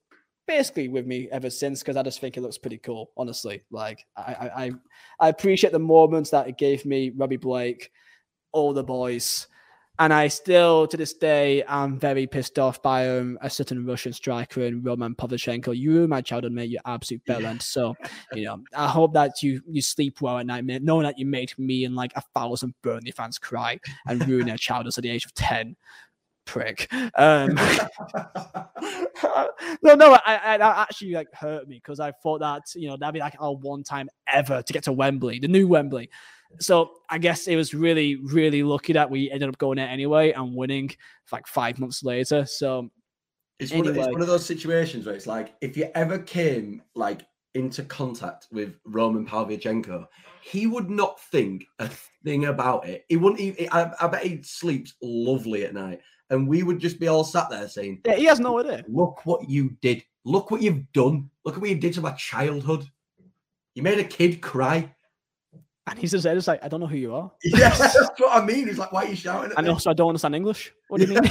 basically 0.46 0.88
with 0.88 1.06
me 1.06 1.28
ever 1.32 1.50
since 1.50 1.80
because 1.80 1.96
I 1.96 2.02
just 2.02 2.20
think 2.20 2.36
it 2.36 2.42
looks 2.42 2.58
pretty 2.58 2.78
cool. 2.78 3.10
Honestly, 3.16 3.62
like 3.70 4.04
I 4.16 4.50
I, 4.56 4.70
I 5.20 5.28
appreciate 5.28 5.72
the 5.72 5.78
moments 5.78 6.30
that 6.30 6.48
it 6.48 6.58
gave 6.58 6.84
me. 6.84 7.10
Robbie 7.10 7.36
Blake, 7.36 7.90
all 8.52 8.72
the 8.72 8.84
boys. 8.84 9.48
And 9.98 10.12
I 10.12 10.28
still, 10.28 10.86
to 10.88 10.96
this 10.96 11.14
day, 11.14 11.62
am 11.64 11.98
very 11.98 12.26
pissed 12.26 12.58
off 12.58 12.82
by 12.82 13.08
um, 13.08 13.38
a 13.40 13.48
certain 13.48 13.86
Russian 13.86 14.12
striker 14.12 14.62
in 14.62 14.82
Roman 14.82 15.14
Pavlyuchenko. 15.14 15.76
You 15.76 16.00
were 16.00 16.08
my 16.08 16.20
childhood 16.20 16.52
mate, 16.52 16.68
you 16.68 16.78
absolute 16.84 17.22
bellend. 17.26 17.62
So, 17.62 17.96
you 18.34 18.44
know, 18.44 18.62
I 18.74 18.88
hope 18.88 19.14
that 19.14 19.42
you 19.42 19.62
you 19.66 19.80
sleep 19.80 20.20
well 20.20 20.38
at 20.38 20.46
night, 20.46 20.64
mate, 20.64 20.82
knowing 20.82 21.04
that 21.04 21.18
you 21.18 21.24
made 21.24 21.52
me 21.58 21.84
and 21.84 21.96
like 21.96 22.12
a 22.14 22.22
thousand 22.34 22.74
Burnley 22.82 23.10
fans 23.10 23.38
cry 23.38 23.80
and 24.06 24.26
ruin 24.28 24.46
their 24.46 24.58
childhoods 24.58 24.98
at 24.98 25.02
the 25.02 25.10
age 25.10 25.24
of 25.24 25.32
10. 25.34 25.76
Prick. 26.44 26.86
Um, 27.16 27.54
no, 29.82 29.94
no, 29.96 30.12
I, 30.24 30.40
I, 30.44 30.58
that 30.58 30.78
actually 30.78 31.10
like 31.10 31.26
hurt 31.34 31.66
me 31.66 31.80
because 31.82 31.98
I 31.98 32.12
thought 32.12 32.38
that 32.38 32.62
you 32.76 32.88
know 32.88 32.96
that'd 32.96 33.12
be 33.12 33.18
like 33.18 33.34
our 33.40 33.56
one 33.56 33.82
time 33.82 34.08
ever 34.28 34.62
to 34.62 34.72
get 34.72 34.84
to 34.84 34.92
Wembley, 34.92 35.40
the 35.40 35.48
new 35.48 35.66
Wembley. 35.66 36.08
So 36.60 36.92
I 37.10 37.18
guess 37.18 37.48
it 37.48 37.56
was 37.56 37.74
really, 37.74 38.16
really 38.16 38.62
lucky 38.62 38.92
that 38.94 39.10
we 39.10 39.30
ended 39.30 39.48
up 39.48 39.58
going 39.58 39.76
there 39.76 39.88
anyway 39.88 40.32
and 40.32 40.54
winning 40.54 40.90
like 41.32 41.46
five 41.46 41.78
months 41.78 42.02
later. 42.02 42.46
So 42.46 42.90
It's, 43.58 43.72
one 43.72 43.86
of, 43.86 43.96
it's 43.96 44.08
one 44.08 44.20
of 44.20 44.26
those 44.26 44.44
situations 44.46 45.06
where 45.06 45.14
it's 45.14 45.26
like 45.26 45.54
if 45.60 45.76
you 45.76 45.90
ever 45.94 46.18
came 46.18 46.82
like 46.94 47.26
into 47.54 47.82
contact 47.84 48.48
with 48.52 48.76
Roman 48.84 49.26
Pavlyuchenko, 49.26 50.06
he 50.42 50.66
would 50.66 50.90
not 50.90 51.20
think 51.32 51.64
a 51.78 51.90
thing 52.22 52.46
about 52.46 52.86
it. 52.86 53.04
He 53.08 53.16
wouldn't. 53.16 53.40
Even, 53.40 53.68
I, 53.72 53.90
I 54.00 54.06
bet 54.08 54.24
he 54.24 54.42
sleeps 54.42 54.94
lovely 55.02 55.64
at 55.64 55.74
night, 55.74 56.00
and 56.30 56.46
we 56.46 56.62
would 56.62 56.78
just 56.78 57.00
be 57.00 57.08
all 57.08 57.24
sat 57.24 57.50
there 57.50 57.68
saying, 57.68 58.02
yeah, 58.04 58.16
he 58.16 58.26
has 58.26 58.40
no 58.40 58.58
idea. 58.60 58.84
"Look 58.88 59.24
what 59.24 59.48
you 59.48 59.70
did! 59.80 60.04
Look 60.24 60.50
what 60.50 60.62
you've 60.62 60.92
done! 60.92 61.30
Look 61.44 61.54
at 61.56 61.60
what 61.60 61.70
you 61.70 61.76
did 61.76 61.94
to 61.94 62.00
my 62.00 62.12
childhood! 62.12 62.84
You 63.74 63.82
made 63.82 63.98
a 63.98 64.04
kid 64.04 64.40
cry." 64.40 64.94
And 65.88 65.98
he's 65.98 66.10
just 66.10 66.24
there, 66.24 66.34
just 66.34 66.48
like, 66.48 66.64
I 66.64 66.68
don't 66.68 66.80
know 66.80 66.88
who 66.88 66.96
you 66.96 67.14
are. 67.14 67.30
Yeah, 67.44 67.70
that's 67.70 67.94
what 68.18 68.42
I 68.42 68.44
mean. 68.44 68.66
He's 68.66 68.78
like, 68.78 68.90
"Why 68.90 69.04
are 69.04 69.08
you 69.08 69.14
shouting 69.14 69.52
at 69.52 69.58
And 69.58 69.66
me?" 69.66 69.72
also, 69.72 69.90
I 69.90 69.92
don't 69.92 70.08
understand 70.08 70.34
English. 70.34 70.72
What 70.88 71.00
do 71.00 71.06
you 71.06 71.14
mean? 71.14 71.30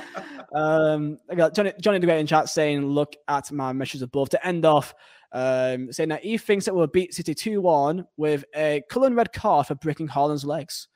um, 0.54 1.18
I 1.28 1.34
got 1.34 1.54
Johnny, 1.54 1.72
Johnny 1.80 1.98
the 1.98 2.06
Great 2.06 2.20
in 2.20 2.26
chat 2.26 2.48
saying, 2.48 2.86
look 2.86 3.16
at 3.26 3.50
my 3.50 3.72
messages 3.72 4.02
above 4.02 4.30
to 4.30 4.46
end 4.46 4.64
off, 4.64 4.94
um, 5.32 5.92
saying 5.92 6.10
that 6.10 6.22
he 6.22 6.38
thinks 6.38 6.66
that 6.66 6.74
we'll 6.74 6.86
beat 6.86 7.14
City 7.14 7.34
2 7.34 7.60
1 7.60 8.06
with 8.16 8.44
a 8.54 8.82
Cullen 8.88 9.16
red 9.16 9.32
card 9.32 9.66
for 9.66 9.74
breaking 9.74 10.08
Haaland's 10.08 10.44
legs. 10.44 10.86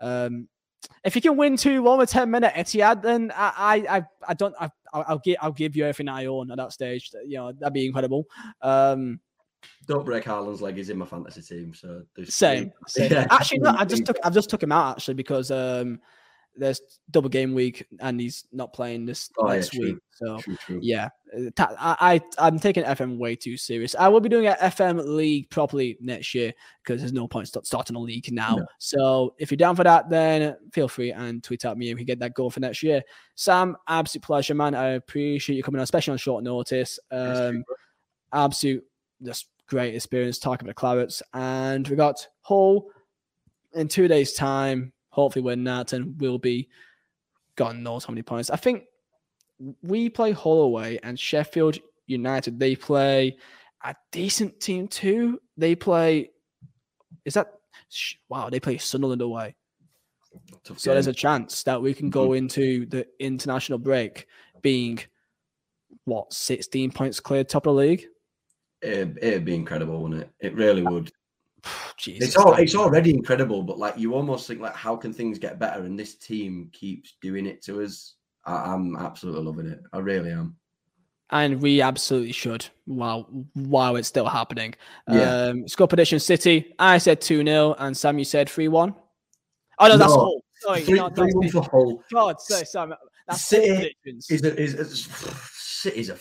Um, 0.00 0.48
if 1.04 1.14
you 1.14 1.20
can 1.20 1.36
win 1.36 1.56
2 1.58 1.82
1 1.82 1.98
with 1.98 2.10
10 2.10 2.30
minute 2.30 2.54
Etihad, 2.54 3.02
then 3.02 3.30
I, 3.36 3.52
I, 3.56 3.96
I, 3.96 4.02
I 4.28 4.34
don't, 4.34 4.54
I, 4.58 4.70
I'll, 4.94 5.04
I'll, 5.08 5.18
give, 5.18 5.36
I'll 5.42 5.52
give 5.52 5.76
you 5.76 5.84
everything 5.84 6.08
I 6.08 6.24
own 6.26 6.50
at 6.50 6.56
that 6.56 6.72
stage. 6.72 7.10
You 7.26 7.38
know, 7.38 7.52
that'd 7.52 7.74
be 7.74 7.86
incredible. 7.86 8.24
Um, 8.62 9.20
Don't 9.86 10.04
break 10.04 10.24
Haaland's 10.24 10.60
leg. 10.62 10.76
He's 10.76 10.90
in 10.90 10.98
my 10.98 11.06
fantasy 11.06 11.42
team, 11.42 11.72
so 11.74 12.02
there's 12.16 12.34
same. 12.34 12.72
same. 12.88 13.12
Yeah. 13.12 13.26
Actually, 13.30 13.58
no, 13.58 13.74
I 13.76 13.84
just 13.84 14.04
took 14.04 14.16
I've 14.24 14.34
just 14.34 14.50
took 14.50 14.62
him 14.62 14.72
out 14.72 14.96
actually 14.96 15.14
because 15.14 15.50
um 15.50 16.00
there's 16.58 16.80
double 17.10 17.28
game 17.28 17.52
week 17.52 17.86
and 18.00 18.18
he's 18.18 18.46
not 18.50 18.72
playing 18.72 19.04
this 19.04 19.28
Oh, 19.36 19.46
next 19.46 19.68
true. 19.74 19.82
week. 19.84 19.96
So 20.14 20.38
True, 20.38 20.56
true. 20.56 20.78
yeah, 20.82 21.10
I, 21.58 21.96
I 22.00 22.20
I'm 22.38 22.58
taking 22.58 22.82
FM 22.84 23.18
way 23.18 23.36
too 23.36 23.58
serious. 23.58 23.94
I 23.94 24.08
will 24.08 24.20
be 24.20 24.30
doing 24.30 24.46
an 24.46 24.54
FM 24.54 25.04
league 25.06 25.50
properly 25.50 25.98
next 26.00 26.34
year 26.34 26.54
because 26.82 27.02
there's 27.02 27.12
no 27.12 27.28
point 27.28 27.48
start, 27.48 27.66
starting 27.66 27.94
a 27.94 27.98
league 28.00 28.32
now. 28.32 28.56
No. 28.56 28.66
So 28.78 29.34
if 29.38 29.50
you're 29.50 29.56
down 29.58 29.76
for 29.76 29.84
that, 29.84 30.08
then 30.08 30.56
feel 30.72 30.88
free 30.88 31.12
and 31.12 31.44
tweet 31.44 31.66
at 31.66 31.76
me 31.76 31.90
and 31.90 31.96
we 31.96 32.00
can 32.00 32.06
get 32.06 32.20
that 32.20 32.32
goal 32.32 32.48
for 32.50 32.60
next 32.60 32.82
year. 32.82 33.02
Sam, 33.34 33.76
absolute 33.86 34.22
pleasure, 34.24 34.54
man. 34.54 34.74
I 34.74 34.92
appreciate 34.92 35.56
you 35.56 35.62
coming 35.62 35.78
on, 35.80 35.84
especially 35.84 36.12
on 36.12 36.18
short 36.18 36.42
notice. 36.42 36.98
Um, 37.10 37.62
absolute 38.32 38.82
just 39.22 39.48
great 39.66 39.94
experience 39.94 40.38
talking 40.38 40.66
about 40.66 40.76
the 40.76 40.80
Clarets. 40.80 41.22
And 41.34 41.86
we 41.88 41.96
got 41.96 42.26
Hull 42.42 42.88
in 43.74 43.88
two 43.88 44.08
days' 44.08 44.34
time. 44.34 44.92
Hopefully, 45.10 45.42
win 45.42 45.64
that, 45.64 45.92
and 45.92 46.20
we'll 46.20 46.38
be 46.38 46.68
God 47.56 47.76
knows 47.76 48.04
how 48.04 48.12
many 48.12 48.22
points. 48.22 48.50
I 48.50 48.56
think 48.56 48.84
we 49.82 50.08
play 50.08 50.32
Hull 50.32 50.62
away, 50.62 50.98
and 51.02 51.18
Sheffield 51.18 51.78
United 52.06 52.58
they 52.58 52.76
play 52.76 53.36
a 53.84 53.94
decent 54.12 54.60
team 54.60 54.88
too. 54.88 55.40
They 55.56 55.74
play. 55.74 56.30
Is 57.24 57.34
that 57.34 57.52
wow? 58.28 58.50
They 58.50 58.60
play 58.60 58.78
Sunderland 58.78 59.22
away. 59.22 59.56
Tough 60.64 60.78
So 60.78 60.92
there's 60.92 61.06
a 61.06 61.12
chance 61.12 61.62
that 61.62 61.80
we 61.80 61.94
can 61.94 62.10
go 62.10 62.28
mm-hmm. 62.28 62.36
into 62.36 62.86
the 62.86 63.06
international 63.18 63.78
break 63.78 64.26
being 64.60 64.98
what 66.04 66.32
16 66.32 66.90
points 66.90 67.20
clear 67.20 67.42
top 67.42 67.66
of 67.66 67.74
the 67.74 67.80
league. 67.80 68.06
It'd, 68.82 69.18
it'd 69.22 69.44
be 69.44 69.54
incredible, 69.54 70.02
wouldn't 70.02 70.22
it? 70.22 70.30
It 70.40 70.54
really 70.54 70.82
would. 70.82 71.10
Jesus, 71.96 72.28
It's 72.28 72.36
all, 72.36 72.54
it's 72.54 72.74
already 72.74 73.10
incredible, 73.10 73.62
but 73.62 73.78
like 73.78 73.98
you 73.98 74.14
almost 74.14 74.46
think 74.46 74.60
like 74.60 74.76
how 74.76 74.96
can 74.96 75.12
things 75.12 75.38
get 75.38 75.58
better? 75.58 75.82
And 75.82 75.98
this 75.98 76.14
team 76.16 76.68
keeps 76.72 77.16
doing 77.22 77.46
it 77.46 77.62
to 77.64 77.82
us. 77.82 78.14
I, 78.44 78.72
I'm 78.72 78.96
absolutely 78.96 79.42
loving 79.42 79.66
it. 79.66 79.80
I 79.92 79.98
really 79.98 80.30
am. 80.30 80.56
and 81.30 81.60
we 81.60 81.80
absolutely 81.82 82.32
should. 82.32 82.66
Wow, 82.86 83.26
wow, 83.56 83.96
it's 83.96 84.06
still 84.08 84.26
happening. 84.26 84.74
Yeah. 85.10 85.46
Um, 85.48 85.66
score 85.66 85.88
prediction: 85.88 86.20
City. 86.20 86.74
I 86.78 86.98
said 86.98 87.20
two 87.20 87.42
0 87.44 87.74
and 87.78 87.96
Sam, 87.96 88.18
you 88.18 88.24
said 88.24 88.48
three 88.48 88.68
one. 88.68 88.94
Oh 89.78 89.88
no, 89.88 89.96
that's 89.96 90.12
No, 90.14 90.20
all. 90.20 90.44
Sorry, 90.60 90.82
Three, 90.82 90.98
no, 90.98 91.08
three 91.10 91.26
that's 91.26 91.34
one 91.34 91.48
for 91.50 91.62
Hull. 91.70 92.02
God, 92.12 92.40
sorry, 92.40 92.64
Sam. 92.66 92.94
That's 93.26 93.42
City. 93.42 93.96
Is 94.04 94.42
a, 94.44 94.56
is, 94.56 94.74
is 94.74 95.08
City's 95.52 96.10
a 96.10 96.16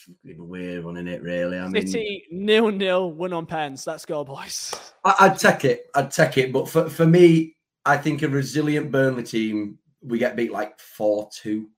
fucking 0.00 0.48
weird 0.48 0.84
one 0.84 0.96
in 0.96 1.08
it. 1.08 1.22
Really, 1.22 1.58
I 1.58 1.68
mean, 1.68 1.86
City 1.86 2.24
nil 2.30 2.70
nil 2.70 3.12
win 3.12 3.32
on 3.32 3.46
pens. 3.46 3.86
Let's 3.86 4.04
go, 4.04 4.24
boys. 4.24 4.74
I, 5.04 5.14
I'd 5.20 5.38
take 5.38 5.64
it. 5.64 5.86
I'd 5.94 6.10
take 6.10 6.38
it. 6.38 6.52
But 6.52 6.68
for, 6.68 6.88
for 6.88 7.06
me, 7.06 7.56
I 7.84 7.96
think 7.96 8.22
a 8.22 8.28
resilient 8.28 8.90
Burnley 8.90 9.22
team, 9.22 9.78
we 10.02 10.18
get 10.18 10.36
beat 10.36 10.52
like 10.52 10.78
four 10.78 11.28
two. 11.32 11.68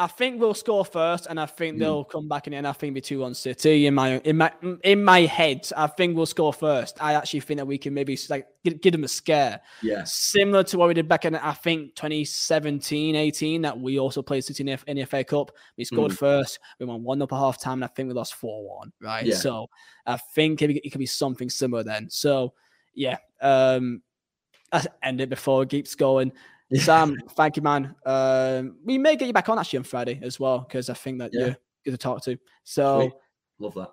I 0.00 0.06
think 0.06 0.40
we'll 0.40 0.54
score 0.54 0.86
first, 0.86 1.26
and 1.28 1.38
I 1.38 1.44
think 1.44 1.76
mm. 1.76 1.80
they'll 1.80 2.04
come 2.04 2.26
back 2.26 2.46
in, 2.46 2.54
and 2.54 2.66
I 2.66 2.72
think 2.72 2.94
be 2.94 3.02
two 3.02 3.20
one 3.20 3.34
City 3.34 3.86
in 3.86 3.94
my 3.94 4.16
in 4.20 4.38
my 4.38 4.50
in 4.82 5.04
my 5.04 5.20
head. 5.20 5.68
I 5.76 5.88
think 5.88 6.16
we'll 6.16 6.24
score 6.24 6.54
first. 6.54 6.96
I 7.02 7.12
actually 7.12 7.40
think 7.40 7.58
that 7.58 7.66
we 7.66 7.76
can 7.76 7.92
maybe 7.92 8.18
like 8.30 8.46
give, 8.64 8.80
give 8.80 8.92
them 8.92 9.04
a 9.04 9.08
scare. 9.08 9.60
Yeah, 9.82 10.04
similar 10.04 10.64
to 10.64 10.78
what 10.78 10.88
we 10.88 10.94
did 10.94 11.06
back 11.06 11.26
in 11.26 11.34
I 11.36 11.52
think 11.52 11.96
2017, 11.96 13.14
18, 13.14 13.60
that 13.60 13.78
we 13.78 13.98
also 13.98 14.22
played 14.22 14.42
City 14.42 14.62
in 14.62 14.66
the, 14.68 14.90
in 14.90 14.96
the 14.96 15.04
FA 15.04 15.22
Cup. 15.22 15.52
We 15.76 15.84
scored 15.84 16.12
mm. 16.12 16.16
first. 16.16 16.60
We 16.78 16.86
won 16.86 17.02
one 17.02 17.20
up 17.20 17.34
at 17.34 17.38
half 17.38 17.60
time, 17.60 17.74
and 17.74 17.84
I 17.84 17.88
think 17.88 18.08
we 18.08 18.14
lost 18.14 18.36
four 18.36 18.78
one. 18.78 18.92
Right, 19.02 19.26
yeah. 19.26 19.34
so 19.34 19.68
I 20.06 20.16
think 20.16 20.62
it, 20.62 20.70
it 20.82 20.90
could 20.92 20.98
be 20.98 21.04
something 21.04 21.50
similar 21.50 21.82
then. 21.82 22.08
So 22.08 22.54
yeah, 22.94 23.18
um, 23.42 24.00
I 24.72 24.86
end 25.02 25.20
it 25.20 25.28
before 25.28 25.64
it 25.64 25.68
keeps 25.68 25.94
going. 25.94 26.32
Sam, 26.74 27.16
thank 27.30 27.56
you, 27.56 27.62
man. 27.62 27.94
Um, 28.06 28.76
we 28.84 28.98
may 28.98 29.16
get 29.16 29.26
you 29.26 29.32
back 29.32 29.48
on 29.48 29.58
actually 29.58 29.78
on 29.78 29.84
Friday 29.84 30.20
as 30.22 30.38
well 30.38 30.60
because 30.60 30.88
I 30.88 30.94
think 30.94 31.18
that 31.18 31.30
yeah. 31.32 31.40
you're 31.40 31.56
good 31.84 31.90
to 31.92 31.98
talk 31.98 32.22
to. 32.24 32.38
So 32.64 33.00
Sweet. 33.00 33.12
love 33.58 33.74
that. 33.74 33.90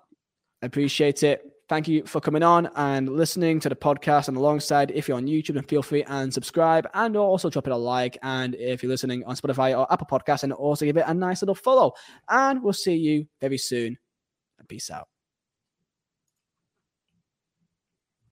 I 0.62 0.66
appreciate 0.66 1.22
it. 1.22 1.44
Thank 1.68 1.86
you 1.86 2.04
for 2.06 2.20
coming 2.20 2.42
on 2.42 2.70
and 2.76 3.10
listening 3.10 3.60
to 3.60 3.68
the 3.68 3.76
podcast. 3.76 4.28
And 4.28 4.36
alongside, 4.36 4.90
if 4.92 5.06
you're 5.06 5.18
on 5.18 5.26
YouTube, 5.26 5.54
then 5.54 5.64
feel 5.64 5.82
free 5.82 6.02
and 6.04 6.32
subscribe 6.32 6.88
and 6.94 7.14
also 7.16 7.50
drop 7.50 7.66
it 7.66 7.72
a 7.72 7.76
like. 7.76 8.16
And 8.22 8.54
if 8.54 8.82
you're 8.82 8.90
listening 8.90 9.22
on 9.24 9.36
Spotify 9.36 9.78
or 9.78 9.92
Apple 9.92 10.06
Podcasts, 10.10 10.44
and 10.44 10.52
also 10.52 10.86
give 10.86 10.96
it 10.96 11.04
a 11.06 11.12
nice 11.12 11.42
little 11.42 11.54
follow. 11.54 11.92
And 12.28 12.62
we'll 12.62 12.72
see 12.72 12.96
you 12.96 13.26
very 13.40 13.58
soon. 13.58 13.98
Peace 14.68 14.90
out. 14.90 15.08